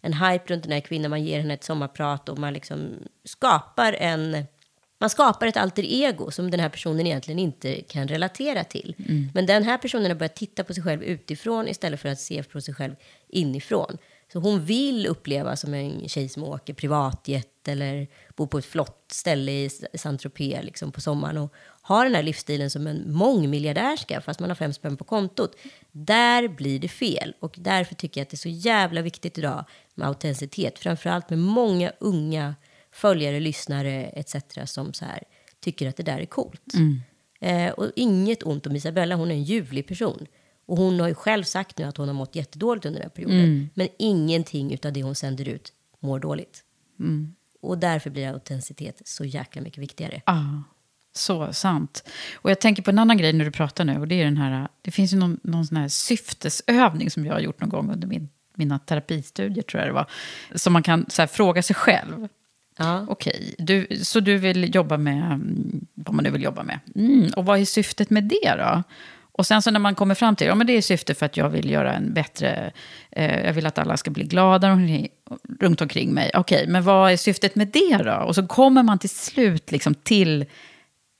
en 0.00 0.12
hype 0.12 0.52
runt 0.52 0.62
den 0.62 0.72
här 0.72 0.80
kvinnan. 0.80 1.10
Man 1.10 1.24
ger 1.24 1.40
henne 1.40 1.54
ett 1.54 1.64
sommarprat 1.64 2.28
och 2.28 2.38
man 2.38 2.52
liksom 2.52 2.88
skapar 3.24 3.92
en... 3.92 4.44
Man 4.98 5.10
skapar 5.10 5.46
ett 5.46 5.56
alter 5.56 5.82
ego 5.82 6.30
som 6.30 6.50
den 6.50 6.60
här 6.60 6.68
personen 6.68 7.06
egentligen 7.06 7.38
inte 7.38 7.80
kan 7.80 8.08
relatera 8.08 8.64
till. 8.64 8.94
Men 9.34 9.46
den 9.46 9.62
här 9.62 9.78
personen 9.78 10.10
har 10.10 10.14
börjat 10.14 10.36
titta 10.36 10.64
på 10.64 10.74
sig 10.74 10.82
själv 10.82 11.02
utifrån 11.02 11.68
istället 11.68 12.00
för 12.00 12.08
att 12.08 12.20
se 12.20 12.42
på 12.42 12.60
sig 12.60 12.74
själv 12.74 12.94
inifrån. 13.28 13.98
Så 14.32 14.38
hon 14.38 14.64
vill 14.64 15.06
uppleva 15.06 15.56
som 15.56 15.74
en 15.74 16.08
tjej 16.08 16.28
som 16.28 16.44
åker 16.44 16.74
privatjet 16.74 17.48
eller 17.68 18.08
bor 18.36 18.46
på 18.46 18.58
ett 18.58 18.64
flott 18.64 19.04
ställe 19.12 19.52
i 19.52 19.70
Saint-Tropez 19.94 20.62
liksom 20.62 20.92
på 20.92 21.00
sommaren 21.00 21.38
och 21.38 21.52
har 21.82 22.04
den 22.04 22.14
här 22.14 22.22
livsstilen 22.22 22.70
som 22.70 22.86
en 22.86 23.12
mångmiljardärska 23.12 24.20
fast 24.20 24.40
man 24.40 24.50
har 24.50 24.54
fem 24.54 24.72
spänn 24.72 24.96
på 24.96 25.04
kontot. 25.04 25.56
Där 25.92 26.48
blir 26.48 26.78
det 26.78 26.88
fel 26.88 27.34
och 27.40 27.54
därför 27.58 27.94
tycker 27.94 28.20
jag 28.20 28.24
att 28.24 28.30
det 28.30 28.34
är 28.34 28.38
så 28.38 28.48
jävla 28.48 29.02
viktigt 29.02 29.38
idag 29.38 29.64
med 29.94 30.08
autenticitet. 30.08 30.78
Framförallt 30.78 31.30
med 31.30 31.38
många 31.38 31.92
unga 32.00 32.54
följare, 32.92 33.40
lyssnare 33.40 34.04
etc. 34.04 34.36
som 34.64 34.92
så 34.92 35.04
här 35.04 35.22
tycker 35.60 35.88
att 35.88 35.96
det 35.96 36.02
där 36.02 36.18
är 36.18 36.26
coolt. 36.26 36.74
Eh, 37.40 37.72
och 37.72 37.90
inget 37.96 38.42
ont 38.42 38.66
om 38.66 38.76
Isabella, 38.76 39.14
hon 39.14 39.30
är 39.30 39.34
en 39.34 39.44
ljuvlig 39.44 39.88
person. 39.88 40.26
Och 40.66 40.76
hon 40.76 41.00
har 41.00 41.08
ju 41.08 41.14
själv 41.14 41.44
sagt 41.44 41.78
nu 41.78 41.84
att 41.84 41.96
hon 41.96 42.08
har 42.08 42.14
mått 42.14 42.36
jättedåligt 42.36 42.86
under 42.86 43.00
den 43.00 43.10
perioden. 43.10 43.70
Men 43.74 43.88
ingenting 43.98 44.78
av 44.84 44.92
det 44.92 45.02
hon 45.02 45.14
sänder 45.14 45.48
ut 45.48 45.72
mår 46.00 46.18
dåligt. 46.18 46.64
Och 47.68 47.78
därför 47.78 48.10
blir 48.10 48.28
autenticitet 48.28 49.02
så 49.04 49.24
jäkla 49.24 49.62
mycket 49.62 49.78
viktigare. 49.78 50.22
Ah, 50.24 50.62
så 51.12 51.52
sant. 51.52 52.04
Och 52.34 52.50
jag 52.50 52.60
tänker 52.60 52.82
på 52.82 52.90
en 52.90 52.98
annan 52.98 53.16
grej 53.16 53.32
när 53.32 53.44
du 53.44 53.50
pratar 53.50 53.84
nu. 53.84 53.98
Och 53.98 54.08
det 54.08 54.20
är 54.20 54.24
den 54.24 54.36
här, 54.36 54.68
det 54.82 54.90
finns 54.90 55.12
ju 55.12 55.16
någon, 55.16 55.40
någon 55.42 55.66
sån 55.66 55.76
här 55.76 55.88
syftesövning 55.88 57.10
som 57.10 57.26
jag 57.26 57.32
har 57.32 57.40
gjort 57.40 57.60
någon 57.60 57.70
gång 57.70 57.92
under 57.92 58.08
min 58.08 58.28
mina 58.56 58.78
terapistudier 58.78 59.62
tror 59.62 59.80
jag 59.80 59.88
det 59.88 59.94
var. 59.94 60.06
Som 60.54 60.72
man 60.72 60.82
kan 60.82 61.06
här, 61.18 61.26
fråga 61.26 61.62
sig 61.62 61.76
själv. 61.76 62.28
Ja. 62.76 63.06
Okej, 63.08 63.54
du, 63.58 63.86
så 64.02 64.20
du 64.20 64.38
vill 64.38 64.74
jobba 64.74 64.96
med 64.96 65.24
mm, 65.24 65.86
vad 65.94 66.14
man 66.14 66.24
nu 66.24 66.30
vill 66.30 66.42
jobba 66.42 66.62
med. 66.62 66.80
Mm, 66.94 67.30
och 67.36 67.44
vad 67.44 67.60
är 67.60 67.64
syftet 67.64 68.10
med 68.10 68.24
det 68.24 68.54
då? 68.56 68.82
Och 69.38 69.46
sen 69.46 69.62
så 69.62 69.70
när 69.70 69.80
man 69.80 69.94
kommer 69.94 70.14
fram 70.14 70.36
till, 70.36 70.46
ja 70.46 70.54
men 70.54 70.66
det 70.66 70.72
är 70.72 70.82
syftet 70.82 71.18
för 71.18 71.26
att 71.26 71.36
jag 71.36 71.48
vill 71.48 71.70
göra 71.70 71.92
en 71.92 72.14
bättre, 72.14 72.72
eh, 73.10 73.46
jag 73.46 73.52
vill 73.52 73.66
att 73.66 73.78
alla 73.78 73.96
ska 73.96 74.10
bli 74.10 74.24
glada 74.24 74.78
runt 75.60 75.80
omkring 75.80 76.14
mig. 76.14 76.30
Okej, 76.34 76.66
men 76.68 76.84
vad 76.84 77.12
är 77.12 77.16
syftet 77.16 77.54
med 77.54 77.68
det 77.68 77.96
då? 77.96 78.14
Och 78.14 78.34
så 78.34 78.46
kommer 78.46 78.82
man 78.82 78.98
till 78.98 79.10
slut 79.10 79.70
liksom 79.70 79.94
till 79.94 80.44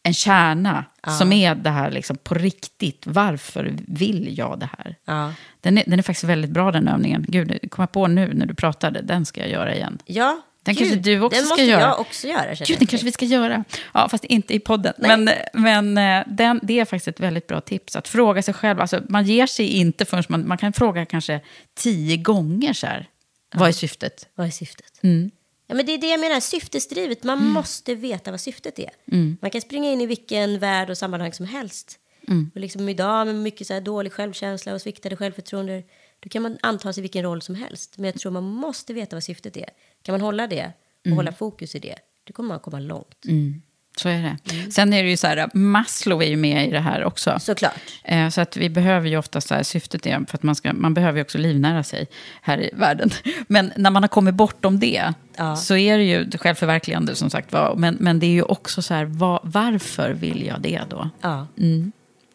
en 0.02 0.14
kärna 0.14 0.84
som 1.18 1.32
är 1.32 1.54
det 1.54 1.70
här 1.70 1.90
liksom 1.90 2.16
på 2.16 2.34
riktigt. 2.34 3.06
Varför 3.06 3.74
vill 3.86 4.38
jag 4.38 4.60
det 4.60 4.68
här? 4.78 4.96
Ja. 5.04 5.32
Den 5.60 5.78
är, 5.78 5.84
den 5.86 5.98
är 5.98 6.02
faktiskt 6.02 6.24
väldigt 6.24 6.50
bra 6.50 6.72
den 6.72 6.88
övningen. 6.88 7.24
Gud, 7.28 7.70
kom 7.70 7.82
jag 7.82 7.92
på 7.92 8.06
nu 8.06 8.34
när 8.34 8.46
du 8.46 8.54
pratade. 8.54 9.02
Den 9.02 9.26
ska 9.26 9.40
jag 9.40 9.50
göra 9.50 9.74
igen. 9.74 9.98
Ja, 10.04 10.40
Den 10.64 10.74
gud, 10.74 10.88
kanske 10.88 11.10
du 11.10 11.20
också 11.20 11.38
den 11.38 11.46
ska 11.46 11.52
måste 11.52 11.64
göra. 11.64 11.80
jag 11.80 12.00
också 12.00 12.28
göra. 12.28 12.54
Gud, 12.54 12.78
den 12.78 12.86
kanske 12.86 13.04
vi 13.04 13.12
ska 13.12 13.24
göra. 13.24 13.64
Ja, 13.94 14.08
fast 14.08 14.24
inte 14.24 14.54
i 14.54 14.60
podden. 14.60 14.92
Nej. 14.98 15.16
Men, 15.16 15.30
men 15.52 16.18
eh, 16.18 16.34
den, 16.34 16.60
det 16.62 16.80
är 16.80 16.84
faktiskt 16.84 17.08
ett 17.08 17.20
väldigt 17.20 17.46
bra 17.46 17.60
tips. 17.60 17.96
Att 17.96 18.08
fråga 18.08 18.42
sig 18.42 18.54
själv. 18.54 18.80
Alltså, 18.80 19.02
man 19.08 19.24
ger 19.24 19.46
sig 19.46 19.66
inte 19.66 20.04
förrän 20.04 20.24
man, 20.28 20.48
man 20.48 20.58
kan 20.58 20.72
fråga 20.72 21.06
kanske 21.06 21.40
tio 21.74 22.16
gånger 22.16 22.72
så 22.72 22.86
här. 22.86 23.08
Vad 23.54 23.68
är 23.68 23.72
syftet? 23.72 24.28
Vad 24.34 24.46
är 24.46 24.50
syftet? 24.50 25.00
Mm. 25.02 25.30
Ja, 25.66 25.74
men 25.74 25.86
det 25.86 25.92
är 25.92 25.98
det 25.98 26.06
jag 26.10 26.20
menar, 26.20 26.40
syftesdrivet. 26.40 27.22
Man 27.22 27.46
måste 27.46 27.94
veta 27.94 28.30
vad 28.30 28.40
syftet 28.40 28.78
är. 28.78 28.90
Mm. 29.12 29.36
Man 29.42 29.50
kan 29.50 29.60
springa 29.60 29.92
in 29.92 30.00
i 30.00 30.06
vilken 30.06 30.58
värld 30.58 30.90
och 30.90 30.98
sammanhang 30.98 31.32
som 31.32 31.46
helst. 31.46 31.98
Mm. 32.28 32.50
Och 32.54 32.60
liksom 32.60 32.88
idag 32.88 33.26
med 33.26 33.34
mycket 33.34 33.66
så 33.66 33.80
dålig 33.80 34.12
självkänsla 34.12 34.74
och 34.74 34.80
sviktade 34.80 35.16
självförtroende, 35.16 35.82
då 36.20 36.28
kan 36.28 36.42
man 36.42 36.58
anta 36.60 36.92
sig 36.92 37.00
vilken 37.00 37.22
roll 37.22 37.42
som 37.42 37.54
helst. 37.54 37.98
Men 37.98 38.04
jag 38.04 38.14
tror 38.14 38.32
man 38.32 38.44
måste 38.44 38.92
veta 38.92 39.16
vad 39.16 39.24
syftet 39.24 39.56
är. 39.56 39.68
Kan 40.04 40.12
man 40.12 40.20
hålla 40.20 40.46
det 40.46 40.72
och 41.04 41.10
hålla 41.16 41.32
fokus 41.32 41.74
i 41.74 41.78
det, 41.78 41.94
då 42.26 42.32
kommer 42.32 42.48
man 42.48 42.60
komma 42.60 42.80
långt. 42.80 43.24
Mm. 43.28 43.62
Så 43.96 44.08
är 44.08 44.22
det. 44.22 44.72
Sen 44.72 44.92
är 44.92 45.02
det 45.02 45.08
ju 45.10 45.16
så 45.16 45.26
här, 45.26 45.50
Maslow 45.54 46.22
är 46.22 46.26
ju 46.26 46.36
med 46.36 46.68
i 46.68 46.70
det 46.70 46.80
här 46.80 47.04
också. 47.04 47.38
Såklart. 47.40 47.72
Eh, 48.04 48.28
Så 48.28 48.40
att 48.40 48.56
vi 48.56 48.68
behöver 48.70 49.08
ju 49.08 49.16
ofta 49.16 49.40
så 49.40 49.54
här, 49.54 49.62
syftet 49.62 50.06
är 50.06 50.12
för 50.28 50.36
att 50.38 50.42
man, 50.42 50.54
ska, 50.54 50.72
man 50.72 50.94
behöver 50.94 51.18
ju 51.18 51.22
också 51.22 51.38
livnära 51.38 51.82
sig 51.82 52.06
här 52.42 52.60
i 52.60 52.70
världen. 52.72 53.10
Men 53.46 53.72
när 53.76 53.90
man 53.90 54.02
har 54.02 54.08
kommit 54.08 54.34
bortom 54.34 54.78
det 54.80 55.12
Ja. 55.36 55.56
så 55.56 55.76
är 55.76 55.98
det 55.98 56.04
ju 56.04 56.30
självförverkligande 56.38 57.14
som 57.14 57.30
sagt 57.30 57.52
var. 57.52 57.74
Men, 57.76 57.96
men 58.00 58.18
det 58.18 58.26
är 58.26 58.30
ju 58.30 58.42
också 58.42 58.82
så 58.82 58.94
här, 58.94 59.04
vad, 59.04 59.40
varför 59.42 60.10
vill 60.10 60.46
jag 60.46 60.60
det 60.60 60.80
då? 60.90 61.10
Ja. 61.20 61.46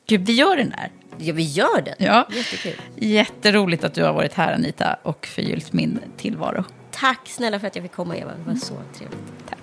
Gud, 0.07 0.21
vi 0.25 0.33
gör 0.33 0.57
den 0.57 0.69
där. 0.69 0.89
ja, 1.17 1.33
vi 1.33 1.43
gör 1.43 1.81
det. 1.85 1.95
Ja. 1.99 2.27
Jättekul. 2.35 2.81
Jätteroligt 2.95 3.83
att 3.83 3.93
du 3.93 4.03
har 4.03 4.13
varit 4.13 4.33
här 4.33 4.53
Anita 4.53 4.97
och 5.03 5.25
förgyllt 5.25 5.73
min 5.73 5.99
tillvaro. 6.17 6.63
Tack 6.99 7.29
snälla 7.29 7.59
för 7.59 7.67
att 7.67 7.75
jag 7.75 7.83
fick 7.83 7.91
komma 7.91 8.17
Eva, 8.17 8.31
det 8.31 8.43
var 8.51 8.55
så 8.55 8.73
trevligt. 8.93 9.47
Tack. 9.49 9.59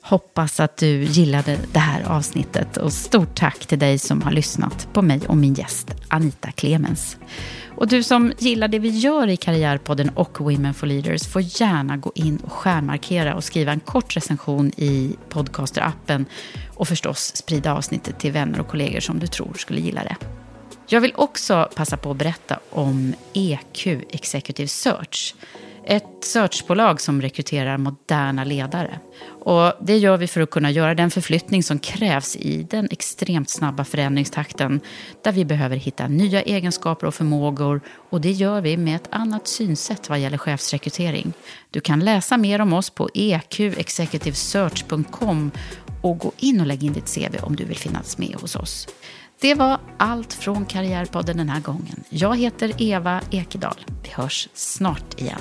Hoppas 0.00 0.60
att 0.60 0.76
du 0.76 1.02
gillade 1.02 1.58
det 1.72 1.78
här 1.78 2.02
avsnittet 2.02 2.76
och 2.76 2.92
stort 2.92 3.38
tack 3.38 3.66
till 3.66 3.78
dig 3.78 3.98
som 3.98 4.22
har 4.22 4.30
lyssnat 4.30 4.88
på 4.92 5.02
mig 5.02 5.20
och 5.28 5.36
min 5.36 5.54
gäst 5.54 5.94
Anita 6.08 6.50
Clemens. 6.52 7.16
Och 7.76 7.88
du 7.88 8.02
som 8.02 8.32
gillar 8.38 8.68
det 8.68 8.78
vi 8.78 8.88
gör 8.88 9.28
i 9.28 9.36
Karriärpodden 9.36 10.08
och 10.08 10.40
Women 10.40 10.74
for 10.74 10.86
Leaders 10.86 11.26
får 11.26 11.42
gärna 11.42 11.96
gå 11.96 12.12
in 12.14 12.36
och 12.36 12.52
stjärnmarkera 12.52 13.34
och 13.34 13.44
skriva 13.44 13.72
en 13.72 13.80
kort 13.80 14.16
recension 14.16 14.72
i 14.76 15.16
podcasterappen 15.28 16.26
och 16.74 16.88
förstås 16.88 17.36
sprida 17.36 17.74
avsnittet 17.74 18.18
till 18.18 18.32
vänner 18.32 18.60
och 18.60 18.68
kollegor 18.68 19.00
som 19.00 19.18
du 19.18 19.26
tror 19.26 19.54
skulle 19.54 19.80
gilla 19.80 20.04
det. 20.04 20.16
Jag 20.90 21.00
vill 21.00 21.12
också 21.16 21.68
passa 21.74 21.96
på 21.96 22.10
att 22.10 22.16
berätta 22.16 22.58
om 22.70 23.14
EQ 23.32 23.86
Executive 24.10 24.68
Search. 24.68 25.34
Ett 25.84 26.24
searchbolag 26.24 27.00
som 27.00 27.22
rekryterar 27.22 27.78
moderna 27.78 28.44
ledare. 28.44 29.00
Och 29.40 29.72
det 29.80 29.98
gör 29.98 30.16
vi 30.16 30.26
för 30.26 30.40
att 30.40 30.50
kunna 30.50 30.70
göra 30.70 30.94
den 30.94 31.10
förflyttning 31.10 31.62
som 31.62 31.78
krävs 31.78 32.36
i 32.36 32.66
den 32.70 32.88
extremt 32.90 33.50
snabba 33.50 33.84
förändringstakten 33.84 34.80
där 35.24 35.32
vi 35.32 35.44
behöver 35.44 35.76
hitta 35.76 36.08
nya 36.08 36.42
egenskaper 36.42 37.06
och 37.06 37.14
förmågor 37.14 37.80
och 38.10 38.20
det 38.20 38.30
gör 38.30 38.60
vi 38.60 38.76
med 38.76 38.96
ett 38.96 39.08
annat 39.10 39.48
synsätt 39.48 40.08
vad 40.08 40.18
gäller 40.18 40.38
chefsrekrytering. 40.38 41.32
Du 41.70 41.80
kan 41.80 42.00
läsa 42.00 42.36
mer 42.36 42.60
om 42.60 42.72
oss 42.72 42.90
på 42.90 43.08
eqexecutivesearch.com 43.14 45.50
och 46.02 46.18
gå 46.18 46.32
in 46.36 46.60
och 46.60 46.66
lägg 46.66 46.84
in 46.84 46.92
ditt 46.92 47.14
CV 47.14 47.36
om 47.42 47.56
du 47.56 47.64
vill 47.64 47.78
finnas 47.78 48.18
med 48.18 48.34
hos 48.34 48.56
oss. 48.56 48.88
Det 49.40 49.54
var 49.54 49.80
allt 49.96 50.32
från 50.32 50.66
Karriärpodden 50.66 51.36
den 51.36 51.48
här 51.48 51.60
gången. 51.60 52.04
Jag 52.08 52.36
heter 52.36 52.82
Eva 52.82 53.20
Ekedal. 53.30 53.76
Vi 54.02 54.10
hörs 54.10 54.48
snart 54.54 55.20
igen. 55.20 55.40